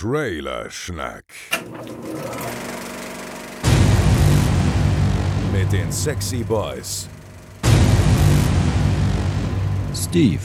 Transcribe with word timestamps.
Trailerschnack. 0.00 1.24
Mit 5.52 5.70
den 5.70 5.92
Sexy 5.92 6.42
Boys. 6.42 7.06
Steve, 9.94 10.40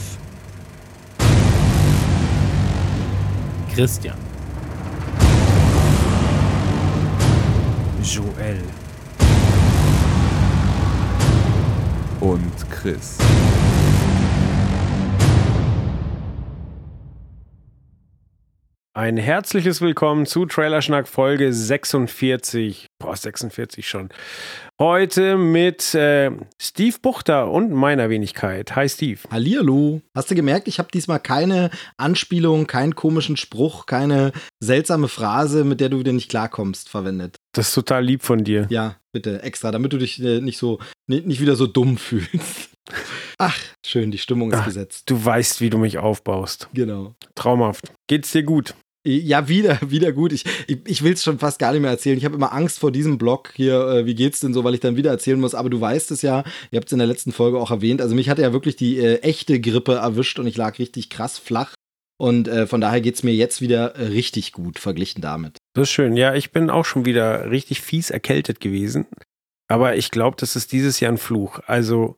Christian. 3.74 4.18
Joel 8.02 8.62
und 12.20 12.70
Chris. 12.70 13.16
Ein 18.96 19.18
herzliches 19.18 19.82
Willkommen 19.82 20.24
zu 20.24 20.46
Trailerschnack 20.46 21.06
Folge 21.06 21.52
46. 21.52 22.86
Boah, 22.98 23.14
46 23.14 23.86
schon. 23.86 24.08
Heute 24.80 25.36
mit 25.36 25.94
äh, 25.94 26.30
Steve 26.58 26.96
Buchter 27.02 27.50
und 27.50 27.72
meiner 27.72 28.08
Wenigkeit. 28.08 28.74
Hi 28.74 28.88
Steve. 28.88 29.20
Hallihallo. 29.30 30.00
Hast 30.16 30.30
du 30.30 30.34
gemerkt, 30.34 30.66
ich 30.66 30.78
habe 30.78 30.88
diesmal 30.90 31.20
keine 31.20 31.68
Anspielung, 31.98 32.66
keinen 32.66 32.94
komischen 32.94 33.36
Spruch, 33.36 33.84
keine 33.84 34.32
seltsame 34.60 35.08
Phrase, 35.08 35.64
mit 35.64 35.82
der 35.82 35.90
du 35.90 35.98
wieder 35.98 36.14
nicht 36.14 36.30
klarkommst, 36.30 36.88
verwendet. 36.88 37.36
Das 37.52 37.68
ist 37.68 37.74
total 37.74 38.02
lieb 38.02 38.22
von 38.22 38.44
dir. 38.44 38.66
Ja, 38.70 38.96
bitte, 39.12 39.42
extra, 39.42 39.72
damit 39.72 39.92
du 39.92 39.98
dich 39.98 40.22
äh, 40.22 40.40
nicht 40.40 40.56
so 40.56 40.78
nicht, 41.06 41.38
wieder 41.38 41.56
so 41.56 41.66
dumm 41.66 41.98
fühlst. 41.98 42.70
Ach, 43.36 43.58
schön, 43.84 44.10
die 44.10 44.16
Stimmung 44.16 44.52
ist 44.52 44.60
Ach, 44.60 44.64
gesetzt. 44.64 45.10
Du 45.10 45.22
weißt, 45.22 45.60
wie 45.60 45.68
du 45.68 45.76
mich 45.76 45.98
aufbaust. 45.98 46.70
Genau. 46.72 47.14
Traumhaft. 47.34 47.92
Geht's 48.06 48.32
dir 48.32 48.42
gut? 48.42 48.74
Ja, 49.06 49.48
wieder, 49.48 49.78
wieder 49.88 50.12
gut. 50.12 50.32
Ich, 50.32 50.44
ich, 50.66 50.78
ich 50.84 51.04
will 51.04 51.12
es 51.12 51.22
schon 51.22 51.38
fast 51.38 51.58
gar 51.58 51.72
nicht 51.72 51.80
mehr 51.80 51.90
erzählen. 51.90 52.18
Ich 52.18 52.24
habe 52.24 52.34
immer 52.34 52.52
Angst 52.52 52.80
vor 52.80 52.90
diesem 52.90 53.18
Blog 53.18 53.52
hier, 53.54 53.86
äh, 53.88 54.06
wie 54.06 54.14
geht's 54.14 54.40
denn 54.40 54.52
so, 54.52 54.64
weil 54.64 54.74
ich 54.74 54.80
dann 54.80 54.96
wieder 54.96 55.10
erzählen 55.10 55.38
muss. 55.38 55.54
Aber 55.54 55.70
du 55.70 55.80
weißt 55.80 56.10
es 56.10 56.22
ja, 56.22 56.42
ihr 56.70 56.78
habt 56.78 56.88
es 56.88 56.92
in 56.92 56.98
der 56.98 57.06
letzten 57.06 57.32
Folge 57.32 57.58
auch 57.58 57.70
erwähnt. 57.70 58.00
Also 58.00 58.14
mich 58.14 58.28
hatte 58.28 58.42
ja 58.42 58.52
wirklich 58.52 58.74
die 58.74 58.98
äh, 58.98 59.20
echte 59.20 59.60
Grippe 59.60 59.94
erwischt 59.94 60.38
und 60.38 60.46
ich 60.46 60.56
lag 60.56 60.78
richtig 60.78 61.08
krass 61.08 61.38
flach. 61.38 61.74
Und 62.18 62.48
äh, 62.48 62.66
von 62.66 62.80
daher 62.80 63.00
geht's 63.00 63.22
mir 63.22 63.34
jetzt 63.34 63.60
wieder 63.60 63.94
äh, 63.94 64.06
richtig 64.06 64.52
gut, 64.52 64.78
verglichen 64.78 65.20
damit. 65.20 65.58
Das 65.74 65.84
ist 65.84 65.90
schön. 65.90 66.16
Ja, 66.16 66.34
ich 66.34 66.50
bin 66.50 66.70
auch 66.70 66.84
schon 66.84 67.04
wieder 67.04 67.50
richtig 67.50 67.82
fies 67.82 68.10
erkältet 68.10 68.58
gewesen. 68.58 69.06
Aber 69.68 69.96
ich 69.96 70.10
glaube, 70.10 70.36
das 70.40 70.56
ist 70.56 70.72
dieses 70.72 71.00
Jahr 71.00 71.12
ein 71.12 71.18
Fluch. 71.18 71.60
Also, 71.66 72.16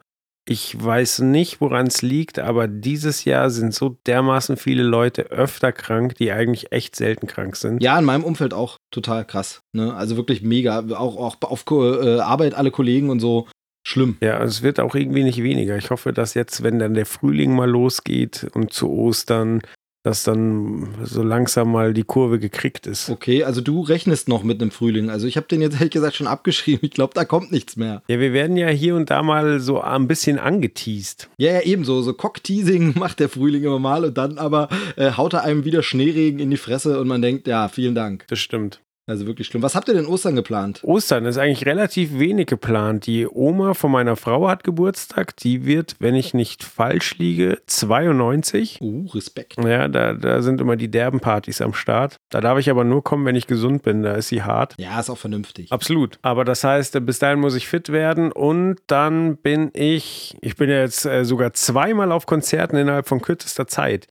ich 0.49 0.83
weiß 0.83 1.19
nicht, 1.21 1.61
woran 1.61 1.89
es 1.89 2.01
liegt, 2.01 2.39
aber 2.39 2.69
dieses 2.69 3.27
Jahr 3.27 3.51
sind 3.51 3.75
so 3.75 3.99
dermaßen 4.07 4.57
viele 4.57 4.83
Leute 4.83 5.25
öfter 5.25 5.73
krank, 5.73 6.15
die 6.15 6.33
eigentlich 6.33 6.73
echt 6.73 6.97
selten 6.97 7.27
krank 7.27 7.55
sind. 7.57 7.83
Ja, 7.83 7.99
in 7.99 8.07
meinem 8.07 8.25
Umfeld 8.25 8.55
auch 8.55 8.79
total 8.91 9.27
krass. 9.27 9.61
Ne? 9.73 9.95
Also 9.95 10.17
wirklich 10.17 10.41
mega. 10.41 10.79
Auch, 10.97 11.17
auch 11.19 11.37
auf 11.43 11.65
äh, 11.71 12.21
Arbeit 12.21 12.55
alle 12.55 12.71
Kollegen 12.71 13.11
und 13.11 13.21
so. 13.21 13.47
Schlimm. 13.87 14.17
Ja, 14.23 14.43
es 14.43 14.63
wird 14.63 14.81
auch 14.81 14.95
irgendwie 14.95 15.23
nicht 15.23 15.43
weniger. 15.43 15.77
Ich 15.77 15.91
hoffe, 15.91 16.15
dass 16.15 16.33
jetzt, 16.33 16.63
wenn 16.63 16.79
dann 16.79 16.95
der 16.95 17.07
Frühling 17.07 17.55
mal 17.55 17.69
losgeht 17.69 18.47
und 18.55 18.73
zu 18.73 18.91
Ostern, 18.91 19.61
dass 20.03 20.23
dann 20.23 20.89
so 21.05 21.23
langsam 21.23 21.73
mal 21.73 21.93
die 21.93 22.05
Kurve 22.05 22.39
gekriegt 22.39 22.87
ist. 22.87 23.11
Okay, 23.11 23.45
also 23.45 23.61
du 23.61 23.83
rechnest 23.83 24.29
noch 24.29 24.43
mit 24.43 24.61
einem 24.61 24.71
Frühling. 24.71 25.11
Also 25.11 25.27
ich 25.27 25.37
habe 25.37 25.47
den 25.49 25.61
jetzt 25.61 25.75
ehrlich 25.75 25.91
gesagt 25.91 26.17
schon 26.17 26.27
abgeschrieben. 26.27 26.81
Ich 26.83 26.93
glaube, 26.93 27.15
da 27.15 27.25
kommt 27.25 27.53
nichts 27.53 27.77
mehr. 27.77 28.03
Ja, 28.09 28.21
wir 28.21 28.33
werden 28.33 28.57
ja 28.57 28.69
hier 28.69 28.95
und 28.97 29.11
da 29.11 29.23
mal 29.23 29.61
so 29.61 29.81
ein 29.81 30.09
bisschen 30.09 30.39
angeteased. 30.39 31.29
Ja, 31.39 31.53
ja, 31.53 31.61
ebenso. 31.63 32.01
So 32.03 32.15
Cockteasing 32.15 32.95
macht 32.99 33.21
der 33.21 33.29
Frühling 33.29 33.65
immer 33.65 33.79
mal 33.79 34.05
und 34.05 34.17
dann 34.17 34.39
aber 34.39 34.69
äh, 34.97 35.13
haut 35.13 35.35
er 35.35 35.45
einem 35.45 35.65
wieder 35.65 35.83
Schneeregen 35.83 36.39
in 36.39 36.51
die 36.51 36.57
Fresse 36.57 37.01
und 37.01 37.09
man 37.09 37.23
denkt, 37.23 37.47
ja, 37.47 37.69
vielen 37.69 37.95
Dank. 37.95 38.25
Das 38.29 38.39
stimmt. 38.39 38.81
Also 39.09 39.27
wirklich 39.27 39.47
schlimm. 39.47 39.63
Was 39.63 39.75
habt 39.75 39.89
ihr 39.89 39.95
denn 39.95 40.05
Ostern 40.05 40.37
geplant? 40.37 40.81
Ostern 40.83 41.25
ist 41.25 41.39
eigentlich 41.39 41.65
relativ 41.65 42.19
wenig 42.19 42.47
geplant. 42.47 43.07
Die 43.07 43.27
Oma 43.27 43.73
von 43.73 43.91
meiner 43.91 44.17
Frau 44.17 44.49
hat 44.49 44.65
Geburtstag. 44.65 45.35
Die 45.37 45.65
wird, 45.65 45.97
wenn 45.99 46.15
ich 46.15 46.35
nicht 46.35 46.63
falsch 46.63 47.17
liege, 47.17 47.59
92. 47.67 48.81
Uh, 48.83 49.07
Respekt. 49.15 49.57
Ja, 49.65 49.89
da, 49.89 50.13
da 50.13 50.43
sind 50.43 50.61
immer 50.61 50.77
die 50.77 50.91
derben 50.91 51.21
Partys 51.21 51.63
am 51.63 51.73
Start. 51.73 52.21
Da 52.29 52.43
darf 52.43 52.59
ich 52.59 52.69
aber 52.69 52.85
nur 52.85 53.03
kommen, 53.03 53.25
wenn 53.25 53.35
ich 53.35 53.47
gesund 53.47 53.83
bin. 53.83 54.03
Da 54.03 54.13
ist 54.13 54.29
sie 54.29 54.43
hart. 54.43 54.75
Ja, 54.79 55.01
ist 55.01 55.09
auch 55.09 55.17
vernünftig. 55.17 55.73
Absolut. 55.73 56.19
Aber 56.21 56.45
das 56.45 56.63
heißt, 56.63 57.05
bis 57.07 57.19
dahin 57.19 57.41
muss 57.41 57.55
ich 57.55 57.67
fit 57.67 57.91
werden 57.91 58.31
und 58.31 58.77
dann 58.89 59.39
bin 59.39 59.71
ich, 59.73 60.37
ich 60.43 60.57
bin 60.57 60.69
ja 60.69 60.81
jetzt 60.81 61.07
äh, 61.07 61.25
sogar 61.25 61.55
zweimal 61.55 62.13
auf 62.13 62.27
Konzerten 62.27 62.77
innerhalb 62.77 63.09
von 63.09 63.23
kürzester 63.23 63.67
Zeit. 63.67 64.07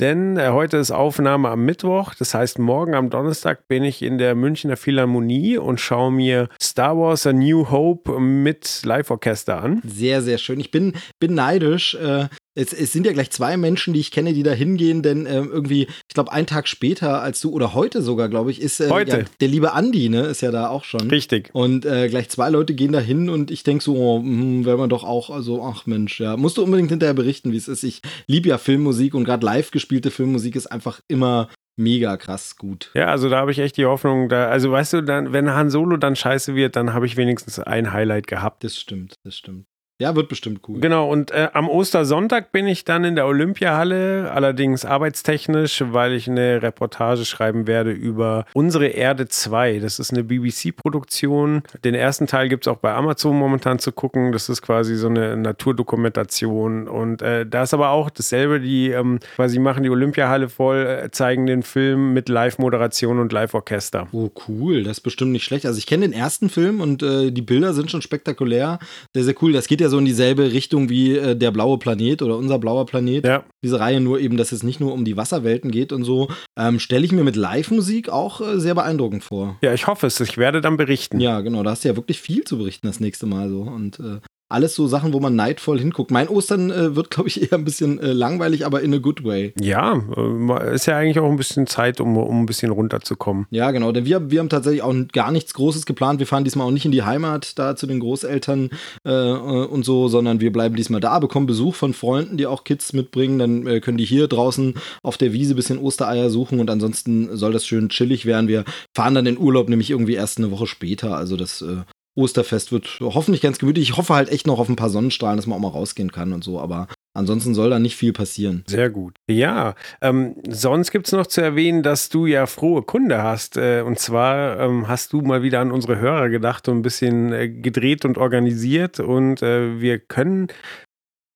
Denn 0.00 0.36
äh, 0.36 0.48
heute 0.48 0.78
ist 0.78 0.90
Aufnahme 0.90 1.50
am 1.50 1.64
Mittwoch. 1.64 2.14
Das 2.18 2.34
heißt, 2.34 2.58
morgen 2.58 2.94
am 2.94 3.10
Donnerstag 3.10 3.68
bin 3.68 3.84
ich 3.84 4.02
in 4.02 4.18
der 4.18 4.39
Münchner 4.40 4.76
Philharmonie 4.76 5.58
und 5.58 5.80
schaue 5.80 6.10
mir 6.10 6.48
Star 6.60 6.96
Wars 6.96 7.26
A 7.26 7.32
New 7.32 7.70
Hope 7.70 8.18
mit 8.18 8.82
Live-Orchester 8.84 9.62
an. 9.62 9.82
Sehr, 9.84 10.22
sehr 10.22 10.38
schön. 10.38 10.58
Ich 10.60 10.70
bin, 10.70 10.94
bin 11.18 11.34
neidisch. 11.34 11.94
Äh, 11.94 12.28
es, 12.56 12.72
es, 12.72 12.92
sind 12.92 13.06
ja 13.06 13.12
gleich 13.12 13.30
zwei 13.30 13.56
Menschen, 13.56 13.94
die 13.94 14.00
ich 14.00 14.10
kenne, 14.10 14.32
die 14.32 14.42
da 14.42 14.50
hingehen, 14.50 15.02
denn 15.02 15.24
äh, 15.24 15.36
irgendwie, 15.36 15.86
ich 16.08 16.14
glaube, 16.14 16.32
einen 16.32 16.46
Tag 16.46 16.66
später 16.66 17.22
als 17.22 17.40
du, 17.40 17.50
oder 17.50 17.74
heute 17.74 18.02
sogar, 18.02 18.28
glaube 18.28 18.50
ich, 18.50 18.60
ist 18.60 18.80
äh, 18.80 18.90
Heute. 18.90 19.18
Ja, 19.18 19.24
der 19.40 19.48
liebe 19.48 19.72
Andi, 19.72 20.08
ne, 20.08 20.22
ist 20.22 20.40
ja 20.40 20.50
da 20.50 20.68
auch 20.68 20.82
schon. 20.82 21.08
Richtig. 21.10 21.50
Und 21.52 21.86
äh, 21.86 22.08
gleich 22.08 22.28
zwei 22.28 22.50
Leute 22.50 22.74
gehen 22.74 22.92
da 22.92 22.98
hin 22.98 23.30
und 23.30 23.52
ich 23.52 23.62
denke 23.62 23.84
so, 23.84 23.96
oh, 23.96 24.18
hm, 24.18 24.64
wäre 24.64 24.78
man 24.78 24.90
doch 24.90 25.04
auch, 25.04 25.30
also, 25.30 25.62
ach 25.62 25.86
Mensch, 25.86 26.18
ja. 26.20 26.36
Musst 26.36 26.58
du 26.58 26.64
unbedingt 26.64 26.90
hinterher 26.90 27.14
berichten, 27.14 27.52
wie 27.52 27.56
es 27.56 27.68
ist. 27.68 27.84
Ich 27.84 28.02
liebe 28.26 28.48
ja 28.48 28.58
Filmmusik 28.58 29.14
und 29.14 29.24
gerade 29.24 29.46
live 29.46 29.70
gespielte 29.70 30.10
Filmmusik 30.10 30.56
ist 30.56 30.66
einfach 30.66 31.00
immer 31.06 31.48
mega 31.80 32.16
krass 32.16 32.56
gut. 32.56 32.90
Ja, 32.94 33.06
also 33.06 33.28
da 33.28 33.38
habe 33.38 33.50
ich 33.50 33.58
echt 33.58 33.76
die 33.76 33.86
Hoffnung, 33.86 34.28
da, 34.28 34.48
also 34.48 34.70
weißt 34.70 34.92
du, 34.92 35.02
dann, 35.02 35.32
wenn 35.32 35.50
Han 35.50 35.70
Solo 35.70 35.96
dann 35.96 36.14
scheiße 36.14 36.54
wird, 36.54 36.76
dann 36.76 36.92
habe 36.92 37.06
ich 37.06 37.16
wenigstens 37.16 37.58
ein 37.58 37.92
Highlight 37.92 38.26
gehabt. 38.26 38.62
Das 38.62 38.78
stimmt, 38.78 39.14
das 39.24 39.36
stimmt. 39.36 39.66
Ja, 40.00 40.16
wird 40.16 40.30
bestimmt 40.30 40.62
cool. 40.66 40.80
Genau, 40.80 41.10
und 41.10 41.30
äh, 41.30 41.48
am 41.52 41.68
Ostersonntag 41.68 42.52
bin 42.52 42.66
ich 42.66 42.86
dann 42.86 43.04
in 43.04 43.16
der 43.16 43.26
Olympiahalle, 43.26 44.30
allerdings 44.32 44.86
arbeitstechnisch, 44.86 45.84
weil 45.90 46.14
ich 46.14 46.26
eine 46.26 46.62
Reportage 46.62 47.26
schreiben 47.26 47.66
werde 47.66 47.90
über 47.90 48.46
Unsere 48.54 48.86
Erde 48.86 49.28
2. 49.28 49.78
Das 49.80 49.98
ist 49.98 50.10
eine 50.10 50.24
BBC-Produktion. 50.24 51.64
Den 51.84 51.94
ersten 51.94 52.26
Teil 52.26 52.48
gibt 52.48 52.66
es 52.66 52.72
auch 52.72 52.78
bei 52.78 52.94
Amazon 52.94 53.36
momentan 53.36 53.78
zu 53.78 53.92
gucken. 53.92 54.32
Das 54.32 54.48
ist 54.48 54.62
quasi 54.62 54.96
so 54.96 55.08
eine 55.08 55.36
Naturdokumentation. 55.36 56.88
Und 56.88 57.20
äh, 57.20 57.44
da 57.44 57.64
ist 57.64 57.74
aber 57.74 57.90
auch 57.90 58.08
dasselbe, 58.08 58.58
die 58.58 58.88
ähm, 58.88 59.18
quasi 59.36 59.58
machen 59.58 59.82
die 59.82 59.90
Olympiahalle 59.90 60.48
voll, 60.48 60.78
äh, 60.78 61.10
zeigen 61.10 61.44
den 61.44 61.62
Film 61.62 62.14
mit 62.14 62.30
Live-Moderation 62.30 63.18
und 63.18 63.34
Live-Orchester. 63.34 64.08
Oh, 64.12 64.30
cool. 64.48 64.82
Das 64.82 64.96
ist 64.96 65.02
bestimmt 65.02 65.32
nicht 65.32 65.44
schlecht. 65.44 65.66
Also 65.66 65.76
ich 65.76 65.86
kenne 65.86 66.08
den 66.08 66.14
ersten 66.14 66.48
Film 66.48 66.80
und 66.80 67.02
äh, 67.02 67.30
die 67.30 67.42
Bilder 67.42 67.74
sind 67.74 67.90
schon 67.90 68.00
spektakulär. 68.00 68.78
Sehr, 69.12 69.24
sehr 69.24 69.34
cool. 69.42 69.52
Das 69.52 69.68
geht 69.68 69.82
ja 69.82 69.89
so 69.90 69.98
in 69.98 70.04
dieselbe 70.04 70.52
Richtung 70.52 70.88
wie 70.88 71.16
äh, 71.16 71.36
der 71.36 71.50
blaue 71.50 71.78
Planet 71.78 72.22
oder 72.22 72.36
unser 72.36 72.58
blauer 72.58 72.86
Planet. 72.86 73.24
Ja. 73.24 73.44
Diese 73.62 73.78
Reihe 73.78 74.00
nur 74.00 74.20
eben, 74.20 74.36
dass 74.36 74.52
es 74.52 74.62
nicht 74.62 74.80
nur 74.80 74.92
um 74.92 75.04
die 75.04 75.16
Wasserwelten 75.16 75.70
geht 75.70 75.92
und 75.92 76.04
so, 76.04 76.28
ähm, 76.58 76.78
stelle 76.78 77.04
ich 77.04 77.12
mir 77.12 77.24
mit 77.24 77.36
Live-Musik 77.36 78.08
auch 78.08 78.40
äh, 78.40 78.58
sehr 78.58 78.74
beeindruckend 78.74 79.24
vor. 79.24 79.58
Ja, 79.62 79.74
ich 79.74 79.86
hoffe 79.86 80.06
es. 80.06 80.18
Ich 80.20 80.38
werde 80.38 80.60
dann 80.60 80.76
berichten. 80.76 81.20
Ja, 81.20 81.40
genau. 81.40 81.62
Da 81.62 81.72
hast 81.72 81.84
du 81.84 81.88
ja 81.88 81.96
wirklich 81.96 82.20
viel 82.20 82.44
zu 82.44 82.58
berichten 82.58 82.86
das 82.86 83.00
nächste 83.00 83.26
Mal 83.26 83.50
so. 83.50 83.62
Und 83.62 84.00
äh, 84.00 84.20
alles 84.50 84.74
so 84.74 84.86
Sachen, 84.86 85.12
wo 85.12 85.20
man 85.20 85.36
neidvoll 85.36 85.78
hinguckt. 85.78 86.10
Mein 86.10 86.28
Ostern 86.28 86.70
äh, 86.70 86.96
wird, 86.96 87.10
glaube 87.10 87.28
ich, 87.28 87.42
eher 87.52 87.58
ein 87.58 87.64
bisschen 87.64 87.98
äh, 88.00 88.12
langweilig, 88.12 88.66
aber 88.66 88.82
in 88.82 88.94
a 88.94 88.98
good 88.98 89.24
way. 89.24 89.54
Ja, 89.60 90.02
äh, 90.16 90.74
ist 90.74 90.86
ja 90.86 90.96
eigentlich 90.96 91.18
auch 91.18 91.30
ein 91.30 91.36
bisschen 91.36 91.66
Zeit, 91.66 92.00
um, 92.00 92.16
um 92.16 92.42
ein 92.42 92.46
bisschen 92.46 92.70
runterzukommen. 92.70 93.46
Ja, 93.50 93.70
genau. 93.70 93.92
Denn 93.92 94.04
wir, 94.04 94.30
wir 94.30 94.40
haben 94.40 94.48
tatsächlich 94.48 94.82
auch 94.82 94.94
gar 95.12 95.30
nichts 95.30 95.54
Großes 95.54 95.86
geplant. 95.86 96.18
Wir 96.18 96.26
fahren 96.26 96.44
diesmal 96.44 96.66
auch 96.66 96.72
nicht 96.72 96.84
in 96.84 96.92
die 96.92 97.02
Heimat, 97.02 97.58
da 97.58 97.76
zu 97.76 97.86
den 97.86 98.00
Großeltern 98.00 98.70
äh, 99.04 99.10
und 99.10 99.84
so, 99.84 100.08
sondern 100.08 100.40
wir 100.40 100.52
bleiben 100.52 100.76
diesmal 100.76 101.00
da, 101.00 101.18
bekommen 101.18 101.46
Besuch 101.46 101.74
von 101.74 101.94
Freunden, 101.94 102.36
die 102.36 102.46
auch 102.46 102.64
Kids 102.64 102.92
mitbringen. 102.92 103.38
Dann 103.38 103.66
äh, 103.66 103.80
können 103.80 103.98
die 103.98 104.04
hier 104.04 104.28
draußen 104.28 104.74
auf 105.02 105.16
der 105.16 105.32
Wiese 105.32 105.54
ein 105.54 105.56
bisschen 105.56 105.78
Ostereier 105.78 106.30
suchen 106.30 106.60
und 106.60 106.70
ansonsten 106.70 107.36
soll 107.36 107.52
das 107.52 107.66
schön 107.66 107.88
chillig 107.88 108.26
werden. 108.26 108.48
Wir 108.48 108.64
fahren 108.94 109.14
dann 109.14 109.26
in 109.26 109.38
Urlaub 109.38 109.68
nämlich 109.68 109.90
irgendwie 109.90 110.14
erst 110.14 110.38
eine 110.38 110.50
Woche 110.50 110.66
später. 110.66 111.16
Also 111.16 111.36
das 111.36 111.62
äh, 111.62 111.82
Osterfest 112.16 112.72
wird 112.72 112.98
hoffentlich 113.00 113.40
ganz 113.40 113.58
gemütlich. 113.58 113.90
Ich 113.90 113.96
hoffe 113.96 114.14
halt 114.14 114.30
echt 114.30 114.46
noch 114.46 114.58
auf 114.58 114.68
ein 114.68 114.76
paar 114.76 114.90
Sonnenstrahlen, 114.90 115.36
dass 115.36 115.46
man 115.46 115.56
auch 115.56 115.62
mal 115.62 115.68
rausgehen 115.68 116.12
kann 116.12 116.32
und 116.32 116.42
so, 116.44 116.60
aber 116.60 116.88
ansonsten 117.14 117.54
soll 117.54 117.70
da 117.70 117.78
nicht 117.78 117.96
viel 117.96 118.12
passieren. 118.12 118.64
Sehr 118.66 118.90
gut. 118.90 119.16
Ja, 119.28 119.74
ähm, 120.00 120.36
sonst 120.48 120.90
gibt 120.90 121.06
es 121.06 121.12
noch 121.12 121.26
zu 121.26 121.40
erwähnen, 121.40 121.82
dass 121.82 122.08
du 122.08 122.26
ja 122.26 122.46
frohe 122.46 122.82
Kunde 122.82 123.22
hast. 123.22 123.56
Äh, 123.56 123.82
und 123.82 123.98
zwar 123.98 124.58
ähm, 124.60 124.88
hast 124.88 125.12
du 125.12 125.20
mal 125.20 125.42
wieder 125.42 125.60
an 125.60 125.72
unsere 125.72 125.98
Hörer 125.98 126.28
gedacht 126.28 126.68
und 126.68 126.78
ein 126.78 126.82
bisschen 126.82 127.32
äh, 127.32 127.48
gedreht 127.48 128.04
und 128.04 128.18
organisiert. 128.18 129.00
Und 129.00 129.42
äh, 129.42 129.80
wir 129.80 129.98
können 129.98 130.48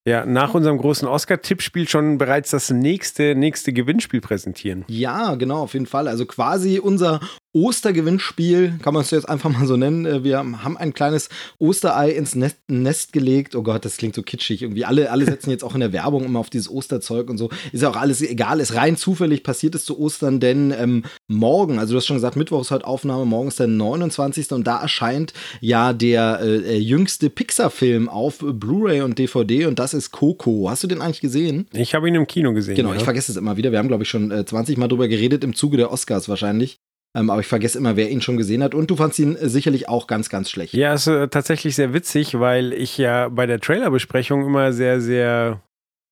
ja, 0.06 0.26
nach 0.26 0.53
unserem 0.53 0.76
großen 0.76 1.09
Oscar-Tippspiel 1.09 1.88
schon 1.88 2.19
bereits 2.19 2.50
das 2.50 2.71
nächste, 2.71 3.35
nächste 3.35 3.73
Gewinnspiel 3.73 4.21
präsentieren. 4.21 4.85
Ja, 4.87 5.35
genau, 5.37 5.62
auf 5.62 5.73
jeden 5.73 5.87
Fall. 5.87 6.09
Also 6.09 6.26
quasi 6.26 6.79
unser 6.79 7.21
Ostergewinnspiel, 7.54 8.80
kann 8.82 8.94
man 8.94 9.02
es 9.02 9.12
jetzt 9.12 9.28
einfach 9.28 9.48
mal 9.48 9.66
so 9.66 9.76
nennen. 9.76 10.04
Äh, 10.04 10.24
wir 10.24 10.38
haben 10.38 10.76
ein 10.76 10.92
kleines 10.92 11.28
Osterei 11.58 12.10
ins 12.10 12.34
Nest, 12.34 12.58
Nest, 12.68 13.12
gelegt. 13.12 13.54
Oh 13.54 13.62
Gott, 13.62 13.84
das 13.84 13.96
klingt 13.96 14.16
so 14.16 14.22
kitschig. 14.22 14.62
Irgendwie 14.62 14.84
alle, 14.84 15.10
alle 15.10 15.24
setzen 15.24 15.50
jetzt 15.50 15.62
auch 15.62 15.74
in 15.74 15.80
der 15.80 15.92
Werbung 15.92 16.24
immer 16.24 16.40
auf 16.40 16.50
dieses 16.50 16.68
Osterzeug 16.68 17.30
und 17.30 17.38
so. 17.38 17.50
Ist 17.72 17.82
ja 17.82 17.90
auch 17.90 17.96
alles 17.96 18.20
egal, 18.22 18.58
ist 18.58 18.74
rein 18.74 18.96
zufällig 18.96 19.44
passiert 19.44 19.74
es 19.76 19.84
zu 19.84 19.98
Ostern, 19.98 20.40
denn 20.40 20.74
ähm, 20.76 21.04
morgen, 21.28 21.78
also 21.78 21.92
du 21.92 21.98
hast 21.98 22.06
schon 22.06 22.16
gesagt, 22.16 22.36
Mittwoch 22.36 22.60
ist 22.60 22.72
heute 22.72 22.86
Aufnahme, 22.86 23.24
morgen 23.24 23.48
ist 23.48 23.60
der 23.60 23.68
29. 23.68 24.50
und 24.52 24.66
da 24.66 24.80
erscheint 24.80 25.32
ja 25.60 25.92
der 25.92 26.40
äh, 26.42 26.56
äh, 26.56 26.78
jüngste 26.78 27.30
Pixar-Film 27.30 28.08
auf 28.08 28.38
Blu-ray 28.38 29.02
und 29.02 29.18
DVD 29.18 29.66
und 29.66 29.78
das 29.78 29.94
ist 29.94 30.10
Coco. 30.10 30.68
Hast 30.68 30.82
du 30.82 30.88
den 30.88 31.00
eigentlich 31.00 31.20
gesehen? 31.20 31.68
Ich 31.72 31.94
habe 31.94 32.08
ihn 32.08 32.16
im 32.16 32.26
Kino 32.26 32.52
gesehen. 32.52 32.74
Genau, 32.74 32.90
ja. 32.90 32.96
ich 32.96 33.04
vergesse 33.04 33.30
es 33.30 33.38
immer 33.38 33.56
wieder. 33.56 33.70
Wir 33.70 33.78
haben, 33.78 33.88
glaube 33.88 34.02
ich, 34.02 34.08
schon 34.08 34.30
äh, 34.30 34.44
20 34.44 34.76
Mal 34.76 34.88
drüber 34.88 35.06
geredet 35.06 35.44
im 35.44 35.54
Zuge 35.54 35.76
der 35.76 35.92
Oscars 35.92 36.28
wahrscheinlich. 36.28 36.80
Ähm, 37.16 37.31
aber 37.31 37.40
ich 37.40 37.46
vergesse 37.46 37.78
immer, 37.78 37.96
wer 37.96 38.11
ihn 38.11 38.20
schon 38.20 38.37
gesehen 38.37 38.62
hat. 38.62 38.75
Und 38.75 38.90
du 38.90 38.96
fandst 38.96 39.19
ihn 39.19 39.37
äh, 39.37 39.49
sicherlich 39.49 39.88
auch 39.88 40.06
ganz, 40.06 40.28
ganz 40.28 40.50
schlecht. 40.50 40.75
Ja, 40.75 40.94
ist 40.94 41.06
äh, 41.06 41.28
tatsächlich 41.28 41.76
sehr 41.76 41.94
witzig, 41.94 42.38
weil 42.40 42.72
ich 42.72 42.99
ja 42.99 43.28
bei 43.28 43.46
der 43.46 43.61
Trailerbesprechung 43.61 44.44
immer 44.44 44.72
sehr, 44.72 45.00
sehr, 45.00 45.62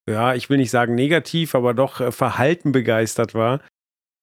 ja, 0.08 0.34
ich 0.34 0.48
will 0.48 0.58
nicht 0.58 0.70
sagen 0.70 0.94
negativ, 0.94 1.54
aber 1.54 1.74
doch 1.74 2.00
äh, 2.00 2.12
verhalten 2.12 2.70
begeistert 2.70 3.34
war. 3.34 3.60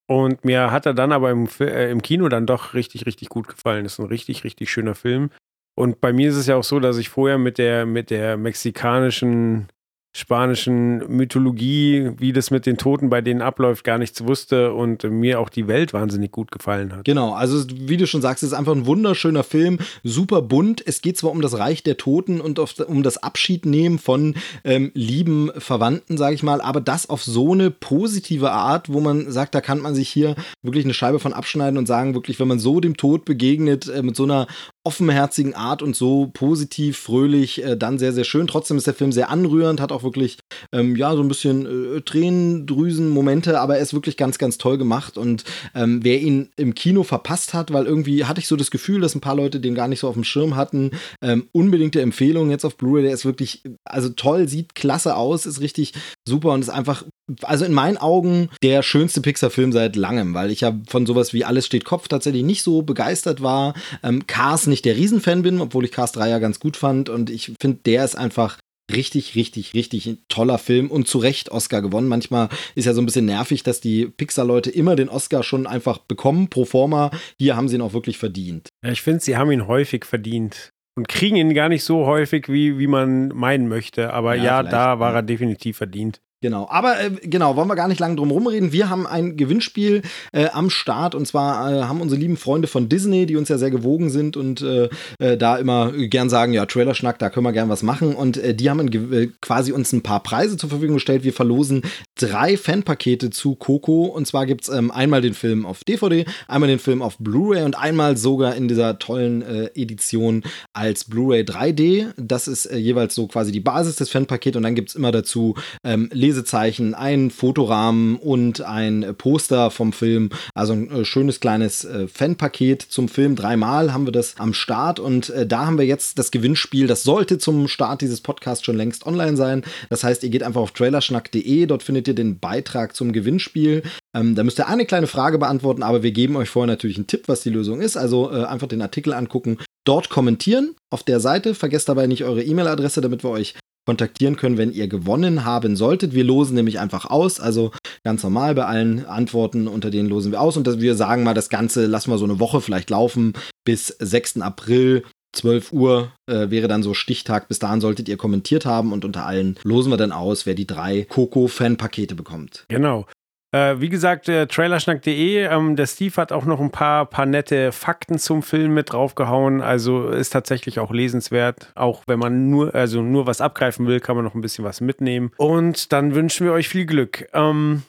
Und 0.08 0.44
mir 0.44 0.72
hat 0.72 0.86
er 0.86 0.94
dann 0.94 1.12
aber 1.12 1.30
im, 1.31 1.48
äh, 1.60 1.92
im 1.92 2.02
Kino 2.02 2.30
dann 2.30 2.48
doch 2.48 2.74
richtig, 2.74 3.06
richtig 3.06 3.30
gut 3.30 3.48
gefallen. 3.48 3.86
Ist 3.86 4.00
ein 4.00 4.06
richtig, 4.06 4.44
richtig 4.44 4.72
schöner 4.72 4.96
Film. 4.96 5.30
Und 5.76 6.02
bei 6.02 6.14
mir 6.14 6.30
ist 6.30 6.36
es 6.36 6.48
ja 6.48 6.56
auch 6.56 6.64
so, 6.64 6.80
dass 6.80 6.98
ich 6.98 7.10
vorher 7.10 7.38
mit 7.38 7.58
der, 7.58 7.86
mit 7.86 8.10
der 8.10 8.38
mexikanischen 8.38 9.68
spanischen 10.12 10.98
Mythologie, 11.08 12.12
wie 12.18 12.34
das 12.34 12.50
mit 12.50 12.66
den 12.66 12.78
Toten 12.78 13.10
bei 13.10 13.22
denen 13.22 13.42
abläuft, 13.42 13.84
gar 13.84 14.00
nichts 14.00 14.26
wusste 14.26 14.74
und 14.74 15.04
mir 15.04 15.40
auch 15.40 15.50
die 15.50 15.68
Welt 15.68 15.94
wahnsinnig 15.94 16.32
gut 16.32 16.52
gefallen 16.52 16.96
hat. 16.96 17.06
Genau, 17.06 17.34
also 17.34 17.64
wie 17.74 17.98
du 17.98 18.08
schon 18.08 18.22
sagst, 18.22 18.44
es 18.44 18.52
ist 18.52 18.58
einfach 18.58 18.74
ein 18.74 18.88
wunderschöner 18.88 19.44
Film, 19.44 19.78
super 20.04 20.42
bunt. 20.42 20.82
Es 20.86 21.02
geht 21.02 21.18
zwar 21.18 21.32
um 21.32 21.42
das 21.42 21.58
Reich 21.58 21.84
der 21.84 21.98
Toten 21.98 22.42
und 22.42 22.60
auf, 22.60 22.80
um 22.80 23.04
das 23.04 23.18
Abschiednehmen 23.22 24.00
von 24.00 24.36
ähm, 24.64 24.92
lieben 24.96 25.52
Verwandten, 25.58 26.18
sage 26.18 26.34
ich 26.34 26.44
mal, 26.44 26.60
aber 26.60 26.82
das 26.82 27.08
auf 27.08 27.24
so 27.24 27.54
eine 27.54 27.70
positive 27.70 28.52
Art, 28.52 28.92
wo 28.92 29.02
man 29.02 29.32
sagt, 29.32 29.54
da 29.54 29.62
kann 29.62 29.80
man 29.80 29.94
sich 29.94 30.10
hier 30.10 30.36
wirklich 30.64 30.86
eine 30.86 30.96
Scheibe 30.96 31.20
von 31.20 31.34
abschneiden 31.34 31.78
und 31.78 31.86
sagen, 31.86 32.16
wirklich, 32.16 32.40
wenn 32.40 32.48
man 32.48 32.60
so 32.60 32.80
dem 32.80 32.98
Tod 32.98 33.26
begegnet, 33.26 33.88
äh, 33.88 34.02
mit 34.02 34.16
so 34.16 34.24
einer 34.24 34.48
offenherzigen 34.84 35.54
Art 35.54 35.84
und 35.84 35.96
so 35.96 36.32
positiv, 36.34 36.98
fröhlich, 36.98 37.64
äh, 37.64 37.78
dann 37.78 38.00
sehr, 38.00 38.12
sehr 38.12 38.24
schön. 38.24 38.48
Trotzdem 38.48 38.78
ist 38.78 38.88
der 38.88 38.96
Film 38.96 39.12
sehr 39.12 39.30
anrührend, 39.30 39.80
hat 39.80 39.92
auch 39.92 39.99
wirklich, 40.04 40.38
ähm, 40.72 40.96
ja, 40.96 41.16
so 41.16 41.22
ein 41.22 41.28
bisschen 41.28 41.66
äh, 41.98 42.01
Tränendrüsen-Momente, 42.01 43.60
aber 43.60 43.78
er 43.78 43.81
ist 43.81 43.94
wirklich 43.94 44.18
ganz, 44.18 44.38
ganz 44.38 44.57
toll 44.57 44.78
gemacht. 44.78 45.18
Und 45.18 45.44
ähm, 45.75 46.00
wer 46.04 46.19
ihn 46.19 46.50
im 46.57 46.75
Kino 46.75 47.04
verpasst 47.04 47.54
hat, 47.54 47.72
weil 47.74 47.86
irgendwie 47.86 48.25
hatte 48.25 48.40
ich 48.40 48.48
so 48.48 48.56
das 48.56 48.72
Gefühl, 48.72 49.01
dass 49.01 49.16
ein 49.16 49.22
paar 49.22 49.36
Leute 49.36 49.60
den 49.60 49.75
gar 49.75 49.88
nicht 49.88 50.00
so 50.00 50.07
auf 50.07 50.16
dem 50.16 50.24
Schirm 50.24 50.56
hatten, 50.56 50.92
ähm, 51.22 51.48
unbedingte 51.51 52.01
Empfehlung 52.01 52.50
jetzt 52.50 52.66
auf 52.66 52.78
Blu-ray. 52.78 53.04
Der 53.04 53.13
ist 53.13 53.25
wirklich, 53.25 53.63
also 53.84 54.10
toll, 54.10 54.48
sieht 54.48 54.75
klasse 54.75 55.16
aus, 55.16 55.46
ist 55.46 55.62
richtig 55.62 55.94
super 56.28 56.52
und 56.52 56.62
ist 56.62 56.69
einfach 56.69 57.04
also 57.44 57.66
in 57.66 57.74
meinen 57.74 57.98
Augen 57.98 58.50
der 58.63 58.84
schönste 58.84 59.22
Pixar-Film 59.22 59.72
seit 59.72 59.95
langem, 59.95 60.34
weil 60.34 60.52
ich 60.52 60.62
ja 60.62 60.75
von 60.88 61.06
sowas 61.06 61.34
wie 61.34 61.45
Alles 61.45 61.66
steht 61.66 61.86
Kopf 61.86 62.07
tatsächlich 62.07 62.44
nicht 62.44 62.63
so 62.63 62.81
begeistert 62.81 63.42
war. 63.42 63.74
Ähm, 64.04 64.28
Cars 64.28 64.68
nicht 64.68 64.86
der 64.86 64.95
Riesenfan 64.95 65.42
bin, 65.42 65.62
obwohl 65.62 65.86
ich 65.86 65.92
Cars 65.92 66.12
3 66.13 66.30
ja 66.30 66.40
ganz 66.40 66.60
gut 66.60 66.78
fand 66.78 67.10
und 67.10 67.30
ich 67.30 67.54
finde, 67.62 67.80
der 67.86 68.06
ist 68.06 68.16
einfach 68.16 68.57
richtig, 68.92 69.36
richtig, 69.36 69.74
richtig 69.74 70.18
toller 70.28 70.58
Film 70.58 70.92
und 70.92 71.08
zu 71.08 71.18
Recht 71.18 71.52
Oscar 71.52 71.82
gewonnen. 71.82 72.08
Manchmal 72.08 72.50
ist 72.76 72.86
ja 72.86 72.94
so 72.94 73.02
ein 73.02 73.06
bisschen 73.06 73.26
nervig, 73.26 73.64
dass 73.64 73.82
die 73.82 74.08
Pixar-Leute 74.08 74.70
immer 74.70 74.96
den 74.96 75.10
Oscar 75.10 75.44
schon 75.44 75.68
einfach 75.68 76.00
bekommen, 76.00 76.50
pro 76.50 76.66
forma. 76.66 77.12
Hier 77.38 77.56
haben 77.56 77.68
sie 77.68 77.76
ihn 77.76 77.82
auch 77.82 77.94
wirklich 77.94 78.18
verdient. 78.18 78.70
Ja, 78.84 78.92
ich 78.92 79.02
finde, 79.02 79.20
sie 79.20 79.38
haben 79.38 79.52
ihn 79.52 79.68
häufig 79.68 80.06
verdient 80.06 80.70
und 80.98 81.08
kriegen 81.08 81.36
ihn 81.36 81.54
gar 81.54 81.70
nicht 81.70 81.84
so 81.84 82.06
häufig, 82.06 82.50
wie, 82.50 82.78
wie 82.78 82.88
man 82.88 83.30
meinen 83.30 83.68
möchte. 83.68 84.14
Aber 84.14 84.36
ja, 84.36 84.44
ja 84.44 84.64
da 84.64 85.00
war 85.00 85.14
er 85.14 85.24
definitiv 85.24 85.78
verdient. 85.78 86.22
Genau, 86.42 86.68
aber 86.70 87.02
äh, 87.02 87.12
genau, 87.22 87.58
wollen 87.58 87.68
wir 87.68 87.76
gar 87.76 87.90
nicht 87.90 88.00
lange 88.00 88.16
drum 88.16 88.32
rumreden. 88.32 88.72
Wir 88.72 88.90
haben 88.90 89.06
ein 89.06 89.36
Gewinnspiel 89.36 90.04
äh, 90.32 90.48
am 90.54 90.70
Start 90.70 91.14
und 91.14 91.28
zwar 91.28 91.70
äh, 91.70 91.84
haben 91.84 92.00
unsere 92.00 92.22
lieben 92.22 92.38
Freunde 92.38 92.70
von 92.70 92.88
Disney, 92.88 93.26
die 93.26 93.36
uns 93.36 93.50
ja 93.50 93.58
sehr 93.58 93.72
gewogen 93.72 94.10
sind 94.10 94.38
und 94.38 94.62
äh, 94.62 94.88
äh, 95.20 95.36
da 95.36 95.58
immer 95.58 95.92
gern 95.92 96.30
sagen, 96.30 96.54
ja, 96.54 96.66
Trailerschnack, 96.66 97.20
da 97.20 97.30
können 97.30 97.46
wir 97.46 97.52
gern 97.52 97.68
was 97.68 97.84
machen 97.84 98.16
und 98.16 98.38
äh, 98.38 98.56
die 98.56 98.70
haben 98.70 98.80
ein, 98.80 99.34
quasi 99.42 99.74
uns 99.74 99.92
ein 99.92 100.02
paar 100.02 100.24
Preise 100.24 100.56
zur 100.56 100.70
Verfügung 100.70 100.96
gestellt. 100.96 101.26
Wir 101.26 101.34
verlosen 101.34 101.82
drei 102.18 102.56
Fanpakete 102.56 103.32
zu 103.32 103.56
Coco 103.56 104.06
und 104.06 104.26
zwar 104.26 104.46
gibt's 104.46 104.70
ähm, 104.70 104.92
einmal 104.92 105.22
den 105.22 105.34
Film 105.34 105.66
auf 105.66 105.84
DVD, 105.84 106.24
einmal 106.48 106.70
den 106.70 106.80
Film 106.80 107.02
auf 107.02 107.18
Blu-ray 107.18 107.64
und 107.64 107.78
einmal 107.78 108.16
sogar 108.16 108.56
in 108.56 108.70
dieser 108.70 108.98
tollen 108.98 109.42
Edition 109.76 110.44
als 110.74 111.04
Blu-ray 111.04 111.42
3D. 111.42 112.14
Das 112.16 112.48
ist 112.48 112.72
jeweils 112.72 113.16
so 113.16 113.28
quasi 113.28 113.52
die 113.52 113.60
Basis 113.60 113.98
des 113.98 114.10
Fanpakets 114.10 114.56
und 114.56 114.64
dann 114.64 114.76
gibt's 114.76 114.96
immer 114.96 115.12
dazu 115.12 115.56
ähm, 115.84 116.10
Lesezeichen, 116.30 116.94
ein 116.94 117.31
Fotorahmen 117.31 118.16
und 118.16 118.62
ein 118.62 119.16
Poster 119.18 119.72
vom 119.72 119.94
Film. 119.94 120.30
Also 120.54 120.74
ein 120.74 120.92
äh, 120.92 121.06
schönes 121.06 121.40
kleines 121.40 121.86
äh, 121.86 122.08
Fanpaket 122.08 122.84
zum 122.84 123.10
Film. 123.10 123.36
Dreimal 123.36 123.94
haben 123.94 124.06
wir 124.06 124.12
das 124.12 124.36
am 124.38 124.54
Start 124.54 125.00
und 125.00 125.31
äh, 125.31 125.48
da 125.48 125.66
haben 125.66 125.80
wir 125.80 125.86
jetzt 125.86 126.20
das 126.20 126.30
Gewinnspiel. 126.30 126.86
Das 126.86 127.02
sollte 127.02 127.40
zum 127.40 127.68
Start 127.68 128.02
dieses 128.02 128.22
Podcasts 128.22 128.64
schon 128.64 128.78
längst 128.78 129.08
online 129.08 129.38
sein. 129.38 129.64
Das 129.90 130.04
heißt, 130.04 130.24
ihr 130.24 130.30
geht 130.30 130.44
einfach 130.44 130.62
auf 130.62 130.72
trailerschnack.de. 130.72 131.66
Dort 131.66 131.81
findet 131.81 132.08
ihr 132.08 132.16
den 132.16 132.38
Beitrag 132.38 132.96
zum 132.96 133.12
Gewinnspiel. 133.12 133.81
Ähm, 134.16 134.36
da 134.36 134.44
müsst 134.44 134.60
ihr 134.60 134.68
eine 134.68 134.86
kleine 134.86 135.08
Frage 135.08 135.40
beantworten, 135.40 135.81
aber 135.81 136.04
wir 136.04 136.12
geben 136.12 136.36
euch 136.36 136.50
vorher 136.50 136.68
natürlich 136.68 136.98
einen 136.98 137.08
Tipp, 137.08 137.24
was 137.28 137.42
die 137.42 137.50
Lösung 137.50 137.81
ist. 137.81 137.98
Also 137.98 138.31
äh, 138.31 138.44
einfach 138.44 138.68
den 138.68 138.84
Artikel 138.84 139.14
angucken, 139.14 139.58
dort 139.84 140.10
kommentieren 140.10 140.76
auf 140.92 141.02
der 141.02 141.20
Seite. 141.20 141.56
Vergesst 141.56 141.90
dabei 141.90 142.06
nicht 142.06 142.24
eure 142.24 142.44
E-Mail-Adresse, 142.44 143.02
damit 143.02 143.24
wir 143.24 143.31
euch 143.31 143.56
kontaktieren 143.90 144.36
können, 144.36 144.60
wenn 144.60 144.72
ihr 144.72 144.88
gewonnen 144.88 145.46
haben 145.46 145.76
solltet. 145.76 146.14
Wir 146.14 146.24
losen 146.24 146.54
nämlich 146.54 146.80
einfach 146.80 147.06
aus, 147.06 147.40
also 147.40 147.72
ganz 148.04 148.22
normal 148.22 148.54
bei 148.54 148.66
allen 148.66 149.04
Antworten, 149.08 149.68
unter 149.68 149.90
denen 149.90 150.08
losen 150.08 150.32
wir 150.32 150.40
aus 150.42 150.58
und 150.58 150.68
dass 150.68 150.80
wir 150.80 150.94
sagen 150.94 151.24
mal, 151.24 151.34
das 151.34 151.50
Ganze 151.50 151.88
lassen 151.88 152.12
wir 152.12 152.20
so 152.20 152.26
eine 152.26 152.40
Woche 152.40 152.62
vielleicht 152.62 152.92
laufen 152.92 153.34
bis 153.66 153.88
6. 153.88 154.42
April. 154.42 155.02
12 155.34 155.74
Uhr 155.74 156.12
äh, 156.28 156.52
wäre 156.52 156.68
dann 156.68 156.84
so 156.84 156.94
Stichtag. 156.94 157.48
Bis 157.48 157.58
dahin 157.58 157.82
solltet 157.82 158.10
ihr 158.10 158.18
kommentiert 158.18 158.68
haben 158.68 158.94
und 158.94 159.06
unter 159.06 159.26
allen 159.26 159.58
losen 159.64 159.92
wir 159.92 159.98
dann 159.98 160.12
aus, 160.12 160.46
wer 160.46 160.54
die 160.56 160.68
drei 160.68 161.06
Coco-Fan-Pakete 161.10 162.14
bekommt. 162.14 162.66
Genau. 162.68 163.06
Äh, 163.51 163.80
wie 163.80 163.90
gesagt, 163.90 164.30
äh, 164.30 164.46
trailerschnack.de, 164.46 165.46
ähm, 165.46 165.75
der 165.75 165.88
Steve 165.88 166.16
hat 166.18 166.31
auch 166.31 166.46
noch 166.46 166.60
ein 166.60 166.69
paar, 166.69 167.07
paar 167.07 167.25
nette 167.25 167.72
Fakten 167.72 168.19
zum 168.19 168.44
Film 168.44 168.74
mit 168.75 168.94
draufgehauen. 168.94 169.62
Also 169.62 170.10
ist 170.10 170.30
tatsächlich 170.30 170.80
auch 170.80 170.92
lesenswert. 170.92 171.72
Auch 171.74 172.04
wenn 172.06 172.19
man 172.19 172.50
nur, 172.50 172.75
also 172.75 173.01
nur 173.01 173.25
was 173.25 173.42
abgreifen 173.42 173.88
will, 173.88 174.00
kann 174.00 174.16
man 174.16 174.24
noch 174.25 174.36
ein 174.36 174.42
bisschen 174.42 174.63
was 174.66 174.81
mitnehmen. 174.81 175.31
Und 175.38 175.92
dann 175.92 176.13
wünschen 176.13 176.46
wir 176.46 176.54
euch 176.54 176.69
viel 176.69 176.86
Glück. 176.86 177.28
Ähm, 177.34 177.84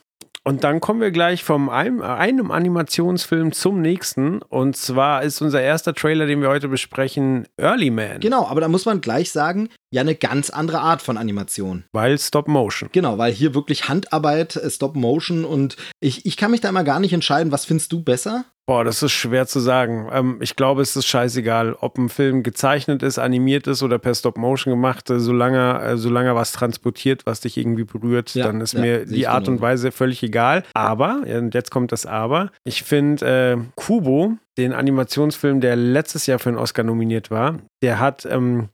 und 0.50 0.64
dann 0.64 0.80
kommen 0.80 1.00
wir 1.00 1.12
gleich 1.12 1.44
vom 1.44 1.68
einem, 1.68 2.02
einem, 2.02 2.50
Animationsfilm 2.50 3.52
zum 3.52 3.80
nächsten. 3.80 4.42
Und 4.42 4.76
zwar 4.76 5.22
ist 5.22 5.40
unser 5.40 5.62
erster 5.62 5.94
Trailer, 5.94 6.26
den 6.26 6.42
wir 6.42 6.48
heute 6.48 6.66
besprechen, 6.66 7.46
Early 7.56 7.90
Man. 7.92 8.18
Genau, 8.18 8.48
aber 8.48 8.60
da 8.60 8.66
muss 8.66 8.84
man 8.84 9.00
gleich 9.00 9.30
sagen, 9.30 9.68
ja 9.92 10.00
eine 10.00 10.16
ganz 10.16 10.50
andere 10.50 10.80
Art 10.80 11.02
von 11.02 11.18
Animation. 11.18 11.84
Weil 11.92 12.18
Stop 12.18 12.48
Motion. 12.48 12.88
Genau, 12.90 13.16
weil 13.16 13.32
hier 13.32 13.54
wirklich 13.54 13.88
Handarbeit, 13.88 14.56
äh, 14.56 14.68
Stop 14.68 14.96
Motion 14.96 15.44
und 15.44 15.76
ich, 16.00 16.26
ich 16.26 16.36
kann 16.36 16.50
mich 16.50 16.60
da 16.60 16.68
immer 16.68 16.82
gar 16.82 16.98
nicht 16.98 17.12
entscheiden, 17.12 17.52
was 17.52 17.64
findest 17.64 17.92
du 17.92 18.02
besser? 18.02 18.44
Boah, 18.70 18.84
das 18.84 19.02
ist 19.02 19.10
schwer 19.10 19.48
zu 19.48 19.58
sagen. 19.58 20.08
Ähm, 20.12 20.38
ich 20.38 20.54
glaube, 20.54 20.80
es 20.80 20.94
ist 20.94 21.08
scheißegal, 21.08 21.74
ob 21.80 21.98
ein 21.98 22.08
Film 22.08 22.44
gezeichnet 22.44 23.02
ist, 23.02 23.18
animiert 23.18 23.66
ist 23.66 23.82
oder 23.82 23.98
per 23.98 24.14
Stop 24.14 24.38
Motion 24.38 24.72
gemacht. 24.72 25.10
Äh, 25.10 25.18
solange, 25.18 25.80
äh, 25.80 25.96
solange 25.96 26.36
was 26.36 26.52
transportiert, 26.52 27.26
was 27.26 27.40
dich 27.40 27.56
irgendwie 27.56 27.82
berührt, 27.82 28.32
ja, 28.36 28.46
dann 28.46 28.60
ist 28.60 28.74
ja, 28.74 28.80
mir 28.80 29.06
die 29.06 29.26
Art 29.26 29.46
genau. 29.46 29.56
und 29.56 29.60
Weise 29.60 29.90
völlig 29.90 30.22
egal. 30.22 30.62
Aber, 30.72 31.22
und 31.26 31.52
jetzt 31.52 31.72
kommt 31.72 31.90
das 31.90 32.06
Aber, 32.06 32.52
ich 32.62 32.84
finde 32.84 33.26
äh, 33.26 33.56
Kubo, 33.74 34.36
den 34.56 34.72
Animationsfilm, 34.72 35.60
der 35.60 35.74
letztes 35.74 36.26
Jahr 36.26 36.38
für 36.38 36.50
einen 36.50 36.58
Oscar 36.58 36.84
nominiert 36.84 37.32
war, 37.32 37.58
der 37.82 37.98
hat 37.98 38.24
ähm, 38.30 38.68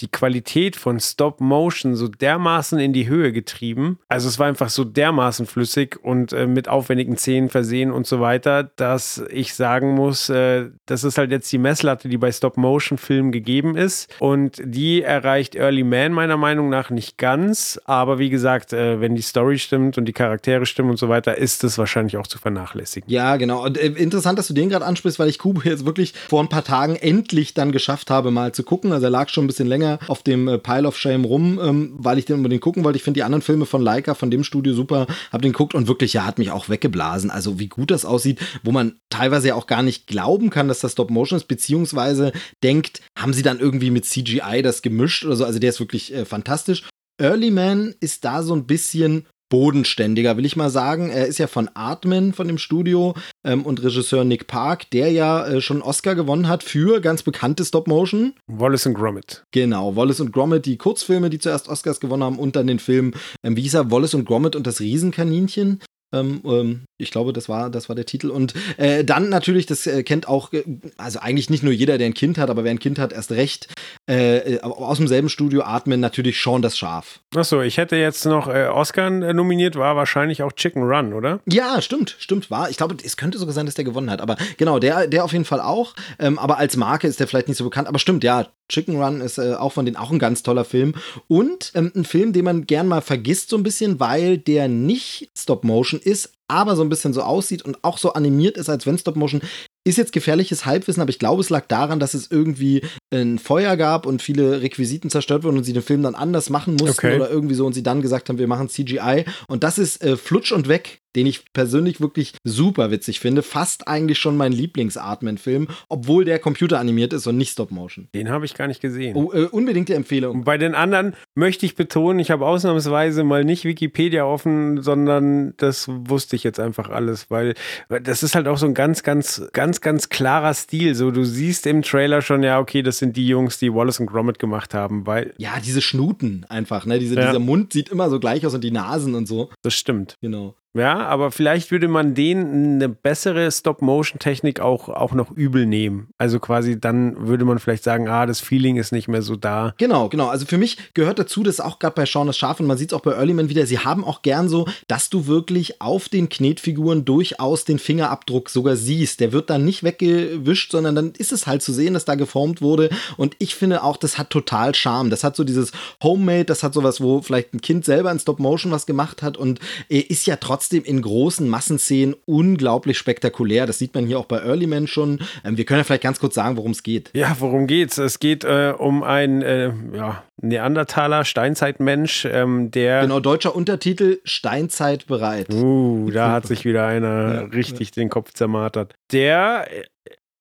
die 0.00 0.08
Qualität 0.08 0.76
von 0.76 1.00
Stop 1.00 1.40
Motion 1.40 1.94
so 1.94 2.08
dermaßen 2.08 2.78
in 2.78 2.92
die 2.92 3.08
Höhe 3.08 3.32
getrieben. 3.32 3.98
Also 4.08 4.28
es 4.28 4.38
war 4.38 4.46
einfach 4.46 4.68
so 4.68 4.84
dermaßen 4.84 5.46
flüssig 5.46 5.98
und 6.02 6.32
äh, 6.32 6.46
mit 6.46 6.68
aufwendigen 6.68 7.16
Szenen 7.16 7.48
versehen 7.48 7.90
und 7.90 8.06
so 8.06 8.20
weiter, 8.20 8.64
dass 8.76 9.22
ich 9.30 9.54
sagen 9.54 9.94
muss, 9.94 10.28
äh, 10.28 10.66
das 10.84 11.04
ist 11.04 11.16
halt 11.16 11.30
jetzt 11.30 11.50
die 11.50 11.58
Messlatte, 11.58 12.08
die 12.08 12.18
bei 12.18 12.30
Stop 12.30 12.56
Motion 12.56 12.98
Filmen 12.98 13.32
gegeben 13.32 13.76
ist 13.76 14.14
und 14.18 14.60
die 14.62 15.02
erreicht 15.02 15.54
Early 15.54 15.82
Man 15.82 16.12
meiner 16.12 16.36
Meinung 16.36 16.68
nach 16.68 16.90
nicht 16.90 17.16
ganz, 17.16 17.80
aber 17.84 18.18
wie 18.18 18.30
gesagt, 18.30 18.72
äh, 18.72 19.00
wenn 19.00 19.14
die 19.14 19.22
Story 19.22 19.58
stimmt 19.58 19.96
und 19.96 20.04
die 20.04 20.12
Charaktere 20.12 20.66
stimmen 20.66 20.90
und 20.90 20.98
so 20.98 21.08
weiter, 21.08 21.38
ist 21.38 21.64
es 21.64 21.78
wahrscheinlich 21.78 22.18
auch 22.18 22.26
zu 22.26 22.38
vernachlässigen. 22.38 23.10
Ja, 23.10 23.36
genau. 23.36 23.64
Und 23.64 23.78
äh, 23.78 23.86
interessant, 23.86 24.38
dass 24.38 24.48
du 24.48 24.54
den 24.54 24.68
gerade 24.68 24.84
ansprichst, 24.84 25.18
weil 25.18 25.28
ich 25.28 25.38
Kubo 25.38 25.62
jetzt 25.64 25.86
wirklich 25.86 26.12
vor 26.28 26.42
ein 26.42 26.48
paar 26.48 26.64
Tagen 26.64 26.96
endlich 26.96 27.54
dann 27.54 27.72
geschafft 27.72 28.10
habe, 28.10 28.30
mal 28.30 28.52
zu 28.52 28.62
gucken. 28.62 28.92
Also 28.92 29.06
er 29.06 29.10
lag 29.10 29.28
schon 29.28 29.44
ein 29.44 29.46
bisschen 29.46 29.66
länger 29.66 29.85
länger 29.86 29.98
auf 30.08 30.22
dem 30.22 30.48
äh, 30.48 30.58
Pile 30.58 30.86
of 30.86 30.98
Shame 30.98 31.24
rum, 31.24 31.60
ähm, 31.62 31.94
weil 31.96 32.18
ich 32.18 32.24
den 32.24 32.36
unbedingt 32.36 32.62
gucken 32.62 32.84
wollte. 32.84 32.96
Ich 32.96 33.02
finde 33.02 33.18
die 33.18 33.24
anderen 33.24 33.42
Filme 33.42 33.66
von 33.66 33.82
Leica, 33.82 34.14
von 34.14 34.30
dem 34.30 34.44
Studio 34.44 34.74
super, 34.74 35.06
habe 35.32 35.42
den 35.42 35.52
geguckt 35.52 35.74
und 35.74 35.88
wirklich, 35.88 36.12
ja, 36.12 36.24
hat 36.24 36.38
mich 36.38 36.50
auch 36.50 36.68
weggeblasen. 36.68 37.30
Also 37.30 37.58
wie 37.58 37.68
gut 37.68 37.90
das 37.90 38.04
aussieht, 38.04 38.40
wo 38.62 38.72
man 38.72 38.98
teilweise 39.10 39.48
ja 39.48 39.54
auch 39.54 39.66
gar 39.66 39.82
nicht 39.82 40.06
glauben 40.06 40.50
kann, 40.50 40.68
dass 40.68 40.80
das 40.80 40.92
Stop 40.92 41.10
Motion 41.10 41.36
ist, 41.36 41.48
beziehungsweise 41.48 42.32
denkt, 42.62 43.00
haben 43.18 43.32
sie 43.32 43.42
dann 43.42 43.60
irgendwie 43.60 43.90
mit 43.90 44.04
CGI 44.04 44.62
das 44.62 44.82
gemischt 44.82 45.24
oder 45.24 45.36
so. 45.36 45.44
Also 45.44 45.58
der 45.58 45.70
ist 45.70 45.80
wirklich 45.80 46.12
äh, 46.12 46.24
fantastisch. 46.24 46.84
Early 47.18 47.50
Man 47.50 47.94
ist 48.00 48.24
da 48.24 48.42
so 48.42 48.54
ein 48.54 48.66
bisschen 48.66 49.26
bodenständiger, 49.48 50.36
will 50.36 50.44
ich 50.44 50.56
mal 50.56 50.70
sagen. 50.70 51.10
Er 51.10 51.26
ist 51.26 51.38
ja 51.38 51.46
von 51.46 51.68
Artman, 51.74 52.32
von 52.32 52.46
dem 52.46 52.58
Studio 52.58 53.14
ähm, 53.44 53.64
und 53.64 53.82
Regisseur 53.82 54.24
Nick 54.24 54.46
Park, 54.46 54.90
der 54.90 55.10
ja 55.10 55.46
äh, 55.46 55.60
schon 55.60 55.82
Oscar 55.82 56.14
gewonnen 56.14 56.48
hat 56.48 56.62
für 56.62 57.00
ganz 57.00 57.22
bekannte 57.22 57.64
Stop-Motion. 57.64 58.34
Wallace 58.46 58.86
und 58.86 58.94
Gromit. 58.94 59.44
Genau, 59.52 59.96
Wallace 59.96 60.20
und 60.20 60.32
Gromit, 60.32 60.66
die 60.66 60.78
Kurzfilme, 60.78 61.30
die 61.30 61.38
zuerst 61.38 61.68
Oscars 61.68 62.00
gewonnen 62.00 62.24
haben 62.24 62.38
und 62.38 62.56
dann 62.56 62.66
den 62.66 62.78
Film, 62.78 63.14
ähm, 63.42 63.56
wie 63.56 63.62
hieß 63.62 63.74
er, 63.74 63.90
Wallace 63.90 64.14
und 64.14 64.24
Gromit 64.24 64.56
und 64.56 64.66
das 64.66 64.80
Riesenkaninchen. 64.80 65.80
Ähm, 66.20 66.40
ähm, 66.44 66.80
ich 66.98 67.10
glaube, 67.10 67.32
das 67.32 67.48
war, 67.48 67.70
das 67.70 67.88
war 67.88 67.96
der 67.96 68.06
Titel. 68.06 68.30
Und 68.30 68.54
äh, 68.78 69.04
dann 69.04 69.28
natürlich, 69.28 69.66
das 69.66 69.86
äh, 69.86 70.02
kennt 70.02 70.28
auch, 70.28 70.52
äh, 70.52 70.64
also 70.96 71.18
eigentlich 71.18 71.50
nicht 71.50 71.62
nur 71.62 71.72
jeder, 71.72 71.98
der 71.98 72.06
ein 72.06 72.14
Kind 72.14 72.38
hat, 72.38 72.50
aber 72.50 72.64
wer 72.64 72.70
ein 72.70 72.78
Kind 72.78 72.98
hat, 72.98 73.12
erst 73.12 73.32
recht. 73.32 73.68
Äh, 74.08 74.54
äh, 74.54 74.60
aus 74.60 74.98
demselben 74.98 75.28
Studio 75.28 75.62
atmen 75.62 76.00
natürlich 76.00 76.40
Sean 76.40 76.62
das 76.62 76.78
Schaf. 76.78 77.20
Achso, 77.34 77.60
ich 77.60 77.76
hätte 77.76 77.96
jetzt 77.96 78.24
noch 78.24 78.48
äh, 78.48 78.66
Oscar 78.68 79.10
nominiert, 79.10 79.76
war 79.76 79.96
wahrscheinlich 79.96 80.42
auch 80.42 80.52
Chicken 80.52 80.82
Run, 80.82 81.12
oder? 81.12 81.40
Ja, 81.46 81.82
stimmt, 81.82 82.16
stimmt, 82.18 82.50
war. 82.50 82.70
Ich 82.70 82.76
glaube, 82.76 82.96
es 83.02 83.16
könnte 83.16 83.38
sogar 83.38 83.52
sein, 83.52 83.66
dass 83.66 83.74
der 83.74 83.84
gewonnen 83.84 84.10
hat. 84.10 84.20
Aber 84.20 84.36
genau, 84.56 84.78
der, 84.78 85.06
der 85.06 85.24
auf 85.24 85.32
jeden 85.32 85.44
Fall 85.44 85.60
auch. 85.60 85.94
Ähm, 86.18 86.38
aber 86.38 86.58
als 86.58 86.76
Marke 86.76 87.06
ist 87.06 87.20
der 87.20 87.26
vielleicht 87.26 87.48
nicht 87.48 87.58
so 87.58 87.64
bekannt. 87.64 87.88
Aber 87.88 87.98
stimmt, 87.98 88.24
ja, 88.24 88.46
Chicken 88.68 89.00
Run 89.00 89.20
ist 89.20 89.38
auch 89.38 89.72
von 89.72 89.84
denen 89.84 89.96
auch 89.96 90.10
ein 90.10 90.18
ganz 90.18 90.42
toller 90.42 90.64
Film. 90.64 90.94
Und 91.28 91.72
ähm, 91.74 91.92
ein 91.94 92.04
Film, 92.04 92.32
den 92.32 92.44
man 92.44 92.66
gern 92.66 92.88
mal 92.88 93.00
vergisst 93.00 93.50
so 93.50 93.56
ein 93.56 93.62
bisschen, 93.62 94.00
weil 94.00 94.38
der 94.38 94.68
nicht 94.68 95.30
Stop 95.36 95.64
Motion 95.64 96.00
ist, 96.06 96.32
aber 96.48 96.76
so 96.76 96.82
ein 96.82 96.88
bisschen 96.88 97.12
so 97.12 97.22
aussieht 97.22 97.62
und 97.62 97.82
auch 97.82 97.98
so 97.98 98.12
animiert 98.12 98.56
ist, 98.56 98.70
als 98.70 98.86
wenn 98.86 98.96
Stop 98.96 99.16
Motion 99.16 99.42
ist 99.86 99.98
jetzt 99.98 100.12
gefährliches 100.12 100.66
Halbwissen, 100.66 101.00
aber 101.00 101.10
ich 101.10 101.20
glaube, 101.20 101.40
es 101.40 101.50
lag 101.50 101.66
daran, 101.68 102.00
dass 102.00 102.14
es 102.14 102.28
irgendwie 102.28 102.82
ein 103.12 103.38
Feuer 103.38 103.76
gab 103.76 104.04
und 104.04 104.20
viele 104.20 104.60
Requisiten 104.60 105.10
zerstört 105.10 105.44
wurden 105.44 105.58
und 105.58 105.64
sie 105.64 105.72
den 105.72 105.82
Film 105.82 106.02
dann 106.02 106.16
anders 106.16 106.50
machen 106.50 106.74
mussten 106.74 107.06
okay. 107.06 107.16
oder 107.16 107.30
irgendwie 107.30 107.54
so 107.54 107.64
und 107.66 107.72
sie 107.72 107.84
dann 107.84 108.02
gesagt 108.02 108.28
haben, 108.28 108.38
wir 108.38 108.48
machen 108.48 108.68
CGI. 108.68 109.24
Und 109.46 109.62
das 109.62 109.78
ist 109.78 110.02
äh, 110.02 110.16
Flutsch 110.16 110.50
und 110.50 110.66
Weg, 110.66 110.98
den 111.16 111.26
ich 111.26 111.52
persönlich 111.52 112.00
wirklich 112.00 112.34
super 112.44 112.90
witzig 112.90 113.20
finde. 113.20 113.42
Fast 113.42 113.88
eigentlich 113.88 114.18
schon 114.18 114.36
mein 114.36 114.52
Lieblings-Artman-Film, 114.52 115.68
obwohl 115.88 116.24
der 116.24 116.38
computeranimiert 116.38 117.12
ist 117.12 117.26
und 117.26 117.36
nicht 117.36 117.52
Stop-Motion. 117.52 118.08
Den 118.14 118.30
habe 118.30 118.44
ich 118.44 118.54
gar 118.54 118.68
nicht 118.68 118.80
gesehen. 118.80 119.16
Oh, 119.16 119.32
äh, 119.32 119.46
unbedingte 119.46 119.94
Empfehlung. 119.94 120.38
Und 120.38 120.44
bei 120.44 120.58
den 120.58 120.74
anderen 120.74 121.14
möchte 121.34 121.66
ich 121.66 121.74
betonen, 121.74 122.18
ich 122.20 122.30
habe 122.30 122.46
ausnahmsweise 122.46 123.24
mal 123.24 123.44
nicht 123.44 123.64
Wikipedia 123.64 124.24
offen, 124.24 124.82
sondern 124.82 125.54
das 125.56 125.88
wusste 125.88 126.36
ich 126.36 126.44
jetzt 126.44 126.60
einfach 126.60 126.88
alles, 126.88 127.30
weil 127.30 127.54
das 127.88 128.22
ist 128.22 128.34
halt 128.34 128.46
auch 128.46 128.58
so 128.58 128.66
ein 128.66 128.74
ganz, 128.74 129.02
ganz, 129.02 129.42
ganz 129.52 129.66
ganz, 129.66 129.80
ganz 129.80 130.08
klarer 130.10 130.54
Stil. 130.54 130.94
So, 130.94 131.10
du 131.10 131.24
siehst 131.24 131.66
im 131.66 131.82
Trailer 131.82 132.22
schon, 132.22 132.42
ja, 132.42 132.60
okay, 132.60 132.82
das 132.82 132.98
sind 132.98 133.16
die 133.16 133.26
Jungs, 133.26 133.58
die 133.58 133.72
Wallace 133.72 133.98
und 133.98 134.06
Gromit 134.06 134.38
gemacht 134.38 134.74
haben, 134.74 135.06
weil. 135.06 135.34
Ja, 135.38 135.58
diese 135.64 135.82
Schnuten 135.82 136.46
einfach, 136.48 136.86
ne? 136.86 136.98
Diese, 136.98 137.16
ja. 137.16 137.26
Dieser 137.26 137.38
Mund 137.38 137.72
sieht 137.72 137.88
immer 137.88 138.08
so 138.10 138.20
gleich 138.20 138.46
aus 138.46 138.54
und 138.54 138.62
die 138.62 138.70
Nasen 138.70 139.14
und 139.14 139.26
so. 139.26 139.50
Das 139.62 139.74
stimmt. 139.74 140.14
Genau. 140.20 140.54
Ja, 140.76 141.06
aber 141.06 141.30
vielleicht 141.30 141.70
würde 141.70 141.88
man 141.88 142.14
denen 142.14 142.74
eine 142.74 142.88
bessere 142.88 143.50
Stop-Motion-Technik 143.50 144.60
auch, 144.60 144.88
auch 144.88 145.12
noch 145.12 145.30
übel 145.30 145.64
nehmen. 145.64 146.08
Also 146.18 146.38
quasi 146.38 146.78
dann 146.78 147.26
würde 147.26 147.44
man 147.44 147.58
vielleicht 147.58 147.82
sagen, 147.82 148.08
ah, 148.08 148.26
das 148.26 148.40
Feeling 148.40 148.76
ist 148.76 148.92
nicht 148.92 149.08
mehr 149.08 149.22
so 149.22 149.36
da. 149.36 149.74
Genau, 149.78 150.08
genau. 150.08 150.28
Also 150.28 150.44
für 150.44 150.58
mich 150.58 150.76
gehört 150.94 151.18
dazu, 151.18 151.42
das 151.42 151.60
auch 151.60 151.78
gerade 151.78 151.94
bei 151.94 152.04
Shaun 152.04 152.26
das 152.26 152.36
Schaf 152.36 152.60
und 152.60 152.66
man 152.66 152.76
sieht 152.76 152.92
es 152.92 152.94
auch 152.94 153.00
bei 153.00 153.12
Earlyman 153.12 153.48
wieder, 153.48 153.66
sie 153.66 153.78
haben 153.78 154.04
auch 154.04 154.20
gern 154.20 154.48
so, 154.48 154.68
dass 154.86 155.08
du 155.08 155.26
wirklich 155.26 155.80
auf 155.80 156.08
den 156.10 156.28
Knetfiguren 156.28 157.04
durchaus 157.04 157.64
den 157.64 157.78
Fingerabdruck 157.78 158.50
sogar 158.50 158.76
siehst. 158.76 159.20
Der 159.20 159.32
wird 159.32 159.48
dann 159.48 159.64
nicht 159.64 159.82
weggewischt, 159.82 160.72
sondern 160.72 160.94
dann 160.94 161.12
ist 161.16 161.32
es 161.32 161.46
halt 161.46 161.62
zu 161.62 161.72
sehen, 161.72 161.94
dass 161.94 162.04
da 162.04 162.16
geformt 162.16 162.60
wurde. 162.60 162.90
Und 163.16 163.34
ich 163.38 163.54
finde 163.54 163.82
auch, 163.82 163.96
das 163.96 164.18
hat 164.18 164.28
total 164.30 164.74
Charme. 164.74 165.08
Das 165.08 165.24
hat 165.24 165.36
so 165.36 165.44
dieses 165.44 165.72
Homemade, 166.02 166.44
das 166.44 166.62
hat 166.62 166.74
sowas, 166.74 167.00
wo 167.00 167.22
vielleicht 167.22 167.54
ein 167.54 167.62
Kind 167.62 167.86
selber 167.86 168.10
in 168.10 168.18
Stop-Motion 168.18 168.72
was 168.72 168.84
gemacht 168.84 169.22
hat 169.22 169.38
und 169.38 169.58
ist 169.88 170.26
ja 170.26 170.36
trotzdem 170.36 170.65
trotzdem 170.66 170.82
in 170.82 171.00
großen 171.00 171.48
Massenszenen 171.48 172.16
unglaublich 172.24 172.98
spektakulär. 172.98 173.66
Das 173.66 173.78
sieht 173.78 173.94
man 173.94 174.04
hier 174.04 174.18
auch 174.18 174.24
bei 174.24 174.38
Early 174.38 174.66
Man 174.66 174.88
schon. 174.88 175.20
Ähm, 175.44 175.56
wir 175.56 175.64
können 175.64 175.78
ja 175.78 175.84
vielleicht 175.84 176.02
ganz 176.02 176.18
kurz 176.18 176.34
sagen, 176.34 176.56
worum 176.56 176.72
es 176.72 176.82
geht. 176.82 177.10
Ja, 177.14 177.36
worum 177.38 177.68
geht's? 177.68 177.98
Es 177.98 178.18
geht 178.18 178.42
äh, 178.42 178.74
um 178.76 179.04
einen 179.04 179.42
äh, 179.42 179.72
ja, 179.94 180.24
Neandertaler, 180.42 181.24
Steinzeitmensch, 181.24 182.24
ähm, 182.24 182.72
der. 182.72 183.02
Genau, 183.02 183.20
deutscher 183.20 183.54
Untertitel 183.54 184.18
Steinzeit 184.24 185.06
bereit. 185.06 185.52
Uh, 185.54 186.10
da 186.10 186.32
hat 186.32 186.46
sich 186.46 186.64
wieder 186.64 186.84
einer 186.84 187.34
ja, 187.34 187.40
richtig 187.42 187.90
ja. 187.90 188.02
den 188.02 188.08
Kopf 188.08 188.32
zermartert. 188.32 188.94
Der 189.12 189.68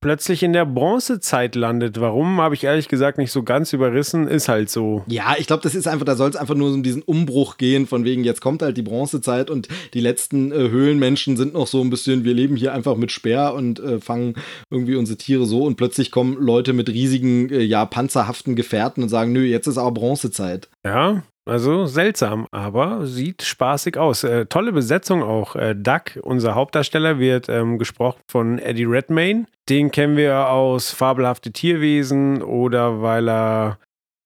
plötzlich 0.05 0.43
in 0.43 0.53
der 0.53 0.65
Bronzezeit 0.65 1.55
landet. 1.55 1.99
Warum, 1.99 2.39
habe 2.39 2.53
ich 2.53 2.63
ehrlich 2.63 2.87
gesagt 2.87 3.17
nicht 3.17 3.31
so 3.31 3.41
ganz 3.41 3.73
überrissen. 3.73 4.27
Ist 4.27 4.47
halt 4.47 4.69
so. 4.69 5.03
Ja, 5.07 5.33
ich 5.39 5.47
glaube, 5.47 5.63
das 5.63 5.73
ist 5.73 5.87
einfach, 5.87 6.05
da 6.05 6.15
soll 6.15 6.29
es 6.29 6.35
einfach 6.35 6.53
nur 6.53 6.71
um 6.71 6.83
diesen 6.83 7.01
Umbruch 7.01 7.57
gehen, 7.57 7.87
von 7.87 8.05
wegen, 8.05 8.23
jetzt 8.23 8.39
kommt 8.39 8.61
halt 8.61 8.77
die 8.77 8.83
Bronzezeit 8.83 9.49
und 9.49 9.67
die 9.95 10.01
letzten 10.01 10.51
äh, 10.51 10.69
Höhlenmenschen 10.69 11.37
sind 11.37 11.55
noch 11.55 11.65
so 11.65 11.81
ein 11.81 11.89
bisschen, 11.89 12.23
wir 12.23 12.35
leben 12.35 12.55
hier 12.55 12.71
einfach 12.71 12.97
mit 12.97 13.11
Speer 13.11 13.55
und 13.55 13.79
äh, 13.79 13.99
fangen 13.99 14.35
irgendwie 14.69 14.95
unsere 14.95 15.17
Tiere 15.17 15.47
so 15.47 15.63
und 15.63 15.75
plötzlich 15.75 16.11
kommen 16.11 16.37
Leute 16.39 16.73
mit 16.73 16.87
riesigen, 16.87 17.49
äh, 17.49 17.63
ja, 17.63 17.83
panzerhaften 17.87 18.55
Gefährten 18.55 19.01
und 19.01 19.09
sagen, 19.09 19.31
nö, 19.31 19.43
jetzt 19.43 19.65
ist 19.65 19.79
aber 19.79 19.91
Bronzezeit. 19.91 20.69
Ja, 20.85 21.23
also 21.45 21.85
seltsam, 21.85 22.47
aber 22.51 23.05
sieht 23.05 23.43
spaßig 23.43 23.97
aus. 23.97 24.23
Äh, 24.23 24.47
tolle 24.47 24.71
Besetzung 24.71 25.21
auch. 25.21 25.55
Äh, 25.55 25.75
Duck, 25.75 26.17
unser 26.23 26.55
Hauptdarsteller, 26.55 27.19
wird 27.19 27.49
ähm, 27.49 27.77
gesprochen 27.77 28.19
von 28.27 28.57
Eddie 28.57 28.85
Redmayne. 28.85 29.45
Den 29.69 29.91
kennen 29.91 30.17
wir 30.17 30.49
aus 30.49 30.91
Fabelhafte 30.91 31.51
Tierwesen 31.51 32.41
oder 32.41 33.03
weil 33.03 33.29
er, 33.29 33.77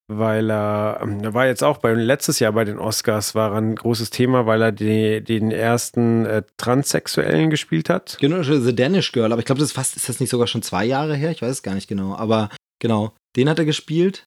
weil 0.07 0.49
er, 0.49 1.01
ähm, 1.03 1.33
war 1.33 1.45
jetzt 1.45 1.61
auch 1.61 1.79
bei, 1.79 1.93
letztes 1.93 2.39
Jahr 2.39 2.53
bei 2.53 2.63
den 2.63 2.79
Oscars, 2.79 3.35
war 3.35 3.53
ein 3.53 3.75
großes 3.75 4.11
Thema, 4.11 4.45
weil 4.45 4.61
er 4.61 4.71
die, 4.71 5.21
den 5.21 5.51
ersten 5.51 6.25
äh, 6.25 6.43
Transsexuellen 6.55 7.49
gespielt 7.49 7.89
hat. 7.89 8.17
Genau, 8.21 8.41
The 8.43 8.73
Danish 8.73 9.11
Girl, 9.11 9.33
aber 9.33 9.39
ich 9.39 9.45
glaube, 9.45 9.59
das 9.59 9.69
ist 9.69 9.75
fast, 9.75 9.97
ist 9.97 10.07
das 10.07 10.21
nicht 10.21 10.29
sogar 10.29 10.47
schon 10.47 10.61
zwei 10.61 10.85
Jahre 10.85 11.15
her? 11.15 11.31
Ich 11.31 11.41
weiß 11.41 11.51
es 11.51 11.63
gar 11.63 11.75
nicht 11.75 11.89
genau, 11.89 12.15
aber 12.15 12.49
genau, 12.79 13.11
den 13.35 13.49
hat 13.49 13.59
er 13.59 13.65
gespielt. 13.65 14.23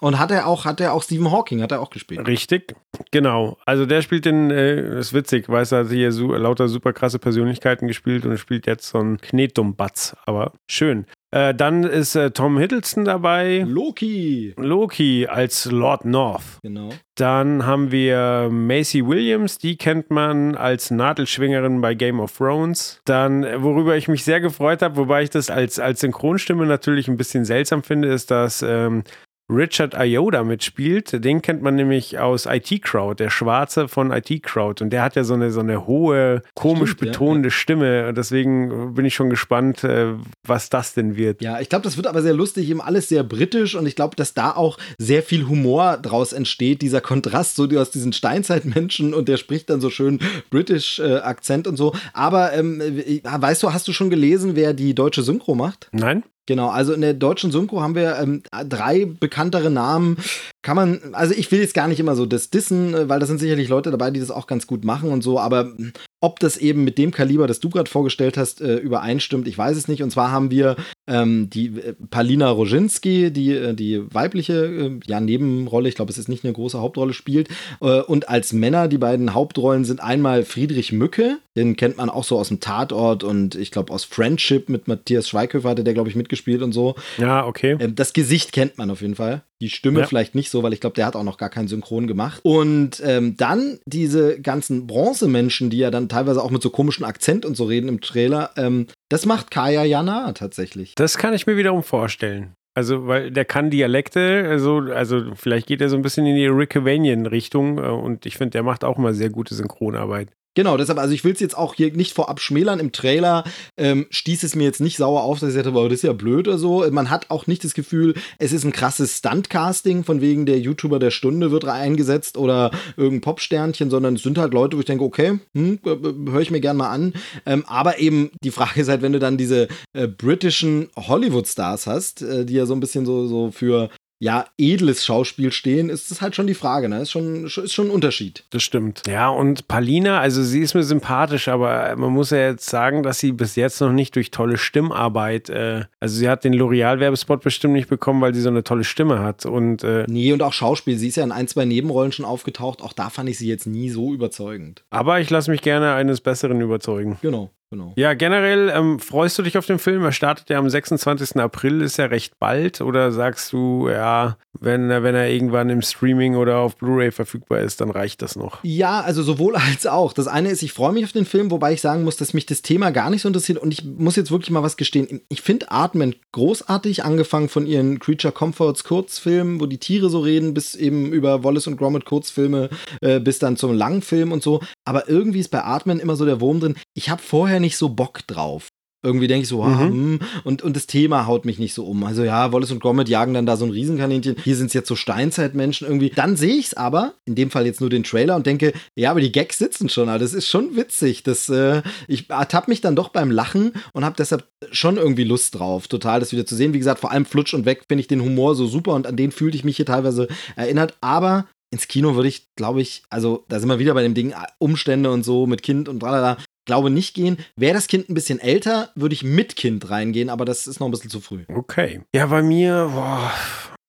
Und 0.00 0.18
hat 0.18 0.30
er 0.30 0.46
auch, 0.46 0.64
hat 0.64 0.80
er 0.80 0.92
auch 0.92 1.02
Stephen 1.02 1.30
Hawking, 1.30 1.62
hat 1.62 1.72
er 1.72 1.80
auch 1.80 1.90
gespielt. 1.90 2.26
Richtig, 2.26 2.74
genau. 3.10 3.56
Also 3.64 3.86
der 3.86 4.02
spielt 4.02 4.26
den, 4.26 4.50
äh, 4.50 4.98
ist 4.98 5.14
witzig, 5.14 5.48
weiß 5.48 5.72
er, 5.72 5.84
hat 5.84 5.90
hier 5.90 6.12
so, 6.12 6.32
lauter 6.32 6.68
super 6.68 6.92
krasse 6.92 7.18
Persönlichkeiten 7.18 7.88
gespielt 7.88 8.26
und 8.26 8.36
spielt 8.38 8.66
jetzt 8.66 8.88
so 8.88 8.98
einen 8.98 9.18
Knetdumbatz, 9.18 10.16
aber 10.26 10.52
schön. 10.68 11.06
Äh, 11.32 11.54
dann 11.54 11.82
ist 11.84 12.14
äh, 12.14 12.30
Tom 12.30 12.56
Hiddleston 12.56 13.04
dabei. 13.04 13.64
Loki. 13.66 14.54
Loki 14.56 15.26
als 15.26 15.64
Lord 15.66 16.04
North. 16.04 16.60
Genau. 16.62 16.90
Dann 17.16 17.66
haben 17.66 17.90
wir 17.90 18.48
Macy 18.50 19.06
Williams, 19.06 19.58
die 19.58 19.76
kennt 19.76 20.10
man 20.10 20.54
als 20.54 20.90
Nadelschwingerin 20.90 21.80
bei 21.80 21.94
Game 21.94 22.20
of 22.20 22.36
Thrones. 22.36 23.00
Dann, 23.04 23.44
worüber 23.62 23.96
ich 23.96 24.08
mich 24.08 24.24
sehr 24.24 24.40
gefreut 24.40 24.82
habe, 24.82 24.96
wobei 24.96 25.24
ich 25.24 25.30
das 25.30 25.50
als, 25.50 25.78
als 25.78 26.00
Synchronstimme 26.00 26.64
natürlich 26.64 27.08
ein 27.08 27.16
bisschen 27.16 27.44
seltsam 27.44 27.82
finde, 27.82 28.08
ist, 28.08 28.30
dass 28.30 28.62
ähm, 28.62 29.02
Richard 29.48 29.94
Ayoda 29.94 30.42
mitspielt. 30.44 31.24
Den 31.24 31.40
kennt 31.40 31.62
man 31.62 31.76
nämlich 31.76 32.18
aus 32.18 32.46
IT 32.46 32.82
Crowd, 32.82 33.22
der 33.22 33.30
Schwarze 33.30 33.88
von 33.88 34.10
IT 34.10 34.42
Crowd. 34.42 34.82
Und 34.82 34.90
der 34.90 35.02
hat 35.02 35.16
ja 35.16 35.24
so 35.24 35.34
eine, 35.34 35.50
so 35.50 35.60
eine 35.60 35.86
hohe, 35.86 36.42
komisch 36.54 36.90
Stimmt, 36.90 37.12
betonende 37.12 37.48
ja, 37.48 37.52
ja. 37.52 37.58
Stimme. 37.58 38.14
Deswegen 38.14 38.94
bin 38.94 39.04
ich 39.04 39.14
schon 39.14 39.30
gespannt, 39.30 39.84
äh, 39.84 40.14
was 40.44 40.68
das 40.68 40.94
denn 40.94 41.16
wird. 41.16 41.42
Ja, 41.42 41.60
ich 41.60 41.68
glaube, 41.68 41.84
das 41.84 41.96
wird 41.96 42.06
aber 42.06 42.22
sehr 42.22 42.34
lustig, 42.34 42.68
eben 42.68 42.80
alles 42.80 43.08
sehr 43.08 43.22
britisch. 43.22 43.74
Und 43.74 43.86
ich 43.86 43.94
glaube, 43.94 44.16
dass 44.16 44.34
da 44.34 44.52
auch 44.52 44.78
sehr 44.98 45.22
viel 45.22 45.46
Humor 45.46 45.98
draus 45.98 46.32
entsteht. 46.32 46.82
Dieser 46.82 47.00
Kontrast, 47.00 47.56
so 47.56 47.66
aus 47.76 47.90
diesen 47.90 48.12
Steinzeitmenschen 48.12 49.14
und 49.14 49.28
der 49.28 49.36
spricht 49.36 49.70
dann 49.70 49.80
so 49.80 49.90
schön 49.90 50.20
britisch 50.50 50.98
äh, 50.98 51.16
Akzent 51.16 51.66
und 51.66 51.76
so. 51.76 51.94
Aber 52.12 52.52
ähm, 52.52 52.80
äh, 52.80 53.20
weißt 53.22 53.62
du, 53.62 53.72
hast 53.72 53.86
du 53.86 53.92
schon 53.92 54.10
gelesen, 54.10 54.56
wer 54.56 54.74
die 54.74 54.94
deutsche 54.94 55.22
Synchro 55.22 55.54
macht? 55.54 55.88
Nein. 55.92 56.24
Genau, 56.46 56.68
also 56.68 56.92
in 56.92 57.00
der 57.00 57.12
deutschen 57.12 57.50
Synchro 57.50 57.80
haben 57.80 57.96
wir 57.96 58.18
ähm, 58.18 58.42
drei 58.68 59.04
bekanntere 59.04 59.68
Namen. 59.68 60.16
Kann 60.62 60.76
man, 60.76 61.00
also 61.12 61.34
ich 61.34 61.50
will 61.50 61.60
jetzt 61.60 61.74
gar 61.74 61.88
nicht 61.88 61.98
immer 61.98 62.14
so 62.14 62.24
das 62.24 62.50
dissen, 62.50 62.94
äh, 62.94 63.08
weil 63.08 63.18
da 63.18 63.26
sind 63.26 63.38
sicherlich 63.38 63.68
Leute 63.68 63.90
dabei, 63.90 64.12
die 64.12 64.20
das 64.20 64.30
auch 64.30 64.46
ganz 64.46 64.68
gut 64.68 64.84
machen 64.84 65.10
und 65.10 65.22
so, 65.22 65.40
aber 65.40 65.72
ob 66.20 66.38
das 66.38 66.56
eben 66.56 66.84
mit 66.84 66.98
dem 66.98 67.10
Kaliber, 67.10 67.48
das 67.48 67.60
du 67.60 67.68
gerade 67.68 67.90
vorgestellt 67.90 68.36
hast, 68.36 68.60
äh, 68.60 68.76
übereinstimmt, 68.76 69.48
ich 69.48 69.58
weiß 69.58 69.76
es 69.76 69.88
nicht. 69.88 70.02
Und 70.04 70.10
zwar 70.10 70.30
haben 70.30 70.50
wir 70.52 70.76
ähm, 71.06 71.48
die 71.50 71.66
äh, 71.66 71.94
Palina 72.10 72.50
Roginski, 72.50 73.30
die 73.30 73.52
äh, 73.52 73.74
die 73.74 74.02
weibliche 74.12 74.64
äh, 74.66 75.00
ja, 75.06 75.20
Nebenrolle, 75.20 75.88
ich 75.88 75.94
glaube, 75.94 76.10
es 76.10 76.18
ist 76.18 76.28
nicht 76.28 76.44
eine 76.44 76.52
große 76.52 76.80
Hauptrolle, 76.80 77.12
spielt. 77.12 77.48
Äh, 77.80 78.00
und 78.00 78.28
als 78.28 78.52
Männer, 78.52 78.88
die 78.88 78.98
beiden 78.98 79.34
Hauptrollen 79.34 79.84
sind 79.84 80.00
einmal 80.00 80.44
Friedrich 80.44 80.92
Mücke, 80.92 81.38
den 81.56 81.76
kennt 81.76 81.96
man 81.96 82.10
auch 82.10 82.24
so 82.24 82.38
aus 82.38 82.48
dem 82.48 82.60
Tatort 82.60 83.24
und 83.24 83.54
ich 83.54 83.70
glaube 83.70 83.92
aus 83.92 84.04
Friendship 84.04 84.68
mit 84.68 84.88
Matthias 84.88 85.28
Schweighöfer 85.28 85.70
hatte 85.70 85.84
der, 85.84 85.94
glaube 85.94 86.08
ich, 86.08 86.16
mitgespielt 86.16 86.62
und 86.62 86.72
so. 86.72 86.96
Ja, 87.18 87.46
okay. 87.46 87.76
Ähm, 87.78 87.94
das 87.94 88.12
Gesicht 88.12 88.52
kennt 88.52 88.78
man 88.78 88.90
auf 88.90 89.00
jeden 89.00 89.14
Fall. 89.14 89.42
Die 89.62 89.70
Stimme 89.70 90.00
Ja. 90.00 90.06
vielleicht 90.06 90.34
nicht 90.34 90.50
so, 90.50 90.62
weil 90.62 90.72
ich 90.72 90.80
glaube, 90.80 90.94
der 90.94 91.06
hat 91.06 91.16
auch 91.16 91.22
noch 91.24 91.38
gar 91.38 91.48
keinen 91.48 91.68
Synchron 91.68 92.06
gemacht. 92.06 92.40
Und 92.42 93.00
ähm, 93.04 93.36
dann 93.36 93.78
diese 93.86 94.40
ganzen 94.40 94.86
Bronzemenschen, 94.86 95.70
die 95.70 95.78
ja 95.78 95.90
dann 95.90 96.08
teilweise 96.08 96.42
auch 96.42 96.50
mit 96.50 96.62
so 96.62 96.70
komischen 96.70 97.04
Akzent 97.04 97.46
und 97.46 97.56
so 97.56 97.64
reden 97.64 97.88
im 97.88 98.00
Trailer, 98.00 98.50
ähm, 98.56 98.86
das 99.08 99.24
macht 99.24 99.50
Kaya 99.50 99.84
Jana 99.84 100.32
tatsächlich. 100.32 100.94
Das 100.96 101.16
kann 101.16 101.32
ich 101.32 101.46
mir 101.46 101.56
wiederum 101.56 101.82
vorstellen. 101.82 102.52
Also, 102.74 103.06
weil 103.06 103.30
der 103.30 103.46
kann 103.46 103.70
Dialekte, 103.70 104.44
also, 104.46 104.80
also 104.92 105.34
vielleicht 105.34 105.66
geht 105.66 105.80
er 105.80 105.88
so 105.88 105.96
ein 105.96 106.02
bisschen 106.02 106.26
in 106.26 106.36
die 106.36 106.46
Rickavanian-Richtung 106.46 107.78
äh, 107.78 107.88
und 107.88 108.26
ich 108.26 108.36
finde, 108.36 108.50
der 108.50 108.62
macht 108.62 108.84
auch 108.84 108.98
mal 108.98 109.14
sehr 109.14 109.30
gute 109.30 109.54
Synchronarbeit. 109.54 110.30
Genau, 110.56 110.78
deshalb, 110.78 110.98
also 110.98 111.12
ich 111.12 111.22
will 111.22 111.34
es 111.34 111.40
jetzt 111.40 111.56
auch 111.56 111.74
hier 111.74 111.92
nicht 111.92 112.14
vorab 112.14 112.40
schmälern. 112.40 112.80
Im 112.80 112.90
Trailer 112.90 113.44
ähm, 113.76 114.06
stieß 114.08 114.42
es 114.42 114.56
mir 114.56 114.64
jetzt 114.64 114.80
nicht 114.80 114.96
sauer 114.96 115.22
auf, 115.22 115.38
dass 115.38 115.50
ich 115.50 115.54
sagte, 115.54 115.74
wow, 115.74 115.84
das 115.86 115.98
ist 115.98 116.04
ja 116.04 116.14
blöd 116.14 116.48
oder 116.48 116.56
so. 116.56 116.82
Man 116.90 117.10
hat 117.10 117.30
auch 117.30 117.46
nicht 117.46 117.62
das 117.62 117.74
Gefühl, 117.74 118.14
es 118.38 118.52
ist 118.52 118.64
ein 118.64 118.72
krasses 118.72 119.18
Stunt-Casting, 119.18 120.02
von 120.02 120.22
wegen 120.22 120.46
der 120.46 120.58
YouTuber 120.58 120.98
der 120.98 121.10
Stunde 121.10 121.50
wird 121.50 121.66
eingesetzt 121.66 122.38
oder 122.38 122.70
irgendein 122.96 123.20
Popsternchen, 123.20 123.90
sondern 123.90 124.14
es 124.14 124.22
sind 124.22 124.38
halt 124.38 124.54
Leute, 124.54 124.78
wo 124.78 124.80
ich 124.80 124.86
denke, 124.86 125.04
okay, 125.04 125.38
hm, 125.54 125.78
höre 125.84 126.40
ich 126.40 126.50
mir 126.50 126.62
gern 126.62 126.78
mal 126.78 126.88
an. 126.88 127.12
Ähm, 127.44 127.62
aber 127.66 127.98
eben 127.98 128.30
die 128.42 128.50
Frage 128.50 128.80
ist 128.80 128.88
halt, 128.88 129.02
wenn 129.02 129.12
du 129.12 129.18
dann 129.18 129.36
diese 129.36 129.68
äh, 129.92 130.06
britischen 130.08 130.88
Hollywood-Stars 130.96 131.86
hast, 131.86 132.22
äh, 132.22 132.46
die 132.46 132.54
ja 132.54 132.64
so 132.64 132.72
ein 132.72 132.80
bisschen 132.80 133.04
so, 133.04 133.26
so 133.26 133.50
für 133.50 133.90
ja, 134.18 134.46
edles 134.56 135.04
Schauspiel 135.04 135.52
stehen, 135.52 135.90
ist 135.90 136.10
das 136.10 136.22
halt 136.22 136.34
schon 136.34 136.46
die 136.46 136.54
Frage, 136.54 136.88
ne? 136.88 137.02
Ist 137.02 137.10
schon, 137.10 137.44
ist 137.44 137.72
schon 137.74 137.88
ein 137.88 137.90
Unterschied. 137.90 138.44
Das 138.50 138.62
stimmt. 138.62 139.02
Ja, 139.06 139.28
und 139.28 139.68
Palina, 139.68 140.20
also 140.20 140.42
sie 140.42 140.60
ist 140.60 140.74
mir 140.74 140.82
sympathisch, 140.84 141.48
aber 141.48 141.94
man 141.96 142.12
muss 142.12 142.30
ja 142.30 142.38
jetzt 142.48 142.68
sagen, 142.70 143.02
dass 143.02 143.18
sie 143.18 143.32
bis 143.32 143.56
jetzt 143.56 143.80
noch 143.80 143.92
nicht 143.92 144.16
durch 144.16 144.30
tolle 144.30 144.56
Stimmarbeit, 144.56 145.50
äh, 145.50 145.84
also 146.00 146.16
sie 146.16 146.28
hat 146.28 146.44
den 146.44 146.54
L'Oreal-Werbespot 146.54 147.42
bestimmt 147.42 147.74
nicht 147.74 147.88
bekommen, 147.88 148.20
weil 148.22 148.34
sie 148.34 148.40
so 148.40 148.48
eine 148.48 148.64
tolle 148.64 148.84
Stimme 148.84 149.18
hat. 149.18 149.44
Und 149.44 149.84
äh, 149.84 150.04
Nee, 150.08 150.32
und 150.32 150.42
auch 150.42 150.52
Schauspiel. 150.52 150.96
Sie 150.96 151.08
ist 151.08 151.16
ja 151.16 151.24
in 151.24 151.32
ein, 151.32 151.48
zwei 151.48 151.64
Nebenrollen 151.66 152.12
schon 152.12 152.24
aufgetaucht. 152.24 152.80
Auch 152.82 152.92
da 152.94 153.10
fand 153.10 153.28
ich 153.28 153.36
sie 153.38 153.48
jetzt 153.48 153.66
nie 153.66 153.90
so 153.90 154.12
überzeugend. 154.14 154.84
aber 154.90 155.20
ich 155.20 155.28
lasse 155.30 155.50
mich 155.50 155.60
gerne 155.62 155.92
eines 155.92 156.20
Besseren 156.20 156.60
überzeugen. 156.60 157.18
Genau, 157.20 157.50
genau. 157.70 157.92
Ja, 157.96 158.14
generell 158.14 158.70
ähm, 158.74 158.98
freust 159.00 159.38
du 159.38 159.42
dich 159.42 159.56
auf 159.58 159.66
den 159.66 159.78
Film? 159.78 160.02
Er 160.04 160.12
startet 160.12 160.50
ja 160.50 160.58
am 160.58 160.68
26. 160.68 161.36
April, 161.36 161.82
ist 161.82 161.96
ja 161.96 162.06
recht 162.06 162.38
bald. 162.38 162.80
Oder 162.80 163.12
sagst 163.12 163.52
du, 163.52 163.88
ja, 163.88 164.36
wenn, 164.58 164.90
er- 164.90 165.02
wenn 165.02 165.14
er 165.14 165.28
irgendwann 165.30 165.68
im 165.70 165.82
Streaming 165.82 166.36
oder 166.36 166.58
auf 166.58 166.76
Blu-ray 166.76 167.10
verfügbar 167.12 167.60
ist, 167.60 167.80
dann 167.80 167.90
reicht 167.90 168.22
das 168.22 168.36
noch? 168.36 168.58
Ja, 168.62 169.00
also 169.00 169.22
sowohl 169.22 169.56
als 169.56 169.86
auch. 169.86 170.12
Das 170.12 170.28
eine 170.28 170.50
ist, 170.50 170.62
ich 170.62 170.72
freue 170.72 170.92
mich 170.92 171.04
auf 171.04 171.12
den 171.12 171.26
Film, 171.26 171.50
wobei 171.50 171.72
ich 171.72 171.80
sagen 171.80 172.04
muss, 172.04 172.16
dass 172.16 172.34
mich 172.34 172.46
das 172.46 172.62
Thema 172.62 172.90
gar 172.90 173.10
nicht 173.10 173.22
so 173.22 173.28
interessiert. 173.28 173.58
Und 173.58 173.72
ich 173.72 173.84
muss 173.84 174.16
jetzt 174.16 174.30
wirklich 174.30 174.50
mal 174.50 174.62
was 174.62 174.76
gestehen. 174.76 175.20
Ich 175.28 175.42
finde 175.42 175.70
Atmen 175.70 176.14
großartig, 176.32 177.04
angefangen 177.04 177.48
von 177.48 177.66
ihren 177.66 177.98
Creature 177.98 178.32
Comforts 178.32 178.84
Kurzfilmen, 178.84 179.60
wo 179.60 179.66
die 179.66 179.78
Tiere 179.78 180.08
so 180.10 180.20
reden, 180.20 180.54
bis 180.54 180.74
eben 180.74 181.12
über 181.12 181.42
Wallace 181.44 181.66
und 181.66 181.76
Gromit 181.76 182.04
Kurzfilme, 182.04 182.70
äh, 183.00 183.20
bis 183.20 183.38
dann 183.38 183.56
zum 183.56 183.74
Langfilm 183.74 184.32
und 184.32 184.42
so. 184.42 184.60
Aber 184.84 185.08
irgendwie 185.08 185.40
ist 185.40 185.50
bei 185.50 185.64
Atmen 185.64 185.98
immer 185.98 186.16
so 186.16 186.24
der 186.24 186.40
Wurm 186.40 186.60
drin. 186.60 186.76
Ich 186.94 187.10
habe 187.10 187.20
vorher 187.22 187.55
nicht 187.60 187.76
so 187.76 187.88
Bock 187.88 188.26
drauf. 188.26 188.68
Irgendwie 189.06 189.28
denke 189.28 189.42
ich 189.42 189.48
so, 189.48 189.62
ah, 189.62 189.78
hm, 189.78 190.18
und, 190.42 190.62
und 190.62 190.74
das 190.74 190.88
Thema 190.88 191.26
haut 191.26 191.44
mich 191.44 191.60
nicht 191.60 191.74
so 191.74 191.84
um. 191.84 192.02
Also 192.02 192.24
ja, 192.24 192.52
Wallace 192.52 192.72
und 192.72 192.80
Gromit 192.80 193.08
jagen 193.08 193.34
dann 193.34 193.46
da 193.46 193.56
so 193.56 193.64
ein 193.64 193.70
Riesenkaninchen. 193.70 194.34
Hier 194.42 194.56
sind 194.56 194.66
es 194.66 194.72
jetzt 194.72 194.88
so 194.88 194.96
Steinzeitmenschen 194.96 195.86
irgendwie. 195.86 196.10
Dann 196.10 196.36
sehe 196.36 196.56
ich 196.56 196.66
es 196.66 196.74
aber, 196.74 197.14
in 197.24 197.36
dem 197.36 197.52
Fall 197.52 197.66
jetzt 197.66 197.80
nur 197.80 197.88
den 197.88 198.02
Trailer 198.02 198.34
und 198.34 198.46
denke, 198.46 198.72
ja, 198.96 199.12
aber 199.12 199.20
die 199.20 199.30
Gags 199.30 199.58
sitzen 199.58 199.88
schon. 199.88 200.08
Also 200.08 200.24
das 200.24 200.34
ist 200.34 200.48
schon 200.48 200.74
witzig. 200.74 201.22
Das, 201.22 201.48
äh, 201.48 201.82
ich 202.08 202.28
ertappe 202.30 202.68
mich 202.68 202.80
dann 202.80 202.96
doch 202.96 203.10
beim 203.10 203.30
Lachen 203.30 203.74
und 203.92 204.04
habe 204.04 204.16
deshalb 204.18 204.48
schon 204.72 204.96
irgendwie 204.96 205.24
Lust 205.24 205.56
drauf, 205.56 205.86
total 205.86 206.18
das 206.18 206.32
wieder 206.32 206.46
zu 206.46 206.56
sehen. 206.56 206.72
Wie 206.72 206.78
gesagt, 206.78 207.00
vor 207.00 207.12
allem 207.12 207.26
Flutsch 207.26 207.54
und 207.54 207.64
Weg 207.64 207.84
finde 207.86 208.00
ich 208.00 208.08
den 208.08 208.22
Humor 208.22 208.56
so 208.56 208.66
super 208.66 208.94
und 208.94 209.06
an 209.06 209.16
den 209.16 209.30
fühlte 209.30 209.56
ich 209.56 209.62
mich 209.62 209.76
hier 209.76 209.86
teilweise 209.86 210.26
erinnert. 210.56 210.96
Aber 211.00 211.46
ins 211.70 211.88
Kino 211.88 212.14
würde 212.14 212.28
ich, 212.28 212.48
glaube 212.56 212.80
ich, 212.80 213.02
also 213.10 213.44
da 213.48 213.60
sind 213.60 213.68
wir 213.68 213.78
wieder 213.78 213.94
bei 213.94 214.02
dem 214.02 214.14
Ding, 214.14 214.30
äh, 214.30 214.46
Umstände 214.58 215.10
und 215.10 215.24
so 215.24 215.46
mit 215.46 215.62
Kind 215.62 215.88
und 215.88 216.00
tralala, 216.00 216.38
glaube 216.66 216.90
nicht 216.90 217.14
gehen. 217.14 217.38
Wäre 217.56 217.74
das 217.74 217.86
Kind 217.86 218.10
ein 218.10 218.14
bisschen 218.14 218.38
älter, 218.38 218.90
würde 218.94 219.14
ich 219.14 219.24
mit 219.24 219.56
Kind 219.56 219.88
reingehen, 219.88 220.28
aber 220.28 220.44
das 220.44 220.66
ist 220.66 220.80
noch 220.80 220.88
ein 220.88 220.90
bisschen 220.90 221.10
zu 221.10 221.20
früh. 221.20 221.44
Okay. 221.48 222.02
Ja, 222.14 222.26
bei 222.26 222.42
mir, 222.42 222.90
boah, 222.92 223.32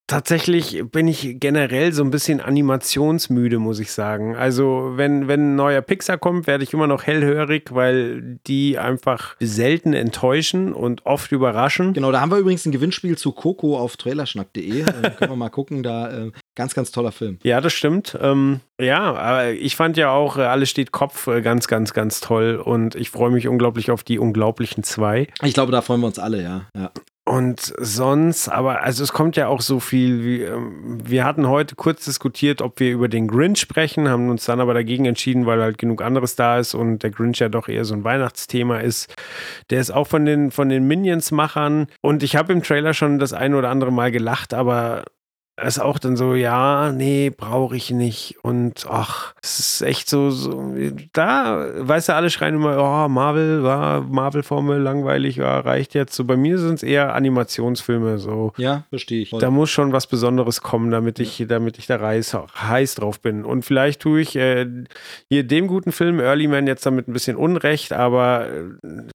tatsächlich 0.07 0.84
bin 0.89 1.07
ich 1.07 1.39
generell 1.39 1.91
so 1.91 2.03
ein 2.03 2.12
bisschen 2.12 2.39
animationsmüde, 2.39 3.60
muss 3.60 3.79
ich 3.79 3.91
sagen. 3.91 4.36
Also, 4.36 4.93
wenn, 4.96 5.27
wenn 5.27 5.51
ein 5.51 5.55
neuer 5.55 5.81
Pixar 5.81 6.17
kommt, 6.17 6.48
werde 6.48 6.63
ich 6.63 6.74
immer 6.74 6.88
noch 6.88 7.03
hellhörig, 7.03 7.74
weil 7.74 8.39
die 8.48 8.79
einfach 8.79 9.36
selten 9.39 9.93
enttäuschen 9.93 10.74
und 10.74 11.05
oft 11.05 11.31
überraschen. 11.31 11.93
Genau, 11.93 12.12
da 12.12 12.22
haben 12.22 12.31
wir 12.31 12.38
übrigens 12.38 12.65
ein 12.65 12.72
Gewinnspiel 12.72 13.17
zu 13.17 13.34
Coco 13.34 13.77
auf 13.77 13.98
trailerschnack.de. 13.98 14.81
äh, 14.81 14.85
können 15.18 15.31
wir 15.31 15.35
mal 15.35 15.50
gucken, 15.50 15.83
da 15.83 16.27
äh, 16.27 16.31
ganz, 16.57 16.74
ganz 16.74 16.91
toller 16.91 17.13
Film. 17.13 17.39
Ja, 17.43 17.61
das 17.61 17.72
stimmt. 17.72 18.17
Ähm, 18.20 18.59
ja, 18.81 19.13
aber 19.13 19.51
ich 19.51 19.75
fand 19.75 19.96
ja 19.96 20.09
auch, 20.09 20.37
äh, 20.37 20.41
alles 20.41 20.70
steht 20.70 20.91
Kopf 20.91 21.27
äh, 21.27 21.41
ganz, 21.41 21.67
ganz, 21.67 21.93
ganz 21.93 22.20
toll 22.20 22.55
und 22.55 22.96
ich 22.96 23.11
freue 23.11 23.31
mich 23.31 23.48
unglaublich 23.48 23.91
auf 23.91 24.03
die 24.03 24.20
unglaublichen 24.20 24.83
zwei. 24.83 25.27
Ich 25.43 25.53
glaube, 25.53 25.72
da 25.72 25.81
freuen 25.81 26.01
wir 26.01 26.07
uns 26.07 26.20
alle, 26.20 26.41
ja. 26.41 26.63
ja. 26.75 26.91
Und 27.27 27.74
sonst, 27.77 28.48
aber 28.48 28.83
also 28.83 29.03
es 29.03 29.11
kommt 29.11 29.35
ja 29.35 29.50
auch 29.50 29.59
so 29.59 29.81
viel 29.81 30.24
wie, 30.24 30.41
ähm, 30.43 30.98
wir 31.03 31.25
hatten 31.25 31.48
heute 31.48 31.75
kurz 31.75 32.05
diskutiert, 32.05 32.61
ob 32.61 32.79
wir 32.79 32.91
über 32.91 33.09
den 33.09 33.27
Grinch 33.27 33.59
sprechen, 33.59 34.07
haben 34.07 34.29
uns 34.29 34.46
dann 34.46 34.61
aber 34.61 34.74
dagegen 34.74 35.05
entschieden, 35.05 35.46
weil 35.46 35.61
halt 35.61 35.77
genug 35.77 36.01
anderes 36.01 36.37
da 36.37 36.57
ist 36.57 36.74
und 36.74 37.03
der 37.03 37.11
Grinch 37.11 37.39
ja 37.39 37.50
doch 37.50 37.67
eher 37.67 37.83
so 37.83 37.93
ein 37.96 38.05
Weihnachtsthema 38.05 38.79
ist. 38.79 39.13
Der 39.70 39.81
ist 39.81 39.91
auch 39.91 40.07
von 40.07 40.25
den, 40.25 40.51
von 40.51 40.70
den 40.70 40.87
Minions-Machern 40.87 41.87
und 42.01 42.24
ich 42.24 42.37
habe 42.37 42.53
im 42.53 42.63
Trailer 42.63 42.93
schon 42.93 43.20
das 43.20 43.33
ein 43.33 43.53
oder 43.53 43.70
andere 43.70 43.91
Mal 43.91 44.11
gelacht, 44.11 44.53
aber 44.53 45.03
ist 45.65 45.79
auch 45.79 45.98
dann 45.98 46.15
so, 46.15 46.35
ja, 46.35 46.91
nee, 46.91 47.31
brauche 47.31 47.75
ich 47.75 47.89
nicht. 47.89 48.35
Und 48.43 48.85
ach, 48.89 49.33
es 49.41 49.59
ist 49.59 49.81
echt 49.81 50.07
so, 50.07 50.29
so 50.29 50.75
da, 51.13 51.67
weißt 51.79 52.09
du, 52.09 52.13
alle 52.13 52.29
schreien 52.29 52.55
immer, 52.55 52.77
oh, 52.77 53.07
Marvel, 53.09 53.63
war 53.63 54.01
Marvel-Formel, 54.01 54.79
langweilig, 54.79 55.37
ja, 55.37 55.59
reicht 55.59 55.96
jetzt. 55.96 56.13
So 56.15 56.25
bei 56.25 56.37
mir 56.37 56.59
sind 56.59 56.75
es 56.75 56.83
eher 56.83 57.15
Animationsfilme, 57.15 58.20
so. 58.20 58.53
Ja, 58.57 58.83
verstehe 58.89 59.24
ich. 59.24 59.31
Da 59.31 59.50
muss 59.50 59.72
schon 59.72 59.93
was 59.93 60.05
Besonderes 60.05 60.61
kommen, 60.61 60.91
damit 60.91 61.20
ich, 61.20 61.43
damit 61.48 61.79
ich 61.79 61.87
da 61.87 61.96
reiß, 61.96 62.37
heiß 62.61 62.96
drauf 62.96 63.20
bin. 63.20 63.43
Und 63.43 63.65
vielleicht 63.65 64.01
tue 64.01 64.22
ich 64.22 64.35
äh, 64.35 64.67
hier 65.27 65.43
dem 65.43 65.67
guten 65.67 65.91
Film 65.91 66.20
Early 66.20 66.48
Man 66.48 66.67
jetzt 66.67 66.85
damit 66.85 67.07
ein 67.07 67.13
bisschen 67.13 67.35
Unrecht, 67.35 67.93
aber 67.93 68.48
äh, 68.48 68.63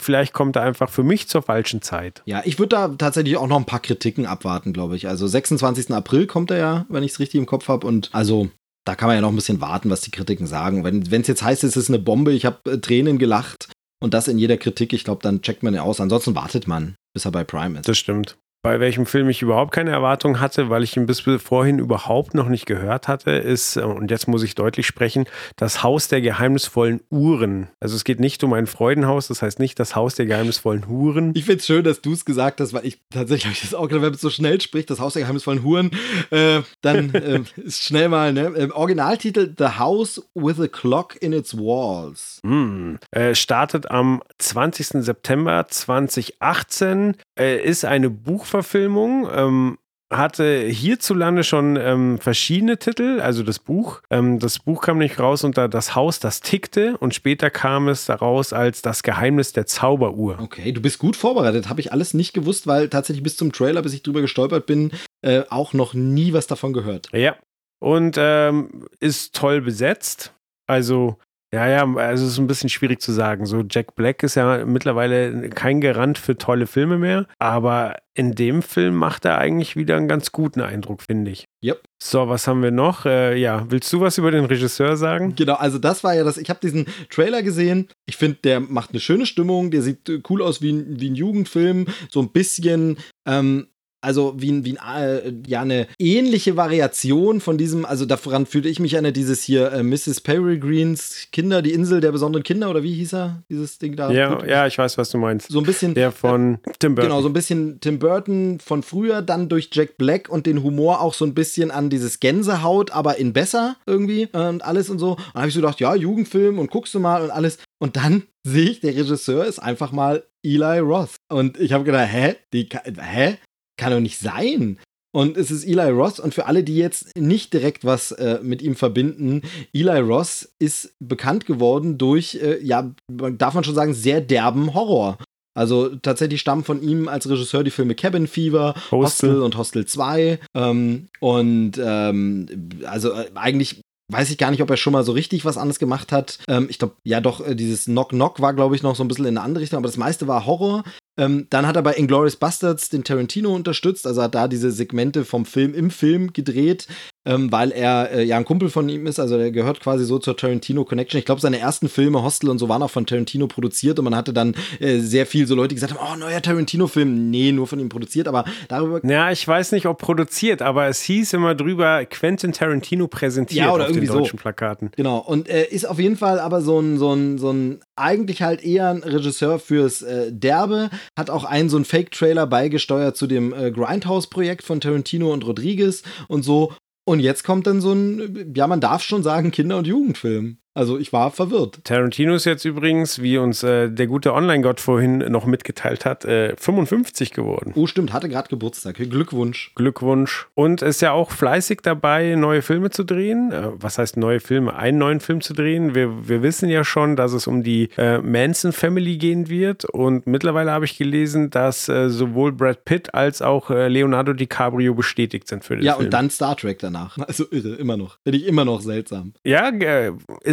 vielleicht 0.00 0.32
kommt 0.32 0.56
er 0.56 0.62
einfach 0.62 0.90
für 0.90 1.04
mich 1.04 1.28
zur 1.28 1.42
falschen 1.42 1.82
Zeit. 1.82 2.22
Ja, 2.24 2.42
ich 2.44 2.58
würde 2.58 2.70
da 2.70 2.88
tatsächlich 2.88 3.36
auch 3.36 3.46
noch 3.46 3.58
ein 3.58 3.64
paar 3.64 3.80
Kritiken 3.80 4.26
abwarten, 4.26 4.72
glaube 4.72 4.96
ich. 4.96 5.06
Also 5.06 5.28
26. 5.28 5.92
April 5.92 6.26
kommt 6.32 6.50
er 6.50 6.58
ja, 6.58 6.86
wenn 6.88 7.04
ich 7.04 7.12
es 7.12 7.20
richtig 7.20 7.38
im 7.38 7.46
Kopf 7.46 7.68
habe. 7.68 7.86
Und 7.86 8.10
also 8.12 8.48
da 8.84 8.96
kann 8.96 9.06
man 9.06 9.16
ja 9.16 9.20
noch 9.20 9.28
ein 9.28 9.36
bisschen 9.36 9.60
warten, 9.60 9.90
was 9.90 10.00
die 10.00 10.10
Kritiken 10.10 10.46
sagen. 10.46 10.82
Wenn 10.82 11.20
es 11.20 11.28
jetzt 11.28 11.42
heißt, 11.42 11.62
es 11.62 11.76
ist 11.76 11.88
eine 11.88 12.00
Bombe, 12.00 12.32
ich 12.32 12.44
habe 12.44 12.72
äh, 12.72 12.78
Tränen 12.78 13.18
gelacht 13.18 13.68
und 14.00 14.14
das 14.14 14.26
in 14.26 14.38
jeder 14.38 14.56
Kritik, 14.56 14.92
ich 14.92 15.04
glaube, 15.04 15.22
dann 15.22 15.42
checkt 15.42 15.62
man 15.62 15.74
ja 15.74 15.82
aus. 15.82 16.00
Ansonsten 16.00 16.34
wartet 16.34 16.66
man, 16.66 16.96
bis 17.14 17.24
er 17.24 17.30
bei 17.30 17.44
Prime 17.44 17.78
ist. 17.78 17.88
Das 17.88 17.98
stimmt. 17.98 18.38
Bei 18.64 18.78
welchem 18.78 19.06
Film 19.06 19.28
ich 19.28 19.42
überhaupt 19.42 19.72
keine 19.72 19.90
Erwartung 19.90 20.38
hatte, 20.38 20.70
weil 20.70 20.84
ich 20.84 20.96
ihn 20.96 21.04
bis 21.04 21.20
vorhin 21.20 21.80
überhaupt 21.80 22.32
noch 22.32 22.48
nicht 22.48 22.64
gehört 22.64 23.08
hatte, 23.08 23.32
ist, 23.32 23.76
äh, 23.76 23.80
und 23.80 24.12
jetzt 24.12 24.28
muss 24.28 24.44
ich 24.44 24.54
deutlich 24.54 24.86
sprechen, 24.86 25.24
das 25.56 25.82
Haus 25.82 26.06
der 26.06 26.20
geheimnisvollen 26.20 27.00
Uhren. 27.10 27.66
Also 27.80 27.96
es 27.96 28.04
geht 28.04 28.20
nicht 28.20 28.44
um 28.44 28.52
ein 28.52 28.68
Freudenhaus, 28.68 29.26
das 29.26 29.42
heißt 29.42 29.58
nicht 29.58 29.80
das 29.80 29.96
Haus 29.96 30.14
der 30.14 30.26
geheimnisvollen 30.26 30.86
Huren. 30.86 31.32
Ich 31.34 31.44
finde 31.44 31.58
es 31.58 31.66
schön, 31.66 31.82
dass 31.82 32.02
du 32.02 32.12
es 32.12 32.24
gesagt 32.24 32.60
hast, 32.60 32.72
weil 32.72 32.86
ich 32.86 33.00
tatsächlich 33.10 33.46
habe 33.46 33.54
ich 33.54 33.62
das 33.62 33.74
auch 33.74 33.88
gedacht, 33.88 34.02
wenn 34.02 34.10
man 34.10 34.18
so 34.18 34.30
schnell 34.30 34.60
spricht, 34.60 34.90
das 34.90 35.00
Haus 35.00 35.14
der 35.14 35.22
geheimnisvollen 35.22 35.64
Huren, 35.64 35.90
äh, 36.30 36.60
dann 36.82 37.12
äh, 37.14 37.40
ist 37.56 37.82
schnell 37.82 38.08
mal, 38.08 38.32
ne? 38.32 38.42
Äh, 38.42 38.70
Originaltitel 38.70 39.52
The 39.58 39.78
House 39.80 40.22
with 40.34 40.60
a 40.60 40.68
Clock 40.68 41.20
in 41.20 41.32
its 41.32 41.56
Walls. 41.56 42.38
Hm. 42.44 43.00
Äh, 43.10 43.34
startet 43.34 43.90
am 43.90 44.22
20. 44.38 45.02
September 45.02 45.66
2018, 45.68 47.16
äh, 47.38 47.62
ist 47.62 47.84
eine 47.84 48.10
Buchverfilmung. 48.10 49.28
Ähm, 49.32 49.78
hatte 50.12 50.66
hierzulande 50.66 51.44
schon 51.44 51.76
ähm, 51.76 52.18
verschiedene 52.18 52.78
Titel, 52.78 53.20
also 53.20 53.42
das 53.42 53.58
Buch. 53.58 54.02
Ähm, 54.10 54.38
das 54.38 54.58
Buch 54.58 54.82
kam 54.82 54.98
nicht 54.98 55.18
raus 55.18 55.44
unter 55.44 55.68
Das 55.68 55.94
Haus, 55.94 56.20
das 56.20 56.40
tickte 56.40 56.96
und 56.98 57.14
später 57.14 57.50
kam 57.50 57.88
es 57.88 58.06
daraus 58.06 58.52
als 58.52 58.82
Das 58.82 59.02
Geheimnis 59.02 59.52
der 59.52 59.66
Zauberuhr. 59.66 60.38
Okay, 60.40 60.72
du 60.72 60.80
bist 60.80 60.98
gut 60.98 61.16
vorbereitet. 61.16 61.68
Habe 61.68 61.80
ich 61.80 61.92
alles 61.92 62.14
nicht 62.14 62.32
gewusst, 62.32 62.66
weil 62.66 62.88
tatsächlich 62.88 63.22
bis 63.22 63.36
zum 63.36 63.52
Trailer, 63.52 63.82
bis 63.82 63.94
ich 63.94 64.02
drüber 64.02 64.20
gestolpert 64.20 64.66
bin, 64.66 64.92
äh, 65.22 65.42
auch 65.48 65.72
noch 65.72 65.94
nie 65.94 66.32
was 66.32 66.46
davon 66.46 66.72
gehört. 66.72 67.08
Ja. 67.12 67.36
Und 67.80 68.16
ähm, 68.18 68.86
ist 69.00 69.34
toll 69.34 69.60
besetzt. 69.60 70.34
Also, 70.68 71.18
ja, 71.54 71.68
ja, 71.68 71.94
also 71.96 72.24
es 72.24 72.32
ist 72.32 72.38
ein 72.38 72.46
bisschen 72.46 72.70
schwierig 72.70 73.02
zu 73.02 73.12
sagen. 73.12 73.44
So, 73.44 73.62
Jack 73.68 73.94
Black 73.94 74.22
ist 74.22 74.36
ja 74.36 74.64
mittlerweile 74.64 75.50
kein 75.50 75.82
Garant 75.82 76.16
für 76.16 76.38
tolle 76.38 76.66
Filme 76.66 76.96
mehr, 76.96 77.26
aber 77.38 77.96
in 78.14 78.34
dem 78.34 78.62
Film 78.62 78.94
macht 78.94 79.26
er 79.26 79.36
eigentlich 79.36 79.76
wieder 79.76 79.96
einen 79.96 80.08
ganz 80.08 80.32
guten 80.32 80.62
Eindruck, 80.62 81.02
finde 81.02 81.30
ich. 81.30 81.44
Yep. 81.62 81.82
So, 82.02 82.28
was 82.28 82.46
haben 82.46 82.62
wir 82.62 82.70
noch? 82.70 83.04
Äh, 83.04 83.38
ja, 83.38 83.66
willst 83.68 83.92
du 83.92 84.00
was 84.00 84.16
über 84.16 84.30
den 84.30 84.46
Regisseur 84.46 84.96
sagen? 84.96 85.34
Genau, 85.36 85.54
also 85.54 85.78
das 85.78 86.02
war 86.02 86.14
ja 86.14 86.24
das. 86.24 86.38
Ich 86.38 86.48
habe 86.48 86.60
diesen 86.60 86.86
Trailer 87.10 87.42
gesehen. 87.42 87.88
Ich 88.06 88.16
finde, 88.16 88.38
der 88.44 88.60
macht 88.60 88.90
eine 88.90 89.00
schöne 89.00 89.26
Stimmung. 89.26 89.70
Der 89.70 89.82
sieht 89.82 90.08
äh, 90.08 90.22
cool 90.30 90.42
aus 90.42 90.62
wie 90.62 90.72
ein, 90.72 91.00
wie 91.00 91.10
ein 91.10 91.14
Jugendfilm. 91.14 91.86
So 92.10 92.20
ein 92.20 92.30
bisschen. 92.30 92.96
Ähm, 93.26 93.68
also 94.02 94.34
wie, 94.36 94.64
wie 94.64 94.78
ein, 94.78 95.02
äh, 95.02 95.32
ja, 95.46 95.62
eine 95.62 95.86
ähnliche 95.98 96.56
Variation 96.56 97.40
von 97.40 97.56
diesem, 97.56 97.84
also 97.84 98.04
daran 98.04 98.46
fühlte 98.46 98.68
ich 98.68 98.80
mich 98.80 98.98
an 98.98 99.10
dieses 99.12 99.42
hier 99.42 99.72
äh, 99.72 99.82
Mrs. 99.82 100.20
Peregrines 100.20 101.28
Kinder, 101.32 101.62
die 101.62 101.72
Insel 101.72 102.00
der 102.00 102.12
besonderen 102.12 102.42
Kinder 102.42 102.68
oder 102.68 102.82
wie 102.82 102.94
hieß 102.94 103.14
er, 103.14 103.42
dieses 103.48 103.78
Ding 103.78 103.96
da? 103.96 104.10
Ja, 104.10 104.44
ja, 104.44 104.66
ich 104.66 104.76
weiß, 104.76 104.98
was 104.98 105.10
du 105.10 105.18
meinst. 105.18 105.50
So 105.50 105.60
ein 105.60 105.64
bisschen. 105.64 105.94
Der 105.94 106.12
von 106.12 106.58
Tim 106.78 106.94
Burton. 106.94 107.10
Genau, 107.10 107.22
so 107.22 107.28
ein 107.28 107.32
bisschen 107.32 107.80
Tim 107.80 107.98
Burton 107.98 108.58
von 108.60 108.82
früher, 108.82 109.22
dann 109.22 109.48
durch 109.48 109.70
Jack 109.72 109.96
Black 109.96 110.28
und 110.28 110.46
den 110.46 110.62
Humor 110.62 111.00
auch 111.00 111.14
so 111.14 111.24
ein 111.24 111.34
bisschen 111.34 111.70
an 111.70 111.88
dieses 111.88 112.20
Gänsehaut, 112.20 112.90
aber 112.90 113.18
in 113.18 113.32
besser 113.32 113.76
irgendwie 113.86 114.28
äh, 114.32 114.48
und 114.48 114.64
alles 114.64 114.90
und 114.90 114.98
so. 114.98 115.12
Und 115.12 115.18
dann 115.34 115.42
habe 115.42 115.48
ich 115.48 115.54
so 115.54 115.60
gedacht, 115.60 115.80
ja, 115.80 115.94
Jugendfilm 115.94 116.58
und 116.58 116.70
guckst 116.70 116.94
du 116.94 117.00
mal 117.00 117.22
und 117.22 117.30
alles. 117.30 117.58
Und 117.78 117.96
dann 117.96 118.24
sehe 118.44 118.70
ich, 118.70 118.80
der 118.80 118.94
Regisseur 118.94 119.44
ist 119.44 119.58
einfach 119.58 119.92
mal 119.92 120.24
Eli 120.42 120.78
Roth. 120.80 121.16
Und 121.28 121.58
ich 121.60 121.72
habe 121.72 121.84
gedacht, 121.84 122.08
hä? 122.10 122.36
Die, 122.52 122.68
hä? 122.98 123.38
Kann 123.82 123.92
doch 123.92 124.00
nicht 124.00 124.18
sein. 124.18 124.78
Und 125.14 125.36
es 125.36 125.50
ist 125.50 125.64
Eli 125.64 125.90
Roth. 125.90 126.18
Und 126.18 126.34
für 126.34 126.46
alle, 126.46 126.64
die 126.64 126.76
jetzt 126.76 127.16
nicht 127.16 127.52
direkt 127.52 127.84
was 127.84 128.12
äh, 128.12 128.38
mit 128.42 128.62
ihm 128.62 128.74
verbinden, 128.74 129.42
Eli 129.72 129.98
Roth 129.98 130.48
ist 130.58 130.94
bekannt 131.00 131.46
geworden 131.46 131.98
durch, 131.98 132.36
äh, 132.36 132.62
ja, 132.62 132.94
darf 133.08 133.54
man 133.54 133.64
schon 133.64 133.74
sagen, 133.74 133.92
sehr 133.92 134.20
derben 134.20 134.74
Horror. 134.74 135.18
Also 135.54 135.94
tatsächlich 135.96 136.40
stammen 136.40 136.64
von 136.64 136.82
ihm 136.82 137.08
als 137.08 137.28
Regisseur 137.28 137.62
die 137.62 137.70
Filme 137.70 137.94
Cabin 137.94 138.26
Fever, 138.26 138.74
Hostel. 138.90 138.98
Hostel, 139.30 139.42
und 139.42 139.56
Hostel 139.58 139.84
2. 139.84 140.38
Ähm, 140.54 141.08
und 141.20 141.72
ähm, 141.78 142.46
also 142.86 143.12
äh, 143.12 143.30
eigentlich 143.34 143.82
weiß 144.08 144.30
ich 144.30 144.38
gar 144.38 144.50
nicht, 144.50 144.62
ob 144.62 144.70
er 144.70 144.76
schon 144.76 144.92
mal 144.92 145.04
so 145.04 145.12
richtig 145.12 145.44
was 145.44 145.56
anderes 145.56 145.78
gemacht 145.78 146.12
hat. 146.12 146.38
Ähm, 146.48 146.66
ich 146.68 146.78
glaube, 146.78 146.96
ja 147.04 147.20
doch, 147.20 147.46
äh, 147.46 147.54
dieses 147.54 147.84
Knock 147.84 148.10
Knock 148.10 148.40
war, 148.40 148.54
glaube 148.54 148.76
ich, 148.76 148.82
noch 148.82 148.96
so 148.96 149.04
ein 149.04 149.08
bisschen 149.08 149.26
in 149.26 149.38
eine 149.38 149.44
andere 149.44 149.62
Richtung, 149.62 149.78
aber 149.78 149.88
das 149.88 149.96
meiste 149.96 150.28
war 150.28 150.46
Horror. 150.46 150.84
Ähm, 151.18 151.46
dann 151.50 151.66
hat 151.66 151.76
er 151.76 151.82
bei 151.82 151.94
Inglourious 151.94 152.36
Bastards 152.36 152.88
den 152.88 153.04
Tarantino 153.04 153.54
unterstützt, 153.54 154.06
also 154.06 154.22
hat 154.22 154.34
da 154.34 154.48
diese 154.48 154.70
Segmente 154.70 155.24
vom 155.24 155.44
Film 155.44 155.74
im 155.74 155.90
Film 155.90 156.32
gedreht, 156.32 156.88
ähm, 157.24 157.52
weil 157.52 157.70
er 157.70 158.10
äh, 158.12 158.24
ja 158.24 158.36
ein 158.36 158.44
Kumpel 158.44 158.68
von 158.68 158.88
ihm 158.88 159.06
ist, 159.06 159.20
also 159.20 159.38
der 159.38 159.52
gehört 159.52 159.80
quasi 159.80 160.04
so 160.04 160.18
zur 160.18 160.36
Tarantino 160.36 160.84
Connection. 160.84 161.18
Ich 161.18 161.24
glaube, 161.24 161.40
seine 161.40 161.58
ersten 161.58 161.88
Filme, 161.88 162.22
Hostel 162.22 162.50
und 162.50 162.58
so, 162.58 162.68
waren 162.68 162.82
auch 162.82 162.90
von 162.90 163.06
Tarantino 163.06 163.46
produziert 163.46 163.98
und 163.98 164.04
man 164.04 164.16
hatte 164.16 164.32
dann 164.32 164.54
äh, 164.80 164.98
sehr 164.98 165.26
viel 165.26 165.46
so 165.46 165.54
Leute, 165.54 165.68
die 165.68 165.74
gesagt 165.76 165.94
haben, 165.94 166.06
oh, 166.12 166.16
neuer 166.16 166.42
Tarantino-Film. 166.42 167.30
Nee, 167.30 167.52
nur 167.52 167.66
von 167.66 167.78
ihm 167.78 167.88
produziert, 167.88 168.26
aber 168.28 168.44
darüber 168.68 169.04
Ja, 169.04 169.30
ich 169.30 169.46
weiß 169.46 169.72
nicht, 169.72 169.86
ob 169.86 169.98
produziert, 169.98 170.62
aber 170.62 170.86
es 170.86 171.02
hieß 171.02 171.32
immer 171.34 171.54
drüber 171.54 172.04
Quentin 172.06 172.52
Tarantino 172.52 173.06
präsentiert 173.06 173.66
Ja, 173.66 173.72
oder 173.72 173.84
auf 173.84 173.88
den 173.88 173.96
irgendwie 173.96 174.12
so. 174.12 174.18
deutschen 174.18 174.38
Plakaten. 174.38 174.90
Genau, 174.96 175.18
und 175.18 175.48
äh, 175.48 175.66
ist 175.66 175.86
auf 175.88 175.98
jeden 175.98 176.16
Fall 176.16 176.40
aber 176.40 176.60
so 176.60 176.80
ein, 176.80 176.98
so 176.98 177.12
ein, 177.12 177.38
so 177.38 177.50
ein, 177.50 177.80
eigentlich 177.94 178.42
halt 178.42 178.64
eher 178.64 178.90
ein 178.90 179.02
Regisseur 179.02 179.58
fürs 179.58 180.02
äh, 180.02 180.32
Derbe, 180.32 180.90
hat 181.16 181.30
auch 181.30 181.44
einen 181.44 181.68
so 181.68 181.76
einen 181.76 181.84
Fake-Trailer 181.84 182.46
beigesteuert 182.46 183.16
zu 183.16 183.26
dem 183.26 183.52
äh, 183.52 183.70
Grindhouse-Projekt 183.70 184.64
von 184.64 184.80
Tarantino 184.80 185.32
und 185.32 185.46
Rodriguez 185.46 186.02
und 186.28 186.42
so. 186.42 186.72
Und 187.04 187.20
jetzt 187.20 187.42
kommt 187.44 187.66
dann 187.66 187.80
so 187.80 187.92
ein, 187.92 188.52
ja, 188.54 188.66
man 188.66 188.80
darf 188.80 189.02
schon 189.02 189.22
sagen, 189.22 189.50
Kinder- 189.50 189.78
und 189.78 189.86
Jugendfilm. 189.86 190.58
Also 190.74 190.98
ich 190.98 191.12
war 191.12 191.30
verwirrt. 191.30 191.80
Tarantino 191.84 192.34
ist 192.34 192.46
jetzt 192.46 192.64
übrigens, 192.64 193.20
wie 193.20 193.36
uns 193.36 193.62
äh, 193.62 193.90
der 193.90 194.06
gute 194.06 194.32
Online-Gott 194.32 194.80
vorhin 194.80 195.18
noch 195.18 195.44
mitgeteilt 195.44 196.04
hat, 196.06 196.24
äh, 196.24 196.54
55 196.56 197.32
geworden. 197.32 197.72
Oh, 197.76 197.86
stimmt, 197.86 198.12
hatte 198.12 198.28
gerade 198.28 198.48
Geburtstag. 198.48 198.96
Glückwunsch. 198.96 199.72
Glückwunsch. 199.74 200.46
Und 200.54 200.80
ist 200.82 201.02
ja 201.02 201.12
auch 201.12 201.30
fleißig 201.30 201.80
dabei, 201.82 202.34
neue 202.36 202.62
Filme 202.62 202.88
zu 202.90 203.04
drehen. 203.04 203.52
Äh, 203.52 203.68
was 203.74 203.98
heißt 203.98 204.16
neue 204.16 204.40
Filme? 204.40 204.74
Einen 204.74 204.98
neuen 204.98 205.20
Film 205.20 205.40
zu 205.42 205.52
drehen. 205.52 205.94
Wir, 205.94 206.28
wir 206.28 206.42
wissen 206.42 206.68
ja 206.70 206.84
schon, 206.84 207.16
dass 207.16 207.32
es 207.32 207.46
um 207.46 207.62
die 207.62 207.90
äh, 207.98 208.18
Manson 208.18 208.72
Family 208.72 209.18
gehen 209.18 209.48
wird. 209.50 209.84
Und 209.84 210.26
mittlerweile 210.26 210.70
habe 210.70 210.86
ich 210.86 210.96
gelesen, 210.96 211.50
dass 211.50 211.88
äh, 211.90 212.08
sowohl 212.08 212.52
Brad 212.52 212.84
Pitt 212.86 213.14
als 213.14 213.42
auch 213.42 213.70
äh, 213.70 213.88
Leonardo 213.88 214.32
DiCaprio 214.32 214.94
bestätigt 214.94 215.48
sind 215.48 215.64
für 215.64 215.76
den 215.76 215.84
Ja, 215.84 215.94
Film. 215.94 216.06
und 216.06 216.10
dann 216.14 216.30
Star 216.30 216.56
Trek 216.56 216.78
danach. 216.78 217.18
Also 217.32 217.44
irre, 217.50 217.74
immer 217.76 217.96
noch. 217.96 218.18
Finde 218.24 218.38
ich 218.38 218.46
immer 218.46 218.64
noch 218.64 218.80
seltsam. 218.82 219.32
Ja, 219.44 219.68
äh, 219.70 220.12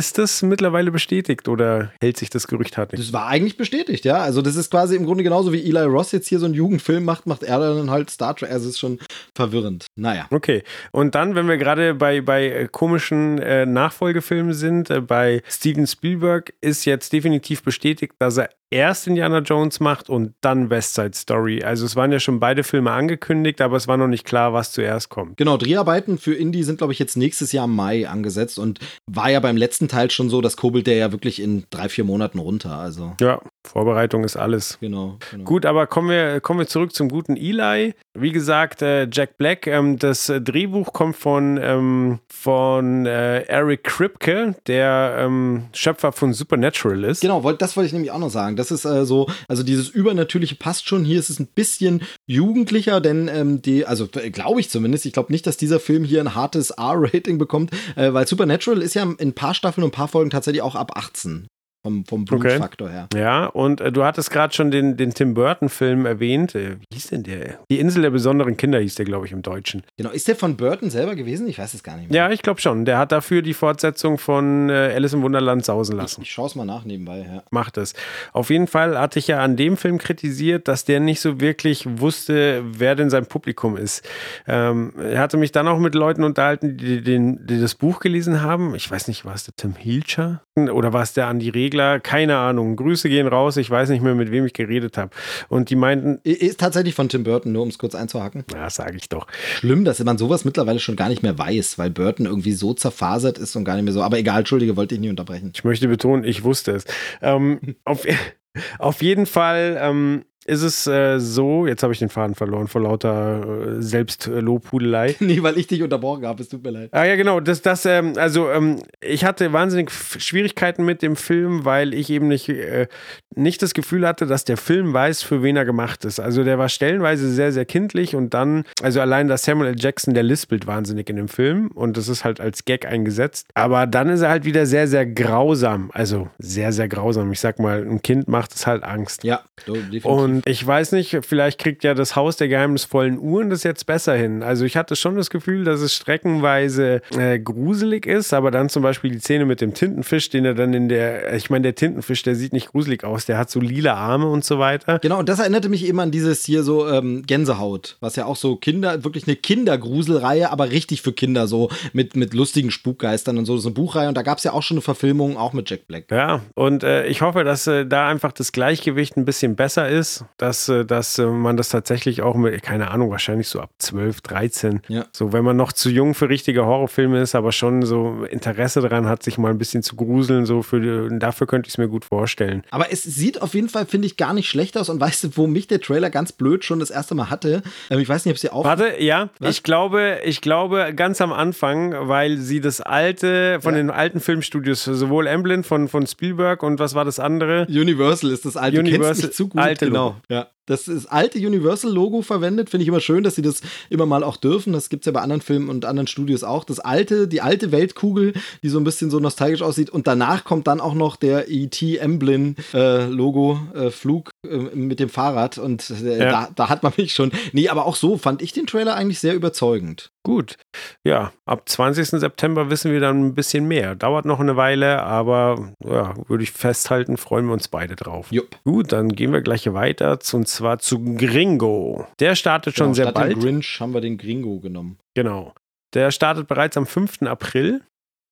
ist 0.10 0.18
das 0.18 0.42
mittlerweile 0.42 0.90
bestätigt 0.90 1.48
oder 1.48 1.92
hält 2.02 2.18
sich 2.18 2.32
das 2.32 2.48
Gerücht 2.48 2.78
hartnäckig? 2.78 3.06
Das 3.06 3.14
war 3.14 3.28
eigentlich 3.28 3.58
bestätigt, 3.58 4.06
ja. 4.06 4.18
Also 4.18 4.42
das 4.42 4.56
ist 4.56 4.72
quasi 4.72 4.96
im 4.96 5.06
Grunde 5.06 5.24
genauso 5.24 5.54
wie 5.54 5.64
Eli 5.64 5.84
Ross 5.84 6.12
jetzt 6.12 6.28
hier 6.28 6.40
so 6.40 6.46
einen 6.46 6.56
Jugendfilm 6.56 7.06
macht, 7.06 7.28
macht 7.28 7.44
er 7.44 7.60
dann 7.60 7.92
halt 7.92 8.10
Star 8.10 8.36
Trek. 8.36 8.50
Also 8.50 8.68
es 8.68 8.74
ist 8.74 8.80
schon 8.80 8.98
verwirrend. 9.36 9.86
Naja. 9.96 10.26
Okay. 10.32 10.64
Und 10.92 11.14
dann, 11.14 11.36
wenn 11.36 11.48
wir 11.48 11.58
gerade 11.58 11.94
bei, 11.94 12.22
bei 12.22 12.48
äh, 12.48 12.68
komischen 12.72 13.38
äh, 13.38 13.68
Nachfolgefilmen 13.68 14.54
sind, 14.54 14.90
äh, 14.90 15.00
bei 15.00 15.44
Steven 15.48 15.86
Spielberg 15.86 16.54
ist 16.60 16.86
jetzt 16.86 17.14
definitiv 17.14 17.62
bestätigt, 17.62 18.14
dass 18.18 18.38
er 18.38 18.50
erst 18.72 19.08
Indiana 19.08 19.40
Jones 19.40 19.80
macht 19.80 20.10
und 20.10 20.34
dann 20.42 20.70
West 20.70 20.96
Side 20.96 21.12
Story. 21.16 21.64
Also 21.64 21.86
es 21.86 21.96
waren 21.96 22.12
ja 22.12 22.20
schon 22.20 22.40
beide 22.40 22.64
Filme 22.64 22.92
angekündigt, 22.92 23.62
aber 23.62 23.78
es 23.78 23.88
war 23.88 23.98
noch 23.98 24.08
nicht 24.08 24.26
klar, 24.26 24.54
was 24.54 24.72
zuerst 24.72 25.10
kommt. 25.10 25.38
Genau, 25.38 25.58
Dreharbeiten 25.58 26.18
für 26.18 26.34
Indie 26.34 26.64
sind, 26.64 26.78
glaube 26.78 26.94
ich, 26.94 27.00
jetzt 27.00 27.18
nächstes 27.18 27.52
Jahr 27.52 27.66
im 27.66 27.76
Mai 27.76 28.08
angesetzt 28.08 28.60
und 28.60 28.80
war 29.08 29.30
ja 29.30 29.40
beim 29.40 29.58
letzten 29.58 29.88
Teil 29.88 30.12
schon 30.12 30.30
so, 30.30 30.42
das 30.42 30.58
kurbelt 30.58 30.88
der 30.88 30.96
ja 30.96 31.12
wirklich 31.12 31.42
in 31.42 31.66
drei, 31.70 31.90
vier 31.90 32.04
Monaten 32.04 32.40
runter. 32.40 32.78
Also, 32.78 33.16
Ja, 33.20 33.42
Vorbereitung 33.66 34.24
ist 34.24 34.38
alles. 34.38 34.78
genau. 34.80 35.18
genau. 35.32 35.44
Gut, 35.44 35.66
aber 35.66 35.88
kommen 35.88 36.10
wir, 36.10 36.40
kommen 36.42 36.60
wir 36.60 36.68
zurück 36.68 36.94
zum 36.94 37.10
guten 37.10 37.36
Eli. 37.36 37.94
Wie 38.14 38.32
gesagt, 38.32 38.82
äh, 38.82 39.08
Jack 39.12 39.38
Black, 39.38 39.68
ähm, 39.68 39.98
das 39.98 40.30
äh, 40.30 40.42
Drehbuch 40.42 40.94
kommt 40.94 41.16
von, 41.16 41.60
ähm, 41.62 42.20
von 42.30 43.06
äh, 43.06 43.42
Eric 43.44 43.84
Kripke, 43.84 44.56
der 44.68 45.16
ähm, 45.20 45.66
Schöpfer 45.74 46.12
von 46.12 46.34
Supernatural 46.34 47.04
ist. 47.04 47.22
Genau, 47.22 47.40
das 47.54 47.76
wollte 47.76 47.88
ich 47.88 47.94
nämlich 47.94 48.12
auch 48.12 48.20
noch 48.20 48.30
sagen. 48.30 48.56
Das 48.60 48.72
ist 48.72 48.86
äh, 48.86 49.06
so, 49.06 49.28
also 49.48 49.64
dieses 49.64 49.90
Übernatürliche 49.90 50.56
passt 50.56 50.88
schon. 50.88 51.06
Hier 51.06 51.20
ist 51.20 51.30
es 51.30 51.40
ein 51.40 51.48
bisschen 51.48 52.02
jugendlicher, 52.28 53.02
denn 53.02 53.28
ähm, 53.28 53.62
die, 53.62 53.86
also 53.86 54.08
glaube 54.08 54.60
ich 54.60 54.70
zumindest, 54.70 55.06
ich 55.06 55.14
glaube 55.14 55.32
nicht, 55.32 55.48
dass 55.48 55.58
dieser 55.58 55.80
Film 55.80 56.04
hier 56.04 56.20
ein 56.20 56.36
hartes 56.36 56.72
R-Rating 56.72 57.38
bekommt, 57.38 57.72
äh, 57.96 58.14
weil 58.14 58.28
Supernatural 58.28 58.82
ist 58.82 58.94
ja 58.94 59.04
in 59.04 59.18
ein 59.20 59.34
paar 59.34 59.54
Staffeln 59.54 59.84
und 59.84 59.90
ein 59.90 59.98
paar 59.98 60.08
Folgen 60.08 60.30
tatsächlich 60.30 60.62
auch 60.62 60.76
ab 60.76 60.92
18. 60.96 61.48
Vom, 61.82 62.04
vom 62.06 62.24
Okay. 62.24 62.38
Blutfaktor 62.38 62.90
her. 62.90 63.08
Ja, 63.16 63.46
und 63.46 63.80
äh, 63.80 63.92
du 63.92 64.04
hattest 64.04 64.32
gerade 64.32 64.54
schon 64.54 64.70
den, 64.70 64.98
den 64.98 65.14
Tim 65.14 65.34
Burton-Film 65.34 66.06
erwähnt. 66.06 66.54
Äh, 66.54 66.76
wie 66.80 66.94
hieß 66.96 67.08
denn 67.08 67.24
der? 67.24 67.60
Die 67.72 67.80
Insel 67.80 68.02
der 68.02 68.10
besonderen 68.10 68.58
Kinder 68.58 68.80
hieß 68.80 68.96
der, 68.96 69.06
glaube 69.06 69.26
ich, 69.26 69.32
im 69.32 69.42
Deutschen. 69.42 69.84
Genau, 69.98 70.10
ist 70.10 70.28
der 70.28 70.36
von 70.36 70.58
Burton 70.58 70.90
selber 70.90 71.16
gewesen? 71.16 71.48
Ich 71.48 71.58
weiß 71.58 71.74
es 71.74 71.82
gar 71.82 71.96
nicht 71.96 72.12
mehr. 72.12 72.26
Ja, 72.26 72.32
ich 72.32 72.42
glaube 72.42 72.60
schon. 72.60 72.84
Der 72.84 72.98
hat 72.98 73.12
dafür 73.14 73.42
die 73.42 73.54
Fortsetzung 73.54 74.18
von 74.18 74.70
äh, 74.70 74.92
Alice 74.94 75.14
im 75.14 75.22
Wunderland 75.22 75.64
sausen 75.64 75.96
lassen. 75.96 76.22
Ich 76.22 76.32
schaue 76.32 76.48
es 76.48 76.56
mal 76.56 76.66
nach 76.66 76.84
nebenbei, 76.84 77.20
ja. 77.20 77.44
macht 77.50 77.78
es. 77.78 77.94
Auf 78.34 78.50
jeden 78.50 78.68
Fall 78.68 79.00
hatte 79.00 79.18
ich 79.20 79.28
ja 79.28 79.40
an 79.40 79.56
dem 79.56 79.78
Film 79.78 80.00
kritisiert, 80.00 80.68
dass 80.68 80.84
der 80.84 81.00
nicht 81.00 81.22
so 81.22 81.40
wirklich 81.40 81.86
wusste, 82.00 82.62
wer 82.66 82.96
denn 82.96 83.10
sein 83.10 83.26
Publikum 83.26 83.78
ist. 83.78 84.06
Ähm, 84.48 84.92
er 85.00 85.20
hatte 85.22 85.38
mich 85.38 85.54
dann 85.54 85.68
auch 85.70 85.80
mit 85.80 85.96
Leuten 85.96 86.24
unterhalten, 86.26 86.76
die, 86.78 87.02
den, 87.02 87.46
die 87.48 87.62
das 87.62 87.76
Buch 87.76 88.02
gelesen 88.02 88.42
haben. 88.42 88.76
Ich 88.76 88.92
weiß 88.92 89.08
nicht, 89.08 89.24
war 89.24 89.34
es 89.36 89.46
der 89.46 89.56
Tim 89.56 89.76
Hilscher 89.76 90.42
oder 90.56 90.92
war 90.92 91.04
es 91.04 91.14
der 91.14 91.28
Andi 91.28 91.48
Regler? 91.50 91.79
Keine 92.00 92.38
Ahnung. 92.38 92.76
Grüße 92.76 93.10
gehen 93.10 93.28
raus. 93.28 93.58
Ich 93.58 93.70
weiß 93.70 93.90
nicht 93.90 94.02
mehr, 94.02 94.16
mit 94.16 94.32
wem 94.32 94.46
ich 94.46 94.54
geredet 94.54 94.98
habe. 94.98 95.12
Und 95.48 95.70
die 95.70 95.76
meinten, 95.76 96.20
Ist 96.24 96.60
tatsächlich 96.60 96.96
von 96.96 97.10
Tim 97.10 97.24
Burton, 97.24 97.52
nur 97.52 97.64
um 97.64 97.70
es 97.70 97.78
kurz 97.78 97.96
einzuhaken. 97.96 98.44
ja, 98.54 98.70
sage 98.70 98.98
ich 98.98 99.10
doch. 99.10 99.28
Schlimm, 99.60 99.86
dass 99.86 100.04
man 100.04 100.18
sowas 100.18 100.46
mittlerweile 100.46 100.80
schon 100.80 100.96
gar 100.96 101.10
nicht 101.10 101.24
mehr 101.24 101.38
weiß, 101.38 101.78
weil 101.78 101.90
Burton 101.90 102.26
irgendwie 102.26 102.54
so 102.54 102.74
zerfasert 102.74 103.38
ist 103.38 103.56
und 103.56 103.64
gar 103.64 103.76
nicht 103.76 103.86
mehr 103.86 103.94
so. 103.94 104.02
Aber 104.02 104.18
egal, 104.18 104.40
Entschuldige, 104.40 104.76
wollte 104.78 104.96
ich 104.96 105.02
nie 105.02 105.10
unterbrechen. 105.10 105.52
Ich 105.54 105.64
möchte 105.64 105.88
betonen, 105.88 106.24
ich 106.24 106.44
wusste 106.44 106.72
es. 106.74 106.86
Ähm, 107.22 107.60
auf, 107.86 108.06
auf 108.80 109.02
jeden 109.02 109.26
Fall 109.26 109.78
ähm, 109.82 110.26
ist 110.46 110.64
es 110.64 110.88
äh, 110.88 111.20
so, 111.20 111.68
jetzt 111.68 111.84
habe 111.84 111.94
ich 111.94 112.00
den 112.00 112.10
Faden 112.10 112.34
verloren 112.34 112.68
vor 112.68 112.82
lauter 112.82 113.78
äh, 113.78 113.82
Selbstlobhudelei. 113.82 115.16
nee, 115.20 115.44
weil 115.44 115.58
ich 115.58 115.68
dich 115.68 115.84
unterbrochen 115.84 116.26
habe, 116.26 116.42
es 116.42 116.50
tut 116.50 116.64
mir 116.64 116.72
leid. 116.72 116.90
Ah 116.92 117.06
ja, 117.06 117.16
genau. 117.16 117.40
Das, 117.40 117.62
das, 117.62 117.86
ähm, 117.86 118.14
also 118.16 118.50
ähm, 118.50 118.82
ich 119.02 119.26
hatte 119.26 119.54
wahnsinnig 119.54 119.92
Schwierigkeiten 119.92 120.86
mit 120.86 121.02
dem 121.02 121.16
Film, 121.16 121.66
weil 121.66 121.94
ich 121.94 122.10
eben 122.10 122.28
nicht, 122.28 122.50
äh, 122.50 122.88
nicht 123.36 123.62
das 123.62 123.74
Gefühl 123.74 124.08
hatte, 124.08 124.26
dass 124.26 124.46
der 124.46 124.58
Film 124.58 124.94
weiß, 124.94 125.24
für 125.24 125.44
wen 125.44 125.56
er 125.56 125.66
gemacht 125.66 126.06
ist. 126.06 126.20
Also 126.20 126.44
der 126.44 126.58
war 126.58 126.70
stellenweise 126.70 127.30
sehr, 127.30 127.52
sehr 127.52 127.66
kindlich 127.66 128.16
und 128.16 128.34
dann, 128.34 128.64
also 128.82 129.02
allein 129.02 129.28
das 129.28 129.44
Samuel 129.44 129.70
L. 129.70 129.76
Jackson, 129.78 130.14
der 130.14 130.24
lispelt 130.24 130.68
wahnsinnig 130.68 131.10
in 131.10 131.18
dem 131.18 131.28
Film 131.28 131.70
und 131.76 131.98
das 131.98 132.08
ist 132.08 132.24
halt 132.24 132.40
als 132.40 132.66
Gag 132.66 132.86
eingesetzt. 132.86 133.48
Aber 133.54 133.88
dann 133.88 134.10
ist 134.10 134.22
er 134.22 134.30
halt 134.30 134.46
wieder 134.46 134.66
sehr, 134.66 134.88
sehr 134.88 135.06
grausam. 135.06 135.92
Also 135.94 136.30
sehr, 136.40 136.72
sehr 136.72 136.88
grausam. 136.88 137.32
Ich 137.32 137.40
sag 137.40 137.60
mal, 137.60 137.86
ein 137.86 138.02
Kind 138.02 138.28
macht 138.28 138.56
es 138.56 138.66
halt 138.66 138.84
Angst. 138.84 139.24
Ja, 139.24 139.44
definitiv. 139.68 140.06
Und 140.06 140.29
ich 140.46 140.66
weiß 140.66 140.94
nicht, 140.94 141.20
vielleicht 141.22 141.60
kriegt 141.60 141.84
ja 141.84 141.94
das 141.94 142.16
Haus 142.16 142.38
der 142.38 142.48
geheimnisvollen 142.48 143.20
Uhren 143.20 143.50
das 143.50 143.64
jetzt 143.64 143.86
besser 143.86 144.16
hin. 144.16 144.44
Also 144.44 144.66
ich 144.66 144.78
hatte 144.78 144.96
schon 144.96 145.16
das 145.16 145.30
Gefühl, 145.30 145.64
dass 145.64 145.82
es 145.82 145.96
streckenweise 145.96 147.02
äh, 147.18 147.40
gruselig 147.40 148.06
ist, 148.06 148.34
aber 148.34 148.52
dann 148.52 148.70
zum 148.70 148.84
Beispiel 148.84 149.12
die 149.12 149.20
Szene 149.20 149.46
mit 149.46 149.62
dem 149.62 149.74
Tintenfisch, 149.74 150.30
den 150.30 150.46
er 150.46 150.54
dann 150.54 150.74
in 150.74 150.90
der, 150.90 151.34
ich 151.36 151.50
meine, 151.50 151.64
der 151.64 151.76
Tintenfisch, 151.76 152.24
der 152.24 152.36
sieht 152.36 152.54
nicht 152.54 152.72
gruselig 152.72 153.04
aus, 153.04 153.26
der 153.26 153.38
hat 153.38 153.50
so 153.50 153.60
lila 153.60 153.94
Arme 153.94 154.28
und 154.28 154.44
so 154.46 154.60
weiter. 154.60 155.00
Genau, 155.00 155.20
und 155.20 155.30
das 155.30 155.40
erinnerte 155.40 155.70
mich 155.70 155.86
eben 155.86 156.00
an 156.00 156.12
dieses 156.12 156.46
hier 156.46 156.64
so 156.64 156.88
ähm, 156.88 157.24
Gänsehaut, 157.26 157.98
was 158.00 158.16
ja 158.16 158.26
auch 158.26 158.36
so 158.36 158.56
Kinder, 158.56 159.04
wirklich 159.04 159.28
eine 159.28 159.36
Kindergruselreihe, 159.36 160.52
aber 160.52 160.72
richtig 160.72 161.02
für 161.02 161.14
Kinder, 161.14 161.48
so 161.48 161.70
mit, 161.94 162.16
mit 162.16 162.34
lustigen 162.34 162.72
Spukgeistern 162.72 163.38
und 163.38 163.46
so. 163.46 163.54
Das 163.54 163.62
ist 163.62 163.68
eine 163.68 163.76
Buchreihe 163.76 164.08
und 164.10 164.16
da 164.16 164.22
gab 164.22 164.38
es 164.38 164.44
ja 164.44 164.54
auch 164.54 164.64
schon 164.64 164.76
eine 164.76 164.82
Verfilmung, 164.82 165.38
auch 165.38 165.54
mit 165.54 165.70
Jack 165.70 165.88
Black. 165.88 166.06
Ja, 166.12 166.42
und 166.56 166.84
äh, 166.84 167.08
ich 167.08 167.22
hoffe, 167.22 167.44
dass 167.44 167.68
äh, 167.68 167.86
da 167.86 168.08
einfach 168.08 168.32
das 168.32 168.52
Gleichgewicht 168.52 169.18
ein 169.18 169.26
bisschen 169.26 169.56
besser 169.56 169.90
ist, 169.90 170.19
dass, 170.38 170.70
äh, 170.70 170.86
dass 170.86 171.18
äh, 171.20 171.26
man 171.26 171.58
das 171.58 171.70
tatsächlich 171.70 172.22
auch 172.22 172.36
mit, 172.36 172.62
keine 172.64 172.92
Ahnung, 172.92 173.12
wahrscheinlich 173.12 173.48
so 173.48 173.60
ab 173.60 173.70
12, 173.80 174.22
13, 174.22 174.82
Ja. 174.88 175.06
so 175.12 175.34
wenn 175.34 175.44
man 175.44 175.58
noch 175.58 175.72
zu 175.74 175.90
jung 175.90 176.14
für 176.14 176.30
richtige 176.30 176.66
Horrorfilme 176.66 177.20
ist, 177.22 177.36
aber 177.36 177.52
schon 177.52 177.84
so 177.84 178.24
Interesse 178.30 178.82
daran 178.82 179.08
hat, 179.08 179.24
sich 179.24 179.38
mal 179.38 179.52
ein 179.52 179.58
bisschen 179.58 179.84
zu 179.84 179.96
gruseln, 179.96 180.46
so 180.46 180.62
für 180.62 180.80
die, 181.10 181.20
dafür 181.20 181.48
könnte 181.48 181.68
ich 181.68 181.74
es 181.74 181.78
mir 181.78 181.88
gut 181.88 182.06
vorstellen. 182.06 182.64
Aber 182.72 182.92
es 182.92 183.04
sieht 183.04 183.42
auf 183.42 183.54
jeden 183.54 183.70
Fall, 183.70 183.86
finde 183.86 184.08
ich, 184.08 184.18
gar 184.18 184.34
nicht 184.34 184.50
schlecht 184.50 184.78
aus. 184.78 184.90
Und 184.90 185.00
weißt 185.00 185.24
du, 185.24 185.30
wo 185.38 185.48
mich 185.48 185.68
der 185.68 185.82
Trailer 185.82 186.10
ganz 186.10 186.32
blöd 186.32 186.64
schon 186.66 186.80
das 186.80 186.90
erste 186.90 187.16
Mal 187.16 187.30
hatte? 187.30 187.62
Ähm, 187.90 188.00
ich 188.00 188.10
weiß 188.10 188.26
nicht, 188.26 188.34
ob 188.34 188.38
sie 188.40 188.50
auch. 188.52 188.64
Warte, 188.66 189.02
ja, 189.02 189.30
Was? 189.40 189.56
ich 189.56 189.64
glaube, 189.64 190.20
ich 190.24 190.42
glaube 190.42 190.94
ganz 190.96 191.22
am 191.22 191.32
Anfang, 191.34 191.94
weil 192.08 192.38
sie 192.38 192.62
das 192.62 192.82
alte, 192.82 193.60
von 193.62 193.74
Ja. 193.74 193.78
den 193.80 193.90
alten 193.90 194.20
Filmstudios, 194.20 194.84
sowohl 194.84 195.28
Emblem 195.28 195.64
von, 195.64 195.88
von 195.88 196.06
Spielberg 196.08 196.64
und 196.64 196.80
was 196.80 196.96
war 196.96 197.06
das 197.06 197.20
andere? 197.20 197.66
Universal 197.70 198.32
ist 198.32 198.46
das 198.46 198.58
alte. 198.58 198.80
Universal, 198.80 199.32
zu 199.32 199.48
gut. 199.48 199.62
alte 199.62 199.86
genau. 199.88 200.09
Logo. 200.10 200.22
Ja. 200.30 200.52
Das 200.70 200.88
ist 200.88 201.08
alte 201.08 201.40
Universal-Logo 201.40 202.22
verwendet. 202.22 202.70
Finde 202.70 202.84
ich 202.84 202.88
immer 202.88 203.00
schön, 203.00 203.24
dass 203.24 203.36
sie 203.36 203.42
das 203.42 203.62
immer 203.90 204.06
mal 204.06 204.24
auch 204.24 204.38
dürfen. 204.38 204.72
Das 204.72 204.90
gibt 204.90 205.02
es 205.04 205.06
ja 205.08 205.12
bei 205.12 205.22
anderen 205.22 205.42
Filmen 205.42 205.68
und 205.68 205.84
anderen 205.86 206.08
Studios 206.08 206.44
auch. 206.44 206.64
Das 206.64 206.80
alte, 206.80 207.28
die 207.28 207.42
alte 207.42 207.72
Weltkugel, 207.72 208.34
die 208.64 208.70
so 208.70 208.78
ein 208.80 208.84
bisschen 208.84 209.10
so 209.10 209.20
nostalgisch 209.20 209.62
aussieht. 209.64 209.90
Und 209.90 210.08
danach 210.08 210.44
kommt 210.44 210.68
dann 210.68 210.80
auch 210.80 210.94
noch 210.94 211.16
der 211.16 211.50
E.T. 211.50 211.98
Emblem-Logo, 211.98 213.60
äh, 213.76 213.90
Flug 213.90 214.32
äh, 214.46 214.58
mit 214.76 215.00
dem 215.00 215.10
Fahrrad. 215.10 215.58
Und 215.58 215.90
äh, 215.90 216.20
Ja. 216.20 216.32
da, 216.32 216.50
da 216.56 216.70
hat 216.70 216.84
man 216.84 216.94
mich 216.98 217.14
schon. 217.14 217.32
Nee, 217.52 217.70
aber 217.70 217.86
auch 217.86 217.96
so 217.96 218.18
fand 218.18 218.42
ich 218.42 218.54
den 218.54 218.68
Trailer 218.68 218.96
eigentlich 218.96 219.20
sehr 219.20 219.36
überzeugend. 219.36 220.12
Gut. 220.24 220.58
Ja, 221.04 221.32
ab 221.46 221.68
20. 221.68 222.08
September 222.20 222.70
wissen 222.70 222.92
wir 222.92 223.00
dann 223.00 223.26
ein 223.26 223.36
bisschen 223.36 223.68
mehr. 223.68 223.96
Dauert 223.96 224.26
noch 224.26 224.40
eine 224.40 224.58
Weile, 224.58 225.02
aber 225.02 225.74
ja, 225.84 226.14
würde 226.28 226.44
ich 226.44 226.52
festhalten, 226.52 227.18
freuen 227.18 227.46
wir 227.48 227.54
uns 227.54 227.70
beide 227.70 227.96
drauf. 227.96 228.28
Jupp. 228.30 228.58
Gut, 228.66 228.92
dann 228.92 229.10
gehen 229.10 229.32
wir 229.32 229.42
gleich 229.42 229.72
weiter, 229.74 230.20
und 230.34 230.48
zwar 230.60 230.80
zu 230.80 231.02
Gringo. 231.16 232.06
Der 232.20 232.36
startet 232.36 232.76
schon 232.76 232.88
Genau, 232.88 232.94
sehr 232.96 233.06
statt 233.06 233.16
bald. 233.16 233.32
dem 233.32 233.40
Grinch 233.40 233.78
haben 233.80 233.94
wir 233.94 234.02
den 234.02 234.18
Gringo 234.18 234.60
genommen. 234.60 235.00
Genau. 235.16 235.54
Der 235.94 236.12
startet 236.12 236.48
bereits 236.48 236.76
am 236.76 236.86
5. 236.86 237.22
April. 237.24 237.82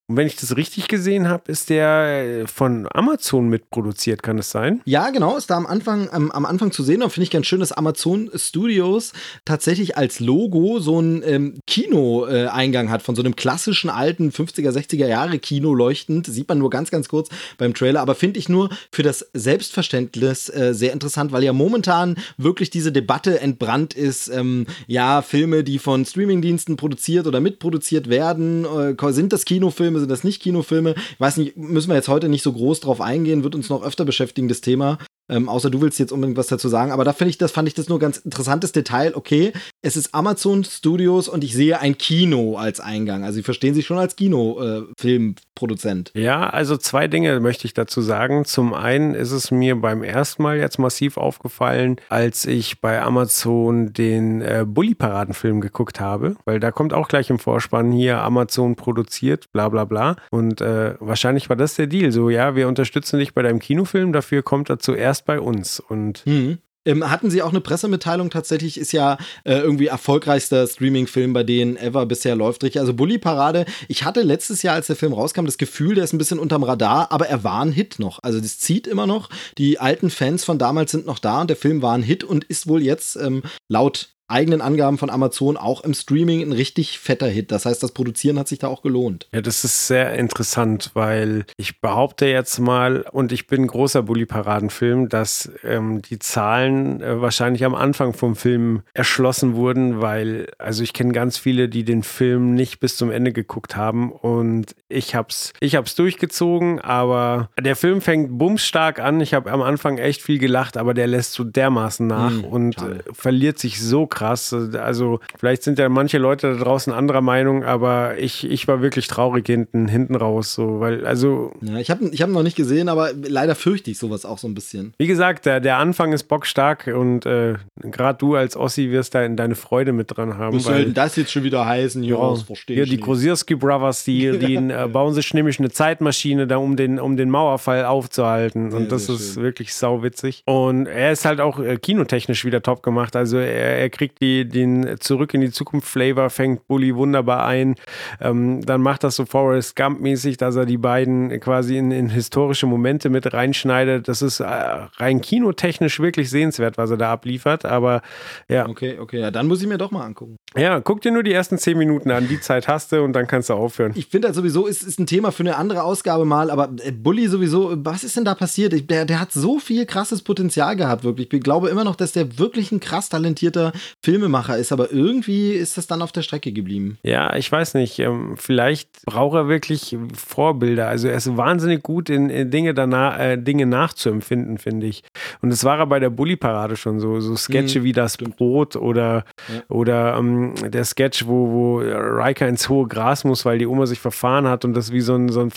Und 0.09 0.15
wenn 0.15 0.27
ich 0.27 0.37
das 0.37 0.55
richtig 0.55 0.87
gesehen 0.87 1.27
habe, 1.27 1.51
ist 1.51 1.69
der 1.69 2.43
äh, 2.43 2.47
von 2.47 2.87
Amazon 2.93 3.49
mitproduziert, 3.49 4.23
kann 4.23 4.37
es 4.37 4.49
sein? 4.51 4.81
Ja, 4.85 5.09
genau, 5.09 5.35
ist 5.35 5.49
da 5.49 5.57
am 5.57 5.65
Anfang, 5.65 6.09
am, 6.11 6.31
am 6.31 6.45
Anfang 6.45 6.71
zu 6.71 6.81
sehen. 6.81 7.03
Und 7.03 7.09
finde 7.09 7.25
ich 7.25 7.29
ganz 7.29 7.45
schön, 7.45 7.59
dass 7.59 7.73
Amazon 7.73 8.31
Studios 8.33 9.11
tatsächlich 9.43 9.97
als 9.97 10.21
Logo 10.21 10.79
so 10.79 10.99
einen 10.99 11.23
ähm, 11.25 11.59
Kino-Eingang 11.67 12.89
hat, 12.89 13.01
von 13.01 13.15
so 13.15 13.21
einem 13.21 13.35
klassischen 13.35 13.89
alten 13.89 14.31
50er, 14.31 14.71
60er 14.71 15.07
Jahre 15.07 15.39
Kino 15.39 15.73
leuchtend. 15.73 16.25
Sieht 16.25 16.47
man 16.47 16.59
nur 16.59 16.69
ganz, 16.69 16.89
ganz 16.89 17.09
kurz 17.09 17.27
beim 17.57 17.73
Trailer. 17.73 17.99
Aber 17.99 18.15
finde 18.15 18.39
ich 18.39 18.47
nur 18.47 18.69
für 18.93 19.03
das 19.03 19.27
Selbstverständnis 19.33 20.47
äh, 20.47 20.73
sehr 20.73 20.93
interessant, 20.93 21.33
weil 21.33 21.43
ja 21.43 21.51
momentan 21.51 22.15
wirklich 22.37 22.69
diese 22.69 22.93
Debatte 22.93 23.41
entbrannt 23.41 23.93
ist. 23.93 24.29
Ähm, 24.29 24.67
ja, 24.87 25.21
Filme, 25.21 25.65
die 25.65 25.79
von 25.79 26.05
Streamingdiensten 26.05 26.77
produziert 26.77 27.27
oder 27.27 27.41
mitproduziert 27.41 28.07
werden, 28.07 28.63
äh, 28.63 28.95
sind 29.11 29.33
das 29.33 29.43
Kinofilme, 29.43 29.96
sind 29.99 30.09
das 30.09 30.23
nicht 30.23 30.41
Kinofilme? 30.41 30.95
Ich 30.97 31.19
weiß 31.19 31.37
nicht, 31.37 31.57
müssen 31.57 31.89
wir 31.89 31.95
jetzt 31.95 32.07
heute 32.07 32.29
nicht 32.29 32.43
so 32.43 32.53
groß 32.53 32.79
drauf 32.79 33.01
eingehen, 33.01 33.43
wird 33.43 33.55
uns 33.55 33.69
noch 33.69 33.83
öfter 33.83 34.05
beschäftigen, 34.05 34.47
das 34.47 34.61
Thema. 34.61 34.97
Ähm, 35.29 35.49
außer 35.49 35.69
du 35.69 35.81
willst 35.81 35.99
jetzt 35.99 36.11
unbedingt 36.11 36.37
was 36.37 36.47
dazu 36.47 36.69
sagen, 36.69 36.91
aber 36.91 37.03
da 37.03 37.13
finde 37.13 37.29
ich, 37.29 37.37
das 37.37 37.51
fand 37.51 37.67
ich 37.67 37.73
das 37.73 37.89
nur 37.89 37.99
ganz 37.99 38.17
interessantes 38.17 38.71
Detail. 38.71 39.13
Okay, 39.15 39.53
es 39.81 39.97
ist 39.97 40.13
Amazon 40.13 40.63
Studios 40.63 41.27
und 41.27 41.43
ich 41.43 41.53
sehe 41.53 41.79
ein 41.79 41.97
Kino 41.97 42.55
als 42.55 42.79
Eingang. 42.79 43.23
Also 43.23 43.35
sie 43.37 43.43
verstehen 43.43 43.73
sich 43.73 43.85
schon 43.85 43.97
als 43.97 44.15
Kino-Filmproduzent. 44.15 46.11
Ja, 46.15 46.49
also 46.49 46.77
zwei 46.77 47.07
Dinge 47.07 47.39
möchte 47.39 47.65
ich 47.65 47.73
dazu 47.73 48.01
sagen. 48.01 48.45
Zum 48.45 48.73
einen 48.73 49.15
ist 49.15 49.31
es 49.31 49.51
mir 49.51 49.75
beim 49.75 50.03
ersten 50.03 50.43
Mal 50.43 50.57
jetzt 50.57 50.77
massiv 50.79 51.17
aufgefallen, 51.17 51.97
als 52.09 52.45
ich 52.45 52.79
bei 52.81 53.01
Amazon 53.01 53.93
den 53.93 54.41
äh, 54.41 54.65
Bully-Paraden-Film 54.67 55.61
geguckt 55.61 55.99
habe, 55.99 56.35
weil 56.45 56.59
da 56.59 56.71
kommt 56.71 56.93
auch 56.93 57.07
gleich 57.07 57.29
im 57.29 57.39
Vorspann 57.39 57.91
hier 57.91 58.21
Amazon 58.21 58.75
produziert, 58.75 59.51
bla 59.51 59.69
bla 59.69 59.85
bla. 59.85 60.15
Und 60.31 60.61
äh, 60.61 60.95
wahrscheinlich 60.99 61.49
war 61.49 61.55
das 61.55 61.75
der 61.75 61.87
Deal. 61.87 62.11
So, 62.11 62.29
ja, 62.29 62.55
wir 62.55 62.67
unterstützen 62.67 63.19
dich 63.19 63.33
bei 63.33 63.41
deinem 63.41 63.59
Kinofilm, 63.59 64.13
dafür 64.13 64.43
kommt 64.43 64.69
er 64.69 64.79
zuerst 64.79 65.16
bei 65.25 65.39
uns. 65.39 65.79
Und 65.79 66.23
Mhm. 66.25 66.59
Ähm, 66.87 67.11
hatten 67.11 67.29
sie 67.29 67.41
auch 67.41 67.49
eine 67.49 67.59
Pressemitteilung 67.59 68.29
tatsächlich, 68.29 68.77
ist 68.77 68.93
ja 68.93 69.17
äh, 69.43 69.55
irgendwie 69.57 69.87
erfolgreichster 69.87 70.65
Streaming-Film, 70.65 71.33
bei 71.33 71.43
denen 71.43 71.75
ever 71.75 72.05
bisher 72.05 72.33
läuft. 72.33 72.63
Richtig. 72.63 72.79
Also 72.79 72.93
Bully 72.93 73.17
Parade, 73.17 73.65
ich 73.89 74.05
hatte 74.05 74.21
letztes 74.21 74.61
Jahr, 74.61 74.75
als 74.75 74.87
der 74.87 74.95
Film 74.95 75.11
rauskam, 75.11 75.43
das 75.45 75.57
Gefühl, 75.57 75.95
der 75.95 76.05
ist 76.05 76.13
ein 76.13 76.17
bisschen 76.17 76.39
unterm 76.39 76.63
Radar, 76.63 77.11
aber 77.11 77.27
er 77.27 77.43
war 77.43 77.61
ein 77.61 77.73
Hit 77.73 77.99
noch. 77.99 78.23
Also 78.23 78.39
das 78.39 78.59
zieht 78.59 78.87
immer 78.87 79.05
noch. 79.05 79.29
Die 79.57 79.79
alten 79.79 80.09
Fans 80.09 80.45
von 80.45 80.59
damals 80.59 80.91
sind 80.91 81.05
noch 81.05 81.19
da 81.19 81.41
und 81.41 81.49
der 81.49 81.57
Film 81.57 81.81
war 81.81 81.93
ein 81.93 82.03
Hit 82.03 82.23
und 82.23 82.45
ist 82.45 82.67
wohl 82.67 82.81
jetzt 82.81 83.17
ähm, 83.17 83.43
laut 83.67 84.15
eigenen 84.27 84.61
Angaben 84.61 84.97
von 84.97 85.09
Amazon 85.09 85.57
auch 85.57 85.83
im 85.83 85.93
Streaming 85.93 86.41
ein 86.41 86.51
richtig 86.51 86.99
fetter 86.99 87.27
Hit. 87.27 87.51
Das 87.51 87.65
heißt, 87.65 87.81
das 87.81 87.91
Produzieren 87.91 88.37
hat 88.37 88.47
sich 88.47 88.59
da 88.59 88.67
auch 88.67 88.81
gelohnt. 88.81 89.27
Ja, 89.33 89.41
das 89.41 89.63
ist 89.63 89.87
sehr 89.87 90.13
interessant, 90.13 90.91
weil 90.93 91.45
ich 91.57 91.81
behaupte 91.81 92.25
jetzt 92.25 92.59
mal, 92.59 93.05
und 93.11 93.31
ich 93.31 93.47
bin 93.47 93.67
großer 93.67 94.03
Bully-Paraden-Film, 94.03 95.09
dass 95.09 95.51
ähm, 95.63 96.01
die 96.01 96.19
Zahlen 96.19 97.01
äh, 97.01 97.21
wahrscheinlich 97.21 97.63
am 97.65 97.75
Anfang 97.75 98.13
vom 98.13 98.35
Film 98.35 98.81
erschlossen 98.93 99.55
wurden, 99.55 100.01
weil, 100.01 100.47
also 100.57 100.83
ich 100.83 100.93
kenne 100.93 101.13
ganz 101.13 101.37
viele, 101.37 101.69
die 101.69 101.83
den 101.83 102.03
Film 102.03 102.53
nicht 102.53 102.79
bis 102.79 102.97
zum 102.97 103.11
Ende 103.11 103.31
geguckt 103.33 103.75
haben 103.75 104.11
und 104.11 104.75
ich 104.89 105.15
hab's, 105.15 105.53
ich 105.59 105.75
hab's 105.75 105.95
durchgezogen, 105.95 106.79
aber 106.79 107.49
der 107.59 107.75
Film 107.75 108.01
fängt 108.01 108.37
bumsstark 108.37 108.99
an. 108.99 109.21
Ich 109.21 109.33
habe 109.33 109.51
am 109.51 109.61
Anfang 109.61 109.97
echt 109.97 110.21
viel 110.21 110.39
gelacht, 110.39 110.77
aber 110.77 110.93
der 110.93 111.07
lässt 111.07 111.33
so 111.33 111.43
dermaßen 111.43 112.05
nach 112.05 112.27
Hm, 112.31 112.43
und 112.45 112.77
äh, 112.77 113.03
verliert 113.11 113.59
sich 113.59 113.81
so 113.81 114.05
krass. 114.07 114.16
Also 114.21 115.19
vielleicht 115.37 115.63
sind 115.63 115.79
ja 115.79 115.89
manche 115.89 116.17
Leute 116.17 116.53
da 116.53 116.63
draußen 116.63 116.93
anderer 116.93 117.21
Meinung, 117.21 117.63
aber 117.63 118.17
ich, 118.17 118.49
ich 118.49 118.67
war 118.67 118.81
wirklich 118.81 119.07
traurig 119.07 119.45
hinten, 119.47 119.87
hinten 119.87 120.15
raus. 120.15 120.53
So, 120.53 120.79
weil, 120.79 121.05
also, 121.05 121.53
Ja, 121.61 121.77
ich 121.77 121.89
habe 121.89 122.05
ich 122.05 122.21
hab 122.21 122.29
ihn 122.29 122.33
noch 122.33 122.43
nicht 122.43 122.55
gesehen, 122.57 122.89
aber 122.89 123.11
leider 123.13 123.55
fürchte 123.55 123.91
ich 123.91 123.97
sowas 123.99 124.25
auch 124.25 124.37
so 124.37 124.47
ein 124.47 124.53
bisschen. 124.53 124.93
wie 124.97 125.07
gesagt, 125.07 125.45
der, 125.45 125.59
der 125.59 125.77
Anfang 125.77 126.13
ist 126.13 126.23
bockstark 126.23 126.87
und 126.87 127.25
äh, 127.25 127.55
gerade 127.81 128.17
du 128.17 128.35
als 128.35 128.55
Ossi 128.55 128.91
wirst 128.91 129.15
da 129.15 129.23
in 129.23 129.35
deine 129.35 129.55
Freude 129.55 129.93
mit 129.93 130.15
dran 130.15 130.37
haben. 130.37 130.55
Was 130.57 130.63
soll 130.63 130.85
denn 130.85 130.93
das 130.93 131.15
jetzt 131.15 131.31
schon 131.31 131.43
wieder 131.43 131.65
heißen? 131.65 132.03
Ja, 132.03 132.17
Ja, 132.17 132.29
das 132.31 132.43
verstehe 132.43 132.75
hier 132.75 132.83
ich 132.83 132.89
die. 132.91 132.99
Krosierski 132.99 133.55
Brothers, 133.55 134.03
die, 134.03 134.37
die 134.39 134.55
äh, 134.55 134.87
bauen 134.91 135.13
sich 135.13 135.33
nämlich 135.33 135.59
eine 135.59 135.69
Zeitmaschine 135.69 136.47
da, 136.47 136.57
um 136.57 136.75
den, 136.75 136.99
um 136.99 137.17
den 137.17 137.29
Mauerfall 137.29 137.85
aufzuhalten. 137.85 138.73
Und 138.73 138.91
das 138.91 139.07
sehr 139.07 139.15
ist 139.15 139.33
schön. 139.33 139.43
wirklich 139.43 139.73
sauwitzig. 139.73 140.43
Und 140.45 140.87
er 140.87 141.11
ist 141.11 141.25
halt 141.25 141.39
auch 141.39 141.59
äh, 141.59 141.77
kinotechnisch 141.77 142.45
wieder 142.45 142.61
top 142.61 142.83
gemacht. 142.83 143.15
Also 143.15 143.37
er, 143.37 143.79
er 143.79 143.89
kriegt 143.89 144.06
die, 144.15 144.47
den 144.47 144.97
Zurück 144.99 145.33
in 145.33 145.41
die 145.41 145.51
Zukunft 145.51 145.87
Flavor, 145.87 146.29
fängt 146.29 146.67
Bully 146.67 146.95
wunderbar 146.95 147.45
ein. 147.45 147.75
Ähm, 148.21 148.65
dann 148.65 148.81
macht 148.81 149.03
das 149.03 149.15
so 149.15 149.25
Forrest 149.25 149.75
Gump-mäßig, 149.75 150.37
dass 150.37 150.55
er 150.55 150.65
die 150.65 150.77
beiden 150.77 151.39
quasi 151.39 151.77
in, 151.77 151.91
in 151.91 152.09
historische 152.09 152.65
Momente 152.67 153.09
mit 153.09 153.33
reinschneidet. 153.33 154.07
Das 154.07 154.21
ist 154.21 154.39
äh, 154.39 154.45
rein 154.45 155.21
kinotechnisch 155.21 155.99
wirklich 155.99 156.29
sehenswert, 156.29 156.77
was 156.77 156.91
er 156.91 156.97
da 156.97 157.11
abliefert. 157.11 157.65
Aber 157.65 158.01
ja, 158.49 158.67
Okay, 158.67 158.97
okay, 158.99 159.19
ja, 159.19 159.31
dann 159.31 159.47
muss 159.47 159.61
ich 159.61 159.67
mir 159.67 159.77
doch 159.77 159.91
mal 159.91 160.03
angucken. 160.05 160.37
ja, 160.55 160.79
guck 160.79 161.01
dir 161.01 161.11
nur 161.11 161.23
die 161.23 161.33
ersten 161.33 161.57
zehn 161.57 161.77
Minuten 161.77 162.11
an. 162.11 162.27
Die 162.27 162.39
Zeit 162.39 162.67
hast 162.67 162.91
du 162.91 163.03
und 163.03 163.13
dann 163.13 163.27
kannst 163.27 163.49
du 163.49 163.53
aufhören. 163.53 163.91
Ich 163.95 164.07
finde 164.07 164.27
halt 164.27 164.35
sowieso, 164.35 164.65
ist, 164.67 164.83
ist 164.83 164.99
ein 164.99 165.07
Thema 165.07 165.31
für 165.31 165.43
eine 165.43 165.55
andere 165.55 165.83
Ausgabe 165.83 166.25
mal, 166.25 166.49
aber 166.49 166.69
äh, 166.83 166.91
Bully 166.91 167.27
sowieso, 167.27 167.73
was 167.77 168.03
ist 168.03 168.15
denn 168.17 168.25
da 168.25 168.35
passiert? 168.35 168.73
Ich, 168.73 168.87
der, 168.87 169.05
der 169.05 169.19
hat 169.19 169.31
so 169.31 169.59
viel 169.59 169.85
krasses 169.85 170.21
Potenzial 170.21 170.75
gehabt, 170.75 171.03
wirklich. 171.03 171.31
Ich 171.31 171.41
glaube 171.43 171.69
immer 171.69 171.83
noch, 171.83 171.95
dass 171.95 172.11
der 172.11 172.37
wirklich 172.37 172.71
ein 172.71 172.79
krass 172.79 173.09
talentierter 173.09 173.71
Filmemacher 174.03 174.57
ist, 174.57 174.71
aber 174.71 174.91
irgendwie 174.91 175.51
ist 175.53 175.77
das 175.77 175.87
dann 175.87 176.01
auf 176.01 176.11
der 176.11 176.21
Strecke 176.21 176.51
geblieben. 176.51 176.97
Ja, 177.03 177.35
ich 177.35 177.51
weiß 177.51 177.73
nicht. 177.73 177.99
ähm, 177.99 178.35
Vielleicht 178.37 178.89
braucht 179.05 179.35
er 179.35 179.47
wirklich 179.49 179.97
Vorbilder. 180.15 180.87
Also 180.87 181.07
er 181.07 181.15
ist 181.17 181.35
wahnsinnig 181.35 181.83
gut 181.83 182.09
in, 182.09 182.29
in 182.29 182.49
Dinge 182.51 182.73
danach, 182.73 183.19
äh, 183.19 183.37
Dinge 183.37 183.65
nachzuempfinden, 183.65 184.59
finde 184.59 184.87
ich. 184.87 185.03
Und 185.41 185.49
das 185.49 185.63
war 185.63 185.79
er 185.79 185.87
bei 185.87 185.99
der 185.99 186.09
Bully-Parade 186.09 186.75
schon 186.75 186.99
so. 186.99 187.19
So 187.19 187.35
Sketche 187.35 187.79
Mhm, 187.79 187.83
wie 187.83 187.91
das 187.91 188.13
stimmt. 188.13 188.37
Brot 188.37 188.75
oder, 188.75 189.25
Ja. 189.53 189.61
oder 189.69 190.15
ähm, 190.17 190.53
der 190.67 190.85
Sketch, 190.85 191.25
wo, 191.27 191.49
wo 191.51 191.77
Riker 191.79 192.47
ins 192.47 192.69
hohe 192.69 192.87
Gras 192.87 193.23
muss, 193.23 193.45
weil 193.45 193.57
die 193.57 193.67
Oma 193.67 193.87
sich 193.87 193.99
verfahren 193.99 194.47
hat 194.47 194.63
und 194.63 194.73
das 194.73 194.91
wie 194.91 195.01
so 195.01 195.15
ein, 195.15 195.29
so 195.29 195.41
ein 195.41 195.49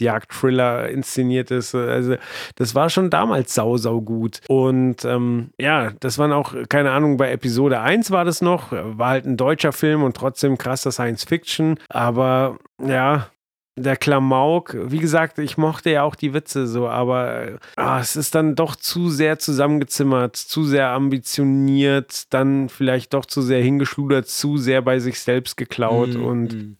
Verfolgungsjagd-Thriller 0.00 0.88
inszeniert 0.90 1.50
ist. 1.50 1.74
Also 1.74 2.16
das 2.56 2.74
war 2.74 2.90
schon 2.90 3.10
damals 3.10 3.54
sau, 3.54 3.76
sau 3.76 4.00
gut. 4.00 4.40
Und 4.48 5.04
ähm, 5.04 5.50
ja, 5.58 5.90
das 6.00 6.18
waren 6.18 6.32
auch, 6.32 6.54
keine 6.68 6.90
Ahnung, 6.92 7.16
bei 7.16 7.30
Episode 7.32 7.69
1 7.78 8.10
war 8.10 8.24
das 8.24 8.42
noch, 8.42 8.72
war 8.72 9.10
halt 9.10 9.26
ein 9.26 9.36
deutscher 9.36 9.72
Film 9.72 10.02
und 10.02 10.16
trotzdem 10.16 10.58
krasser 10.58 10.92
Science 10.92 11.24
Fiction. 11.24 11.78
Aber 11.88 12.58
ja, 12.82 13.28
der 13.76 13.96
Klamauk, 13.96 14.76
wie 14.90 14.98
gesagt, 14.98 15.38
ich 15.38 15.56
mochte 15.56 15.90
ja 15.90 16.02
auch 16.02 16.14
die 16.14 16.34
Witze 16.34 16.66
so, 16.66 16.88
aber 16.88 17.58
ah, 17.76 18.00
es 18.00 18.16
ist 18.16 18.34
dann 18.34 18.54
doch 18.54 18.76
zu 18.76 19.08
sehr 19.08 19.38
zusammengezimmert, 19.38 20.36
zu 20.36 20.64
sehr 20.64 20.88
ambitioniert, 20.88 22.32
dann 22.32 22.68
vielleicht 22.68 23.14
doch 23.14 23.26
zu 23.26 23.42
sehr 23.42 23.62
hingeschludert, 23.62 24.28
zu 24.28 24.58
sehr 24.58 24.82
bei 24.82 24.98
sich 24.98 25.20
selbst 25.20 25.56
geklaut 25.56 26.14
Mm, 26.14 26.24
und 26.24 26.52
mm. 26.52 26.76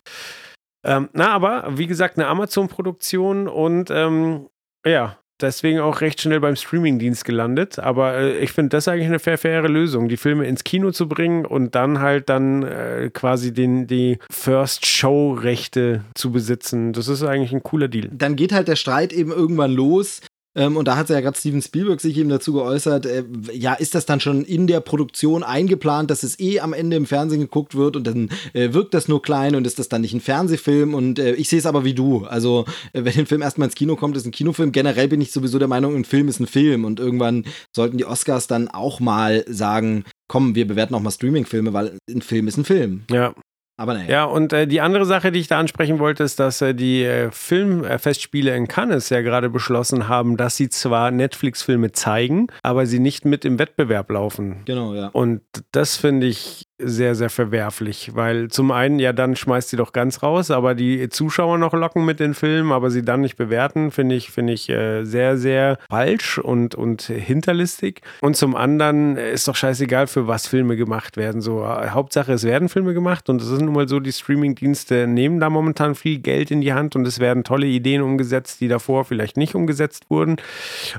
ähm, 0.85 1.09
na, 1.13 1.31
aber 1.31 1.67
wie 1.77 1.87
gesagt, 1.87 2.19
eine 2.19 2.27
Amazon-Produktion 2.27 3.49
und 3.49 3.91
ähm, 3.91 4.49
ja, 4.85 5.17
deswegen 5.43 5.81
auch 5.81 6.01
recht 6.01 6.21
schnell 6.21 6.41
beim 6.41 6.57
Streamingdienst 6.57 7.25
gelandet. 7.25 7.79
Aber 7.79 8.15
äh, 8.15 8.39
ich 8.39 8.53
finde 8.53 8.71
das 8.71 8.89
eigentlich 8.89 9.07
eine 9.07 9.19
fair, 9.19 9.39
faire 9.39 9.69
Lösung, 9.69 10.09
die 10.09 10.17
Filme 10.17 10.47
ins 10.47 10.65
Kino 10.65 10.91
zu 10.91 11.09
bringen 11.09 11.45
und 11.47 11.75
dann 11.75 12.01
halt 12.01 12.29
dann 12.29 12.63
äh, 12.63 13.11
quasi 13.13 13.53
den, 13.53 13.87
die 13.87 14.19
First-Show-Rechte 14.31 16.05
zu 16.15 16.33
besitzen. 16.33 16.93
Das 16.93 17.09
ist 17.09 17.23
eigentlich 17.23 17.53
ein 17.53 17.63
cooler 17.63 17.89
Deal. 17.89 18.09
dann 18.13 18.37
geht 18.37 18.53
halt 18.53 18.69
der 18.69 18.77
Streit 18.77 19.13
eben 19.13 19.33
irgendwann 19.33 19.73
los. 19.73 20.21
Ähm, 20.57 20.77
und 20.77 20.89
da 20.89 20.97
hat 20.97 21.09
ja 21.11 21.21
gerade 21.21 21.39
Steven 21.39 21.63
Spielberg 21.63 22.01
sich 22.01 22.17
eben 22.19 22.29
dazu 22.29 22.53
geäußert, 22.53 23.07
äh, 23.07 23.25
ja, 23.53 23.75
ist 23.75 23.95
das 23.95 24.05
dann 24.05 24.21
schon 24.21 24.45
in 24.45 24.67
der 24.67 24.81
Produktion 24.81 25.45
eingeplant, 25.45 26.11
dass 26.11 26.25
es 26.25 26.41
eh 26.41 26.61
am 26.61 26.73
Ende 26.73 26.97
im 26.97 27.07
Fernsehen 27.07 27.41
geguckt 27.41 27.77
wird 27.77 27.95
und 27.95 28.07
dann 28.07 28.31
äh, 28.53 28.73
wirkt 28.73 28.95
das 28.95 29.07
nur 29.07 29.23
klein 29.23 29.55
und 29.55 29.67
ist 29.67 29.79
das 29.79 29.89
dann 29.89 30.01
nicht 30.01 30.13
ein 30.13 30.21
Fernsehfilm 30.21 30.95
und 30.95 31.19
äh, 31.21 31.35
ich 31.35 31.49
sehe 31.49 31.61
es 31.61 31.67
aber 31.67 31.85
wie 31.85 31.95
du. 31.95 32.25
Also, 32.25 32.65
äh, 32.93 33.05
wenn 33.05 33.17
ein 33.17 33.27
Film 33.27 33.43
erstmal 33.43 33.67
ins 33.67 33.77
Kino 33.77 33.95
kommt, 33.95 34.17
ist 34.17 34.27
ein 34.27 34.33
Kinofilm. 34.33 34.73
Generell 34.73 35.09
bin 35.09 35.21
ich 35.21 35.31
sowieso 35.31 35.59
der 35.59 35.69
Meinung, 35.69 35.95
ein 35.95 36.05
Film 36.05 36.27
ist 36.27 36.41
ein 36.41 36.49
Film 36.49 36.85
und 36.85 36.99
irgendwann 36.99 37.45
sollten 37.75 37.99
die 37.99 38.05
Oscars 38.07 38.49
dann 38.49 38.69
auch 38.69 38.99
mal 38.99 39.45
sagen, 39.49 40.05
komm, 40.27 40.57
wir 40.57 40.67
bewerten 40.67 40.95
auch 40.95 41.01
mal 41.01 41.11
Streaming-Filme, 41.11 41.73
weil 41.73 41.97
ein 42.11 42.23
Film 42.23 42.49
ist 42.49 42.57
ein 42.57 42.65
Film. 42.65 43.05
Ja, 43.11 43.35
Aber 43.81 43.95
naja. 43.95 44.11
Ja, 44.11 44.25
und 44.25 44.53
äh, 44.53 44.67
die 44.67 44.83
andere 44.83 45.07
Sache, 45.07 45.33
die 45.33 45.41
ich 45.41 45.49
da 45.49 45.59
ansprechen 45.59 46.01
wollte, 46.01 46.23
ist, 46.23 46.39
dass 46.39 46.61
äh, 46.61 46.75
die 46.75 47.03
äh, 47.03 47.31
Filmfestspiele 47.31 48.55
in 48.55 48.69
Cannes 48.69 49.09
ja 49.09 49.23
gerade 49.23 49.49
beschlossen 49.49 50.07
haben, 50.07 50.37
dass 50.37 50.59
sie 50.59 50.69
zwar 50.69 51.11
Netflix-Filme 51.11 51.91
zeigen, 51.93 52.49
aber 52.63 52.85
sie 52.85 52.99
nicht 52.99 53.25
mit 53.25 53.47
im 53.47 53.59
Wettbewerb 53.59 54.11
laufen. 54.11 54.61
Genau, 54.67 54.95
ja. 54.95 55.07
Und 55.07 55.41
das 55.73 55.97
finde 55.97 56.27
ich 56.27 56.67
sehr, 56.83 57.15
sehr 57.15 57.31
verwerflich, 57.31 58.11
weil 58.15 58.49
zum 58.49 58.71
einen, 58.71 58.99
ja, 58.99 59.13
dann 59.13 59.37
schmeißt 59.37 59.71
sie 59.71 59.77
doch 59.77 59.93
ganz 59.93 60.23
raus, 60.23 60.51
aber 60.51 60.75
die 60.75 61.09
Zuschauer 61.09 61.59
noch 61.59 61.73
locken 61.73 62.05
mit 62.05 62.21
den 62.21 62.35
Filmen, 62.35 62.73
aber 62.73 62.91
sie 62.91 63.03
dann 63.03 63.21
nicht 63.21 63.37
bewerten, 63.37 63.91
finde 63.91 64.15
ich, 64.15 64.31
finde 64.31 64.53
ich 64.53 64.69
äh, 64.69 65.05
sehr, 65.05 65.37
sehr 65.37 65.79
falsch 65.89 66.39
und, 66.39 66.75
und 66.75 67.03
hinterlistig. 67.03 68.01
Und 68.21 68.37
zum 68.37 68.57
anderen 68.57 69.17
äh, 69.17 69.33
ist 69.33 69.49
doch 69.49 69.57
scheißegal, 69.57 70.07
für 70.07 70.27
was 70.27 70.47
Filme 70.47 70.77
gemacht 70.77 71.17
werden. 71.17 71.41
So, 71.41 71.63
äh, 71.63 71.91
Hauptsache, 71.91 72.33
es 72.33 72.45
werden 72.45 72.69
Filme 72.69 72.95
gemacht 72.95 73.29
und 73.29 73.41
es 73.41 73.49
ist 73.49 73.61
nun 73.61 73.75
mal 73.75 73.89
so, 73.89 74.01
die 74.01 74.13
Streamingdienste 74.13 75.07
nehmen 75.07 75.41
da 75.41 75.51
momentan 75.51 75.95
viel 75.95 76.19
Geld 76.19 76.51
in 76.51 76.61
die 76.61 76.73
Hand 76.73 76.97
und 76.97 77.07
es 77.07 77.21
werden 77.21 77.45
tolle 77.45 77.67
Ideen 77.67 78.03
umgesetzt, 78.03 78.61
die 78.61 78.69
davor 78.69 79.05
vielleicht 79.05 79.37
nicht 79.37 79.55
umgesetzt 79.55 80.07
wurden. 80.09 80.37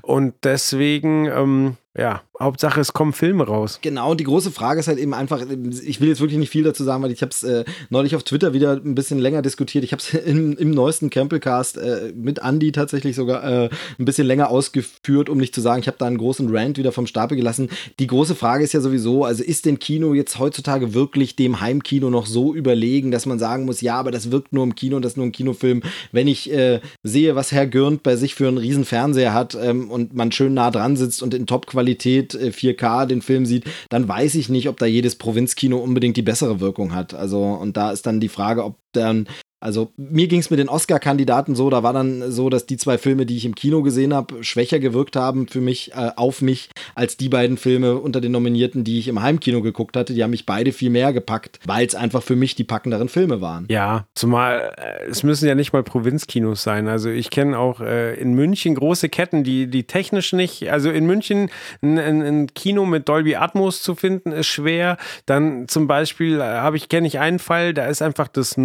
Und 0.01 0.33
deswegen, 0.43 1.25
ähm, 1.25 1.77
ja, 1.97 2.21
Hauptsache, 2.39 2.79
es 2.79 2.93
kommen 2.93 3.11
Filme 3.11 3.45
raus. 3.45 3.79
Genau, 3.81 4.11
und 4.11 4.19
die 4.19 4.23
große 4.23 4.51
Frage 4.51 4.79
ist 4.79 4.87
halt 4.87 4.97
eben 4.97 5.13
einfach, 5.13 5.41
ich 5.83 5.99
will 5.99 6.07
jetzt 6.07 6.21
wirklich 6.21 6.39
nicht 6.39 6.49
viel 6.49 6.63
dazu 6.63 6.85
sagen, 6.85 7.03
weil 7.03 7.11
ich 7.11 7.21
habe 7.21 7.31
es 7.31 7.43
äh, 7.43 7.65
neulich 7.89 8.15
auf 8.15 8.23
Twitter 8.23 8.53
wieder 8.53 8.73
ein 8.73 8.95
bisschen 8.95 9.19
länger 9.19 9.41
diskutiert. 9.41 9.83
Ich 9.83 9.91
habe 9.91 10.01
es 10.01 10.13
im, 10.25 10.71
neuesten 10.71 11.09
Campbellcast 11.09 11.77
äh, 11.77 12.13
mit 12.15 12.39
Andy 12.39 12.71
tatsächlich 12.71 13.17
sogar 13.17 13.43
äh, 13.43 13.69
ein 13.99 14.05
bisschen 14.05 14.25
länger 14.25 14.49
ausgeführt, 14.49 15.27
um 15.27 15.37
nicht 15.37 15.53
zu 15.53 15.59
sagen, 15.59 15.81
ich 15.81 15.87
habe 15.87 15.97
da 15.97 16.05
einen 16.05 16.17
großen 16.17 16.47
Rant 16.49 16.77
wieder 16.77 16.93
vom 16.93 17.07
Stapel 17.07 17.35
gelassen. 17.35 17.69
Die 17.99 18.07
große 18.07 18.35
Frage 18.35 18.63
ist 18.63 18.71
ja 18.71 18.79
sowieso, 18.79 19.25
also 19.25 19.43
ist 19.43 19.65
denn 19.65 19.77
Kino 19.77 20.13
jetzt 20.13 20.39
heutzutage 20.39 20.93
wirklich 20.93 21.35
dem 21.35 21.59
Heimkino 21.59 22.09
noch 22.09 22.25
so 22.25 22.55
überlegen, 22.55 23.11
dass 23.11 23.25
man 23.25 23.37
sagen 23.37 23.65
muss, 23.65 23.81
ja, 23.81 23.95
aber 23.97 24.11
das 24.11 24.31
wirkt 24.31 24.53
nur 24.53 24.63
im 24.63 24.75
Kino, 24.75 25.01
das 25.01 25.13
ist 25.13 25.17
nur 25.17 25.25
ein 25.25 25.33
Kinofilm. 25.33 25.83
Wenn 26.13 26.29
ich 26.29 26.51
äh, 26.53 26.79
sehe, 27.03 27.35
was 27.35 27.51
Herr 27.51 27.67
Gürnt 27.67 28.01
bei 28.01 28.15
sich 28.15 28.33
für 28.33 28.47
einen 28.47 28.57
riesen 28.57 28.85
Fernseher 28.85 29.33
hat 29.33 29.57
ähm, 29.61 29.91
und 29.91 30.15
man 30.15 30.31
schön 30.31 30.53
nah 30.53 30.71
dran 30.71 30.95
sitzt 30.95 31.21
und 31.21 31.33
in 31.33 31.45
Top-Qualität 31.45 31.80
äh, 32.35 32.51
4K 32.51 33.05
den 33.05 33.21
Film 33.21 33.45
sieht, 33.45 33.65
dann 33.89 34.07
weiß 34.07 34.35
ich 34.35 34.49
nicht, 34.49 34.69
ob 34.69 34.77
da 34.77 34.85
jedes 34.85 35.15
Provinzkino 35.15 35.77
unbedingt 35.77 36.17
die 36.17 36.21
bessere 36.21 36.59
Wirkung 36.59 36.93
hat. 36.93 37.13
Also, 37.13 37.43
und 37.43 37.77
da 37.77 37.91
ist 37.91 38.05
dann 38.05 38.19
die 38.19 38.29
Frage, 38.29 38.63
ob 38.63 38.77
dann 38.91 39.27
also 39.61 39.91
mir 39.95 40.27
ging 40.27 40.39
es 40.39 40.49
mit 40.49 40.59
den 40.59 40.69
Oscar-Kandidaten 40.69 41.55
so, 41.55 41.69
da 41.69 41.83
war 41.83 41.93
dann 41.93 42.31
so, 42.31 42.49
dass 42.49 42.65
die 42.65 42.77
zwei 42.77 42.97
Filme, 42.97 43.27
die 43.27 43.37
ich 43.37 43.45
im 43.45 43.53
Kino 43.53 43.83
gesehen 43.83 44.13
habe, 44.13 44.43
schwächer 44.43 44.79
gewirkt 44.79 45.15
haben 45.15 45.47
für 45.47 45.61
mich, 45.61 45.91
äh, 45.93 46.09
auf 46.15 46.41
mich, 46.41 46.69
als 46.95 47.15
die 47.15 47.29
beiden 47.29 47.57
Filme 47.57 47.95
unter 47.97 48.21
den 48.21 48.31
Nominierten, 48.31 48.83
die 48.83 48.97
ich 48.97 49.07
im 49.07 49.21
Heimkino 49.21 49.61
geguckt 49.61 49.95
hatte. 49.95 50.13
Die 50.15 50.23
haben 50.23 50.31
mich 50.31 50.47
beide 50.47 50.71
viel 50.71 50.89
mehr 50.89 51.13
gepackt, 51.13 51.59
weil 51.65 51.85
es 51.85 51.93
einfach 51.93 52.23
für 52.23 52.35
mich 52.35 52.55
die 52.55 52.63
packenderen 52.63 53.07
Filme 53.07 53.39
waren. 53.39 53.67
Ja, 53.69 54.07
zumal 54.15 54.73
äh, 54.77 55.09
es 55.09 55.21
müssen 55.21 55.47
ja 55.47 55.53
nicht 55.53 55.73
mal 55.73 55.83
Provinzkinos 55.83 56.63
sein. 56.63 56.87
Also 56.87 57.09
ich 57.09 57.29
kenne 57.29 57.59
auch 57.59 57.81
äh, 57.81 58.15
in 58.15 58.33
München 58.33 58.73
große 58.73 59.09
Ketten, 59.09 59.43
die, 59.43 59.67
die 59.67 59.83
technisch 59.83 60.33
nicht, 60.33 60.71
also 60.71 60.89
in 60.89 61.05
München 61.05 61.51
ein, 61.83 61.99
ein, 61.99 62.21
ein 62.21 62.53
Kino 62.55 62.85
mit 62.85 63.07
Dolby 63.07 63.35
Atmos 63.35 63.83
zu 63.83 63.93
finden, 63.93 64.31
ist 64.31 64.47
schwer. 64.47 64.97
Dann 65.27 65.67
zum 65.67 65.85
Beispiel 65.85 66.39
äh, 66.39 66.43
habe 66.43 66.77
ich, 66.77 66.89
kenne 66.89 67.05
ich 67.05 67.19
einen 67.19 67.37
Fall, 67.37 67.75
da 67.75 67.85
ist 67.85 68.01
einfach 68.01 68.27
das 68.27 68.57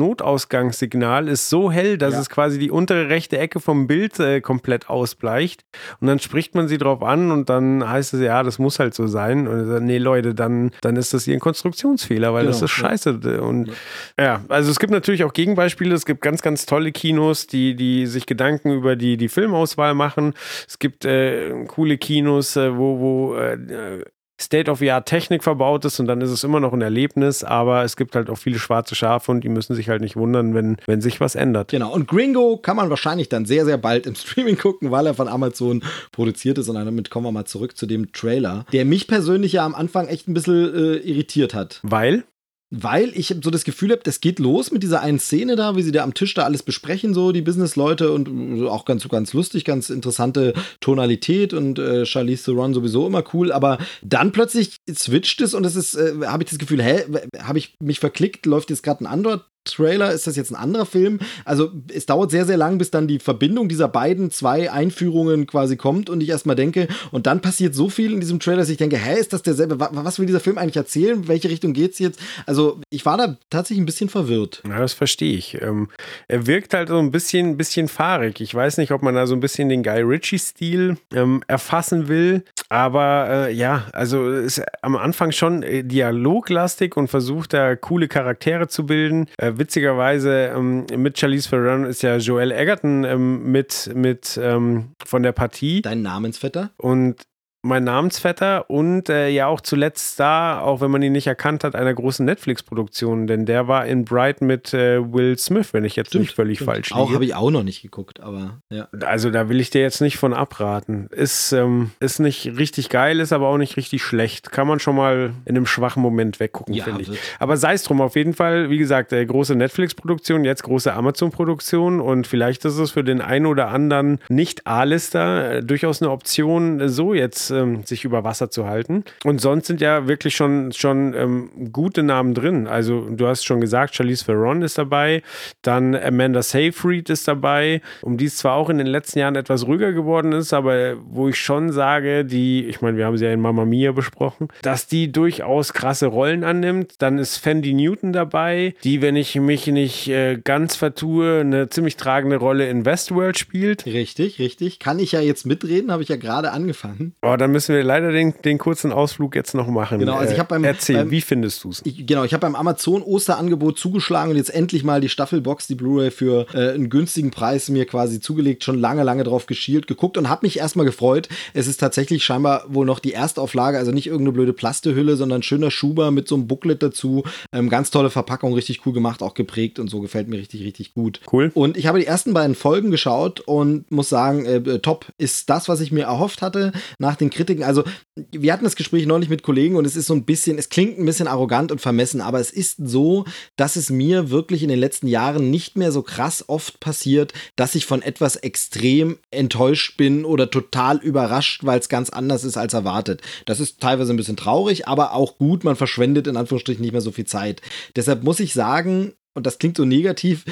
Notausgangssignal 0.86 1.28
ist 1.28 1.48
so 1.48 1.70
hell, 1.70 1.98
dass 1.98 2.14
Ja. 2.14 2.20
es 2.20 2.30
quasi 2.30 2.58
die 2.58 2.70
untere 2.70 3.08
rechte 3.08 3.38
Ecke 3.38 3.60
vom 3.60 3.86
Bild 3.86 4.18
äh, 4.20 4.40
komplett 4.40 4.88
ausbleicht. 4.88 5.64
Und 6.00 6.06
dann 6.08 6.18
spricht 6.18 6.54
man 6.54 6.68
sie 6.68 6.78
drauf 6.78 7.02
an 7.02 7.30
und 7.30 7.48
dann 7.48 7.88
heißt 7.88 8.14
es, 8.14 8.20
ja, 8.20 8.42
das 8.42 8.58
muss 8.58 8.78
halt 8.78 8.94
so 8.94 9.06
sein. 9.06 9.46
Und 9.48 9.68
dann, 9.68 9.84
nee, 9.84 9.98
Leute, 9.98 10.34
dann, 10.34 10.70
dann 10.80 10.96
ist 10.96 11.12
das 11.14 11.26
ihr 11.26 11.38
Konstruktionsfehler, 11.38 12.32
weil 12.32 12.46
das 12.46 12.56
Genau, 12.56 12.64
ist 12.66 12.76
ja. 12.78 12.88
scheiße. 12.88 13.42
Und 13.42 13.70
ja, 14.18 14.42
also 14.48 14.70
es 14.70 14.78
gibt 14.78 14.92
natürlich 14.92 15.24
auch 15.24 15.32
Gegenbeispiele. 15.32 15.94
Es 15.94 16.06
gibt 16.06 16.22
ganz, 16.22 16.42
ganz 16.42 16.66
tolle 16.66 16.92
Kinos, 16.92 17.46
die, 17.46 17.74
die 17.74 18.06
sich 18.06 18.26
Gedanken 18.26 18.72
über 18.72 18.96
die, 18.96 19.16
die 19.16 19.28
Filmauswahl 19.28 19.94
machen. 19.94 20.34
Es 20.68 20.78
gibt 20.78 21.04
äh, 21.04 21.64
coole 21.66 21.98
Kinos, 21.98 22.56
äh, 22.56 22.76
wo, 22.76 22.98
wo 23.00 23.34
äh, 23.36 24.02
State-of-the-Art-Technik 24.40 25.42
verbaut 25.42 25.84
ist 25.84 25.98
und 25.98 26.06
dann 26.06 26.20
ist 26.20 26.30
es 26.30 26.44
immer 26.44 26.60
noch 26.60 26.72
ein 26.72 26.82
Erlebnis, 26.82 27.42
aber 27.42 27.84
es 27.84 27.96
gibt 27.96 28.14
halt 28.14 28.28
auch 28.28 28.38
viele 28.38 28.58
schwarze 28.58 28.94
Schafe 28.94 29.30
und 29.30 29.42
die 29.42 29.48
müssen 29.48 29.74
sich 29.74 29.88
halt 29.88 30.02
nicht 30.02 30.16
wundern, 30.16 30.54
wenn, 30.54 30.76
wenn 30.86 31.00
sich 31.00 31.20
was 31.20 31.34
ändert. 31.34 31.70
Genau, 31.70 31.92
und 31.92 32.06
Gringo 32.08 32.58
kann 32.58 32.76
man 32.76 32.90
wahrscheinlich 32.90 33.28
dann 33.28 33.46
sehr, 33.46 33.64
sehr 33.64 33.78
bald 33.78 34.06
im 34.06 34.14
Streaming 34.14 34.58
gucken, 34.58 34.90
weil 34.90 35.06
er 35.06 35.14
von 35.14 35.28
Amazon 35.28 35.82
produziert 36.12 36.58
ist. 36.58 36.68
Und 36.68 36.76
damit 36.76 37.10
kommen 37.10 37.26
wir 37.26 37.32
mal 37.32 37.46
zurück 37.46 37.76
zu 37.76 37.86
dem 37.86 38.12
Trailer, 38.12 38.66
der 38.72 38.84
mich 38.84 39.06
persönlich 39.06 39.52
ja 39.52 39.64
am 39.64 39.74
Anfang 39.74 40.08
echt 40.08 40.28
ein 40.28 40.34
bisschen 40.34 40.74
äh, 40.74 40.96
irritiert 40.96 41.54
hat. 41.54 41.80
Weil? 41.82 42.24
Weil 42.70 43.12
ich 43.14 43.28
so 43.28 43.50
das 43.50 43.62
Gefühl 43.62 43.92
habe, 43.92 44.00
das 44.02 44.20
geht 44.20 44.40
los 44.40 44.72
mit 44.72 44.82
dieser 44.82 45.00
einen 45.00 45.20
Szene 45.20 45.54
da, 45.54 45.76
wie 45.76 45.82
sie 45.82 45.92
da 45.92 46.02
am 46.02 46.14
Tisch 46.14 46.34
da 46.34 46.42
alles 46.42 46.64
besprechen, 46.64 47.14
so 47.14 47.30
die 47.30 47.42
Businessleute 47.42 48.10
und 48.10 48.28
äh, 48.58 48.66
auch 48.66 48.84
ganz, 48.84 49.08
ganz 49.08 49.32
lustig, 49.32 49.64
ganz 49.64 49.88
interessante 49.88 50.52
Tonalität 50.80 51.54
und 51.54 51.78
äh, 51.78 52.04
Charlize 52.04 52.44
Theron 52.44 52.74
sowieso 52.74 53.06
immer 53.06 53.22
cool, 53.32 53.52
aber 53.52 53.78
dann 54.02 54.32
plötzlich 54.32 54.76
switcht 54.92 55.40
es 55.42 55.54
und 55.54 55.64
es 55.64 55.76
ist, 55.76 55.94
äh, 55.94 56.14
habe 56.26 56.42
ich 56.42 56.50
das 56.50 56.58
Gefühl, 56.58 56.82
hä, 56.82 57.04
habe 57.40 57.58
ich 57.58 57.76
mich 57.80 58.00
verklickt, 58.00 58.46
läuft 58.46 58.70
jetzt 58.70 58.82
gerade 58.82 59.04
ein 59.04 59.06
anderer 59.06 59.44
Trailer, 59.66 60.12
ist 60.12 60.26
das 60.26 60.36
jetzt 60.36 60.50
ein 60.50 60.56
anderer 60.56 60.86
Film? 60.86 61.18
Also 61.44 61.70
es 61.92 62.06
dauert 62.06 62.30
sehr, 62.30 62.44
sehr 62.46 62.56
lang, 62.56 62.78
bis 62.78 62.90
dann 62.90 63.06
die 63.08 63.18
Verbindung 63.18 63.68
dieser 63.68 63.88
beiden 63.88 64.30
zwei 64.30 64.70
Einführungen 64.70 65.46
quasi 65.46 65.76
kommt 65.76 66.08
und 66.10 66.22
ich 66.22 66.28
erstmal 66.30 66.56
denke, 66.56 66.88
und 67.10 67.26
dann 67.26 67.40
passiert 67.42 67.74
so 67.74 67.88
viel 67.88 68.12
in 68.12 68.20
diesem 68.20 68.40
Trailer, 68.40 68.58
dass 68.58 68.68
ich 68.68 68.76
denke, 68.78 68.96
hä, 68.96 69.18
ist 69.18 69.32
das 69.32 69.42
derselbe? 69.42 69.78
Wa- 69.80 69.90
Was 69.92 70.18
will 70.18 70.26
dieser 70.26 70.40
Film 70.40 70.58
eigentlich 70.58 70.76
erzählen? 70.76 71.28
Welche 71.28 71.48
Richtung 71.50 71.72
geht's 71.72 71.98
jetzt? 71.98 72.20
Also 72.46 72.80
ich 72.90 73.04
war 73.04 73.16
da 73.18 73.36
tatsächlich 73.50 73.82
ein 73.82 73.86
bisschen 73.86 74.08
verwirrt. 74.08 74.62
Ja, 74.68 74.78
das 74.78 74.92
verstehe 74.92 75.36
ich. 75.36 75.60
Ähm, 75.60 75.88
er 76.28 76.46
wirkt 76.46 76.74
halt 76.74 76.88
so 76.88 76.98
ein 76.98 77.10
bisschen, 77.10 77.56
bisschen 77.56 77.88
fahrig. 77.88 78.40
Ich 78.40 78.54
weiß 78.54 78.78
nicht, 78.78 78.92
ob 78.92 79.02
man 79.02 79.14
da 79.14 79.26
so 79.26 79.34
ein 79.34 79.40
bisschen 79.40 79.68
den 79.68 79.82
Guy 79.82 80.00
Ritchie-Stil 80.02 80.96
ähm, 81.14 81.42
erfassen 81.48 82.08
will. 82.08 82.44
Aber 82.68 83.46
äh, 83.48 83.52
ja, 83.52 83.86
also 83.92 84.28
ist 84.30 84.62
am 84.82 84.96
Anfang 84.96 85.32
schon 85.32 85.62
äh, 85.62 85.84
dialoglastig 85.84 86.96
und 86.96 87.08
versucht 87.08 87.52
da 87.52 87.76
coole 87.76 88.08
Charaktere 88.08 88.68
zu 88.68 88.86
bilden. 88.86 89.26
Äh, 89.38 89.52
witzigerweise 89.58 90.52
ähm, 90.54 90.86
mit 90.96 91.18
Charlize 91.18 91.50
Theron 91.50 91.84
ist 91.84 92.02
ja 92.02 92.16
Joel 92.16 92.52
Egerton 92.52 93.04
ähm, 93.04 93.50
mit, 93.50 93.90
mit 93.94 94.38
ähm, 94.42 94.92
von 95.04 95.22
der 95.22 95.32
Partie. 95.32 95.82
Dein 95.82 96.02
Namensvetter? 96.02 96.70
Und 96.76 97.22
mein 97.66 97.84
Namensvetter 97.84 98.70
und 98.70 99.08
äh, 99.08 99.28
ja 99.28 99.46
auch 99.46 99.60
zuletzt 99.60 100.18
da, 100.20 100.60
auch 100.60 100.80
wenn 100.80 100.90
man 100.90 101.02
ihn 101.02 101.12
nicht 101.12 101.26
erkannt 101.26 101.64
hat, 101.64 101.74
einer 101.74 101.92
großen 101.94 102.24
Netflix-Produktion, 102.24 103.26
denn 103.26 103.44
der 103.46 103.68
war 103.68 103.86
in 103.86 104.04
Bright 104.04 104.40
mit 104.40 104.72
äh, 104.72 105.00
Will 105.12 105.36
Smith, 105.38 105.72
wenn 105.72 105.84
ich 105.84 105.96
jetzt 105.96 106.14
nicht 106.14 106.34
völlig 106.34 106.60
falsch 106.60 106.92
Auch 106.92 107.06
liege. 107.06 107.14
habe 107.14 107.24
ich 107.24 107.34
auch 107.34 107.50
noch 107.50 107.62
nicht 107.62 107.82
geguckt, 107.82 108.20
aber 108.20 108.60
ja. 108.70 108.88
Also 109.04 109.30
da 109.30 109.48
will 109.48 109.60
ich 109.60 109.70
dir 109.70 109.82
jetzt 109.82 110.00
nicht 110.00 110.16
von 110.16 110.32
abraten. 110.32 111.08
Ist, 111.10 111.52
ähm, 111.52 111.90
ist 112.00 112.20
nicht 112.20 112.56
richtig 112.56 112.88
geil, 112.88 113.20
ist 113.20 113.32
aber 113.32 113.48
auch 113.48 113.58
nicht 113.58 113.76
richtig 113.76 114.02
schlecht. 114.02 114.52
Kann 114.52 114.66
man 114.66 114.78
schon 114.78 114.96
mal 114.96 115.32
in 115.44 115.56
einem 115.56 115.66
schwachen 115.66 116.02
Moment 116.02 116.40
weggucken, 116.40 116.74
Ja, 116.74 116.84
finde 116.84 117.02
ich. 117.02 117.18
Aber 117.38 117.56
sei 117.56 117.74
es 117.74 117.82
drum, 117.82 118.00
auf 118.00 118.16
jeden 118.16 118.34
Fall, 118.34 118.70
wie 118.70 118.78
gesagt, 118.78 119.12
äh, 119.12 119.24
große 119.26 119.54
Netflix-Produktion, 119.56 120.44
jetzt 120.44 120.62
große 120.62 120.92
Amazon-Produktion 120.92 122.00
und 122.00 122.26
vielleicht 122.26 122.64
ist 122.64 122.78
es 122.78 122.92
für 122.92 123.04
den 123.04 123.20
einen 123.20 123.46
oder 123.46 123.68
anderen 123.68 124.18
Nicht-A-Lister 124.28 125.52
äh, 125.56 125.62
durchaus 125.62 126.00
eine 126.02 126.10
Option, 126.10 126.88
so 126.88 127.14
jetzt 127.14 127.50
ähm, 127.56 127.84
sich 127.84 128.04
über 128.04 128.24
Wasser 128.24 128.50
zu 128.50 128.66
halten. 128.66 129.04
Und 129.24 129.40
sonst 129.40 129.66
sind 129.66 129.80
ja 129.80 130.06
wirklich 130.06 130.36
schon, 130.36 130.72
schon 130.72 131.14
ähm, 131.14 131.72
gute 131.72 132.02
Namen 132.02 132.34
drin. 132.34 132.66
Also 132.66 133.08
du 133.10 133.26
hast 133.26 133.44
schon 133.44 133.60
gesagt, 133.60 133.94
Charlize 133.94 134.24
Theron 134.24 134.62
ist 134.62 134.78
dabei, 134.78 135.22
dann 135.62 135.94
Amanda 135.94 136.42
Seyfried 136.42 137.10
ist 137.10 137.28
dabei, 137.28 137.80
um 138.02 138.16
die 138.16 138.26
es 138.26 138.36
zwar 138.36 138.54
auch 138.54 138.70
in 138.70 138.78
den 138.78 138.86
letzten 138.86 139.18
Jahren 139.18 139.36
etwas 139.36 139.66
ruhiger 139.66 139.92
geworden 139.92 140.32
ist, 140.32 140.52
aber 140.52 140.96
wo 141.08 141.28
ich 141.28 141.38
schon 141.38 141.72
sage, 141.72 142.24
die, 142.24 142.66
ich 142.66 142.80
meine, 142.80 142.96
wir 142.96 143.06
haben 143.06 143.16
sie 143.16 143.24
ja 143.24 143.32
in 143.32 143.40
Mamma 143.40 143.64
Mia 143.64 143.92
besprochen, 143.92 144.48
dass 144.62 144.86
die 144.86 145.10
durchaus 145.10 145.72
krasse 145.72 146.06
Rollen 146.06 146.44
annimmt. 146.44 146.94
Dann 146.98 147.18
ist 147.18 147.38
Fendi 147.38 147.72
Newton 147.72 148.12
dabei, 148.12 148.74
die, 148.84 149.02
wenn 149.02 149.16
ich 149.16 149.34
mich 149.36 149.66
nicht 149.66 150.08
äh, 150.08 150.38
ganz 150.42 150.76
vertue, 150.76 151.40
eine 151.40 151.68
ziemlich 151.68 151.96
tragende 151.96 152.36
Rolle 152.36 152.68
in 152.68 152.84
Westworld 152.84 153.38
spielt. 153.38 153.86
Richtig, 153.86 154.38
richtig. 154.38 154.78
Kann 154.78 154.98
ich 154.98 155.12
ja 155.12 155.20
jetzt 155.20 155.46
mitreden, 155.46 155.90
habe 155.90 156.02
ich 156.02 156.08
ja 156.08 156.16
gerade 156.16 156.52
angefangen. 156.52 157.14
Oh, 157.22 157.36
dann 157.46 157.52
müssen 157.52 157.76
wir 157.76 157.84
leider 157.84 158.10
den, 158.10 158.34
den 158.44 158.58
kurzen 158.58 158.90
Ausflug 158.90 159.36
jetzt 159.36 159.54
noch 159.54 159.68
machen. 159.68 160.00
Genau, 160.00 160.16
also 160.16 160.32
ich 160.32 160.40
habe 160.40 160.48
beim 160.48 160.64
Erzähl, 160.64 160.96
beim, 160.96 161.12
wie 161.12 161.20
findest 161.20 161.62
du 161.62 161.70
es? 161.70 161.80
Genau, 161.84 162.24
ich 162.24 162.32
habe 162.32 162.40
beim 162.40 162.56
Amazon 162.56 163.02
Osterangebot 163.02 163.78
zugeschlagen 163.78 164.32
und 164.32 164.36
jetzt 164.36 164.52
endlich 164.52 164.82
mal 164.82 165.00
die 165.00 165.08
Staffelbox, 165.08 165.68
die 165.68 165.76
Blu-ray 165.76 166.10
für 166.10 166.46
äh, 166.54 166.74
einen 166.74 166.90
günstigen 166.90 167.30
Preis 167.30 167.68
mir 167.68 167.86
quasi 167.86 168.18
zugelegt, 168.18 168.64
schon 168.64 168.80
lange, 168.80 169.04
lange 169.04 169.22
drauf 169.22 169.46
geschielt, 169.46 169.86
geguckt 169.86 170.18
und 170.18 170.28
habe 170.28 170.44
mich 170.44 170.58
erstmal 170.58 170.86
gefreut. 170.86 171.28
Es 171.54 171.68
ist 171.68 171.76
tatsächlich 171.78 172.24
scheinbar 172.24 172.64
wohl 172.66 172.84
noch 172.84 172.98
die 172.98 173.12
Erstauflage, 173.12 173.78
also 173.78 173.92
nicht 173.92 174.08
irgendeine 174.08 174.32
blöde 174.32 174.52
Plastehülle, 174.52 175.14
sondern 175.14 175.44
schöner 175.44 175.70
Schuber 175.70 176.10
mit 176.10 176.26
so 176.26 176.34
einem 176.34 176.48
Booklet 176.48 176.82
dazu. 176.82 177.22
Ähm, 177.52 177.68
ganz 177.68 177.92
tolle 177.92 178.10
Verpackung, 178.10 178.54
richtig 178.54 178.84
cool 178.86 178.92
gemacht, 178.92 179.22
auch 179.22 179.34
geprägt 179.34 179.78
und 179.78 179.86
so 179.86 180.00
gefällt 180.00 180.26
mir 180.26 180.38
richtig, 180.38 180.64
richtig 180.64 180.94
gut. 180.94 181.20
Cool. 181.32 181.52
Und 181.54 181.76
ich 181.76 181.86
habe 181.86 182.00
die 182.00 182.06
ersten 182.06 182.34
beiden 182.34 182.56
Folgen 182.56 182.90
geschaut 182.90 183.38
und 183.38 183.88
muss 183.92 184.08
sagen, 184.08 184.44
äh, 184.46 184.80
top 184.80 185.06
ist 185.16 185.48
das, 185.48 185.68
was 185.68 185.80
ich 185.80 185.92
mir 185.92 186.06
erhofft 186.06 186.42
hatte 186.42 186.72
nach 186.98 187.14
den 187.14 187.25
Kritiken. 187.30 187.64
Also 187.64 187.84
wir 188.32 188.52
hatten 188.52 188.64
das 188.64 188.76
Gespräch 188.76 189.06
neulich 189.06 189.28
mit 189.28 189.42
Kollegen 189.42 189.76
und 189.76 189.84
es 189.84 189.96
ist 189.96 190.06
so 190.06 190.14
ein 190.14 190.24
bisschen, 190.24 190.58
es 190.58 190.68
klingt 190.68 190.98
ein 190.98 191.06
bisschen 191.06 191.28
arrogant 191.28 191.72
und 191.72 191.80
vermessen, 191.80 192.20
aber 192.20 192.40
es 192.40 192.50
ist 192.50 192.76
so, 192.78 193.24
dass 193.56 193.76
es 193.76 193.90
mir 193.90 194.30
wirklich 194.30 194.62
in 194.62 194.68
den 194.68 194.78
letzten 194.78 195.06
Jahren 195.06 195.50
nicht 195.50 195.76
mehr 195.76 195.92
so 195.92 196.02
krass 196.02 196.44
oft 196.48 196.80
passiert, 196.80 197.32
dass 197.56 197.74
ich 197.74 197.86
von 197.86 198.02
etwas 198.02 198.36
extrem 198.36 199.18
enttäuscht 199.30 199.96
bin 199.96 200.24
oder 200.24 200.50
total 200.50 200.98
überrascht, 200.98 201.64
weil 201.64 201.78
es 201.78 201.88
ganz 201.88 202.10
anders 202.10 202.44
ist 202.44 202.56
als 202.56 202.74
erwartet. 202.74 203.22
Das 203.44 203.60
ist 203.60 203.80
teilweise 203.80 204.12
ein 204.12 204.16
bisschen 204.16 204.36
traurig, 204.36 204.88
aber 204.88 205.12
auch 205.12 205.38
gut. 205.38 205.64
Man 205.64 205.76
verschwendet 205.76 206.26
in 206.26 206.36
Anführungsstrichen 206.36 206.82
nicht 206.82 206.92
mehr 206.92 207.00
so 207.00 207.12
viel 207.12 207.26
Zeit. 207.26 207.60
Deshalb 207.94 208.22
muss 208.22 208.40
ich 208.40 208.52
sagen, 208.52 209.12
und 209.36 209.46
das 209.46 209.58
klingt 209.58 209.76
so 209.76 209.84
negativ, 209.84 210.44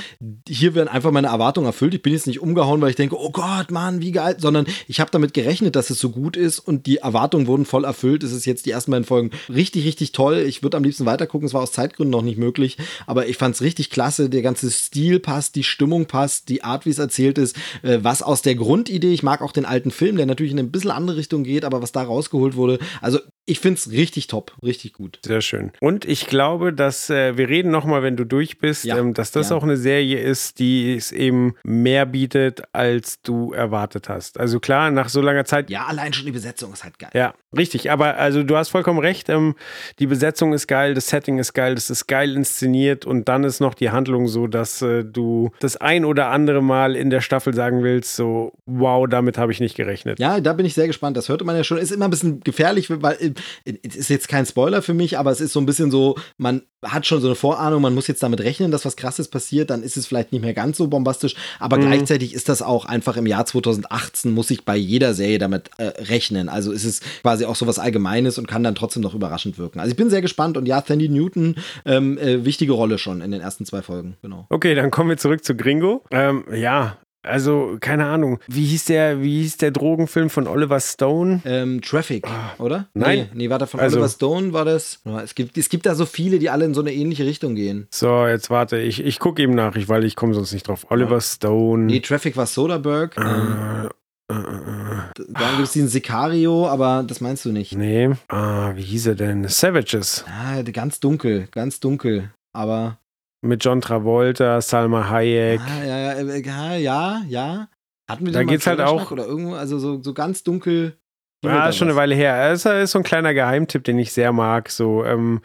hier 0.46 0.74
werden 0.74 0.88
einfach 0.88 1.10
meine 1.10 1.28
Erwartungen 1.28 1.66
erfüllt. 1.66 1.94
Ich 1.94 2.02
bin 2.02 2.12
jetzt 2.12 2.26
nicht 2.26 2.40
umgehauen, 2.40 2.80
weil 2.82 2.90
ich 2.90 2.96
denke, 2.96 3.18
oh 3.18 3.30
Gott, 3.30 3.70
Mann, 3.70 4.02
wie 4.02 4.12
geil, 4.12 4.36
sondern 4.38 4.66
ich 4.86 5.00
habe 5.00 5.10
damit 5.10 5.32
gerechnet, 5.32 5.74
dass 5.74 5.88
es 5.88 5.98
so 5.98 6.10
gut 6.10 6.36
ist 6.36 6.58
und 6.58 6.86
die 6.86 6.98
Erwartungen 6.98 7.46
wurden 7.46 7.64
voll 7.64 7.84
erfüllt. 7.84 8.22
Es 8.22 8.32
ist 8.32 8.44
jetzt 8.44 8.66
die 8.66 8.70
ersten 8.70 8.90
beiden 8.90 9.06
Folgen 9.06 9.30
richtig, 9.48 9.86
richtig 9.86 10.12
toll. 10.12 10.44
Ich 10.46 10.62
würde 10.62 10.76
am 10.76 10.84
liebsten 10.84 11.06
weitergucken, 11.06 11.46
es 11.46 11.54
war 11.54 11.62
aus 11.62 11.72
Zeitgründen 11.72 12.10
noch 12.10 12.22
nicht 12.22 12.38
möglich, 12.38 12.76
aber 13.06 13.26
ich 13.26 13.38
fand 13.38 13.54
es 13.54 13.62
richtig 13.62 13.88
klasse. 13.88 14.28
Der 14.28 14.42
ganze 14.42 14.70
Stil 14.70 15.18
passt, 15.18 15.54
die 15.56 15.64
Stimmung 15.64 16.04
passt, 16.04 16.50
die 16.50 16.62
Art, 16.62 16.84
wie 16.84 16.90
es 16.90 16.98
erzählt 16.98 17.38
ist, 17.38 17.56
äh, 17.82 18.00
was 18.02 18.22
aus 18.22 18.42
der 18.42 18.54
Grundidee, 18.54 19.14
ich 19.14 19.22
mag 19.22 19.40
auch 19.40 19.52
den 19.52 19.64
alten 19.64 19.92
Film, 19.92 20.16
der 20.16 20.26
natürlich 20.26 20.52
in 20.52 20.58
eine 20.58 20.68
bisschen 20.68 20.90
andere 20.90 21.16
Richtung 21.16 21.42
geht, 21.42 21.64
aber 21.64 21.80
was 21.80 21.92
da 21.92 22.02
rausgeholt 22.02 22.54
wurde. 22.54 22.78
Also 23.00 23.18
ich 23.46 23.60
finde 23.60 23.78
es 23.78 23.90
richtig 23.90 24.26
top, 24.26 24.52
richtig 24.62 24.94
gut. 24.94 25.18
Sehr 25.24 25.40
schön. 25.42 25.72
Und 25.80 26.04
ich 26.06 26.26
glaube, 26.26 26.72
dass 26.72 27.10
äh, 27.10 27.36
wir 27.36 27.48
reden 27.48 27.70
nochmal, 27.70 28.02
wenn 28.02 28.16
du 28.16 28.24
durch 28.24 28.58
bist, 28.58 28.84
Ja. 28.84 28.96
ähm, 28.98 29.12
dass 29.12 29.32
das 29.32 29.50
Ja. 29.50 29.56
auch 29.56 29.62
eine 29.62 29.76
Serie 29.76 30.18
ist, 30.18 30.58
die 30.58 30.94
es 30.94 31.12
eben 31.12 31.54
mehr 31.62 32.06
bietet, 32.06 32.62
als 32.72 33.20
du 33.22 33.52
erwartet 33.52 34.08
hast. 34.08 34.40
Also 34.40 34.60
klar, 34.60 34.90
nach 34.90 35.08
so 35.10 35.20
langer 35.20 35.44
Zeit. 35.44 35.68
Ja, 35.68 35.84
allein 35.86 36.12
schon 36.14 36.24
die 36.26 36.32
Besetzung 36.32 36.72
ist 36.72 36.84
halt 36.84 36.98
geil. 36.98 37.10
Ja, 37.12 37.34
richtig. 37.56 37.90
Aber 37.90 38.16
also 38.16 38.42
du 38.42 38.56
hast 38.56 38.70
vollkommen 38.70 38.98
recht. 38.98 39.28
Ähm, 39.28 39.54
die 39.98 40.06
Besetzung 40.06 40.52
ist 40.54 40.66
geil, 40.66 40.94
das 40.94 41.08
Setting 41.08 41.38
ist 41.38 41.52
geil, 41.52 41.74
das 41.74 41.90
ist 41.90 42.06
geil 42.06 42.34
inszeniert 42.36 43.04
und 43.04 43.28
dann 43.28 43.44
ist 43.44 43.60
noch 43.60 43.74
die 43.74 43.90
Handlung 43.90 44.26
so, 44.26 44.46
dass 44.46 44.80
äh, 44.80 45.04
du 45.04 45.50
das 45.60 45.76
ein 45.76 46.04
oder 46.06 46.30
andere 46.30 46.62
Mal 46.62 46.96
in 46.96 47.10
der 47.10 47.20
Staffel 47.20 47.52
sagen 47.52 47.82
willst, 47.82 48.16
so, 48.16 48.52
wow, 48.66 49.06
damit 49.08 49.36
habe 49.36 49.52
ich 49.52 49.60
nicht 49.60 49.76
gerechnet. 49.76 50.18
Ja, 50.18 50.40
da 50.40 50.52
bin 50.54 50.64
ich 50.64 50.72
sehr 50.74 50.86
gespannt. 50.86 51.16
Das 51.16 51.28
hörte 51.28 51.44
man 51.44 51.56
ja 51.56 51.64
schon. 51.64 51.76
Ist 51.78 51.90
immer 51.92 52.06
ein 52.06 52.10
bisschen 52.10 52.40
gefährlich, 52.40 52.88
weil 52.90 53.16
äh, 53.20 53.33
ist 53.64 54.10
jetzt 54.10 54.28
kein 54.28 54.46
Spoiler 54.46 54.82
für 54.82 54.94
mich, 54.94 55.18
aber 55.18 55.30
es 55.30 55.40
ist 55.40 55.52
so 55.52 55.60
ein 55.60 55.66
bisschen 55.66 55.90
so, 55.90 56.16
man 56.36 56.62
hat 56.82 57.06
schon 57.06 57.20
so 57.20 57.28
eine 57.28 57.34
Vorahnung, 57.34 57.82
man 57.82 57.94
muss 57.94 58.06
jetzt 58.06 58.22
damit 58.22 58.40
rechnen, 58.40 58.70
dass 58.70 58.84
was 58.84 58.96
Krasses 58.96 59.28
passiert, 59.28 59.70
dann 59.70 59.82
ist 59.82 59.96
es 59.96 60.06
vielleicht 60.06 60.32
nicht 60.32 60.42
mehr 60.42 60.54
ganz 60.54 60.76
so 60.76 60.88
bombastisch, 60.88 61.34
aber 61.58 61.78
gleichzeitig 61.78 62.34
ist 62.34 62.48
das 62.48 62.62
auch 62.62 62.84
einfach 62.84 63.16
im 63.16 63.26
Jahr 63.26 63.46
2018 63.46 64.32
muss 64.32 64.50
ich 64.50 64.64
bei 64.64 64.76
jeder 64.76 65.14
Serie 65.14 65.38
damit 65.38 65.70
äh, 65.78 65.84
rechnen. 65.84 66.48
Also 66.48 66.72
ist 66.72 66.84
es 66.84 67.00
quasi 67.22 67.44
auch 67.44 67.56
so 67.56 67.66
was 67.66 67.78
Allgemeines 67.78 68.38
und 68.38 68.46
kann 68.46 68.62
dann 68.62 68.74
trotzdem 68.74 69.02
noch 69.02 69.14
überraschend 69.14 69.58
wirken. 69.58 69.80
Also 69.80 69.90
ich 69.90 69.96
bin 69.96 70.10
sehr 70.10 70.22
gespannt 70.22 70.56
und 70.56 70.66
ja, 70.66 70.82
Sandy 70.86 71.08
Newton, 71.08 71.56
ähm, 71.84 72.18
äh, 72.18 72.44
wichtige 72.44 72.72
Rolle 72.72 72.98
schon 72.98 73.20
in 73.20 73.30
den 73.30 73.40
ersten 73.40 73.64
zwei 73.64 73.82
Folgen, 73.82 74.16
genau. 74.22 74.46
Okay, 74.50 74.74
dann 74.74 74.90
kommen 74.90 75.10
wir 75.10 75.16
zurück 75.16 75.44
zu 75.44 75.56
Gringo. 75.56 76.02
Ähm, 76.10 76.44
ja, 76.52 76.98
also 77.24 77.76
keine 77.80 78.06
Ahnung. 78.06 78.38
Wie 78.46 78.64
hieß 78.64 78.86
der, 78.86 79.20
wie 79.22 79.42
hieß 79.42 79.56
der 79.58 79.70
Drogenfilm 79.70 80.30
von 80.30 80.46
Oliver 80.46 80.80
Stone? 80.80 81.40
Ähm, 81.44 81.80
Traffic, 81.82 82.26
oder? 82.58 82.88
nein. 82.94 83.28
Nee, 83.32 83.44
nee 83.44 83.50
warte, 83.50 83.66
von 83.66 83.80
Also- 83.80 83.96
Oliver 83.96 84.08
Stone 84.08 84.52
war 84.52 84.64
das. 84.64 85.00
Es 85.22 85.34
gibt, 85.34 85.56
es 85.58 85.68
gibt 85.68 85.86
da 85.86 85.94
so 85.94 86.06
viele, 86.06 86.38
die 86.38 86.50
alle 86.50 86.64
in 86.64 86.74
so 86.74 86.80
eine 86.80 86.92
ähnliche 86.92 87.24
Richtung 87.24 87.54
gehen. 87.54 87.86
So, 87.90 88.26
jetzt 88.26 88.50
warte, 88.50 88.78
ich, 88.78 89.04
ich 89.04 89.18
gucke 89.18 89.42
eben 89.42 89.54
nach, 89.54 89.76
ich, 89.76 89.88
weil 89.88 90.04
ich 90.04 90.16
komme 90.16 90.34
sonst 90.34 90.52
nicht 90.52 90.68
drauf. 90.68 90.86
Oliver 90.90 91.20
Stone. 91.20 91.84
Nee, 91.84 92.00
Traffic 92.00 92.36
war 92.36 92.46
Soderbergh. 92.46 93.16
Äh, 93.20 93.88
äh, 94.32 94.36
äh, 94.36 95.24
dann 95.28 95.50
gibt 95.56 95.64
es 95.68 95.72
diesen 95.72 95.88
Sicario, 95.88 96.66
aber 96.66 97.04
das 97.06 97.20
meinst 97.20 97.44
du 97.44 97.52
nicht. 97.52 97.76
nee. 97.76 98.10
Ah, 98.28 98.72
wie 98.74 98.82
hieß 98.82 99.06
er 99.08 99.14
denn? 99.14 99.46
Savages. 99.48 100.24
Ah, 100.26 100.62
ganz 100.62 101.00
dunkel, 101.00 101.48
ganz 101.50 101.80
dunkel. 101.80 102.30
Aber. 102.52 102.98
Mit 103.44 103.62
John 103.62 103.80
Travolta, 103.82 104.60
Salma 104.62 105.10
Hayek. 105.10 105.60
Ah, 105.60 105.84
ja, 105.84 105.98
ja, 105.98 106.12
äh, 106.12 106.40
ja, 106.42 106.76
ja, 106.76 107.22
ja. 107.28 107.68
Hatten 108.08 108.24
wir 108.26 108.32
Da 108.32 108.42
geht's 108.42 108.66
halt 108.66 108.80
auch- 108.80 109.10
Oder 109.10 109.26
irgendwo, 109.26 109.54
also 109.54 109.78
so, 109.78 110.02
so 110.02 110.14
ganz 110.14 110.42
dunkel. 110.44 110.96
Ja, 111.44 111.68
ist 111.68 111.76
schon 111.76 111.88
eine 111.88 111.96
Weile 111.96 112.14
her. 112.14 112.50
Es 112.50 112.64
ist 112.64 112.92
so 112.92 112.98
ein 112.98 113.04
kleiner 113.04 113.34
Geheimtipp, 113.34 113.84
den 113.84 113.98
ich 113.98 114.12
sehr 114.12 114.32
mag. 114.32 114.70
So 114.70 115.04
ähm, 115.04 115.40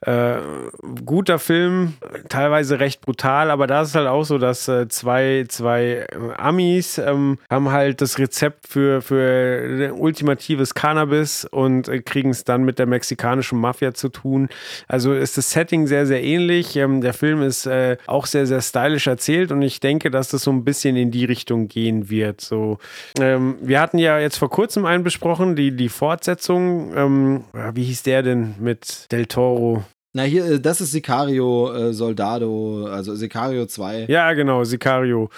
äh, 0.00 0.36
guter 1.04 1.38
Film, 1.38 1.94
teilweise 2.28 2.80
recht 2.80 3.00
brutal, 3.00 3.50
aber 3.50 3.66
da 3.66 3.82
ist 3.82 3.88
es 3.88 3.94
halt 3.94 4.08
auch 4.08 4.24
so, 4.24 4.38
dass 4.38 4.68
äh, 4.68 4.88
zwei, 4.88 5.44
zwei 5.48 5.82
äh, 5.82 6.06
Amis 6.36 6.98
ähm, 6.98 7.38
haben 7.50 7.70
halt 7.70 8.00
das 8.00 8.18
Rezept 8.18 8.66
für, 8.66 9.02
für 9.02 9.92
ultimatives 9.94 10.74
Cannabis 10.74 11.44
und 11.44 11.88
äh, 11.88 12.00
kriegen 12.00 12.30
es 12.30 12.44
dann 12.44 12.64
mit 12.64 12.78
der 12.78 12.86
mexikanischen 12.86 13.58
Mafia 13.58 13.94
zu 13.94 14.08
tun. 14.08 14.48
Also 14.88 15.12
ist 15.12 15.36
das 15.36 15.50
Setting 15.50 15.86
sehr, 15.86 16.06
sehr 16.06 16.22
ähnlich. 16.22 16.76
Ähm, 16.76 17.00
der 17.00 17.14
Film 17.14 17.42
ist 17.42 17.66
äh, 17.66 17.96
auch 18.06 18.26
sehr, 18.26 18.46
sehr 18.46 18.60
stylisch 18.60 19.06
erzählt 19.06 19.52
und 19.52 19.62
ich 19.62 19.80
denke, 19.80 20.10
dass 20.10 20.28
das 20.28 20.42
so 20.42 20.50
ein 20.50 20.64
bisschen 20.64 20.96
in 20.96 21.10
die 21.10 21.24
Richtung 21.24 21.68
gehen 21.68 22.10
wird. 22.10 22.40
So, 22.40 22.78
ähm, 23.18 23.56
wir 23.60 23.80
hatten 23.80 23.98
ja 23.98 24.18
jetzt 24.18 24.36
vor 24.36 24.50
kurzem 24.50 24.84
einen 24.84 25.04
besprochen, 25.04 25.41
die, 25.50 25.74
die 25.76 25.88
Fortsetzung. 25.88 26.96
Ähm, 26.96 27.44
wie 27.74 27.84
hieß 27.84 28.02
der 28.04 28.22
denn 28.22 28.54
mit 28.58 29.10
Del 29.12 29.26
Toro? 29.26 29.84
Na, 30.14 30.24
hier, 30.24 30.44
äh, 30.44 30.60
das 30.60 30.80
ist 30.80 30.92
Sicario 30.92 31.72
äh, 31.72 31.92
Soldado, 31.92 32.86
also 32.86 33.14
Sicario 33.14 33.66
2. 33.66 34.06
Ja, 34.08 34.32
genau, 34.34 34.64
Sicario. 34.64 35.30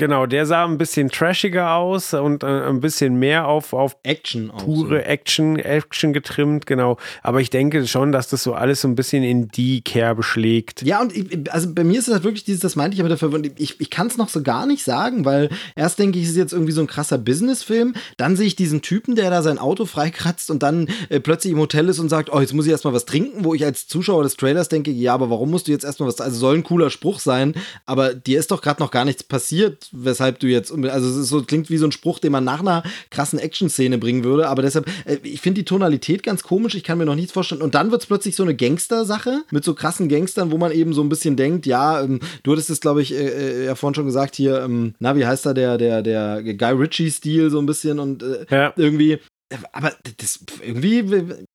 Genau, 0.00 0.24
der 0.24 0.46
sah 0.46 0.64
ein 0.64 0.78
bisschen 0.78 1.10
trashiger 1.10 1.74
aus 1.74 2.14
und 2.14 2.42
äh, 2.42 2.46
ein 2.46 2.80
bisschen 2.80 3.16
mehr 3.16 3.46
auf, 3.46 3.74
auf 3.74 3.98
Action 4.02 4.50
pure. 4.56 5.04
Action, 5.04 5.58
Action 5.58 6.14
getrimmt, 6.14 6.64
genau. 6.64 6.96
Aber 7.22 7.42
ich 7.42 7.50
denke 7.50 7.86
schon, 7.86 8.10
dass 8.10 8.26
das 8.28 8.42
so 8.42 8.54
alles 8.54 8.80
so 8.80 8.88
ein 8.88 8.94
bisschen 8.94 9.22
in 9.22 9.48
die 9.48 9.82
Kerbe 9.82 10.22
schlägt. 10.22 10.80
Ja, 10.80 11.02
und 11.02 11.14
ich, 11.14 11.52
also 11.52 11.74
bei 11.74 11.84
mir 11.84 11.98
ist 11.98 12.08
das 12.08 12.24
wirklich 12.24 12.44
dieses, 12.44 12.62
das 12.62 12.76
meinte 12.76 12.94
ich 12.94 13.00
aber 13.02 13.10
dafür, 13.10 13.30
ich, 13.58 13.78
ich 13.78 13.90
kann 13.90 14.06
es 14.06 14.16
noch 14.16 14.30
so 14.30 14.42
gar 14.42 14.64
nicht 14.64 14.84
sagen, 14.84 15.26
weil 15.26 15.50
erst 15.76 15.98
denke 15.98 16.18
ich, 16.18 16.24
es 16.24 16.30
ist 16.30 16.38
jetzt 16.38 16.54
irgendwie 16.54 16.72
so 16.72 16.80
ein 16.80 16.86
krasser 16.86 17.18
Businessfilm, 17.18 17.92
dann 18.16 18.36
sehe 18.36 18.46
ich 18.46 18.56
diesen 18.56 18.80
Typen, 18.80 19.16
der 19.16 19.28
da 19.28 19.42
sein 19.42 19.58
Auto 19.58 19.84
freikratzt 19.84 20.50
und 20.50 20.62
dann 20.62 20.88
äh, 21.10 21.20
plötzlich 21.20 21.52
im 21.52 21.58
Hotel 21.58 21.90
ist 21.90 21.98
und 21.98 22.08
sagt, 22.08 22.32
oh, 22.32 22.40
jetzt 22.40 22.54
muss 22.54 22.64
ich 22.64 22.72
erstmal 22.72 22.94
was 22.94 23.04
trinken, 23.04 23.44
wo 23.44 23.52
ich 23.52 23.66
als 23.66 23.86
Zuschauer 23.86 24.22
des 24.22 24.38
Trailers 24.38 24.70
denke, 24.70 24.90
ja, 24.90 25.12
aber 25.12 25.28
warum 25.28 25.50
musst 25.50 25.68
du 25.68 25.72
jetzt 25.72 25.84
erstmal 25.84 26.08
was, 26.08 26.22
also 26.22 26.38
soll 26.38 26.54
ein 26.54 26.64
cooler 26.64 26.88
Spruch 26.88 27.20
sein, 27.20 27.52
aber 27.84 28.14
dir 28.14 28.38
ist 28.38 28.50
doch 28.50 28.62
gerade 28.62 28.80
noch 28.80 28.90
gar 28.90 29.04
nichts 29.04 29.22
passiert, 29.22 29.89
weshalb 29.92 30.38
du 30.40 30.46
jetzt, 30.46 30.72
also 30.72 31.08
es 31.08 31.16
ist 31.16 31.28
so, 31.28 31.42
klingt 31.42 31.70
wie 31.70 31.76
so 31.76 31.86
ein 31.86 31.92
Spruch, 31.92 32.18
den 32.18 32.32
man 32.32 32.44
nach 32.44 32.60
einer 32.60 32.82
krassen 33.10 33.38
Action-Szene 33.38 33.98
bringen 33.98 34.24
würde, 34.24 34.48
aber 34.48 34.62
deshalb, 34.62 34.88
äh, 35.06 35.18
ich 35.22 35.40
finde 35.40 35.60
die 35.60 35.64
Tonalität 35.64 36.22
ganz 36.22 36.42
komisch, 36.42 36.74
ich 36.74 36.84
kann 36.84 36.98
mir 36.98 37.06
noch 37.06 37.14
nichts 37.14 37.32
vorstellen 37.32 37.62
und 37.62 37.74
dann 37.74 37.90
wird 37.90 38.02
es 38.02 38.06
plötzlich 38.06 38.36
so 38.36 38.42
eine 38.42 38.54
Gangster-Sache 38.54 39.42
mit 39.50 39.64
so 39.64 39.74
krassen 39.74 40.08
Gangstern, 40.08 40.50
wo 40.50 40.58
man 40.58 40.72
eben 40.72 40.92
so 40.92 41.02
ein 41.02 41.08
bisschen 41.08 41.36
denkt, 41.36 41.66
ja, 41.66 42.02
ähm, 42.02 42.20
du 42.42 42.52
hattest 42.52 42.70
es, 42.70 42.80
glaube 42.80 43.02
ich, 43.02 43.12
äh, 43.14 43.16
äh, 43.62 43.64
ja 43.66 43.74
vorhin 43.74 43.94
schon 43.94 44.06
gesagt, 44.06 44.36
hier, 44.36 44.62
ähm, 44.62 44.94
na, 44.98 45.16
wie 45.16 45.26
heißt 45.26 45.46
da 45.46 45.54
der, 45.54 45.78
der, 45.78 46.02
der 46.02 46.42
Guy 46.42 46.72
Ritchie-Stil 46.72 47.50
so 47.50 47.58
ein 47.58 47.66
bisschen 47.66 47.98
und 47.98 48.22
äh, 48.22 48.46
Ja. 48.50 48.72
irgendwie 48.76 49.18
aber 49.72 49.92
das, 50.18 50.40
irgendwie 50.62 51.08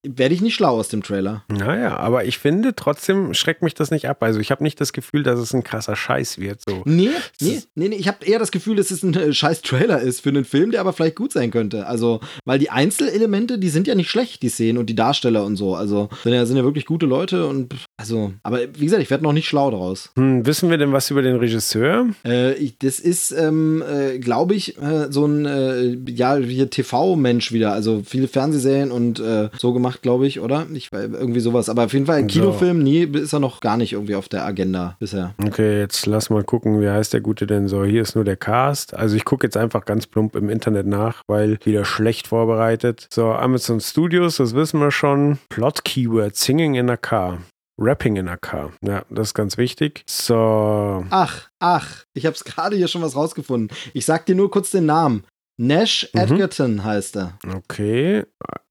werde 0.03 0.33
ich 0.33 0.41
nicht 0.41 0.55
schlau 0.55 0.77
aus 0.77 0.89
dem 0.89 1.01
Trailer. 1.01 1.43
Naja, 1.47 1.95
aber 1.97 2.25
ich 2.25 2.37
finde, 2.37 2.75
trotzdem 2.75 3.33
schreckt 3.33 3.61
mich 3.61 3.73
das 3.73 3.89
nicht 3.89 4.09
ab. 4.09 4.21
Also 4.21 4.39
ich 4.39 4.51
habe 4.51 4.63
nicht 4.63 4.81
das 4.81 4.91
Gefühl, 4.91 5.23
dass 5.23 5.39
es 5.39 5.53
ein 5.53 5.63
krasser 5.63 5.95
Scheiß 5.95 6.39
wird. 6.39 6.61
So. 6.67 6.83
Nee, 6.85 7.09
nee, 7.39 7.61
nee, 7.75 7.89
nee. 7.89 7.95
ich 7.95 8.07
habe 8.07 8.25
eher 8.25 8.39
das 8.39 8.51
Gefühl, 8.51 8.75
dass 8.75 8.91
es 8.91 9.03
ein 9.03 9.13
äh, 9.13 9.33
scheiß 9.33 9.61
Trailer 9.61 10.01
ist 10.01 10.21
für 10.21 10.29
einen 10.29 10.45
Film, 10.45 10.71
der 10.71 10.81
aber 10.81 10.93
vielleicht 10.93 11.15
gut 11.15 11.31
sein 11.31 11.51
könnte. 11.51 11.87
Also, 11.87 12.19
weil 12.43 12.59
die 12.59 12.69
Einzelelemente, 12.69 13.57
die 13.57 13.69
sind 13.69 13.87
ja 13.87 13.95
nicht 13.95 14.09
schlecht, 14.09 14.41
die 14.43 14.49
Szenen 14.49 14.77
und 14.77 14.87
die 14.87 14.95
Darsteller 14.95 15.45
und 15.45 15.55
so. 15.55 15.75
Also 15.75 16.09
sind 16.23 16.33
ja, 16.33 16.45
sind 16.45 16.57
ja 16.57 16.63
wirklich 16.63 16.85
gute 16.85 17.05
Leute 17.05 17.45
und 17.47 17.75
also, 17.97 18.33
aber 18.43 18.59
wie 18.73 18.85
gesagt, 18.85 19.01
ich 19.01 19.09
werde 19.09 19.23
noch 19.23 19.31
nicht 19.31 19.47
schlau 19.47 19.71
daraus. 19.71 20.11
Hm, 20.17 20.45
wissen 20.45 20.69
wir 20.69 20.77
denn 20.77 20.91
was 20.91 21.09
über 21.11 21.21
den 21.21 21.37
Regisseur? 21.37 22.07
Äh, 22.25 22.53
ich, 22.55 22.77
das 22.77 22.99
ist, 22.99 23.31
ähm, 23.31 23.81
äh, 23.81 24.19
glaube 24.19 24.53
ich, 24.53 24.77
äh, 24.77 25.07
so 25.09 25.25
ein 25.25 25.45
äh, 25.45 25.97
ja, 26.11 26.35
hier 26.35 26.69
TV-Mensch 26.69 27.53
wieder. 27.53 27.71
Also 27.71 28.01
viele 28.05 28.27
Fernsehserien 28.27 28.91
und 28.91 29.19
äh, 29.21 29.49
so 29.57 29.71
gemacht, 29.71 30.01
glaube 30.01 30.27
ich, 30.27 30.41
oder? 30.41 30.65
Ich 30.73 30.89
irgendwie 30.91 31.39
sowas. 31.39 31.69
Aber 31.69 31.85
auf 31.85 31.93
jeden 31.93 32.05
Fall 32.05 32.17
ein 32.17 32.27
Kinofilm, 32.27 32.83
nie 32.83 33.03
ist 33.03 33.31
er 33.31 33.39
noch 33.39 33.61
gar 33.61 33.77
nicht 33.77 33.93
irgendwie 33.93 34.15
auf 34.15 34.27
der 34.27 34.45
Agenda 34.45 34.97
bisher. 34.99 35.33
Okay, 35.41 35.79
jetzt 35.79 36.05
lass 36.05 36.29
mal 36.29 36.43
gucken, 36.43 36.81
wie 36.81 36.89
heißt 36.89 37.13
der 37.13 37.21
Gute 37.21 37.47
denn 37.47 37.69
so? 37.69 37.85
Hier 37.85 38.01
ist 38.01 38.15
nur 38.15 38.25
der 38.25 38.35
Cast. 38.35 38.93
Also 38.93 39.15
ich 39.15 39.23
gucke 39.23 39.47
jetzt 39.47 39.55
einfach 39.55 39.85
ganz 39.85 40.05
plump 40.05 40.35
im 40.35 40.49
Internet 40.49 40.85
nach, 40.85 41.23
weil 41.27 41.59
wieder 41.63 41.85
schlecht 41.85 42.27
vorbereitet. 42.27 43.07
So, 43.09 43.31
Amazon 43.31 43.79
Studios, 43.79 44.37
das 44.37 44.53
wissen 44.53 44.81
wir 44.81 44.91
schon. 44.91 45.37
Plot 45.47 45.85
Keyword, 45.85 46.35
Singing 46.35 46.75
in 46.75 46.89
a 46.89 46.97
Car. 46.97 47.39
Rapping 47.78 48.15
in 48.15 48.28
a 48.28 48.38
Car. 48.38 48.71
Ja, 48.82 49.03
das 49.09 49.30
ist 49.30 49.34
ganz 49.34 49.57
wichtig. 49.57 50.03
So. 50.07 51.05
Ach, 51.09 51.49
ach, 51.59 52.05
ich 52.13 52.26
habe 52.26 52.36
es 52.36 52.43
gerade 52.45 52.76
hier 52.76 52.88
schon 52.88 53.01
was 53.01 53.15
rausgefunden. 53.15 53.76
Ich 53.93 54.05
sag 54.05 54.26
dir 54.26 54.36
nur 54.36 54.49
kurz 54.49 54.71
den 54.71 54.86
Namen. 54.86 55.26
Nash 55.57 56.09
mhm. 56.13 56.21
Edgerton 56.21 56.84
heißt 56.84 57.17
er. 57.17 57.38
Okay. 57.55 58.23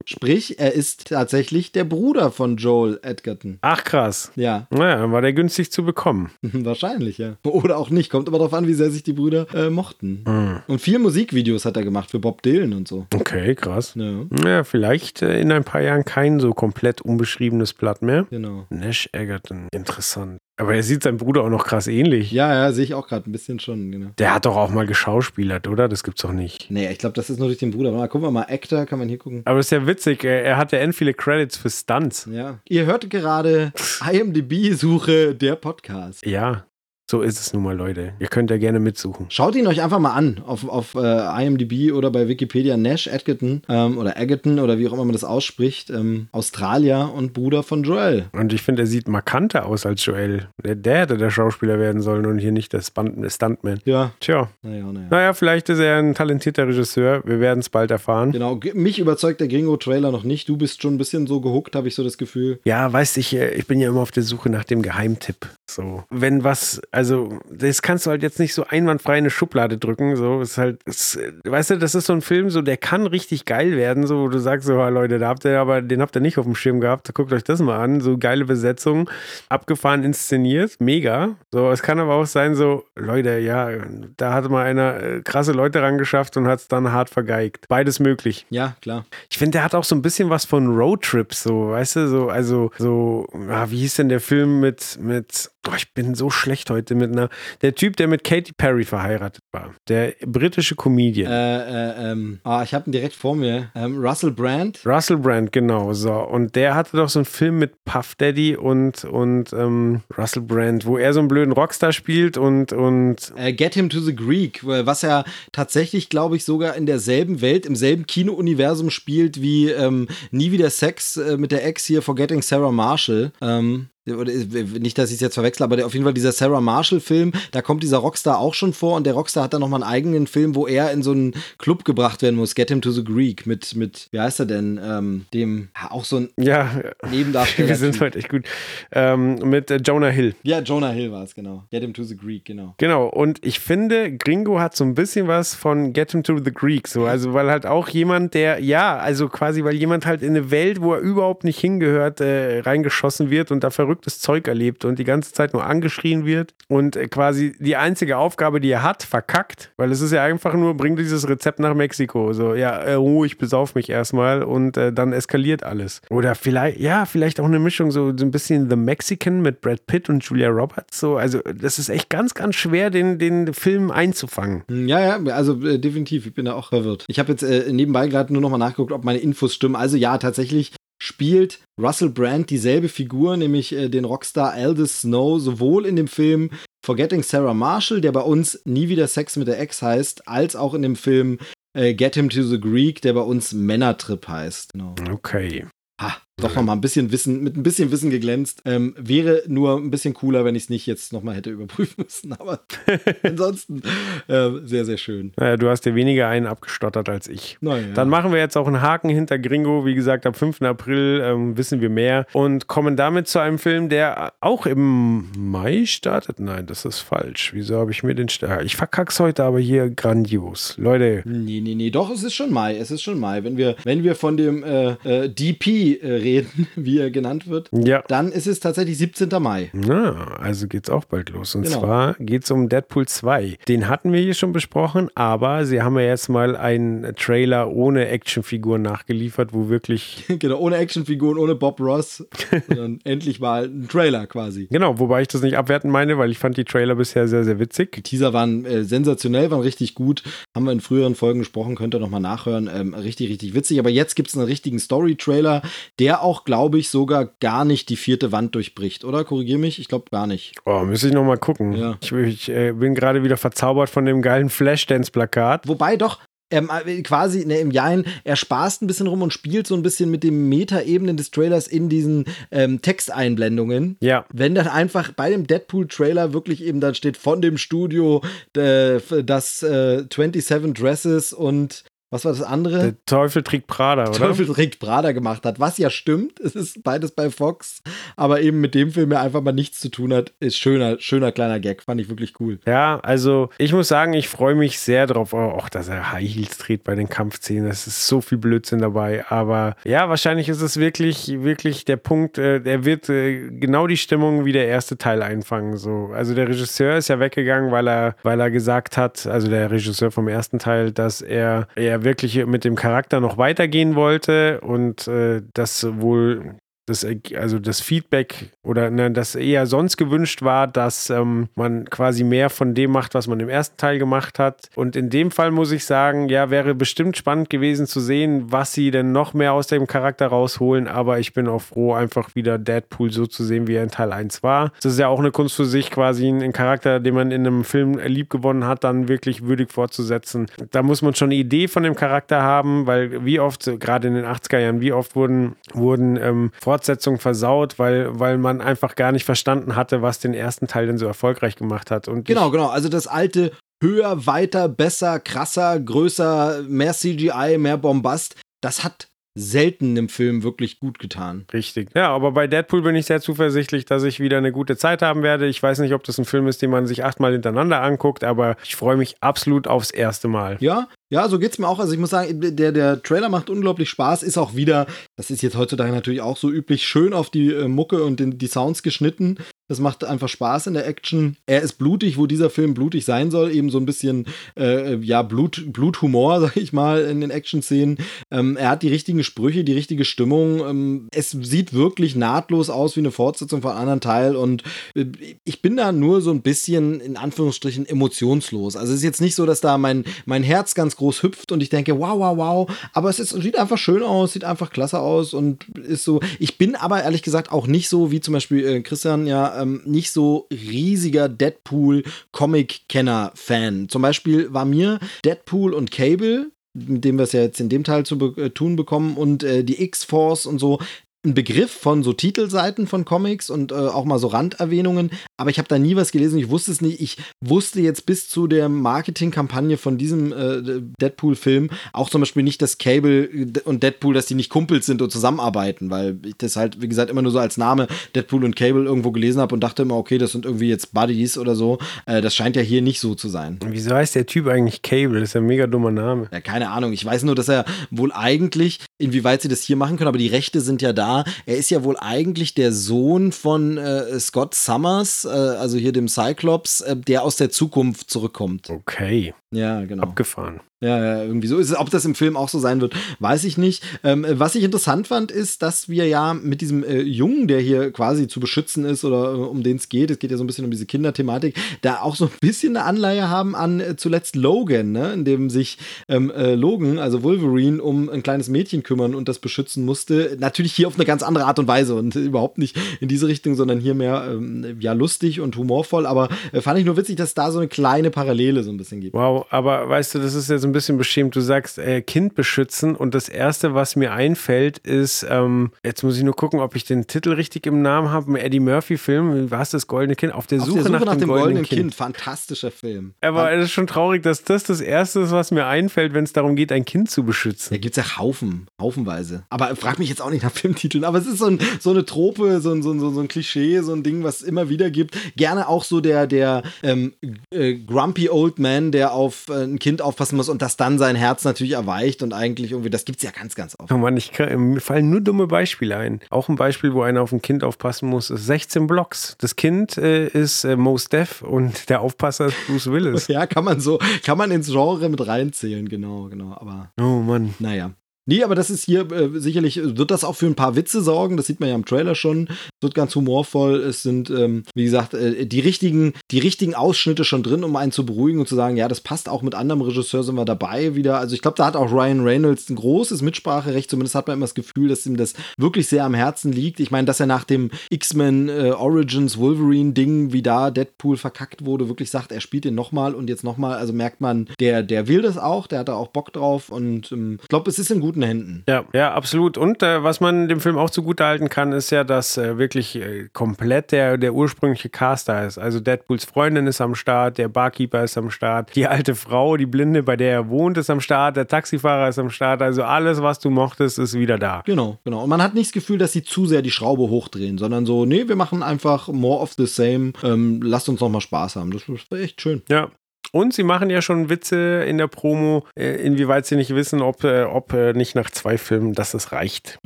Sprich, 0.07 0.59
er 0.59 0.73
ist 0.73 1.09
tatsächlich 1.09 1.73
der 1.73 1.85
Bruder 1.85 2.31
von 2.31 2.57
Joel 2.57 2.99
Edgerton. 3.03 3.59
Ach 3.63 3.85
krass. 3.85 4.33
Ja. 4.37 4.67
Naja, 4.71 4.97
dann 4.97 5.13
war 5.13 5.23
der 5.23 5.33
günstig 5.33 5.73
zu 5.73 5.85
bekommen. 5.85 6.31
Wahrscheinlich, 6.43 7.19
ja. 7.19 7.37
Oder 7.45 7.79
auch 7.79 7.91
nicht. 7.91 8.11
Kommt 8.11 8.29
aber 8.29 8.39
darauf 8.39 8.55
an, 8.55 8.67
wie 8.67 8.75
sehr 8.75 8.91
sich 8.91 9.03
die 9.03 9.13
Brüder 9.13 9.47
äh, 9.55 9.71
mochten. 9.71 10.25
Mhm. 10.27 10.61
Und 10.67 10.81
vier 10.81 10.99
Musikvideos 10.99 11.65
hat 11.65 11.77
er 11.77 11.85
gemacht 11.85 12.11
für 12.11 12.19
Bob 12.19 12.43
Dylan 12.43 12.73
und 12.73 12.89
so. 12.89 13.07
Okay, 13.15 13.55
krass. 13.55 13.95
Ja, 13.95 14.25
ja 14.45 14.65
vielleicht 14.65 15.23
äh, 15.23 15.41
in 15.41 15.53
ein 15.53 15.65
paar 15.65 15.81
Jahren 15.81 16.05
kein 16.05 16.41
so 16.41 16.53
komplett 16.53 17.01
unbeschriebenes 17.01 17.73
Blatt 17.73 18.03
mehr. 18.03 18.27
Genau. 18.31 18.67
Nash 18.71 19.09
Egerton. 19.13 19.69
Interessant. 19.73 20.39
Aber 20.57 20.75
er 20.75 20.83
sieht 20.85 21.03
seinem 21.03 21.17
Bruder 21.17 21.43
auch 21.43 21.49
noch 21.49 21.65
krass 21.67 21.89
ähnlich. 21.89 22.31
Ja, 22.31 22.55
ja, 22.55 22.73
sehe 22.73 22.85
ich 22.85 22.95
auch 22.95 23.09
gerade 23.09 23.29
ein 23.29 23.33
bisschen 23.33 23.59
schon, 23.59 23.91
genau. 23.91 24.11
Der 24.19 24.35
hat 24.35 24.47
doch 24.47 24.57
auch 24.57 24.71
mal 24.71 24.87
geschauspielert, 24.87 25.67
oder? 25.67 25.89
Das 25.89 26.05
gibt's 26.05 26.23
doch 26.23 26.33
nicht. 26.33 26.71
Nee, 26.71 26.91
ich 26.91 26.99
glaube, 26.99 27.15
das 27.15 27.29
ist 27.29 27.39
nur 27.39 27.49
durch 27.49 27.59
den 27.59 27.73
Bruder. 27.73 27.91
Mal 27.91 28.09
gucken 28.09 28.29
wir 28.29 28.31
mal, 28.31 28.47
Actor, 28.49 28.87
kann 28.87 29.01
man 29.01 29.09
hier 29.09 29.19
gucken. 29.19 29.43
Aber 29.47 29.59
ist 29.59 29.73
ja 29.73 29.85
witzig, 29.87 30.23
er, 30.23 30.45
er 30.45 30.57
hat 30.57 30.71
ja 30.71 30.79
end 30.79 30.95
viele 30.95 31.13
Credits 31.13 31.57
für 31.57 31.71
Stunts. 31.71 32.29
Ja. 32.31 32.61
Ihr 32.69 32.87
hört 32.87 33.11
gerade 33.11 33.73
IMDb-Suche 34.09 35.35
der 35.35 35.57
Podcast. 35.57 36.25
Ja. 36.25 36.65
So 37.11 37.21
ist 37.21 37.39
es 37.39 37.53
nun 37.53 37.63
mal, 37.63 37.77
Leute. 37.77 38.15
Ihr 38.19 38.29
könnt 38.29 38.51
ja 38.51 38.57
gerne 38.57 38.81
mitsuchen. 38.81 39.27
Schaut 39.29 39.55
ihn 39.57 39.67
euch 39.67 39.83
einfach 39.83 39.99
mal 39.99 40.15
an 40.15 40.41
auf, 40.47 40.67
auf 40.67 40.95
äh, 40.95 41.45
IMDb 41.47 41.93
oder 41.93 42.11
bei 42.11 42.29
Wikipedia. 42.29 42.79
Nash 42.79 43.07
Edgerton 43.07 43.63
ähm, 43.69 43.99
oder 43.99 44.19
Egerton 44.19 44.59
oder 44.59 44.79
wie 44.79 44.89
auch 44.89 44.95
immer 44.95 45.05
man 45.05 45.13
das 45.13 45.25
ausspricht. 45.25 45.91
Ähm, 45.91 46.29
Australier 46.33 47.13
und 47.15 47.35
Bruder 47.35 47.63
von 47.63 47.83
Joel. 47.83 48.27
Und 48.33 48.55
ich 48.55 48.63
finde, 48.63 48.83
er 48.83 48.87
sieht 48.87 49.07
markanter 49.07 49.67
aus 49.67 49.85
als 49.85 50.05
Joel. 50.05 50.49
Der, 50.65 50.77
der 50.77 51.01
hätte 51.01 51.19
der 51.19 51.31
Schauspieler 51.31 51.79
werden 51.79 52.01
sollen 52.01 52.25
und 52.25 52.39
hier 52.39 52.53
nicht 52.53 52.73
der 52.73 52.81
Stuntman. 52.81 53.81
Ja. 53.85 54.13
Tja. 54.21 54.49
Naja, 54.63 54.91
naja. 54.91 55.07
Naja, 55.11 55.33
vielleicht 55.35 55.69
ist 55.69 55.81
er 55.81 55.99
ein 55.99 56.15
talentierter 56.15 56.67
Regisseur. 56.67 57.23
Wir 57.27 57.39
werden 57.39 57.61
es 57.61 57.69
bald 57.69 57.91
erfahren. 57.91 58.33
Genau. 58.33 58.59
Mich 58.73 58.99
überzeugt 58.99 59.41
der 59.41 59.49
Gringo-Trailer 59.49 60.11
noch 60.11 60.25
nicht. 60.25 60.49
Du 60.49 60.57
bist 60.57 60.81
schon 60.81 60.95
ein 60.95 60.99
bisschen 60.99 61.27
so 61.27 61.43
gehuckt, 61.43 61.77
habe 61.77 61.89
ich 61.89 61.95
so 61.95 62.03
das 62.03 62.17
Gefühl. 62.17 62.61
Ja, 62.65 62.91
weißt 62.91 63.17
du, 63.17 63.21
ich, 63.21 63.35
äh, 63.35 63.51
ich 63.51 63.67
bin 63.67 63.79
ja 63.79 63.91
immer 63.91 64.01
auf 64.01 64.11
der 64.11 64.23
Suche 64.23 64.49
nach 64.49 64.65
dem 64.65 64.81
Geheimtipp. 64.81 65.47
So. 65.67 66.05
Wenn 66.11 66.45
was, 66.45 66.81
also, 66.95 67.41
das 67.51 67.83
kannst 67.83 68.07
du 68.07 68.11
halt 68.11 68.23
jetzt 68.23 68.39
nicht 68.39 68.55
so 68.55 68.65
einwandfrei 68.69 69.19
in 69.19 69.25
eine 69.25 69.31
Schublade 69.31 69.79
drücken. 69.79 70.15
So, 70.15 70.41
ist 70.41 70.59
halt, 70.59 70.81
ist, 70.85 71.19
weißt 71.45 71.71
du, 71.71 71.79
das 71.79 71.95
ist 71.95 72.07
so 72.07 72.13
ein 72.13 72.23
Film, 72.23 72.51
so, 72.51 72.63
der 72.63 72.77
kann 72.77 73.07
richtig 73.07 73.45
geil 73.45 73.77
werden, 73.77 74.07
so, 74.07 74.21
wo 74.21 74.29
du 74.29 74.39
sagst, 74.39 74.67
so, 74.67 74.75
Leute, 74.75 75.19
da 75.19 75.29
habt 75.29 75.45
ihr 75.45 75.59
aber, 75.59 75.83
den 75.83 76.01
habt 76.01 76.17
ihr 76.17 76.21
nicht 76.21 76.39
auf 76.39 76.45
dem 76.45 76.55
Schirm 76.55 76.81
gehabt. 76.81 77.13
Guckt 77.13 77.33
euch 77.33 77.43
das 77.43 77.61
mal 77.61 77.81
an. 77.81 78.01
So 78.01 78.17
geile 78.17 78.45
Besetzung, 78.45 79.11
abgefahren 79.49 80.05
inszeniert, 80.05 80.77
mega. 80.79 81.37
So, 81.51 81.71
es 81.71 81.83
kann 81.83 81.99
aber 81.99 82.15
auch 82.15 82.27
sein, 82.27 82.55
so, 82.55 82.85
Leute, 82.95 83.39
ja, 83.39 83.71
da 84.17 84.33
hat 84.33 84.49
mal 84.49 84.65
einer 84.65 85.03
äh, 85.03 85.21
krasse 85.23 85.53
Leute 85.53 85.83
rangeschafft 85.83 86.37
und 86.37 86.47
hat 86.47 86.61
es 86.61 86.69
dann 86.69 86.93
hart 86.93 87.11
vergeigt. 87.11 87.67
Beides 87.69 87.99
möglich. 87.99 88.47
Ja, 88.51 88.77
klar. 88.81 89.05
Ich 89.31 89.39
finde, 89.39 89.53
der 89.53 89.65
hat 89.65 89.75
auch 89.75 89.85
so 89.85 89.95
ein 89.95 90.03
bisschen 90.03 90.31
was 90.31 90.45
von 90.45 90.77
Roadtrips, 90.77 91.43
so, 91.43 91.71
weißt 91.71 91.97
du, 91.97 92.09
so, 92.09 92.29
also, 92.29 92.71
so, 92.79 93.27
ah, 93.51 93.67
wie 93.69 93.79
hieß 93.79 93.97
denn 93.97 94.09
der 94.09 94.21
Film 94.21 94.61
mit, 94.61 94.99
mit, 95.01 95.51
oh, 95.69 95.75
ich 95.77 95.93
bin 95.95 96.15
so 96.15 96.31
schlecht 96.31 96.71
heute 96.71 96.95
mit 96.95 97.13
einer, 97.13 97.29
der 97.63 97.75
Typ, 97.75 97.97
der 97.97 98.09
mit 98.09 98.25
Katy 98.25 98.53
Perry 98.53 98.85
verheiratet 98.85 99.43
war, 99.53 99.75
der 99.89 100.15
britische 100.25 100.75
Comedian. 100.75 101.31
Äh, 101.31 101.57
äh, 101.59 102.13
ähm, 102.13 102.41
ah, 102.45 102.63
ich 102.63 102.75
habe 102.75 102.89
ihn 102.89 102.93
direkt 102.93 103.15
vor 103.15 103.37
mir. 103.37 103.71
Ähm, 103.75 103.99
Russell 103.99 104.31
Brand. 104.31 104.81
Russell 104.85 105.19
Brand, 105.19 105.53
genau, 105.53 105.93
so. 105.93 106.13
Und 106.13 106.55
der 106.57 106.75
hatte 106.75 106.97
doch 106.97 107.09
so 107.09 107.21
einen 107.21 107.27
Film 107.27 107.59
mit 107.59 107.85
Puff 107.85 108.15
Daddy 108.17 108.57
und, 108.57 109.05
und 109.05 109.53
ähm, 109.53 110.03
Russell 110.17 110.43
Brand, 110.43 110.87
wo 110.87 110.99
er 110.99 111.13
so 111.13 111.21
einen 111.21 111.29
blöden 111.29 111.53
Rockstar 111.53 111.93
spielt 111.93 112.37
und, 112.37 112.73
und. 112.73 113.33
Äh, 113.37 113.53
Get 113.53 113.75
Him 113.75 113.89
to 113.89 114.01
the 114.01 114.15
Greek, 114.15 114.61
was 114.65 115.03
er 115.03 115.25
tatsächlich, 115.53 116.09
glaube 116.09 116.37
ich, 116.37 116.45
sogar 116.45 116.75
in 116.75 116.87
derselben 116.87 117.41
Welt, 117.41 117.67
im 117.67 117.77
selben 117.77 118.07
Kino-Universum 118.07 118.91
spielt 118.91 119.41
wie 119.41 119.71
ähm, 119.71 120.09
Nie 120.31 120.51
wieder 120.51 120.71
Sex 120.71 121.17
äh, 121.17 121.37
mit 121.37 121.53
der 121.53 121.65
Ex 121.65 121.85
hier 121.85 122.03
Forgetting 122.03 122.43
Sarah 122.43 122.73
Marshall. 122.73 123.33
Ähm, 123.41 123.89
nicht, 124.07 124.99
dass 124.99 125.09
ich 125.09 125.17
es 125.17 125.21
jetzt 125.21 125.35
verwechsel, 125.35 125.65
aber 125.65 125.77
der, 125.77 125.87
auf 125.87 125.95
jeden 125.95 126.05
Fall 126.05 126.13
dieser 126.13 126.33
Sarah 126.33 126.61
Marshall-Film, 126.61 127.33
da 127.53 127.63
kommt 127.63 127.83
dieser 127.83 127.99
Rockstar 127.99 128.39
auch 128.39 128.53
schon 128.53 128.75
vor 128.75 128.97
und 128.97 129.07
der 129.07 129.15
Rockstar 129.15 129.45
hat 129.45 129.55
dann 129.55 129.61
nochmal 129.61 129.83
einen 129.83 129.91
eigenen 129.91 130.27
Film, 130.27 130.55
wo 130.55 130.67
er 130.67 130.93
in 130.93 131.03
so 131.03 131.13
einen 131.13 131.33
Club 131.59 131.85
gebracht 131.85 132.21
werden 132.21 132.37
muss, 132.37 132.55
Get 132.55 132.69
Him 132.69 132.83
to 132.83 132.91
the 132.91 133.03
Greek, 133.03 133.47
mit, 133.47 133.75
mit 133.77 134.09
wie 134.11 134.21
heißt 134.21 134.41
er 134.41 134.47
denn, 134.47 134.79
ähm, 134.83 135.25
dem, 135.33 135.69
auch 135.89 136.05
so 136.05 136.19
ein 136.19 136.29
ja, 136.37 136.83
Nebendarsteller. 137.11 137.69
Wir 137.75 137.77
sind 137.77 137.99
heute 138.01 138.19
echt 138.19 138.29
gut. 138.29 138.45
Ähm, 138.93 139.37
mit 139.49 139.71
äh, 139.71 139.77
Jonah 139.77 140.09
Hill. 140.09 140.35
Ja, 140.43 140.61
Jonah 140.61 140.91
Hill 140.91 141.11
war 141.11 141.25
es, 141.25 141.35
genau. 141.35 141.65
Get 141.71 141.83
Him 141.83 141.95
to 141.95 142.05
the 142.05 142.17
Greek, 142.17 142.45
genau. 142.45 142.75
Genau, 142.77 143.07
und 143.07 143.45
ich 143.45 143.59
finde, 143.59 144.15
Gringo 144.15 144.61
hat 144.61 144.77
so 144.77 144.85
ein 144.85 144.95
bisschen 144.95 145.29
was 145.29 145.55
von 145.55 145.95
Get 145.95 146.13
Him 146.13 146.23
to 146.23 146.39
the 146.45 146.53
Greek, 146.53 146.89
so, 146.89 147.05
also 147.05 147.33
weil 147.33 147.51
halt 147.51 147.65
auch 147.65 147.89
jemand, 147.89 148.35
der, 148.35 148.59
ja, 148.59 148.99
also 148.99 149.31
quasi, 149.31 149.65
weil 149.65 149.75
jemand 149.75 150.05
halt 150.05 150.23
in 150.23 150.31
eine 150.31 150.51
Welt, 150.51 150.83
wo 150.83 150.93
er 150.93 151.01
überhaupt 151.01 151.45
nicht 151.45 151.59
hingehört, 151.59 152.21
äh, 152.21 152.61
reingeschossen 152.61 153.31
wird 153.31 153.51
und 153.51 153.65
da 153.65 153.71
verrückt 153.71 153.94
verrücktes 153.95 154.19
Zeug 154.19 154.49
erlebt 154.49 154.85
und 154.85 154.99
die 154.99 155.05
ganze 155.05 155.33
Zeit 155.33 155.53
nur 155.53 155.65
angeschrien 155.65 156.27
wird 156.27 156.55
und 156.69 156.99
quasi 157.11 157.55
die 157.61 157.77
einzige 157.77 158.19
Aufgabe, 158.19 158.61
die 158.61 158.71
er 158.71 158.83
hat, 158.83 159.05
verkackt, 159.05 159.73
weil 159.77 159.93
es 159.93 160.01
ist 160.01 160.13
ja 160.13 160.25
einfach 160.25 160.55
nur, 160.55 160.77
bring 160.77 160.97
dieses 160.97 161.29
Rezept 161.29 161.61
nach 161.61 161.75
Mexiko. 161.75 162.33
So, 162.33 162.55
ja, 162.55 162.83
äh, 162.83 163.25
ich 163.25 163.39
besauf 163.39 163.75
mich 163.75 163.89
erstmal 163.89 164.43
und 164.43 164.77
äh, 164.77 164.93
dann 164.93 165.13
eskaliert 165.13 165.63
alles. 165.63 166.01
Oder 166.11 166.35
vielleicht, 166.35 166.81
ja, 166.81 167.07
vielleicht 167.07 167.39
auch 167.39 167.45
eine 167.45 167.61
Mischung, 167.61 167.93
so, 167.93 168.17
so 168.17 168.25
ein 168.25 168.33
bisschen 168.33 168.69
The 168.69 168.77
Mexican 168.77 169.41
mit 169.41 169.61
Brad 169.61 169.87
Pitt 169.87 170.09
und 170.09 170.25
Julia 170.25 170.49
Roberts. 170.49 170.99
So, 170.99 171.17
also 171.17 171.41
das 171.41 171.79
ist 171.79 171.89
echt 171.89 172.11
ganz, 172.11 172.35
ganz 172.35 172.57
schwer, 172.57 172.91
den, 172.91 173.19
den 173.19 173.55
Film 173.55 173.91
einzufangen. 173.91 174.65
Hm, 174.69 174.89
ja, 174.89 175.01
ja, 175.01 175.35
also 175.35 175.61
äh, 175.63 175.79
definitiv. 175.79 176.27
Ich 176.27 176.35
bin 176.35 176.47
da 176.47 176.55
auch 176.55 176.71
verwirrt. 176.71 177.05
Ich 177.07 177.19
habe 177.19 177.31
jetzt 177.31 177.43
äh, 177.43 177.73
nebenbei 177.73 178.09
gerade 178.09 178.33
nur 178.33 178.43
nochmal 178.43 178.59
nachgeguckt, 178.59 178.93
ob 178.93 179.05
meine 179.05 179.19
Infos 179.19 179.55
stimmen. 179.55 179.77
Also 179.77 179.97
ja, 179.97 180.19
tatsächlich 180.19 180.73
spielt 181.05 181.61
Russell 181.81 182.09
Brand 182.09 182.49
dieselbe 182.49 182.89
Figur, 182.89 183.37
nämlich 183.37 183.73
äh, 183.73 183.89
den 183.89 184.05
Rockstar 184.07 184.53
Aldous 184.53 185.03
Snow, 185.03 185.39
sowohl 185.39 185.85
in 185.87 185.97
dem 185.97 186.09
Film 186.09 186.51
Forgetting 186.85 187.23
Sarah 187.23 187.55
Marshall, 187.55 188.01
der 188.01 188.13
bei 188.13 188.21
uns 188.21 188.61
nie 188.65 188.89
wieder 188.89 189.07
Sex 189.07 189.37
mit 189.37 189.49
der 189.49 189.61
Ex 189.61 189.83
heißt, 189.83 190.27
als 190.27 190.57
auch 190.57 190.73
in 190.75 190.83
dem 190.83 190.97
Film 190.97 191.39
äh, 191.77 191.95
Get 191.95 192.15
Him 192.15 192.31
to 192.31 192.43
the 192.43 192.59
Greek, 192.59 193.03
der 193.03 193.13
bei 193.13 193.21
uns 193.21 193.53
Männertrip 193.53 194.27
heißt. 194.27 194.73
Genau. 194.73 194.95
Okay. 195.11 195.67
Ha, 196.01 196.17
doch 196.37 196.57
noch 196.57 196.63
mal 196.65 196.73
ein 196.73 196.81
bisschen 196.81 197.13
Wissen, 197.13 197.43
mit 197.45 197.57
ein 197.57 197.63
bisschen 197.63 197.93
Wissen 197.93 198.11
geglänzt. 198.11 198.63
Ähm, 198.65 198.95
wäre 198.99 199.43
nur 199.47 199.77
ein 199.77 199.91
bisschen 199.91 200.15
cooler, 200.15 200.45
wenn 200.45 200.57
ich 200.57 200.65
es 200.65 200.69
nicht 200.69 200.87
jetzt 200.87 201.13
noch 201.13 201.23
mal 201.23 201.35
hätte 201.35 201.51
überprüfen 201.51 201.95
müssen. 202.05 202.33
Aber 202.33 202.61
ansonsten 203.23 203.83
äh, 204.27 204.51
sehr, 204.65 204.85
sehr 204.85 204.97
schön. 204.97 205.33
Naja, 205.37 205.57
du 205.57 205.69
hast 205.69 205.83
dir 205.83 205.95
weniger 205.95 206.29
einen 206.29 206.47
abgestottert 206.47 207.09
als 207.09 207.29
ich. 207.29 207.57
Naja. 207.61 207.87
Dann 207.95 208.09
machen 208.09 208.33
wir 208.33 208.41
jetzt 208.41 208.57
auch 208.57 208.67
einen 208.67 208.83
Haken 208.83 209.11
hinter 209.11 209.39
Gringo. 209.39 209.87
Wie 209.87 209.95
gesagt, 209.95 210.27
am 210.27 210.35
5. 210.35 210.63
April 210.63 211.23
ähm, 211.25 211.57
wissen 211.57 211.81
wir 211.81 211.89
mehr 211.89 212.27
und 212.33 212.67
kommen 212.67 212.97
damit 212.97 213.29
zu 213.29 213.39
einem 213.39 213.59
Film, 213.59 213.89
der 213.89 214.33
auch 214.41 214.67
im 214.67 215.31
Mai 215.39 215.87
startet. 215.87 216.41
Nein, 216.41 216.67
das 216.67 216.85
ist 216.85 216.99
falsch. 216.99 217.53
Wieso 217.55 217.79
habe 217.79 217.93
ich 217.93 218.03
mir 218.03 218.15
den... 218.15 218.29
St 218.29 218.45
ich 218.65 218.77
verkack's 218.77 219.21
heute 219.21 219.45
aber 219.45 219.61
hier 219.61 219.89
grandios. 219.89 220.75
Leute. 220.79 221.23
Nee, 221.25 221.61
nee, 221.61 221.75
nee. 221.75 221.91
Doch, 221.91 222.11
es 222.11 222.25
ist 222.25 222.35
schon 222.35 222.53
Mai. 222.53 222.77
Es 222.77 222.91
ist 222.91 223.03
schon 223.03 223.21
Mai. 223.21 223.45
Wenn 223.45 223.57
wir, 223.57 223.77
wenn 223.85 224.03
wir 224.03 224.17
von 224.17 224.37
dem 224.37 224.65
äh, 224.65 224.93
äh, 225.05 225.29
DP 225.29 226.03
äh, 226.03 226.24
reden, 226.25 226.67
wie 226.77 226.99
er 226.99 227.11
genannt 227.11 227.47
wird, 227.49 227.69
Ja. 227.73 228.03
dann 228.09 228.33
ist 228.33 228.47
es 228.47 228.61
tatsächlich 228.61 228.99
17. 228.99 229.29
Mai. 229.41 229.71
Na, 229.73 230.39
also 230.41 230.67
geht's 230.67 230.91
auch 230.91 231.05
bald 231.05 231.31
los. 231.31 231.55
Und 231.55 231.63
Genau. 231.63 231.81
zwar 231.81 232.15
geht's 232.19 232.51
um 232.51 232.69
Deadpool 232.69 233.07
2. 233.07 233.59
Den 233.69 233.89
hatten 233.89 234.13
wir 234.13 234.21
hier 234.21 234.35
schon 234.35 234.53
besprochen, 234.53 235.11
aber 235.15 235.65
sie 235.67 235.83
haben 235.83 235.97
ja 235.99 236.07
jetzt 236.07 236.29
mal 236.29 236.57
einen 236.57 237.15
Trailer 237.17 237.71
ohne 237.71 238.09
Actionfiguren 238.09 238.83
nachgeliefert, 238.83 239.53
wo 239.53 239.69
wirklich. 239.69 240.25
genau, 240.39 240.59
ohne 240.59 240.77
Actionfiguren, 240.77 241.39
ohne 241.39 241.55
Bob 241.55 241.81
Ross, 241.81 242.25
sondern 242.69 242.99
endlich 243.05 243.41
mal 243.41 243.65
ein 243.67 243.89
Trailer 243.89 244.27
quasi. 244.27 244.67
Genau, 244.71 244.99
wobei 244.99 245.23
ich 245.23 245.29
das 245.29 245.43
nicht 245.43 245.57
abwerten 245.57 245.91
meine, 245.91 246.17
weil 246.19 246.31
ich 246.31 246.39
fand 246.39 246.57
die 246.57 246.65
Trailer 246.65 246.95
bisher 246.95 247.29
sehr, 247.29 247.45
sehr 247.45 247.59
witzig. 247.59 247.93
Die 247.93 248.03
Teaser 248.03 248.33
waren 248.33 248.65
äh, 248.65 248.85
sensationell, 248.85 249.51
waren 249.51 249.61
richtig 249.61 249.95
gut. 249.95 250.23
Haben 250.55 250.65
wir 250.65 250.73
in 250.73 250.81
früheren 250.81 251.15
Folgen 251.15 251.41
gesprochen, 251.41 251.75
könnt 251.77 251.95
ihr 251.95 252.01
nochmal 252.01 252.21
nachhören. 252.21 252.71
Ähm, 252.75 252.95
richtig, 252.95 253.29
richtig 253.31 253.55
witzig. 253.55 253.79
Aber 253.79 253.91
jetzt 253.91 254.15
gibt 254.15 254.29
es 254.29 254.37
einen 254.37 254.47
richtigen 254.47 254.79
Story-Trailer, 254.79 255.63
der 255.99 256.14
auch, 256.23 256.45
glaube 256.45 256.79
ich, 256.79 256.89
sogar 256.89 257.27
gar 257.41 257.65
nicht 257.65 257.89
die 257.89 257.97
vierte 257.97 258.33
Wand 258.33 258.55
durchbricht, 258.55 259.05
oder? 259.05 259.25
Korrigier 259.25 259.59
mich, 259.59 259.79
ich 259.79 259.89
glaube 259.89 260.07
gar 260.11 260.27
nicht. 260.27 260.55
Oh, 260.65 260.81
müsste 260.81 261.09
ich 261.09 261.15
nochmal 261.15 261.39
gucken. 261.39 261.73
Ja. 261.75 261.99
Ich, 262.01 262.13
ich 262.13 262.49
äh, 262.49 262.73
bin 262.73 262.95
gerade 262.95 263.23
wieder 263.23 263.37
verzaubert 263.37 263.91
von 263.91 264.05
dem 264.05 264.23
geilen 264.23 264.49
Flashdance-Plakat. 264.49 265.69
Wobei 265.69 265.97
doch. 265.97 266.21
Ähm, 266.51 266.71
äh, 266.85 267.03
quasi 267.03 267.47
ne, 267.47 267.59
im 267.59 267.71
Jain, 267.71 268.05
er 268.23 268.37
spaßt 268.37 268.83
ein 268.83 268.87
bisschen 268.87 269.07
rum 269.07 269.23
und 269.23 269.33
spielt 269.33 269.67
so 269.67 269.75
ein 269.75 269.83
bisschen 269.83 270.11
mit 270.11 270.23
den 270.23 270.49
Meta-Ebenen 270.49 271.17
des 271.17 271.31
Trailers 271.31 271.67
in 271.67 271.89
diesen 271.89 272.27
ähm, 272.51 272.83
Texteinblendungen. 272.83 273.97
Ja. 274.01 274.27
Wenn 274.33 274.55
dann 274.55 274.69
einfach 274.69 275.13
bei 275.13 275.31
dem 275.31 275.47
Deadpool-Trailer 275.47 276.33
wirklich 276.33 276.63
eben 276.63 276.81
dann 276.81 276.95
steht 276.95 277.17
von 277.17 277.41
dem 277.41 277.57
Studio 277.57 278.23
äh, 278.57 279.01
das 279.25 279.63
äh, 279.63 280.05
27 280.13 280.75
Dresses 280.75 281.33
und 281.33 281.85
was 282.15 282.25
war 282.25 282.31
das 282.31 282.43
andere? 282.43 282.79
Der 282.79 283.05
Teufel 283.07 283.43
trägt 283.43 283.67
Prada, 283.67 284.09
oder? 284.09 284.13
Teufel 284.13 284.47
trägt 284.47 284.79
Prada 284.79 285.11
gemacht 285.11 285.45
hat, 285.45 285.59
was 285.59 285.79
ja 285.79 285.91
stimmt. 285.91 286.39
Es 286.39 286.55
ist 286.55 286.85
beides 286.85 287.11
bei 287.11 287.29
Fox, 287.29 287.83
aber 288.15 288.41
eben 288.41 288.61
mit 288.61 288.77
dem 288.77 288.93
Film 288.93 289.11
ja 289.11 289.21
einfach 289.21 289.43
mal 289.43 289.51
nichts 289.51 289.81
zu 289.81 289.89
tun 289.89 290.15
hat, 290.15 290.33
ist 290.39 290.57
schöner, 290.57 291.01
schöner 291.01 291.33
kleiner 291.33 291.59
Gag. 291.59 291.83
Fand 291.83 292.01
ich 292.01 292.09
wirklich 292.09 292.35
cool. 292.39 292.61
Ja, 292.67 293.01
also 293.03 293.51
ich 293.59 293.73
muss 293.73 293.89
sagen, 293.89 294.15
ich 294.15 294.29
freue 294.29 294.55
mich 294.55 294.79
sehr 294.79 295.09
drauf, 295.09 295.35
auch 295.35 295.69
dass 295.69 295.89
er 295.89 296.13
High 296.13 296.29
Heels 296.29 296.57
dreht 296.59 296.85
bei 296.85 296.95
den 296.95 297.09
Kampfszenen. 297.09 297.69
Es 297.69 297.89
ist 297.89 298.07
so 298.07 298.21
viel 298.21 298.39
Blödsinn 298.39 298.79
dabei. 298.79 299.25
Aber 299.29 299.75
ja, 299.85 300.09
wahrscheinlich 300.09 300.49
ist 300.49 300.61
es 300.61 300.77
wirklich, 300.77 301.43
wirklich 301.43 301.85
der 301.85 301.97
Punkt, 301.97 302.39
äh, 302.39 302.61
der 302.61 302.85
wird 302.85 303.09
äh, 303.09 303.49
genau 303.51 303.89
die 303.89 303.97
Stimmung 303.97 304.45
wie 304.45 304.53
der 304.53 304.69
erste 304.69 304.97
Teil 304.97 305.21
einfangen. 305.21 305.79
So. 305.79 306.11
Also 306.15 306.33
der 306.33 306.49
Regisseur 306.49 306.97
ist 306.97 307.09
ja 307.09 307.19
weggegangen, 307.19 307.73
weil 307.73 307.89
er, 307.89 308.15
weil 308.23 308.39
er 308.39 308.53
gesagt 308.53 308.97
hat, 308.97 309.27
also 309.27 309.49
der 309.49 309.73
Regisseur 309.73 310.13
vom 310.13 310.29
ersten 310.29 310.61
Teil, 310.61 310.93
dass 310.93 311.21
er, 311.21 311.67
er 311.75 312.04
wirklich 312.05 312.45
mit 312.47 312.65
dem 312.65 312.75
Charakter 312.75 313.21
noch 313.21 313.39
weitergehen 313.39 313.95
wollte 313.95 314.61
und 314.61 315.09
äh, 315.09 315.43
das 315.53 315.87
wohl 316.01 316.57
das, 316.87 317.07
also 317.37 317.59
das 317.59 317.81
Feedback 317.81 318.51
oder 318.63 318.91
ne, 318.91 319.11
das 319.11 319.35
eher 319.35 319.67
sonst 319.67 319.97
gewünscht 319.97 320.43
war, 320.43 320.67
dass 320.67 321.11
ähm, 321.11 321.49
man 321.55 321.89
quasi 321.89 322.25
mehr 322.25 322.51
von 322.51 322.75
dem 322.75 322.91
macht, 322.91 323.15
was 323.15 323.27
man 323.27 323.41
im 323.41 323.49
ersten 323.49 323.77
Teil 323.77 323.99
gemacht 323.99 324.39
hat. 324.39 324.69
Und 324.75 324.97
in 324.97 325.11
dem 325.11 325.31
Fall 325.31 325.51
muss 325.51 325.73
ich 325.73 325.85
sagen, 325.85 326.29
ja, 326.29 326.51
wäre 326.51 326.75
bestimmt 326.75 327.17
spannend 327.17 327.49
gewesen 327.51 327.87
zu 327.87 328.01
sehen, 328.01 328.53
was 328.53 328.73
sie 328.73 328.91
denn 328.91 329.13
noch 329.13 329.35
mehr 329.35 329.53
aus 329.53 329.67
dem 329.67 329.87
Charakter 329.87 330.27
rausholen. 330.27 330.89
Aber 330.89 331.19
ich 331.19 331.33
bin 331.33 331.49
auch 331.49 331.63
froh, 331.63 331.95
einfach 331.95 332.35
wieder 332.35 332.59
Deadpool 332.59 333.11
so 333.11 333.27
zu 333.27 333.45
sehen, 333.45 333.67
wie 333.67 333.75
er 333.75 333.83
in 333.83 333.91
Teil 333.91 334.13
1 334.13 334.43
war. 334.43 334.73
Das 334.83 334.93
ist 334.93 334.99
ja 334.99 335.09
auch 335.09 335.19
eine 335.19 335.31
Kunst 335.31 335.55
für 335.55 335.65
sich, 335.65 335.91
quasi 335.91 336.29
einen 336.29 336.53
Charakter, 336.53 337.01
den 337.01 337.15
man 337.15 337.31
in 337.31 337.47
einem 337.47 337.65
Film 337.65 337.99
lieb 337.99 338.29
gewonnen 338.31 338.67
hat, 338.67 338.85
dann 338.85 339.09
wirklich 339.09 339.47
würdig 339.47 339.73
fortzusetzen. 339.73 340.47
Da 340.71 340.83
muss 340.83 341.03
man 341.03 341.15
schon 341.15 341.29
eine 341.29 341.37
Idee 341.37 341.69
von 341.69 341.83
dem 341.83 341.95
Charakter 341.95 342.43
haben, 342.43 342.87
weil 342.87 343.25
wie 343.25 343.41
oft, 343.41 343.65
gerade 343.81 344.09
in 344.09 344.15
den 344.15 344.25
80er 344.25 344.59
Jahren, 344.59 344.81
wie 344.81 344.93
oft 344.93 345.17
wurden, 345.17 345.57
wurden 345.73 346.17
ähm, 346.17 346.51
Fortsetzungen 346.75 347.21
versaut, 347.21 347.79
weil, 347.79 348.19
weil 348.19 348.37
man 348.37 348.61
einfach 348.61 348.97
gar 348.97 349.13
nicht 349.13 349.25
verstanden 349.25 349.77
hatte, 349.77 350.03
was 350.03 350.19
den 350.19 350.35
ersten 350.35 350.67
Teil 350.67 350.89
denn 350.89 350.99
so 350.99 351.07
erfolgreich 351.07 351.55
gemacht 351.55 351.93
hat. 351.93 352.09
Und 352.09 352.25
Genau, 352.25 352.51
genau. 352.51 352.67
Also 352.67 352.89
das 352.89 353.07
alte 353.07 353.53
höher, 353.81 354.27
weiter, 354.27 354.69
besser, 354.69 355.21
krasser, 355.21 355.79
größer, 355.79 356.65
mehr 356.67 356.93
CGI, 356.93 357.59
mehr 357.59 357.77
Bombast, 357.77 358.35
das 358.61 358.83
hat 358.83 359.07
selten 359.37 359.97
im 359.97 360.09
Film 360.09 360.43
wirklich 360.43 360.81
gut 360.81 360.99
getan. 360.99 361.45
Richtig. 361.53 361.91
Ja, 361.95 362.09
aber 362.09 362.33
bei 362.33 362.49
Deadpool 362.49 362.83
bin 362.83 362.97
ich 362.97 363.07
sehr 363.07 363.21
zuversichtlich, 363.21 363.85
dass 363.85 364.03
ich 364.03 364.19
wieder 364.19 364.39
eine 364.39 364.53
gute 364.53 364.77
Zeit 364.77 365.03
haben 365.03 365.23
werde. 365.23 365.47
Ich 365.47 365.63
weiß 365.63 365.79
nicht, 365.79 365.93
ob 365.93 366.03
das 366.05 366.19
ein 366.19 366.25
Film 366.25 366.49
ist, 366.49 366.63
den 366.63 366.71
man 366.71 366.87
sich 366.87 367.05
achtmal 367.05 367.33
hintereinander 367.33 367.83
anguckt, 367.83 368.25
aber 368.25 368.57
ich 368.65 368.75
freue 368.75 368.97
mich 368.97 369.17
absolut 369.21 369.69
aufs 369.69 369.91
erste 369.91 370.29
Mal. 370.29 370.57
Ja, 370.61 370.89
ja, 371.15 371.29
so 371.29 371.39
geht's 371.39 371.61
mir 371.61 371.69
auch. 371.69 371.79
Also 371.79 371.93
ich 371.93 372.01
muss 372.01 372.11
sagen, 372.11 372.57
der, 372.57 372.73
der 372.73 373.01
Trailer 373.01 373.29
macht 373.29 373.49
unglaublich 373.49 373.89
Spaß, 373.89 374.25
ist 374.25 374.37
auch 374.37 374.57
wieder, 374.57 374.89
das 375.15 375.31
ist 375.31 375.43
jetzt 375.43 375.57
heutzutage 375.57 375.93
natürlich 375.93 376.21
auch 376.21 376.37
so 376.37 376.51
üblich, 376.51 376.89
schön 376.89 377.13
auf 377.13 377.31
die 377.31 377.53
äh, 377.53 377.69
Mucke 377.69 378.03
und 378.03 378.19
den, 378.19 378.37
die 378.37 378.49
Sounds 378.49 378.83
geschnitten. 378.83 379.39
Das 379.69 379.81
macht 379.81 380.05
einfach 380.05 380.29
Spaß 380.29 380.67
in 380.67 380.75
der 380.75 380.87
Action. 380.87 381.37
Er 381.47 381.63
ist 381.63 381.75
blutig, 381.75 382.19
wo 382.19 382.27
dieser 382.27 382.51
Film 382.51 382.75
blutig 382.75 383.07
sein 383.07 383.31
soll. 383.31 383.51
Eben 383.51 383.71
so 383.71 383.79
ein 383.79 383.87
bisschen, 383.87 384.27
äh, 384.59 384.97
ja, 384.97 385.23
Blut, 385.23 385.73
Bluthumor, 385.73 386.41
sag 386.43 386.57
ich 386.57 386.73
mal, 386.73 387.03
in 387.05 387.21
den 387.23 387.31
Action-Szenen. 387.31 387.99
Ähm, 388.31 388.59
er 388.59 388.71
hat 388.71 388.83
die 388.83 388.89
richtigen 388.89 389.25
Sprüche, 389.25 389.65
die 389.65 389.73
richtige 389.73 390.05
Stimmung. 390.05 390.61
Ähm, 390.61 391.09
es 391.13 391.31
sieht 391.31 391.73
wirklich 391.73 392.15
nahtlos 392.15 392.69
aus 392.69 392.97
wie 392.97 393.01
eine 393.01 393.11
Fortsetzung 393.11 393.63
von 393.63 393.71
einem 393.71 393.81
anderen 393.81 394.01
Teil. 394.01 394.37
Und 394.37 394.65
äh, 394.95 395.07
ich 395.45 395.63
bin 395.63 395.77
da 395.77 395.93
nur 395.93 396.21
so 396.21 396.31
ein 396.31 396.43
bisschen, 396.43 397.01
in 397.01 397.17
Anführungsstrichen, 397.17 397.87
emotionslos. 397.87 398.77
Also 398.77 398.93
es 398.93 398.99
ist 398.99 399.05
jetzt 399.05 399.21
nicht 399.23 399.35
so, 399.35 399.47
dass 399.47 399.63
da 399.63 399.79
mein, 399.79 400.05
mein 400.27 400.43
Herz 400.43 400.75
ganz 400.75 400.97
groß 400.97 401.04
hüpft 401.13 401.53
und 401.53 401.63
ich 401.63 401.69
denke, 401.69 401.99
wow, 401.99 402.19
wow, 402.19 402.37
wow. 402.37 402.71
Aber 402.93 403.11
es 403.11 403.19
ist, 403.19 403.31
sieht 403.31 403.59
einfach 403.59 403.79
schön 403.79 404.03
aus, 404.03 404.33
sieht 404.33 404.45
einfach 404.45 404.71
klasse 404.71 405.01
aus 405.01 405.35
und 405.35 405.67
ist 405.77 406.05
so. 406.05 406.21
Ich 406.39 406.59
bin 406.59 406.77
aber 406.77 407.03
ehrlich 407.03 407.23
gesagt 407.23 407.53
auch 407.53 407.67
nicht 407.67 407.89
so, 407.89 408.11
wie 408.11 408.21
zum 408.21 408.35
Beispiel 408.35 408.67
äh, 408.67 408.81
Christian 408.83 409.27
ja 409.27 409.61
ähm, 409.61 409.83
nicht 409.85 410.13
so 410.13 410.47
riesiger 410.51 411.29
Deadpool-Comic-Kenner-Fan. 411.29 413.89
Zum 413.89 414.03
Beispiel 414.03 414.53
war 414.53 414.65
mir 414.65 414.99
Deadpool 415.25 415.75
und 415.75 415.91
Cable, 415.91 416.51
mit 416.75 417.05
dem 417.05 417.19
wir 417.19 417.25
es 417.25 417.33
ja 417.33 417.43
jetzt 417.43 417.61
in 417.61 417.69
dem 417.69 417.85
Teil 417.85 418.05
zu 418.05 418.19
be- 418.19 418.35
äh, 418.43 418.51
tun 418.51 418.77
bekommen, 418.77 419.17
und 419.17 419.45
äh, 419.45 419.63
die 419.63 419.83
X-Force 419.83 420.47
und 420.47 420.59
so, 420.59 420.81
ein 421.25 421.35
Begriff 421.35 421.71
von 421.71 422.03
so 422.03 422.13
Titelseiten 422.13 422.87
von 422.87 423.05
Comics 423.05 423.51
und 423.51 423.73
äh, 423.73 423.75
auch 423.75 424.05
mal 424.05 424.19
so 424.19 424.29
Randerwähnungen, 424.29 425.11
aber 425.37 425.51
ich 425.51 425.59
habe 425.59 425.69
da 425.69 425.79
nie 425.79 425.97
was 425.97 426.13
gelesen, 426.13 426.39
ich 426.39 426.51
wusste 426.51 426.71
es 426.71 426.81
nicht. 426.81 427.01
Ich 427.01 427.17
wusste 427.41 427.81
jetzt 427.81 428.07
bis 428.07 428.29
zu 428.29 428.47
der 428.47 428.69
Marketingkampagne 428.69 429.77
von 429.77 429.99
diesem 429.99 430.33
äh, 430.33 430.83
Deadpool-Film 431.01 431.71
auch 431.93 432.11
zum 432.11 432.21
Beispiel 432.21 432.43
nicht, 432.43 432.61
dass 432.63 432.79
Cable 432.79 433.29
und 433.65 433.83
Deadpool, 433.83 434.15
dass 434.15 434.27
die 434.27 434.35
nicht 434.35 434.51
Kumpels 434.51 434.87
sind 434.87 435.03
und 435.03 435.11
zusammenarbeiten, 435.11 435.91
weil 435.91 436.19
ich 436.25 436.35
das 436.39 436.57
halt, 436.57 436.81
wie 436.83 436.89
gesagt, 436.89 437.11
immer 437.11 437.23
nur 437.23 437.33
so 437.33 437.39
als 437.39 437.57
Name 437.57 437.89
Deadpool 438.15 438.45
und 438.45 438.57
Cable 438.57 438.85
irgendwo 438.85 439.11
gelesen 439.11 439.41
habe 439.41 439.55
und 439.55 439.61
dachte 439.61 439.83
immer, 439.83 439.97
okay, 439.97 440.19
das 440.19 440.33
sind 440.33 440.45
irgendwie 440.45 440.69
jetzt 440.69 440.93
Buddies 440.93 441.39
oder 441.39 441.55
so. 441.55 441.79
Äh, 442.07 442.21
das 442.21 442.35
scheint 442.35 442.57
ja 442.57 442.63
hier 442.63 442.83
nicht 442.83 443.01
so 443.01 443.15
zu 443.15 443.29
sein. 443.29 443.59
Wieso 443.65 443.95
heißt 443.95 444.15
der 444.15 444.27
Typ 444.27 444.47
eigentlich 444.47 444.83
Cable? 444.83 445.21
Das 445.21 445.31
ist 445.31 445.35
ja 445.35 445.41
ein 445.41 445.47
mega 445.47 445.67
dummer 445.67 445.91
Name. 445.91 446.29
Ja, 446.33 446.41
keine 446.41 446.71
Ahnung. 446.71 446.93
Ich 446.93 447.05
weiß 447.05 447.23
nur, 447.25 447.35
dass 447.35 447.49
er 447.49 447.65
wohl 447.91 448.13
eigentlich, 448.13 448.81
inwieweit 448.99 449.43
sie 449.43 449.49
das 449.49 449.63
hier 449.63 449.77
machen 449.77 449.97
können, 449.97 450.09
aber 450.09 450.19
die 450.19 450.29
Rechte 450.29 450.61
sind 450.61 450.83
ja 450.83 450.93
da. 450.93 451.14
Er 451.47 451.57
ist 451.57 451.71
ja 451.71 451.85
wohl 451.85 451.97
eigentlich 451.99 452.55
der 452.55 452.73
Sohn 452.73 453.31
von 453.31 453.79
äh, 453.79 454.19
Scott 454.19 454.55
Summers, 454.55 455.25
äh, 455.25 455.29
also 455.29 455.79
hier 455.79 455.93
dem 455.93 456.09
Cyclops, 456.09 456.81
äh, 456.81 456.97
der 456.97 457.23
aus 457.23 457.37
der 457.37 457.51
Zukunft 457.51 458.11
zurückkommt. 458.11 458.71
Okay, 458.71 459.35
Ja, 459.55 459.85
genau. 459.85 460.03
abgefahren. 460.03 460.61
Ja, 460.85 461.03
ja, 461.03 461.25
irgendwie 461.25 461.47
so 461.47 461.57
ist 461.59 461.71
es. 461.71 461.79
Ob 461.79 461.89
das 461.89 462.05
im 462.05 462.15
Film 462.15 462.37
auch 462.37 462.51
so 462.51 462.59
sein 462.59 462.83
wird, 462.83 462.95
weiß 463.19 463.45
ich 463.45 463.57
nicht. 463.57 463.83
Ähm, 464.03 464.27
was 464.29 464.55
ich 464.55 464.65
interessant 464.65 465.07
fand, 465.07 465.31
ist, 465.31 465.63
dass 465.63 465.89
wir 465.89 466.07
ja 466.07 466.35
mit 466.35 466.61
diesem 466.61 466.85
äh, 466.85 467.01
Jungen, 467.01 467.49
der 467.49 467.61
hier 467.61 467.91
quasi 467.91 468.29
zu 468.29 468.39
beschützen 468.39 468.85
ist 468.85 469.03
oder 469.03 469.33
äh, 469.33 469.37
um 469.37 469.63
den 469.63 469.79
es 469.79 469.89
geht, 469.89 470.11
es 470.11 470.19
geht 470.19 470.31
ja 470.31 470.37
so 470.37 470.45
ein 470.45 470.47
bisschen 470.47 470.67
um 470.67 470.71
diese 470.71 470.85
Kinderthematik, 470.85 471.57
da 471.81 472.03
auch 472.03 472.17
so 472.17 472.27
ein 472.27 472.33
bisschen 472.41 472.77
eine 472.77 472.85
Anleihe 472.85 473.31
haben 473.31 473.55
an 473.55 473.81
äh, 473.81 473.97
zuletzt 473.97 474.37
Logan, 474.37 474.93
ne? 474.93 475.15
in 475.15 475.25
dem 475.25 475.49
sich 475.49 475.79
ähm, 476.07 476.31
äh, 476.31 476.55
Logan, 476.55 476.99
also 476.99 477.23
Wolverine, 477.23 477.81
um 477.81 478.11
ein 478.11 478.23
kleines 478.23 478.51
Mädchen 478.51 478.83
kümmern 478.83 479.15
und 479.15 479.27
das 479.27 479.39
beschützen 479.39 479.87
musste. 479.87 480.37
Natürlich 480.39 480.75
hier 480.75 480.89
auf 480.89 480.97
eine 480.97 481.07
ganz 481.07 481.23
andere 481.23 481.47
Art 481.47 481.59
und 481.59 481.67
Weise 481.67 481.95
und 481.95 482.15
überhaupt 482.15 482.59
nicht 482.59 482.77
in 483.01 483.09
diese 483.09 483.27
Richtung, 483.27 483.55
sondern 483.55 483.81
hier 483.81 483.95
mehr 483.95 484.27
ähm, 484.31 484.77
ja 484.81 484.93
lustig 484.93 485.41
und 485.41 485.57
humorvoll. 485.57 486.05
Aber 486.05 486.29
äh, 486.53 486.61
fand 486.61 486.79
ich 486.79 486.85
nur 486.85 486.99
witzig, 486.99 487.17
dass 487.17 487.29
es 487.29 487.35
da 487.35 487.51
so 487.51 487.59
eine 487.59 487.69
kleine 487.69 488.11
Parallele 488.11 488.63
so 488.65 488.71
ein 488.71 488.77
bisschen 488.77 489.01
gibt. 489.01 489.15
Wow, 489.15 489.44
aber 489.51 489.89
weißt 489.89 490.15
du, 490.15 490.19
das 490.19 490.35
ist 490.35 490.51
jetzt 490.51 490.65
ein 490.65 490.73
bisschen 490.73 490.99
beschämt. 490.99 491.35
Du 491.37 491.41
sagst 491.41 491.79
äh, 491.79 492.03
Kind 492.03 492.35
beschützen 492.35 492.97
und 492.97 493.15
das 493.15 493.29
Erste, 493.29 493.75
was 493.75 493.97
mir 493.97 494.13
einfällt, 494.13 494.79
ist, 494.79 495.27
ähm, 495.29 495.71
jetzt 495.85 496.03
muss 496.03 496.17
ich 496.17 496.23
nur 496.23 496.35
gucken, 496.35 496.61
ob 496.61 496.77
ich 496.77 496.85
den 496.85 497.07
Titel 497.07 497.33
richtig 497.33 497.67
im 497.67 497.83
Namen 497.83 498.11
habe, 498.11 498.33
ein 498.33 498.37
Eddie 498.37 498.61
Murphy-Film, 498.61 499.51
was 499.51 499.71
das 499.71 499.87
goldene 499.87 500.17
Kind? 500.17 500.33
Auf 500.33 500.47
der 500.47 500.61
Auf 500.61 500.67
Suche, 500.67 500.83
der 500.83 500.93
Suche 500.93 501.05
nach, 501.05 501.17
dem, 501.17 501.29
goldenen, 501.29 501.65
kind. 501.65 501.95
Fantastischer 501.95 502.71
Film. 502.71 503.15
Aber 503.21 503.53
es 503.53 503.67
ist 503.67 503.73
schon 503.73 503.87
traurig, 503.87 504.23
dass 504.23 504.43
das 504.43 504.65
das 504.65 504.81
Erste 504.81 505.21
ist, 505.21 505.31
was 505.33 505.51
mir 505.51 505.67
einfällt, 505.67 506.15
wenn 506.15 506.25
es 506.25 506.33
darum 506.33 506.57
geht, 506.57 506.73
ein 506.73 506.85
Kind 506.85 507.11
zu 507.11 507.25
beschützen. 507.25 507.75
Da 507.75 507.79
gibt 507.79 507.97
es 507.97 508.05
ja 508.05 508.19
Haufen, 508.19 508.67
haufenweise. 508.81 509.45
Aber 509.51 509.75
frag 509.77 509.99
mich 509.99 510.09
jetzt 510.09 510.21
auch 510.21 510.31
nicht 510.31 510.43
nach 510.43 510.53
Filmtiteln. 510.55 511.05
Aber 511.05 511.19
es 511.19 511.27
ist 511.27 511.39
so, 511.39 511.47
ein, 511.47 511.59
so 511.81 511.91
eine 511.91 512.05
Trope, 512.05 512.61
so 512.61 512.73
ein, 512.73 512.83
so, 512.83 512.93
ein, 512.93 513.01
so 513.01 513.21
ein 513.21 513.29
Klischee, 513.29 513.81
so 513.81 513.93
ein 513.93 514.03
Ding, 514.03 514.23
was 514.23 514.41
es 514.41 514.43
immer 514.43 514.69
wieder 514.69 514.91
gibt. 514.91 515.17
Gerne 515.37 515.69
auch 515.69 515.85
so 515.85 516.01
der, 516.01 516.27
der 516.27 516.63
ähm, 516.83 517.15
äh, 517.51 517.75
Grumpy 517.75 518.29
Old 518.29 518.59
Man, 518.59 518.93
der 518.93 519.13
auf 519.13 519.34
auf 519.35 519.55
äh, 519.55 519.65
ein 519.65 519.79
Kind 519.79 520.03
aufpassen 520.03 520.37
muss 520.37 520.49
und 520.49 520.63
dass 520.63 520.77
dann 520.77 520.99
sein 520.99 521.17
Herz 521.17 521.45
natürlich 521.45 521.73
erweicht 521.73 522.23
und 522.23 522.33
eigentlich 522.33 522.73
irgendwie, 522.73 522.91
das 522.91 523.05
gibt 523.05 523.19
es 523.19 523.23
ja 523.25 523.31
ganz, 523.31 523.55
ganz 523.55 523.77
oft. 523.79 523.91
Oh 523.93 523.97
Mann, 523.99 524.17
ich 524.17 524.33
kann, 524.33 524.59
mir 524.75 524.81
fallen 524.81 525.11
nur 525.11 525.21
dumme 525.21 525.47
Beispiele 525.47 525.97
ein. 525.97 526.21
Auch 526.31 526.49
ein 526.49 526.57
Beispiel, 526.57 526.95
wo 526.95 527.03
einer 527.03 527.23
auf 527.23 527.33
ein 527.33 527.43
Kind 527.43 527.65
aufpassen 527.65 528.09
muss, 528.09 528.31
ist 528.31 528.47
16 528.47 528.87
Blocks. 528.87 529.37
Das 529.39 529.57
Kind 529.57 529.99
äh, 529.99 530.27
ist 530.29 530.65
äh, 530.65 530.77
Mos 530.77 531.09
Def 531.09 531.43
und 531.43 531.89
der 531.89 532.01
Aufpasser 532.01 532.47
ist 532.47 532.57
Bruce 532.67 532.91
Willis. 532.91 533.29
Ja, 533.35 533.47
kann 533.47 533.65
man 533.65 533.81
so, 533.81 533.99
kann 534.25 534.39
man 534.39 534.51
ins 534.51 534.69
Genre 534.69 535.09
mit 535.09 535.27
reinzählen, 535.27 535.89
genau, 535.89 536.29
genau. 536.29 536.53
Aber 536.53 536.93
Oh 537.01 537.21
Mann. 537.21 537.55
naja. 537.59 537.91
Nee, 538.27 538.43
aber 538.43 538.55
das 538.55 538.71
ist 538.71 538.85
hier 538.85 539.11
äh, 539.13 539.39
sicherlich, 539.39 539.77
wird 539.83 540.11
das 540.11 540.25
auch 540.25 540.35
für 540.35 540.47
ein 540.47 540.55
paar 540.55 540.77
Witze 540.77 541.03
sorgen, 541.03 541.37
das 541.37 541.47
sieht 541.47 541.61
man 541.61 541.69
ja 541.69 541.75
im 541.75 541.85
Trailer 541.85 542.15
schon. 542.15 542.49
Es 542.49 542.83
wird 542.83 542.95
ganz 542.95 543.15
humorvoll. 543.15 543.77
Es 543.77 544.03
sind, 544.03 544.31
ähm, 544.31 544.63
wie 544.75 544.85
gesagt, 544.85 545.13
äh, 545.13 545.47
die 545.47 545.61
richtigen, 545.61 546.15
die 546.31 546.39
richtigen 546.39 546.75
Ausschnitte 546.75 547.25
schon 547.25 547.43
drin, 547.43 547.65
um 547.65 547.77
einen 547.77 547.93
zu 547.93 548.07
beruhigen 548.07 548.41
und 548.41 548.49
zu 548.49 548.55
sagen, 548.55 548.77
ja, 548.77 548.89
das 548.89 549.03
passt 549.03 549.29
auch 549.29 549.43
mit 549.43 549.55
anderem 549.55 549.83
Regisseur, 549.83 550.23
sind 550.23 550.37
wir 550.37 550.47
dabei 550.47 550.95
wieder. 550.95 551.19
Also 551.19 551.35
ich 551.35 551.43
glaube, 551.43 551.57
da 551.59 551.67
hat 551.67 551.77
auch 551.77 551.93
Ryan 551.93 552.21
Reynolds 552.21 552.71
ein 552.71 552.77
großes 552.77 553.21
Mitspracherecht, 553.21 553.91
zumindest 553.91 554.15
hat 554.15 554.27
man 554.27 554.39
immer 554.39 554.47
das 554.47 554.55
Gefühl, 554.55 554.89
dass 554.89 555.05
ihm 555.05 555.19
das 555.19 555.35
wirklich 555.59 555.89
sehr 555.89 556.05
am 556.05 556.15
Herzen 556.15 556.51
liegt. 556.51 556.81
Ich 556.81 556.91
meine, 556.91 557.05
dass 557.05 557.21
er 557.21 557.27
nach 557.27 557.45
dem 557.45 557.71
X-Men 557.91 558.49
äh, 558.49 558.71
Origins 558.71 559.37
Wolverine-Ding, 559.37 560.33
wie 560.33 560.43
da 560.43 560.71
Deadpool 560.71 561.19
verkackt 561.19 561.67
wurde, 561.67 561.89
wirklich 561.89 562.11
sagt, 562.11 562.33
er 562.33 562.41
spielt 562.41 562.65
den 562.65 562.75
nochmal 562.75 563.15
und 563.15 563.29
jetzt 563.29 563.45
nochmal. 563.45 563.77
Also 563.77 563.93
merkt 563.93 564.23
man, 564.23 564.49
der, 564.61 564.83
der 564.83 565.09
will 565.09 565.21
das 565.21 565.37
auch, 565.37 565.67
der 565.67 565.81
hat 565.81 565.89
da 565.89 565.95
auch 565.95 566.09
Bock 566.09 566.33
drauf 566.33 566.71
und 566.71 567.13
ähm, 567.13 567.39
ich 567.43 567.49
glaube, 567.49 567.71
es 567.71 567.79
ist 567.79 567.91
in 567.91 568.01
guten 568.15 568.27
Händen. 568.27 568.63
Ja, 568.69 568.85
ja, 568.93 569.13
absolut. 569.13 569.59
Und 569.59 569.83
äh, 569.83 570.03
was 570.03 570.21
man 570.21 570.49
dem 570.49 570.61
Film 570.61 570.79
auch 570.79 570.91
zugutehalten 570.91 571.49
kann, 571.49 571.73
ist 571.73 571.91
ja, 571.91 572.05
dass 572.05 572.39
äh, 572.39 572.59
wirklich 572.59 572.97
äh, 572.97 573.29
komplett 573.33 573.93
der, 573.93 574.17
der 574.17 574.35
ursprüngliche 574.35 574.89
Cast 574.89 575.29
da 575.29 575.45
ist. 575.45 575.59
Also 575.59 575.81
Deadpools 575.81 576.25
Freundin 576.25 576.67
ist 576.67 576.81
am 576.81 576.95
Start, 576.95 577.39
der 577.39 577.49
Barkeeper 577.49 578.05
ist 578.05 578.17
am 578.17 578.31
Start, 578.31 578.75
die 578.75 578.87
alte 578.87 579.15
Frau, 579.15 579.57
die 579.57 579.67
Blinde, 579.67 580.03
bei 580.03 580.17
der 580.17 580.33
er 580.33 580.49
wohnt, 580.49 580.79
ist 580.79 580.91
am 580.91 581.01
Start, 581.01 581.37
der 581.37 581.49
Taxifahrer 581.49 582.09
ist 582.09 582.19
am 582.19 582.31
Start. 582.31 582.63
Also 582.63 582.83
alles, 582.83 583.23
was 583.23 583.39
du 583.39 583.51
mochtest, 583.51 583.99
ist 583.99 584.15
wieder 584.15 584.39
da. 584.39 584.63
Genau, 584.65 584.99
genau. 585.05 585.23
Und 585.25 585.29
man 585.29 585.43
hat 585.43 585.55
nicht 585.55 585.67
das 585.67 585.73
Gefühl, 585.73 585.99
dass 585.99 586.13
sie 586.13 586.23
zu 586.23 586.47
sehr 586.47 586.63
die 586.63 586.71
Schraube 586.71 587.03
hochdrehen, 587.03 587.59
sondern 587.59 587.87
so, 587.87 588.05
nee, 588.07 588.29
wir 588.29 588.37
machen 588.37 588.63
einfach 588.63 589.09
more 589.09 589.41
of 589.41 589.53
the 589.57 589.67
same. 589.67 590.13
Ähm, 590.23 590.61
lasst 590.63 590.89
uns 590.89 591.01
noch 591.01 591.09
mal 591.09 591.21
Spaß 591.21 591.57
haben. 591.57 591.71
Das 591.71 591.89
ist 591.89 592.13
echt 592.13 592.41
schön. 592.41 592.63
Ja. 592.69 592.91
Und 593.35 593.53
sie 593.53 593.65
machen 593.65 593.91
ja 593.91 594.01
schon 594.01 594.29
Witze 594.31 594.85
in 594.87 594.97
der 594.97 595.09
Promo, 595.09 595.65
äh, 595.77 595.97
inwieweit 596.07 596.47
sie 596.47 596.55
nicht 596.55 596.73
wissen, 596.73 597.03
ob, 597.03 597.25
äh, 597.25 597.43
ob 597.43 597.73
äh, 597.73 597.93
nicht 597.93 598.15
nach 598.15 598.31
zwei 598.31 598.57
Filmen, 598.59 598.93
dass 598.93 599.13
es 599.13 599.33
reicht. 599.33 599.81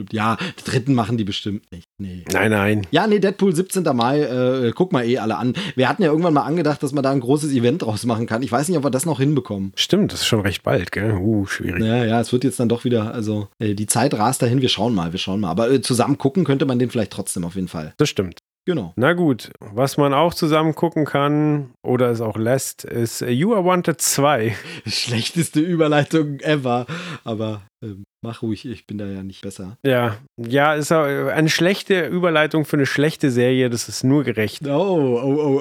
Ja, 0.13 0.37
die 0.59 0.71
dritten 0.71 0.93
machen 0.93 1.17
die 1.17 1.25
bestimmt 1.25 1.73
nicht. 1.73 1.89
Nee. 1.97 2.25
Nein, 2.31 2.51
nein. 2.51 2.87
Ja, 2.91 3.07
nee, 3.07 3.21
Deadpool 3.21 3.55
17. 3.55 3.85
Mai, 3.97 4.21
äh, 4.21 4.73
guck 4.75 4.93
mal 4.93 5.07
eh 5.07 5.17
alle 5.17 5.39
an. 5.39 5.55
Wir 5.77 5.89
hatten 5.89 6.03
ja 6.03 6.11
irgendwann 6.11 6.35
mal 6.35 6.43
angedacht, 6.43 6.83
dass 6.83 6.93
man 6.93 7.03
da 7.03 7.11
ein 7.11 7.21
großes 7.21 7.51
Event 7.55 7.81
draus 7.81 8.05
machen 8.05 8.27
kann. 8.27 8.43
Ich 8.43 8.53
weiß 8.53 8.69
nicht, 8.69 8.77
ob 8.77 8.85
wir 8.85 8.91
das 8.91 9.07
noch 9.07 9.19
hinbekommen. 9.19 9.73
Stimmt, 9.77 10.13
das 10.13 10.21
ist 10.21 10.27
schon 10.27 10.43
recht 10.43 10.63
bald, 10.63 10.93
gell? 10.93 11.15
Uh, 11.15 11.47
schwierig. 11.47 11.83
Ja, 11.83 12.05
ja, 12.05 12.21
es 12.21 12.31
wird 12.35 12.45
jetzt 12.45 12.61
dann 12.61 12.69
doch 12.69 12.85
wieder, 12.85 13.15
also 13.15 13.49
äh, 13.59 13.73
die 13.73 13.87
Zeit 13.87 14.13
rast 14.13 14.43
dahin, 14.43 14.61
wir 14.61 14.69
schauen 14.69 14.95
mal, 14.95 15.13
wir 15.13 15.19
schauen 15.19 15.41
mal. 15.41 15.49
Aber 15.49 15.71
äh, 15.71 15.81
zusammen 15.81 16.19
gucken 16.19 16.45
könnte 16.45 16.67
man 16.67 16.79
den 16.79 16.91
vielleicht 16.91 17.13
trotzdem 17.13 17.45
auf 17.45 17.55
jeden 17.55 17.69
Fall. 17.69 17.95
Das 17.97 18.11
stimmt. 18.11 18.41
Genau. 18.69 18.93
Na 18.97 19.15
gut, 19.15 19.51
was 19.61 19.97
man 19.97 20.13
auch 20.13 20.35
zusammen 20.35 20.75
gucken 20.75 21.07
kann 21.07 21.71
oder 21.83 22.11
es 22.11 22.21
auch 22.21 22.37
lässt, 22.37 22.85
ist 22.85 23.23
äh, 23.23 23.31
You 23.31 23.55
Are 23.55 23.65
Wanted 23.65 23.99
2. 23.99 24.55
Schlechteste 24.87 25.61
Überleitung 25.61 26.39
ever. 26.41 26.85
Aber 27.25 27.63
ähm, 27.83 28.05
mach 28.21 28.43
ruhig, 28.43 28.67
ich 28.67 28.87
bin 28.87 28.99
da 28.99 29.07
ja 29.07 29.23
nicht 29.23 29.41
besser. 29.41 29.79
Ja, 29.87 30.19
ja, 30.37 30.75
ist 30.75 30.91
äh, 30.91 31.31
eine 31.31 31.49
schlechte 31.49 32.09
Überleitung 32.09 32.67
für 32.67 32.77
eine 32.77 32.85
schlechte 32.85 33.31
Serie, 33.31 33.71
das 33.71 33.89
ist 33.89 34.05
nur 34.05 34.23
gerecht. 34.23 34.67
Oh, 34.67 34.71
oh, 34.71 35.23
oh, 35.25 35.61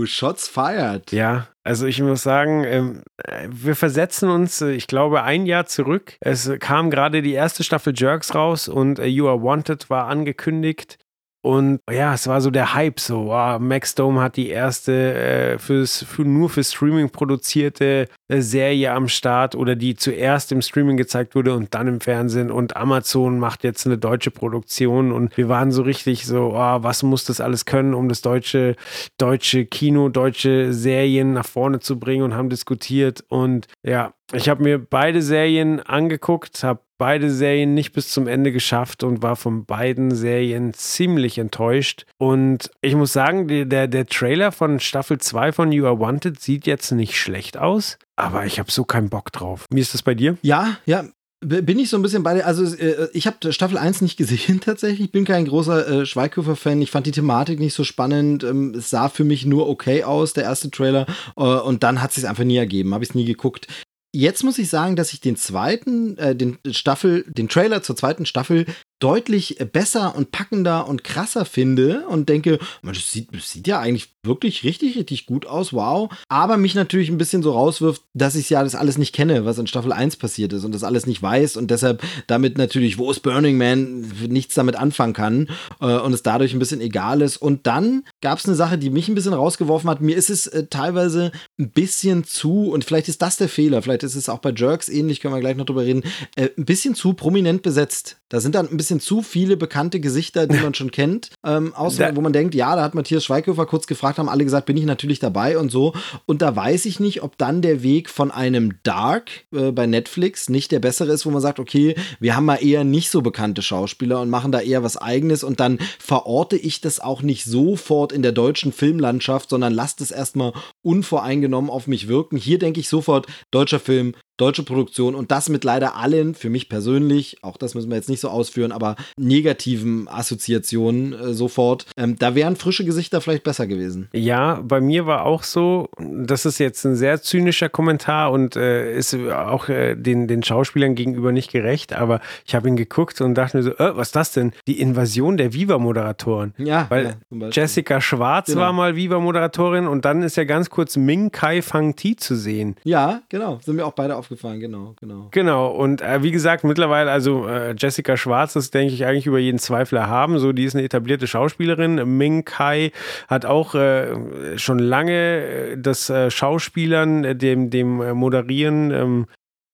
oh, 0.00 0.06
Shots 0.06 0.48
fired. 0.48 1.12
Ja, 1.12 1.46
also 1.62 1.86
ich 1.86 2.02
muss 2.02 2.24
sagen, 2.24 2.64
ähm, 2.64 3.02
wir 3.48 3.76
versetzen 3.76 4.28
uns, 4.28 4.60
äh, 4.60 4.72
ich 4.72 4.88
glaube, 4.88 5.22
ein 5.22 5.46
Jahr 5.46 5.66
zurück. 5.66 6.16
Es 6.18 6.50
kam 6.58 6.90
gerade 6.90 7.22
die 7.22 7.34
erste 7.34 7.62
Staffel 7.62 7.92
Jerks 7.96 8.34
raus 8.34 8.66
und 8.66 8.98
äh, 8.98 9.06
You 9.06 9.28
Are 9.28 9.40
Wanted 9.40 9.88
war 9.88 10.08
angekündigt. 10.08 10.98
Und 11.42 11.80
ja, 11.90 12.12
es 12.12 12.26
war 12.26 12.42
so 12.42 12.50
der 12.50 12.74
Hype, 12.74 13.00
so, 13.00 13.26
wow, 13.26 13.58
Max 13.58 13.94
Dome 13.94 14.20
hat 14.20 14.36
die 14.36 14.50
erste 14.50 15.14
äh, 15.14 15.58
fürs, 15.58 16.04
für, 16.04 16.22
nur 16.22 16.50
für 16.50 16.62
Streaming 16.62 17.08
produzierte 17.08 18.08
äh, 18.28 18.40
Serie 18.42 18.92
am 18.92 19.08
Start 19.08 19.54
oder 19.54 19.74
die 19.74 19.94
zuerst 19.94 20.52
im 20.52 20.60
Streaming 20.60 20.98
gezeigt 20.98 21.34
wurde 21.34 21.54
und 21.54 21.74
dann 21.74 21.88
im 21.88 22.00
Fernsehen. 22.00 22.50
Und 22.50 22.76
Amazon 22.76 23.38
macht 23.38 23.64
jetzt 23.64 23.86
eine 23.86 23.96
deutsche 23.96 24.30
Produktion 24.30 25.12
und 25.12 25.36
wir 25.38 25.48
waren 25.48 25.72
so 25.72 25.82
richtig 25.82 26.26
so, 26.26 26.52
oh, 26.54 26.82
was 26.82 27.02
muss 27.02 27.24
das 27.24 27.40
alles 27.40 27.64
können, 27.64 27.94
um 27.94 28.10
das 28.10 28.20
deutsche, 28.20 28.76
deutsche 29.16 29.64
Kino, 29.64 30.10
deutsche 30.10 30.74
Serien 30.74 31.32
nach 31.32 31.46
vorne 31.46 31.80
zu 31.80 31.98
bringen 31.98 32.24
und 32.24 32.34
haben 32.34 32.50
diskutiert. 32.50 33.24
Und 33.28 33.66
ja, 33.82 34.12
ich 34.32 34.48
habe 34.48 34.62
mir 34.62 34.78
beide 34.78 35.22
Serien 35.22 35.80
angeguckt, 35.80 36.62
habe 36.62 36.80
beide 36.98 37.30
Serien 37.30 37.74
nicht 37.74 37.92
bis 37.92 38.10
zum 38.10 38.26
Ende 38.26 38.52
geschafft 38.52 39.02
und 39.02 39.22
war 39.22 39.36
von 39.36 39.64
beiden 39.64 40.14
Serien 40.14 40.74
ziemlich 40.74 41.38
enttäuscht. 41.38 42.04
Und 42.18 42.70
ich 42.82 42.94
muss 42.94 43.12
sagen, 43.12 43.48
der, 43.48 43.88
der 43.88 44.06
Trailer 44.06 44.52
von 44.52 44.80
Staffel 44.80 45.18
2 45.18 45.52
von 45.52 45.72
You 45.72 45.86
Are 45.86 45.98
Wanted 45.98 46.40
sieht 46.40 46.66
jetzt 46.66 46.92
nicht 46.92 47.16
schlecht 47.16 47.56
aus, 47.56 47.98
aber 48.16 48.44
ich 48.44 48.58
habe 48.58 48.70
so 48.70 48.84
keinen 48.84 49.08
Bock 49.08 49.32
drauf. 49.32 49.64
Wie 49.70 49.80
ist 49.80 49.94
das 49.94 50.02
bei 50.02 50.14
dir? 50.14 50.36
Ja, 50.42 50.76
ja, 50.84 51.04
bin 51.42 51.78
ich 51.78 51.88
so 51.88 51.96
ein 51.96 52.02
bisschen 52.02 52.22
bei 52.22 52.34
dir. 52.34 52.46
Also, 52.46 52.64
äh, 52.76 53.08
ich 53.14 53.26
habe 53.26 53.52
Staffel 53.52 53.78
1 53.78 54.02
nicht 54.02 54.16
gesehen 54.18 54.60
tatsächlich. 54.60 55.06
Ich 55.06 55.12
bin 55.12 55.24
kein 55.24 55.46
großer 55.46 55.88
äh, 55.88 56.06
Schweighöfer-Fan. 56.06 56.82
Ich 56.82 56.90
fand 56.90 57.06
die 57.06 57.12
Thematik 57.12 57.58
nicht 57.58 57.74
so 57.74 57.82
spannend. 57.82 58.44
Ähm, 58.44 58.74
es 58.76 58.90
sah 58.90 59.08
für 59.08 59.24
mich 59.24 59.46
nur 59.46 59.68
okay 59.68 60.04
aus, 60.04 60.34
der 60.34 60.44
erste 60.44 60.70
Trailer. 60.70 61.06
Äh, 61.36 61.42
und 61.42 61.82
dann 61.82 62.02
hat 62.02 62.10
es 62.10 62.16
sich 62.16 62.28
einfach 62.28 62.44
nie 62.44 62.58
ergeben. 62.58 62.92
Habe 62.92 63.04
ich 63.04 63.10
es 63.10 63.14
nie 63.14 63.24
geguckt. 63.24 63.68
Jetzt 64.12 64.42
muss 64.42 64.58
ich 64.58 64.68
sagen, 64.68 64.96
dass 64.96 65.12
ich 65.12 65.20
den 65.20 65.36
zweiten, 65.36 66.18
äh, 66.18 66.34
den 66.34 66.58
Staffel, 66.70 67.24
den 67.28 67.48
Trailer 67.48 67.82
zur 67.82 67.96
zweiten 67.96 68.26
Staffel 68.26 68.66
deutlich 69.00 69.56
besser 69.72 70.14
und 70.14 70.30
packender 70.30 70.86
und 70.86 71.04
krasser 71.04 71.44
finde 71.44 72.06
und 72.08 72.28
denke, 72.28 72.58
man, 72.82 72.94
das, 72.94 73.10
sieht, 73.10 73.34
das 73.34 73.50
sieht 73.50 73.66
ja 73.66 73.80
eigentlich 73.80 74.10
wirklich 74.22 74.62
richtig, 74.64 74.96
richtig 74.96 75.26
gut 75.26 75.46
aus, 75.46 75.72
wow. 75.72 76.10
Aber 76.28 76.58
mich 76.58 76.74
natürlich 76.74 77.08
ein 77.08 77.18
bisschen 77.18 77.42
so 77.42 77.52
rauswirft, 77.52 78.02
dass 78.14 78.34
ich 78.34 78.50
ja 78.50 78.62
das 78.62 78.74
alles 78.74 78.98
nicht 78.98 79.14
kenne, 79.14 79.44
was 79.44 79.58
in 79.58 79.66
Staffel 79.66 79.92
1 79.92 80.16
passiert 80.16 80.52
ist 80.52 80.64
und 80.64 80.72
das 80.72 80.84
alles 80.84 81.06
nicht 81.06 81.22
weiß 81.22 81.56
und 81.56 81.70
deshalb 81.70 82.02
damit 82.26 82.58
natürlich, 82.58 82.98
wo 82.98 83.10
ist 83.10 83.20
Burning 83.20 83.56
Man, 83.56 84.02
nichts 84.28 84.54
damit 84.54 84.76
anfangen 84.76 85.14
kann 85.14 85.48
äh, 85.80 85.98
und 85.98 86.12
es 86.12 86.22
dadurch 86.22 86.52
ein 86.52 86.58
bisschen 86.58 86.80
egal 86.80 87.22
ist. 87.22 87.38
Und 87.38 87.66
dann 87.66 88.04
gab 88.20 88.38
es 88.38 88.46
eine 88.46 88.54
Sache, 88.54 88.78
die 88.78 88.90
mich 88.90 89.08
ein 89.08 89.14
bisschen 89.14 89.32
rausgeworfen 89.32 89.88
hat. 89.88 90.00
Mir 90.00 90.16
ist 90.16 90.30
es 90.30 90.46
äh, 90.46 90.66
teilweise 90.66 91.32
ein 91.58 91.70
bisschen 91.70 92.24
zu, 92.24 92.70
und 92.70 92.84
vielleicht 92.84 93.08
ist 93.08 93.22
das 93.22 93.36
der 93.36 93.48
Fehler, 93.48 93.80
vielleicht 93.80 94.02
ist 94.02 94.14
es 94.14 94.28
auch 94.28 94.38
bei 94.38 94.52
Jerks 94.54 94.88
ähnlich, 94.88 95.20
können 95.20 95.34
wir 95.34 95.40
gleich 95.40 95.56
noch 95.56 95.66
drüber 95.66 95.84
reden, 95.84 96.02
äh, 96.36 96.50
ein 96.58 96.66
bisschen 96.66 96.94
zu 96.94 97.14
prominent 97.14 97.62
besetzt. 97.62 98.18
Da 98.28 98.40
sind 98.40 98.54
dann 98.54 98.68
ein 98.68 98.76
bisschen 98.76 98.89
zu 98.98 99.22
viele 99.22 99.56
bekannte 99.56 100.00
Gesichter, 100.00 100.46
die 100.48 100.58
man 100.58 100.74
schon 100.80 100.90
kennt. 100.90 101.30
Ähm, 101.44 101.74
außer, 101.74 102.16
wo 102.16 102.20
man 102.20 102.32
denkt, 102.32 102.54
ja, 102.54 102.74
da 102.74 102.82
hat 102.82 102.94
Matthias 102.94 103.24
Schweighöfer 103.24 103.66
kurz 103.66 103.86
gefragt, 103.86 104.18
haben 104.18 104.28
alle 104.28 104.44
gesagt, 104.44 104.66
bin 104.66 104.76
ich 104.76 104.84
natürlich 104.84 105.20
dabei 105.20 105.58
und 105.58 105.70
so. 105.70 105.92
Und 106.26 106.42
da 106.42 106.56
weiß 106.56 106.86
ich 106.86 106.98
nicht, 106.98 107.22
ob 107.22 107.38
dann 107.38 107.62
der 107.62 107.82
Weg 107.82 108.08
von 108.08 108.30
einem 108.30 108.82
Dark 108.82 109.30
äh, 109.54 109.70
bei 109.70 109.86
Netflix 109.86 110.48
nicht 110.48 110.72
der 110.72 110.80
bessere 110.80 111.12
ist, 111.12 111.26
wo 111.26 111.30
man 111.30 111.42
sagt, 111.42 111.60
okay, 111.60 111.94
wir 112.18 112.34
haben 112.34 112.46
mal 112.46 112.56
eher 112.56 112.84
nicht 112.84 113.10
so 113.10 113.22
bekannte 113.22 113.62
Schauspieler 113.62 114.20
und 114.20 114.30
machen 114.30 114.50
da 114.50 114.60
eher 114.60 114.82
was 114.82 114.96
eigenes 114.96 115.44
und 115.44 115.60
dann 115.60 115.78
verorte 115.98 116.56
ich 116.56 116.80
das 116.80 116.98
auch 116.98 117.22
nicht 117.22 117.44
sofort 117.44 118.12
in 118.12 118.22
der 118.22 118.32
deutschen 118.32 118.72
Filmlandschaft, 118.72 119.50
sondern 119.50 119.74
lasst 119.74 120.00
es 120.00 120.10
erstmal 120.10 120.52
unvoreingenommen 120.82 121.70
auf 121.70 121.86
mich 121.86 122.08
wirken. 122.08 122.36
Hier 122.36 122.58
denke 122.58 122.80
ich 122.80 122.88
sofort, 122.88 123.26
deutscher 123.50 123.80
Film, 123.80 124.14
deutsche 124.40 124.62
Produktion 124.62 125.14
und 125.14 125.30
das 125.30 125.50
mit 125.50 125.64
leider 125.64 125.96
allen, 125.96 126.34
für 126.34 126.48
mich 126.48 126.70
persönlich, 126.70 127.38
auch 127.42 127.58
das 127.58 127.74
müssen 127.74 127.90
wir 127.90 127.96
jetzt 127.96 128.08
nicht 128.08 128.20
so 128.20 128.30
ausführen, 128.30 128.72
aber 128.72 128.79
negativen 129.16 130.08
Assoziationen 130.08 131.12
äh, 131.12 131.32
sofort. 131.32 131.86
Ähm, 131.96 132.16
da 132.18 132.34
wären 132.34 132.56
frische 132.56 132.84
Gesichter 132.84 133.20
vielleicht 133.20 133.44
besser 133.44 133.66
gewesen. 133.66 134.08
Ja, 134.12 134.60
bei 134.62 134.80
mir 134.80 135.06
war 135.06 135.24
auch 135.24 135.42
so, 135.42 135.88
das 135.98 136.46
ist 136.46 136.58
jetzt 136.58 136.84
ein 136.84 136.96
sehr 136.96 137.22
zynischer 137.22 137.68
Kommentar 137.68 138.32
und 138.32 138.56
äh, 138.56 138.96
ist 138.96 139.14
auch 139.14 139.68
äh, 139.68 139.94
den, 139.94 140.28
den 140.28 140.42
Schauspielern 140.42 140.94
gegenüber 140.94 141.32
nicht 141.32 141.50
gerecht, 141.50 141.92
aber 141.92 142.20
ich 142.46 142.54
habe 142.54 142.68
ihn 142.68 142.76
geguckt 142.76 143.20
und 143.20 143.34
dachte 143.34 143.58
mir 143.58 143.62
so, 143.62 143.70
äh, 143.72 143.96
was 143.96 144.08
ist 144.08 144.16
das 144.16 144.32
denn? 144.32 144.52
Die 144.66 144.80
Invasion 144.80 145.36
der 145.36 145.52
Viva-Moderatoren. 145.52 146.54
Ja, 146.58 146.86
weil 146.88 147.16
ja, 147.30 147.48
Jessica 147.48 148.00
Schwarz 148.00 148.46
genau. 148.46 148.60
war 148.60 148.72
mal 148.72 148.96
Viva-Moderatorin 148.96 149.86
und 149.86 150.04
dann 150.04 150.22
ist 150.22 150.36
ja 150.36 150.44
ganz 150.44 150.70
kurz 150.70 150.96
Ming 150.96 151.30
Kai 151.30 151.62
Fang 151.62 151.96
Ti 151.96 152.16
zu 152.16 152.34
sehen. 152.34 152.76
Ja, 152.84 153.22
genau, 153.28 153.58
sind 153.64 153.76
mir 153.76 153.86
auch 153.86 153.92
beide 153.92 154.16
aufgefallen, 154.16 154.60
genau, 154.60 154.94
genau. 155.00 155.28
Genau, 155.30 155.68
und 155.68 156.02
äh, 156.02 156.22
wie 156.22 156.30
gesagt, 156.30 156.64
mittlerweile, 156.64 157.10
also 157.10 157.46
äh, 157.46 157.74
Jessica 157.76 158.16
Schwarz, 158.16 158.54
denke 158.70 158.94
ich 158.94 159.04
eigentlich 159.04 159.26
über 159.26 159.38
jeden 159.38 159.58
Zweifler 159.58 160.08
haben, 160.08 160.38
so 160.38 160.52
die 160.52 160.64
ist 160.64 160.74
eine 160.74 160.84
etablierte 160.84 161.26
Schauspielerin. 161.26 162.16
Ming 162.16 162.44
Kai 162.44 162.92
hat 163.28 163.44
auch 163.44 163.74
äh, 163.74 164.56
schon 164.56 164.78
lange 164.78 165.76
das 165.78 166.10
äh, 166.10 166.30
Schauspielern, 166.30 167.38
dem, 167.38 167.70
dem 167.70 168.16
Moderieren 168.16 168.90
ähm, 168.90 169.26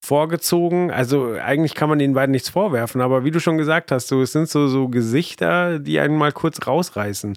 vorgezogen. 0.06 0.90
Also 0.90 1.34
eigentlich 1.42 1.74
kann 1.74 1.88
man 1.88 1.98
den 1.98 2.14
beiden 2.14 2.32
nichts 2.32 2.48
vorwerfen, 2.48 3.00
aber 3.00 3.24
wie 3.24 3.30
du 3.30 3.40
schon 3.40 3.58
gesagt 3.58 3.90
hast, 3.90 4.08
so, 4.08 4.22
es 4.22 4.32
sind 4.32 4.48
so, 4.48 4.68
so 4.68 4.88
Gesichter, 4.88 5.78
die 5.78 5.98
einen 5.98 6.16
mal 6.16 6.32
kurz 6.32 6.66
rausreißen. 6.66 7.34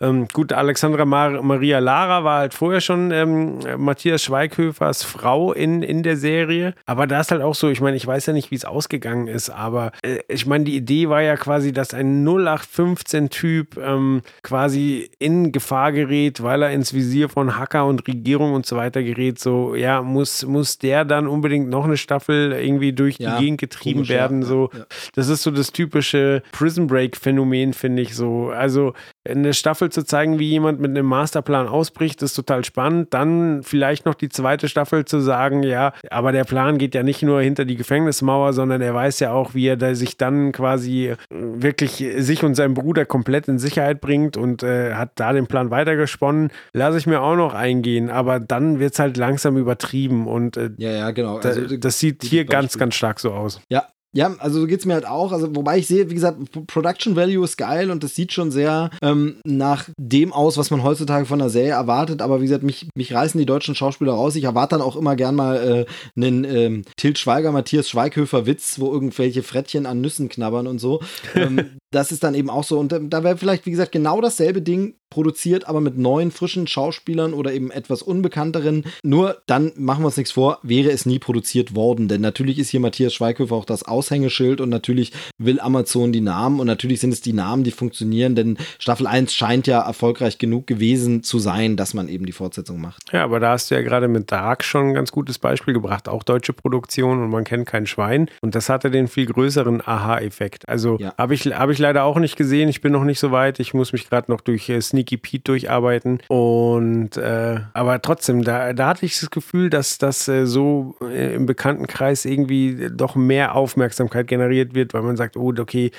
Ähm, 0.00 0.28
gut, 0.32 0.52
Alexandra 0.52 1.04
Mar 1.04 1.42
Maria 1.42 1.78
Lara 1.78 2.24
war 2.24 2.40
halt 2.40 2.54
vorher 2.54 2.80
schon 2.80 3.10
ähm, 3.10 3.60
Matthias 3.78 4.22
Schweighöfers 4.22 5.02
Frau 5.02 5.52
in, 5.52 5.82
in 5.82 6.02
der 6.02 6.16
Serie, 6.16 6.74
aber 6.86 7.06
da 7.06 7.20
ist 7.20 7.30
halt 7.30 7.42
auch 7.42 7.54
so, 7.54 7.68
ich 7.68 7.80
meine, 7.80 7.96
ich 7.96 8.06
weiß 8.06 8.26
ja 8.26 8.32
nicht, 8.32 8.50
wie 8.50 8.56
es 8.56 8.64
ausgegangen 8.64 9.26
ist, 9.26 9.50
aber 9.50 9.92
äh, 10.02 10.18
ich 10.28 10.46
meine, 10.46 10.64
die 10.64 10.76
Idee 10.76 11.08
war 11.08 11.22
ja 11.22 11.36
quasi, 11.36 11.72
dass 11.72 11.94
ein 11.94 12.26
0815-Typ 12.26 13.78
ähm, 13.78 14.22
quasi 14.42 15.10
in 15.18 15.52
Gefahr 15.52 15.92
gerät, 15.92 16.42
weil 16.42 16.62
er 16.62 16.70
ins 16.70 16.92
Visier 16.92 17.28
von 17.28 17.56
Hacker 17.56 17.86
und 17.86 18.06
Regierung 18.06 18.52
und 18.52 18.66
so 18.66 18.76
weiter 18.76 19.02
gerät. 19.02 19.38
So, 19.38 19.74
ja, 19.74 20.02
muss, 20.02 20.44
muss 20.44 20.78
der 20.78 21.04
dann 21.04 21.26
unbedingt 21.26 21.68
noch 21.68 21.84
eine 21.84 21.96
Staffel 22.10 22.52
irgendwie 22.52 22.92
durch 22.92 23.18
ja, 23.18 23.36
die 23.36 23.44
Gegend 23.44 23.60
getrieben 23.60 24.08
werden? 24.08 24.42
So, 24.42 24.70
ja. 24.76 24.84
das 25.14 25.28
ist 25.28 25.44
so 25.44 25.52
das 25.52 25.70
typische 25.70 26.42
Prison 26.50 26.88
Break-Phänomen, 26.88 27.72
finde 27.72 28.02
ich 28.02 28.16
so. 28.16 28.50
Also 28.50 28.94
eine 29.28 29.52
Staffel 29.52 29.90
zu 29.90 30.04
zeigen, 30.04 30.38
wie 30.38 30.48
jemand 30.48 30.80
mit 30.80 30.90
einem 30.90 31.06
Masterplan 31.06 31.68
ausbricht, 31.68 32.22
ist 32.22 32.34
total 32.34 32.64
spannend. 32.64 33.12
Dann 33.12 33.62
vielleicht 33.62 34.06
noch 34.06 34.14
die 34.14 34.30
zweite 34.30 34.68
Staffel 34.68 35.04
zu 35.04 35.20
sagen, 35.20 35.62
ja, 35.62 35.92
aber 36.10 36.32
der 36.32 36.44
Plan 36.44 36.78
geht 36.78 36.94
ja 36.94 37.02
nicht 37.02 37.22
nur 37.22 37.42
hinter 37.42 37.64
die 37.64 37.76
Gefängnismauer, 37.76 38.52
sondern 38.52 38.80
er 38.80 38.94
weiß 38.94 39.20
ja 39.20 39.32
auch, 39.32 39.54
wie 39.54 39.66
er 39.66 39.94
sich 39.94 40.16
dann 40.16 40.52
quasi 40.52 41.14
wirklich 41.30 42.04
sich 42.16 42.44
und 42.44 42.54
seinen 42.54 42.74
Bruder 42.74 43.04
komplett 43.04 43.48
in 43.48 43.58
Sicherheit 43.58 44.00
bringt 44.00 44.36
und 44.36 44.62
äh, 44.62 44.94
hat 44.94 45.12
da 45.16 45.32
den 45.32 45.46
Plan 45.46 45.70
weitergesponnen. 45.70 46.50
Lasse 46.72 46.98
ich 46.98 47.06
mir 47.06 47.20
auch 47.20 47.36
noch 47.36 47.52
eingehen, 47.52 48.10
aber 48.10 48.40
dann 48.40 48.78
wird 48.78 48.94
es 48.94 48.98
halt 48.98 49.16
langsam 49.16 49.56
übertrieben 49.56 50.26
und 50.26 50.56
äh, 50.56 50.70
ja, 50.78 50.90
ja, 50.90 51.10
genau. 51.10 51.38
Also, 51.38 51.66
da, 51.66 51.76
das 51.76 51.98
sieht 51.98 52.22
hier 52.24 52.44
ganz, 52.44 52.78
ganz 52.78 52.94
stark 52.94 53.20
so 53.20 53.32
aus. 53.32 53.60
Ja, 53.68 53.86
ja, 54.12 54.34
also 54.38 54.60
so 54.60 54.66
geht 54.66 54.80
es 54.80 54.86
mir 54.86 54.94
halt 54.94 55.06
auch. 55.06 55.32
Also, 55.32 55.54
wobei 55.54 55.78
ich 55.78 55.86
sehe, 55.86 56.10
wie 56.10 56.14
gesagt, 56.14 56.38
Production 56.66 57.14
Value 57.14 57.44
ist 57.44 57.56
geil 57.56 57.90
und 57.90 58.02
das 58.02 58.14
sieht 58.14 58.32
schon 58.32 58.50
sehr 58.50 58.90
ähm, 59.02 59.36
nach 59.44 59.88
dem 59.98 60.32
aus, 60.32 60.56
was 60.58 60.70
man 60.70 60.82
heutzutage 60.82 61.26
von 61.26 61.38
der 61.38 61.50
Serie 61.50 61.72
erwartet. 61.72 62.20
Aber 62.20 62.40
wie 62.40 62.46
gesagt, 62.46 62.64
mich, 62.64 62.88
mich 62.96 63.14
reißen 63.14 63.38
die 63.38 63.46
deutschen 63.46 63.74
Schauspieler 63.74 64.12
raus. 64.12 64.34
Ich 64.34 64.44
erwarte 64.44 64.76
dann 64.76 64.82
auch 64.82 64.96
immer 64.96 65.14
gern 65.14 65.36
mal 65.36 65.86
äh, 65.86 65.86
einen 66.16 66.44
ähm, 66.44 66.82
Tilt 66.96 67.18
Schweiger, 67.18 67.52
Matthias 67.52 67.88
Schweighöfer 67.88 68.46
Witz, 68.46 68.80
wo 68.80 68.92
irgendwelche 68.92 69.42
Frettchen 69.42 69.86
an 69.86 70.00
Nüssen 70.00 70.28
knabbern 70.28 70.66
und 70.66 70.78
so. 70.78 71.00
ähm, 71.34 71.70
das 71.90 72.12
ist 72.12 72.22
dann 72.22 72.34
eben 72.34 72.50
auch 72.50 72.64
so. 72.64 72.78
Und 72.78 72.92
äh, 72.92 73.00
da 73.02 73.24
wäre 73.24 73.36
vielleicht, 73.36 73.66
wie 73.66 73.70
gesagt, 73.70 73.92
genau 73.92 74.20
dasselbe 74.20 74.62
Ding 74.62 74.94
produziert, 75.10 75.68
aber 75.68 75.80
mit 75.80 75.98
neuen, 75.98 76.30
frischen 76.30 76.68
Schauspielern 76.68 77.34
oder 77.34 77.52
eben 77.52 77.70
etwas 77.72 78.00
unbekannteren. 78.00 78.84
Nur 79.02 79.42
dann 79.46 79.72
machen 79.76 80.02
wir 80.02 80.06
uns 80.06 80.16
nichts 80.16 80.30
vor, 80.30 80.60
wäre 80.62 80.90
es 80.90 81.04
nie 81.04 81.18
produziert 81.18 81.74
worden. 81.74 82.06
Denn 82.06 82.20
natürlich 82.20 82.60
ist 82.60 82.70
hier 82.70 82.78
Matthias 82.78 83.12
Schweighöfer 83.12 83.56
auch 83.56 83.64
das 83.64 83.82
Aushängeschild 83.82 84.60
und 84.60 84.68
natürlich 84.68 85.12
will 85.36 85.58
Amazon 85.58 86.12
die 86.12 86.20
Namen 86.20 86.60
und 86.60 86.68
natürlich 86.68 87.00
sind 87.00 87.12
es 87.12 87.20
die 87.20 87.32
Namen, 87.32 87.64
die 87.64 87.72
funktionieren, 87.72 88.36
denn 88.36 88.56
Staffel 88.78 89.08
1 89.08 89.34
scheint 89.34 89.66
ja 89.66 89.80
erfolgreich 89.80 90.38
genug 90.38 90.68
gewesen 90.68 91.24
zu 91.24 91.40
sein, 91.40 91.76
dass 91.76 91.92
man 91.92 92.08
eben 92.08 92.24
die 92.24 92.32
Fortsetzung 92.32 92.80
macht. 92.80 93.02
Ja, 93.12 93.24
aber 93.24 93.40
da 93.40 93.50
hast 93.50 93.70
du 93.70 93.74
ja 93.74 93.82
gerade 93.82 94.06
mit 94.06 94.30
Dark 94.30 94.62
schon 94.62 94.90
ein 94.90 94.94
ganz 94.94 95.10
gutes 95.10 95.40
Beispiel 95.40 95.74
gebracht. 95.74 96.08
Auch 96.08 96.22
deutsche 96.22 96.52
Produktion 96.52 97.20
und 97.20 97.30
man 97.30 97.42
kennt 97.42 97.66
kein 97.66 97.86
Schwein. 97.86 98.30
Und 98.42 98.54
das 98.54 98.68
hatte 98.68 98.92
den 98.92 99.08
viel 99.08 99.26
größeren 99.26 99.82
Aha-Effekt. 99.84 100.68
Also 100.68 100.98
ja. 101.00 101.14
habe 101.18 101.34
ich, 101.34 101.46
hab 101.46 101.70
ich 101.70 101.79
leider 101.80 102.04
auch 102.04 102.18
nicht 102.18 102.36
gesehen. 102.36 102.68
Ich 102.68 102.80
bin 102.80 102.92
noch 102.92 103.04
nicht 103.04 103.18
so 103.18 103.32
weit. 103.32 103.60
Ich 103.60 103.74
muss 103.74 103.92
mich 103.92 104.08
gerade 104.08 104.30
noch 104.30 104.40
durch 104.40 104.68
äh, 104.68 104.80
Sneaky 104.80 105.16
Pete 105.16 105.44
durcharbeiten. 105.44 106.20
Und 106.28 107.16
äh, 107.16 107.60
aber 107.72 108.00
trotzdem, 108.02 108.44
da, 108.44 108.72
da 108.72 108.88
hatte 108.88 109.06
ich 109.06 109.18
das 109.18 109.30
Gefühl, 109.30 109.70
dass 109.70 109.98
das 109.98 110.28
äh, 110.28 110.46
so 110.46 110.96
äh, 111.02 111.34
im 111.34 111.46
Bekanntenkreis 111.46 112.24
irgendwie 112.24 112.88
doch 112.92 113.16
mehr 113.16 113.54
Aufmerksamkeit 113.54 114.26
generiert 114.26 114.74
wird, 114.74 114.94
weil 114.94 115.02
man 115.02 115.16
sagt, 115.16 115.36
oh, 115.36 115.52
okay, 115.58 115.90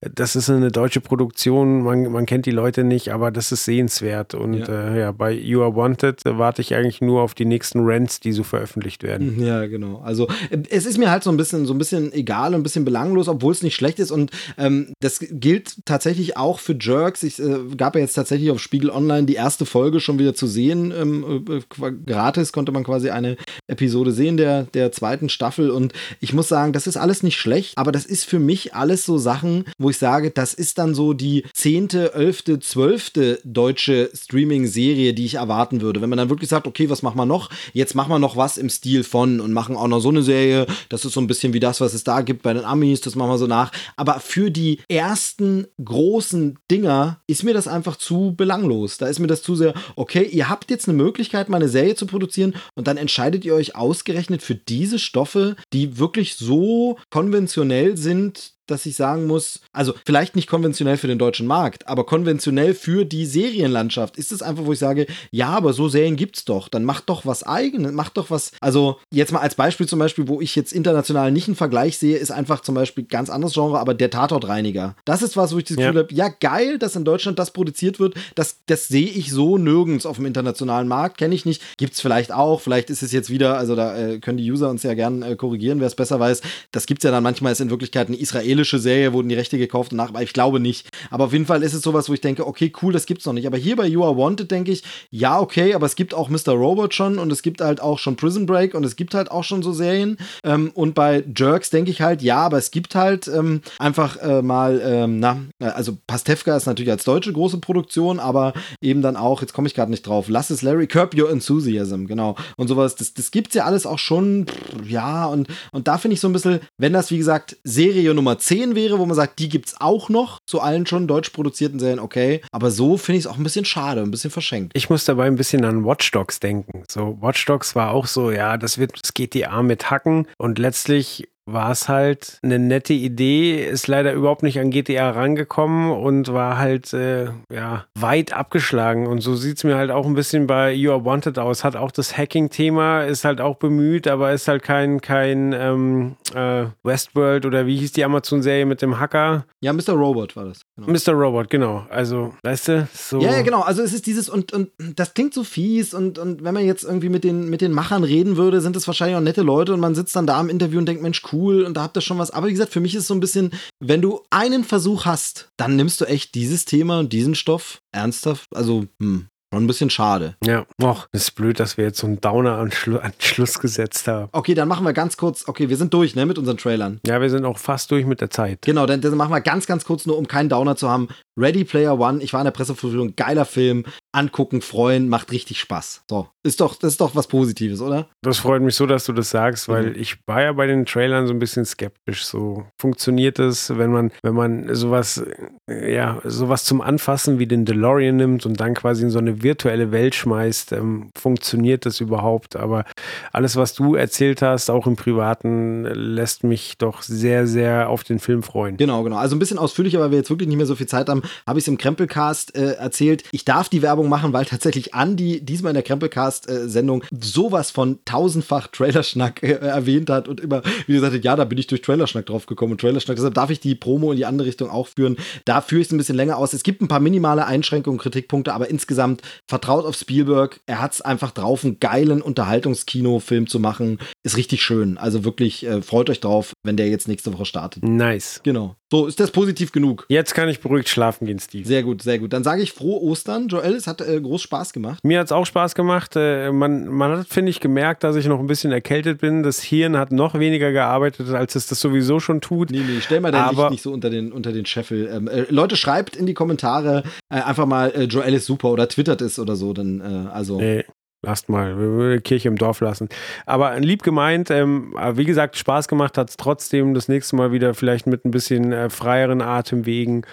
das 0.00 0.36
ist 0.36 0.48
eine 0.50 0.70
deutsche 0.70 1.00
Produktion, 1.00 1.82
man, 1.82 2.10
man 2.10 2.26
kennt 2.26 2.46
die 2.46 2.50
Leute 2.50 2.84
nicht, 2.84 3.12
aber 3.12 3.30
das 3.30 3.52
ist 3.52 3.64
sehenswert. 3.64 4.34
Und 4.34 4.68
ja, 4.68 4.94
äh, 4.94 5.00
ja 5.00 5.12
bei 5.12 5.32
You 5.32 5.62
Are 5.62 5.74
Wanted 5.74 6.20
warte 6.24 6.62
ich 6.62 6.74
eigentlich 6.74 7.00
nur 7.00 7.22
auf 7.22 7.34
die 7.34 7.44
nächsten 7.44 7.80
Rents, 7.84 8.20
die 8.20 8.32
so 8.32 8.42
veröffentlicht 8.42 9.02
werden. 9.02 9.44
Ja, 9.44 9.66
genau. 9.66 10.00
Also 10.04 10.28
äh, 10.50 10.58
es 10.70 10.86
ist 10.86 10.98
mir 10.98 11.10
halt 11.10 11.22
so 11.22 11.30
ein 11.30 11.36
bisschen, 11.36 11.66
so 11.66 11.74
ein 11.74 11.78
bisschen 11.78 12.12
egal 12.12 12.54
und 12.54 12.60
ein 12.60 12.62
bisschen 12.62 12.84
belanglos, 12.84 13.28
obwohl 13.28 13.52
es 13.52 13.62
nicht 13.62 13.74
schlecht 13.74 13.98
ist. 13.98 14.10
Und 14.10 14.30
ähm, 14.58 14.92
das 15.00 15.23
gilt 15.30 15.76
tatsächlich 15.84 16.36
auch 16.36 16.58
für 16.58 16.76
Jerks. 16.78 17.22
Ich 17.22 17.38
äh, 17.38 17.58
gab 17.76 17.94
ja 17.94 18.00
jetzt 18.00 18.14
tatsächlich 18.14 18.50
auf 18.50 18.60
Spiegel 18.60 18.90
Online 18.90 19.26
die 19.26 19.34
erste 19.34 19.66
Folge 19.66 20.00
schon 20.00 20.18
wieder 20.18 20.34
zu 20.34 20.46
sehen. 20.46 20.92
Ähm, 20.92 21.44
äh, 21.48 21.92
gratis 22.06 22.52
konnte 22.52 22.72
man 22.72 22.84
quasi 22.84 23.10
eine 23.10 23.36
Episode 23.66 24.12
sehen 24.12 24.36
der, 24.36 24.64
der 24.64 24.92
zweiten 24.92 25.28
Staffel. 25.28 25.70
Und 25.70 25.92
ich 26.20 26.32
muss 26.32 26.48
sagen, 26.48 26.72
das 26.72 26.86
ist 26.86 26.96
alles 26.96 27.22
nicht 27.22 27.36
schlecht, 27.36 27.76
aber 27.76 27.92
das 27.92 28.06
ist 28.06 28.24
für 28.24 28.38
mich 28.38 28.74
alles 28.74 29.04
so 29.04 29.18
Sachen, 29.18 29.64
wo 29.78 29.90
ich 29.90 29.98
sage, 29.98 30.30
das 30.30 30.54
ist 30.54 30.78
dann 30.78 30.94
so 30.94 31.12
die 31.12 31.44
zehnte, 31.52 32.14
elfte, 32.14 32.60
zwölfte 32.60 33.40
deutsche 33.44 34.10
Streaming-Serie, 34.14 35.14
die 35.14 35.24
ich 35.24 35.34
erwarten 35.34 35.80
würde. 35.80 36.00
Wenn 36.00 36.10
man 36.10 36.18
dann 36.18 36.30
wirklich 36.30 36.50
sagt, 36.50 36.66
okay, 36.66 36.90
was 36.90 37.02
machen 37.02 37.18
wir 37.18 37.26
noch? 37.26 37.50
Jetzt 37.72 37.94
machen 37.94 38.10
wir 38.10 38.18
noch 38.18 38.36
was 38.36 38.56
im 38.56 38.70
Stil 38.70 39.04
von 39.04 39.40
und 39.40 39.52
machen 39.52 39.76
auch 39.76 39.88
noch 39.88 40.00
so 40.00 40.08
eine 40.08 40.22
Serie. 40.22 40.66
Das 40.88 41.04
ist 41.04 41.12
so 41.12 41.20
ein 41.20 41.26
bisschen 41.26 41.52
wie 41.52 41.60
das, 41.60 41.80
was 41.80 41.94
es 41.94 42.04
da 42.04 42.20
gibt 42.20 42.42
bei 42.42 42.52
den 42.52 42.64
Amis. 42.64 43.00
Das 43.00 43.14
machen 43.14 43.30
wir 43.30 43.38
so 43.38 43.46
nach. 43.46 43.72
Aber 43.96 44.20
für 44.20 44.50
die 44.50 44.80
ersten 45.14 45.68
großen 45.84 46.58
Dinger 46.72 47.20
ist 47.28 47.44
mir 47.44 47.54
das 47.54 47.68
einfach 47.68 47.94
zu 47.94 48.34
belanglos. 48.36 48.98
Da 48.98 49.06
ist 49.06 49.20
mir 49.20 49.28
das 49.28 49.44
zu 49.44 49.54
sehr, 49.54 49.72
okay, 49.94 50.24
ihr 50.24 50.48
habt 50.48 50.72
jetzt 50.72 50.88
eine 50.88 50.96
Möglichkeit, 50.96 51.48
mal 51.48 51.58
eine 51.58 51.68
Serie 51.68 51.94
zu 51.94 52.06
produzieren 52.06 52.56
und 52.74 52.88
dann 52.88 52.96
entscheidet 52.96 53.44
ihr 53.44 53.54
euch 53.54 53.76
ausgerechnet 53.76 54.42
für 54.42 54.56
diese 54.56 54.98
Stoffe, 54.98 55.54
die 55.72 55.98
wirklich 55.98 56.34
so 56.34 56.98
konventionell 57.10 57.96
sind, 57.96 58.53
dass 58.66 58.86
ich 58.86 58.96
sagen 58.96 59.26
muss, 59.26 59.60
also 59.72 59.94
vielleicht 60.06 60.36
nicht 60.36 60.48
konventionell 60.48 60.96
für 60.96 61.06
den 61.06 61.18
deutschen 61.18 61.46
Markt, 61.46 61.86
aber 61.88 62.04
konventionell 62.06 62.74
für 62.74 63.04
die 63.04 63.26
Serienlandschaft. 63.26 64.16
Ist 64.16 64.32
es 64.32 64.42
einfach, 64.42 64.64
wo 64.64 64.72
ich 64.72 64.78
sage, 64.78 65.06
ja, 65.30 65.48
aber 65.48 65.72
so 65.72 65.88
Serien 65.88 66.16
gibt's 66.16 66.44
doch, 66.44 66.68
dann 66.68 66.84
macht 66.84 67.08
doch 67.08 67.26
was 67.26 67.42
eigenes, 67.42 67.92
macht 67.92 68.16
doch 68.16 68.30
was, 68.30 68.52
also 68.60 68.98
jetzt 69.10 69.32
mal 69.32 69.40
als 69.40 69.54
Beispiel 69.54 69.86
zum 69.86 69.98
Beispiel, 69.98 70.28
wo 70.28 70.40
ich 70.40 70.56
jetzt 70.56 70.72
international 70.72 71.30
nicht 71.30 71.48
einen 71.48 71.56
Vergleich 71.56 71.98
sehe, 71.98 72.16
ist 72.16 72.30
einfach 72.30 72.60
zum 72.60 72.74
Beispiel 72.74 73.04
ganz 73.04 73.30
anderes 73.30 73.54
Genre, 73.54 73.78
aber 73.78 73.94
der 73.94 74.10
Tatortreiniger. 74.10 74.96
Das 75.04 75.22
ist 75.22 75.36
was, 75.36 75.54
wo 75.54 75.58
ich 75.58 75.64
das 75.64 75.76
Gefühl 75.76 75.94
ja. 75.94 76.02
habe, 76.02 76.14
ja 76.14 76.28
geil, 76.28 76.78
dass 76.78 76.96
in 76.96 77.04
Deutschland 77.04 77.38
das 77.38 77.52
produziert 77.52 78.00
wird, 78.00 78.14
das, 78.34 78.58
das 78.66 78.88
sehe 78.88 79.08
ich 79.08 79.30
so 79.30 79.58
nirgends 79.58 80.06
auf 80.06 80.16
dem 80.16 80.26
internationalen 80.26 80.88
Markt, 80.88 81.18
kenne 81.18 81.34
ich 81.34 81.44
nicht, 81.44 81.62
gibt's 81.76 82.00
vielleicht 82.00 82.32
auch, 82.32 82.60
vielleicht 82.60 82.90
ist 82.90 83.02
es 83.02 83.12
jetzt 83.12 83.30
wieder, 83.30 83.58
also 83.58 83.76
da 83.76 83.96
äh, 83.96 84.18
können 84.20 84.38
die 84.38 84.50
User 84.50 84.70
uns 84.70 84.82
ja 84.82 84.94
gern 84.94 85.22
äh, 85.22 85.36
korrigieren, 85.36 85.80
wer 85.80 85.86
es 85.86 85.94
besser 85.94 86.18
weiß, 86.18 86.40
das 86.72 86.86
gibt's 86.86 87.04
ja 87.04 87.10
dann 87.10 87.22
manchmal 87.22 87.52
ist 87.52 87.60
in 87.60 87.70
Wirklichkeit 87.70 88.08
ein 88.08 88.14
Israel 88.14 88.53
israelische 88.54 88.78
Serie, 88.78 89.12
wurden 89.12 89.28
die 89.28 89.34
Rechte 89.34 89.58
gekauft 89.58 89.92
und 89.92 89.98
nach, 89.98 90.08
aber 90.08 90.22
ich 90.22 90.32
glaube 90.32 90.60
nicht. 90.60 90.88
Aber 91.10 91.24
auf 91.24 91.32
jeden 91.32 91.46
Fall 91.46 91.62
ist 91.62 91.74
es 91.74 91.82
sowas, 91.82 92.08
wo 92.08 92.14
ich 92.14 92.20
denke, 92.20 92.46
okay, 92.46 92.72
cool, 92.82 92.92
das 92.92 93.06
gibt's 93.06 93.26
noch 93.26 93.32
nicht. 93.32 93.46
Aber 93.46 93.56
hier 93.56 93.76
bei 93.76 93.86
You 93.86 94.04
Are 94.04 94.16
Wanted 94.16 94.50
denke 94.50 94.70
ich, 94.70 94.82
ja, 95.10 95.40
okay, 95.40 95.74
aber 95.74 95.86
es 95.86 95.96
gibt 95.96 96.14
auch 96.14 96.28
Mr. 96.28 96.52
Robot 96.52 96.94
schon 96.94 97.18
und 97.18 97.32
es 97.32 97.42
gibt 97.42 97.60
halt 97.60 97.80
auch 97.80 97.98
schon 97.98 98.16
Prison 98.16 98.46
Break 98.46 98.74
und 98.74 98.84
es 98.84 98.96
gibt 98.96 99.14
halt 99.14 99.30
auch 99.30 99.44
schon 99.44 99.62
so 99.62 99.72
Serien. 99.72 100.16
Ähm, 100.44 100.70
und 100.74 100.94
bei 100.94 101.24
Jerks 101.36 101.70
denke 101.70 101.90
ich 101.90 102.00
halt, 102.00 102.22
ja, 102.22 102.38
aber 102.38 102.58
es 102.58 102.70
gibt 102.70 102.94
halt 102.94 103.28
ähm, 103.28 103.60
einfach 103.78 104.16
äh, 104.22 104.42
mal, 104.42 104.80
ähm, 104.84 105.18
na, 105.18 105.38
äh, 105.58 105.66
also 105.66 105.96
Pastewka 106.06 106.56
ist 106.56 106.66
natürlich 106.66 106.90
als 106.90 107.04
deutsche 107.04 107.32
große 107.32 107.58
Produktion, 107.58 108.20
aber 108.20 108.52
eben 108.80 109.02
dann 109.02 109.16
auch, 109.16 109.40
jetzt 109.40 109.52
komme 109.52 109.66
ich 109.66 109.74
gerade 109.74 109.90
nicht 109.90 110.06
drauf, 110.06 110.26
Lass 110.28 110.50
es 110.50 110.62
Larry, 110.62 110.86
Curb 110.86 111.14
Your 111.16 111.30
Enthusiasm, 111.30 112.06
genau. 112.06 112.36
Und 112.56 112.68
sowas, 112.68 112.94
das, 112.94 113.14
das 113.14 113.30
gibt's 113.30 113.54
ja 113.54 113.64
alles 113.64 113.86
auch 113.86 113.98
schon, 113.98 114.46
pff, 114.46 114.88
ja, 114.88 115.26
und, 115.26 115.48
und 115.72 115.88
da 115.88 115.98
finde 115.98 116.14
ich 116.14 116.20
so 116.20 116.28
ein 116.28 116.32
bisschen, 116.32 116.60
wenn 116.78 116.92
das, 116.92 117.10
wie 117.10 117.18
gesagt, 117.18 117.56
Serie 117.64 118.14
Nummer 118.14 118.38
10 118.44 118.74
wäre, 118.74 118.98
wo 118.98 119.06
man 119.06 119.16
sagt, 119.16 119.38
die 119.38 119.48
gibt 119.48 119.68
es 119.68 119.80
auch 119.80 120.10
noch 120.10 120.40
zu 120.46 120.60
allen 120.60 120.86
schon 120.86 121.08
deutsch 121.08 121.30
produzierten 121.30 121.78
Serien, 121.78 121.98
okay. 121.98 122.42
Aber 122.52 122.70
so 122.70 122.98
finde 122.98 123.18
ich 123.18 123.24
es 123.24 123.30
auch 123.30 123.38
ein 123.38 123.42
bisschen 123.42 123.64
schade, 123.64 124.02
ein 124.02 124.10
bisschen 124.10 124.30
verschenkt. 124.30 124.72
Ich 124.76 124.90
muss 124.90 125.06
dabei 125.06 125.26
ein 125.26 125.36
bisschen 125.36 125.64
an 125.64 125.84
Watch 125.84 126.10
Dogs 126.10 126.40
denken. 126.40 126.84
So, 126.90 127.16
Watch 127.22 127.46
Dogs 127.46 127.74
war 127.74 127.92
auch 127.92 128.06
so, 128.06 128.30
ja, 128.30 128.58
das 128.58 128.76
wird 128.76 129.02
das 129.02 129.14
GTA 129.14 129.62
mit 129.62 129.90
Hacken 129.90 130.28
und 130.36 130.58
letztlich 130.58 131.28
war 131.46 131.70
es 131.70 131.88
halt 131.88 132.38
eine 132.42 132.58
nette 132.58 132.94
Idee, 132.94 133.64
ist 133.64 133.86
leider 133.86 134.12
überhaupt 134.14 134.42
nicht 134.42 134.58
an 134.58 134.70
GTA 134.70 135.10
rangekommen 135.10 135.92
und 135.92 136.32
war 136.32 136.58
halt 136.58 136.92
äh, 136.94 137.26
ja 137.52 137.84
weit 137.98 138.32
abgeschlagen. 138.32 139.06
Und 139.06 139.20
so 139.20 139.34
sieht 139.36 139.58
es 139.58 139.64
mir 139.64 139.76
halt 139.76 139.90
auch 139.90 140.06
ein 140.06 140.14
bisschen 140.14 140.46
bei 140.46 140.72
You 140.72 140.92
Are 140.92 141.04
Wanted 141.04 141.38
aus. 141.38 141.62
Hat 141.62 141.76
auch 141.76 141.90
das 141.90 142.16
Hacking-Thema, 142.16 143.02
ist 143.02 143.24
halt 143.24 143.40
auch 143.40 143.56
bemüht, 143.56 144.08
aber 144.08 144.32
ist 144.32 144.48
halt 144.48 144.62
kein, 144.62 145.00
kein 145.02 145.52
ähm, 145.52 146.16
äh, 146.34 146.64
Westworld 146.82 147.44
oder 147.44 147.66
wie 147.66 147.76
hieß 147.76 147.92
die 147.92 148.04
Amazon-Serie 148.04 148.64
mit 148.64 148.80
dem 148.80 148.98
Hacker? 148.98 149.44
Ja, 149.60 149.72
Mr. 149.72 149.92
Robot 149.92 150.36
war 150.36 150.46
das. 150.46 150.62
Genau. 150.76 150.92
Mr. 150.92 151.12
Robot, 151.12 151.50
genau. 151.50 151.86
Also, 151.90 152.34
weißt 152.42 152.68
du, 152.68 152.88
so. 152.94 153.20
Ja, 153.20 153.32
ja, 153.32 153.42
genau. 153.42 153.60
Also 153.60 153.82
es 153.82 153.92
ist 153.92 154.06
dieses, 154.06 154.30
und, 154.30 154.52
und 154.52 154.70
das 154.96 155.12
klingt 155.12 155.34
so 155.34 155.44
fies 155.44 155.92
und, 155.92 156.18
und 156.18 156.42
wenn 156.42 156.54
man 156.54 156.64
jetzt 156.64 156.84
irgendwie 156.84 157.10
mit 157.10 157.22
den, 157.22 157.50
mit 157.50 157.60
den 157.60 157.72
Machern 157.72 158.02
reden 158.02 158.38
würde, 158.38 158.62
sind 158.62 158.76
es 158.76 158.86
wahrscheinlich 158.86 159.16
auch 159.16 159.20
nette 159.20 159.42
Leute 159.42 159.74
und 159.74 159.80
man 159.80 159.94
sitzt 159.94 160.16
dann 160.16 160.26
da 160.26 160.40
im 160.40 160.48
Interview 160.48 160.78
und 160.78 160.86
denkt, 160.86 161.02
Mensch, 161.02 161.22
cool 161.32 161.33
cool 161.34 161.64
und 161.64 161.76
da 161.76 161.82
habt 161.82 161.96
ihr 161.96 162.00
schon 162.00 162.18
was. 162.18 162.30
Aber 162.30 162.46
wie 162.46 162.52
gesagt, 162.52 162.72
für 162.72 162.80
mich 162.80 162.94
ist 162.94 163.02
es 163.02 163.08
so 163.08 163.14
ein 163.14 163.20
bisschen, 163.20 163.52
wenn 163.80 164.00
du 164.00 164.22
einen 164.30 164.64
Versuch 164.64 165.04
hast, 165.04 165.48
dann 165.56 165.76
nimmst 165.76 166.00
du 166.00 166.04
echt 166.04 166.34
dieses 166.34 166.64
Thema 166.64 167.00
und 167.00 167.12
diesen 167.12 167.34
Stoff 167.34 167.80
ernsthaft. 167.92 168.48
Also, 168.54 168.86
hm, 169.00 169.28
ein 169.56 169.66
bisschen 169.66 169.90
schade. 169.90 170.36
Ja, 170.44 170.66
och, 170.82 171.06
ist 171.12 171.34
blöd, 171.34 171.60
dass 171.60 171.76
wir 171.76 171.84
jetzt 171.84 171.98
so 171.98 172.06
einen 172.06 172.20
Downer 172.20 172.58
an, 172.58 172.72
Schlu 172.72 172.98
an 172.98 173.12
Schluss 173.18 173.58
gesetzt 173.58 174.08
haben. 174.08 174.28
Okay, 174.32 174.54
dann 174.54 174.68
machen 174.68 174.84
wir 174.84 174.92
ganz 174.92 175.16
kurz, 175.16 175.46
okay, 175.46 175.68
wir 175.68 175.76
sind 175.76 175.94
durch, 175.94 176.14
ne, 176.14 176.26
mit 176.26 176.38
unseren 176.38 176.56
Trailern. 176.56 177.00
Ja, 177.06 177.20
wir 177.20 177.30
sind 177.30 177.44
auch 177.44 177.58
fast 177.58 177.90
durch 177.90 178.06
mit 178.06 178.20
der 178.20 178.30
Zeit. 178.30 178.62
Genau, 178.62 178.86
dann, 178.86 179.00
dann 179.00 179.16
machen 179.16 179.32
wir 179.32 179.40
ganz, 179.40 179.66
ganz 179.66 179.84
kurz, 179.84 180.06
nur 180.06 180.18
um 180.18 180.28
keinen 180.28 180.48
Downer 180.48 180.76
zu 180.76 180.88
haben. 180.88 181.08
Ready 181.38 181.64
Player 181.64 181.98
One, 181.98 182.22
ich 182.22 182.32
war 182.32 182.40
in 182.40 182.44
der 182.44 182.52
Pressevorführung, 182.52 183.14
geiler 183.16 183.44
Film, 183.44 183.84
angucken, 184.14 184.60
freuen, 184.62 185.08
macht 185.08 185.32
richtig 185.32 185.58
Spaß. 185.60 186.02
So, 186.08 186.28
ist 186.42 186.60
doch, 186.60 186.76
das 186.76 186.92
ist 186.92 187.00
doch 187.00 187.14
was 187.14 187.26
Positives, 187.26 187.80
oder? 187.80 188.08
Das 188.22 188.38
freut 188.38 188.62
mich 188.62 188.74
so, 188.74 188.86
dass 188.86 189.04
du 189.04 189.12
das 189.12 189.30
sagst, 189.30 189.68
weil 189.68 189.90
Mhm. 189.90 189.96
ich 190.00 190.16
war 190.26 190.42
ja 190.42 190.52
bei 190.52 190.66
den 190.66 190.86
Trailern 190.86 191.26
so 191.26 191.32
ein 191.32 191.38
bisschen 191.38 191.64
skeptisch. 191.64 192.24
So 192.24 192.64
funktioniert 192.80 193.38
es, 193.38 193.76
wenn 193.76 193.90
man, 193.90 194.10
wenn 194.22 194.34
man 194.34 194.74
sowas, 194.74 195.22
äh, 195.68 195.94
ja, 195.94 196.20
sowas 196.24 196.64
zum 196.64 196.80
Anfassen 196.80 197.38
wie 197.38 197.46
den 197.46 197.64
DeLorean 197.64 198.16
nimmt 198.16 198.46
und 198.46 198.60
dann 198.60 198.74
quasi 198.74 199.02
in 199.04 199.10
so 199.10 199.18
eine 199.18 199.42
virtuelle 199.42 199.90
Welt 199.92 200.14
schmeißt, 200.14 200.72
ähm, 200.72 201.10
funktioniert 201.16 201.86
das 201.86 202.00
überhaupt? 202.00 202.56
Aber 202.56 202.84
alles, 203.32 203.56
was 203.56 203.74
du 203.74 203.94
erzählt 203.94 204.42
hast, 204.42 204.70
auch 204.70 204.86
im 204.86 204.96
Privaten, 204.96 205.84
lässt 205.84 206.44
mich 206.44 206.78
doch 206.78 207.02
sehr, 207.02 207.46
sehr 207.46 207.88
auf 207.88 208.04
den 208.04 208.18
Film 208.18 208.42
freuen. 208.42 208.76
Genau, 208.76 209.02
genau. 209.02 209.16
Also 209.16 209.34
ein 209.36 209.38
bisschen 209.38 209.58
ausführlicher, 209.58 210.00
weil 210.00 210.10
wir 210.10 210.18
jetzt 210.18 210.30
wirklich 210.30 210.48
nicht 210.48 210.56
mehr 210.56 210.66
so 210.66 210.74
viel 210.76 210.86
Zeit 210.86 211.08
haben, 211.08 211.22
habe 211.46 211.58
ich 211.58 211.64
es 211.64 211.68
im 211.68 211.78
Krempelcast 211.78 212.54
äh, 212.56 212.72
erzählt. 212.74 213.24
Ich 213.32 213.44
darf 213.44 213.68
die 213.68 213.82
Werbung 213.82 214.03
machen, 214.08 214.32
weil 214.32 214.44
tatsächlich 214.44 214.94
Andi 214.94 215.40
diesmal 215.44 215.70
in 215.70 215.74
der 215.74 215.82
Krempelcast-Sendung 215.82 217.04
sowas 217.10 217.70
von 217.70 217.98
tausendfach 218.04 218.68
Trailerschnack 218.68 219.42
äh, 219.42 219.52
erwähnt 219.52 220.10
hat 220.10 220.28
und 220.28 220.40
immer, 220.40 220.62
wie 220.86 220.94
gesagt, 220.94 221.24
ja, 221.24 221.36
da 221.36 221.44
bin 221.44 221.58
ich 221.58 221.66
durch 221.66 221.82
Trailerschnack 221.82 222.26
drauf 222.26 222.46
gekommen 222.46 222.72
und 222.72 222.80
Trailerschnack. 222.80 223.16
Deshalb 223.16 223.34
darf 223.34 223.50
ich 223.50 223.60
die 223.60 223.74
Promo 223.74 224.12
in 224.12 224.16
die 224.16 224.26
andere 224.26 224.46
Richtung 224.48 224.70
auch 224.70 224.88
führen. 224.88 225.16
Da 225.44 225.60
führe 225.60 225.80
ich 225.80 225.88
es 225.88 225.92
ein 225.92 225.98
bisschen 225.98 226.16
länger 226.16 226.38
aus. 226.38 226.52
Es 226.52 226.62
gibt 226.62 226.82
ein 226.82 226.88
paar 226.88 227.00
minimale 227.00 227.46
Einschränkungen, 227.46 227.98
Kritikpunkte, 227.98 228.52
aber 228.54 228.68
insgesamt 228.70 229.22
vertraut 229.46 229.84
auf 229.84 229.96
Spielberg. 229.96 230.60
Er 230.66 230.80
hat 230.80 230.94
es 230.94 231.00
einfach 231.00 231.30
drauf, 231.30 231.64
einen 231.64 231.80
geilen 231.80 232.22
Unterhaltungskinofilm 232.22 233.46
zu 233.46 233.60
machen. 233.60 233.98
Ist 234.26 234.38
richtig 234.38 234.62
schön. 234.62 234.96
Also 234.96 235.22
wirklich, 235.26 235.66
äh, 235.66 235.82
freut 235.82 236.08
euch 236.08 236.18
drauf, 236.18 236.54
wenn 236.64 236.78
der 236.78 236.88
jetzt 236.88 237.08
nächste 237.08 237.30
Woche 237.34 237.44
startet. 237.44 237.82
Nice. 237.84 238.40
Genau. 238.42 238.74
So, 238.90 239.06
ist 239.06 239.20
das 239.20 239.30
positiv 239.30 239.70
genug? 239.70 240.06
Jetzt 240.08 240.34
kann 240.34 240.48
ich 240.48 240.60
beruhigt 240.60 240.88
schlafen 240.88 241.26
gehen, 241.26 241.38
Steve. 241.38 241.66
Sehr 241.68 241.82
gut, 241.82 242.00
sehr 242.00 242.18
gut. 242.18 242.32
Dann 242.32 242.42
sage 242.42 242.62
ich 242.62 242.72
frohe 242.72 243.02
Ostern, 243.02 243.48
Joel. 243.48 243.74
Es 243.74 243.86
hat 243.86 244.00
äh, 244.00 244.18
groß 244.18 244.40
Spaß 244.40 244.72
gemacht. 244.72 245.00
Mir 245.04 245.18
hat 245.20 245.26
es 245.26 245.32
auch 245.32 245.44
Spaß 245.44 245.74
gemacht. 245.74 246.12
Äh, 246.16 246.52
man, 246.52 246.88
man 246.88 247.18
hat, 247.18 247.28
finde 247.28 247.50
ich, 247.50 247.60
gemerkt, 247.60 248.02
dass 248.02 248.16
ich 248.16 248.24
noch 248.26 248.38
ein 248.40 248.46
bisschen 248.46 248.72
erkältet 248.72 249.20
bin. 249.20 249.42
Das 249.42 249.60
Hirn 249.62 249.98
hat 249.98 250.10
noch 250.10 250.38
weniger 250.38 250.72
gearbeitet, 250.72 251.28
als 251.28 251.54
es 251.54 251.66
das 251.66 251.80
sowieso 251.80 252.18
schon 252.18 252.40
tut. 252.40 252.70
Nee, 252.70 252.78
nee, 252.78 253.00
stell 253.02 253.20
mal 253.20 253.30
dein 253.30 253.42
Aber- 253.42 253.62
Licht 253.64 253.70
nicht 253.72 253.82
so 253.82 253.92
unter 253.92 254.08
den, 254.08 254.32
unter 254.32 254.52
den 254.52 254.64
Scheffel. 254.64 255.06
Ähm, 255.12 255.28
äh, 255.28 255.44
Leute, 255.50 255.76
schreibt 255.76 256.16
in 256.16 256.24
die 256.24 256.34
Kommentare 256.34 257.02
äh, 257.28 257.42
einfach 257.42 257.66
mal, 257.66 257.90
äh, 257.90 258.04
Joel 258.04 258.32
ist 258.32 258.46
super 258.46 258.70
oder 258.70 258.88
twittert 258.88 259.20
es 259.20 259.38
oder 259.38 259.54
so. 259.56 259.74
Dann, 259.74 260.00
also. 260.00 260.58
Nee, 260.60 260.84
lasst 261.24 261.48
mal. 261.48 261.78
Wir 261.78 261.92
wollen 261.96 262.16
die 262.16 262.22
Kirche 262.22 262.48
im 262.48 262.56
Dorf 262.56 262.80
lassen. 262.80 263.08
Aber 263.46 263.78
lieb 263.80 264.02
gemeint, 264.02 264.50
ähm, 264.50 264.94
wie 265.14 265.24
gesagt, 265.24 265.56
Spaß 265.56 265.88
gemacht 265.88 266.18
hat 266.18 266.30
es 266.30 266.36
trotzdem. 266.36 266.94
Das 266.94 267.08
nächste 267.08 267.36
Mal 267.36 267.52
wieder 267.52 267.74
vielleicht 267.74 268.06
mit 268.06 268.24
ein 268.24 268.30
bisschen 268.30 268.72
äh, 268.72 268.90
freieren 268.90 269.42
Atemwegen. 269.42 270.26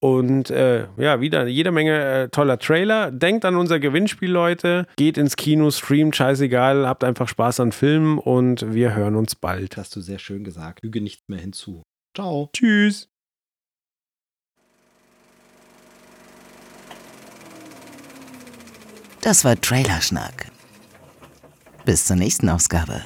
Und 0.00 0.50
äh, 0.50 0.86
ja, 0.96 1.20
wieder 1.20 1.46
jede 1.46 1.72
Menge 1.72 2.02
äh, 2.02 2.28
toller 2.28 2.58
Trailer. 2.58 3.10
Denkt 3.10 3.44
an 3.44 3.56
unser 3.56 3.78
Gewinnspiel, 3.78 4.30
Leute. 4.30 4.86
Geht 4.96 5.18
ins 5.18 5.36
Kino, 5.36 5.70
streamt, 5.70 6.16
scheißegal. 6.16 6.88
Habt 6.88 7.04
einfach 7.04 7.28
Spaß 7.28 7.60
an 7.60 7.72
Filmen 7.72 8.18
und 8.18 8.72
wir 8.72 8.94
hören 8.94 9.14
uns 9.14 9.34
bald. 9.36 9.76
Hast 9.76 9.94
du 9.94 10.00
sehr 10.00 10.18
schön 10.18 10.42
gesagt. 10.42 10.80
Füge 10.80 11.02
nichts 11.02 11.28
mehr 11.28 11.40
hinzu. 11.40 11.82
Ciao. 12.14 12.48
Tschüss. 12.54 13.10
Das 19.20 19.44
war 19.44 19.60
Trailerschnack. 19.60 20.50
Bis 21.84 22.06
zur 22.06 22.16
nächsten 22.16 22.48
Ausgabe. 22.48 23.02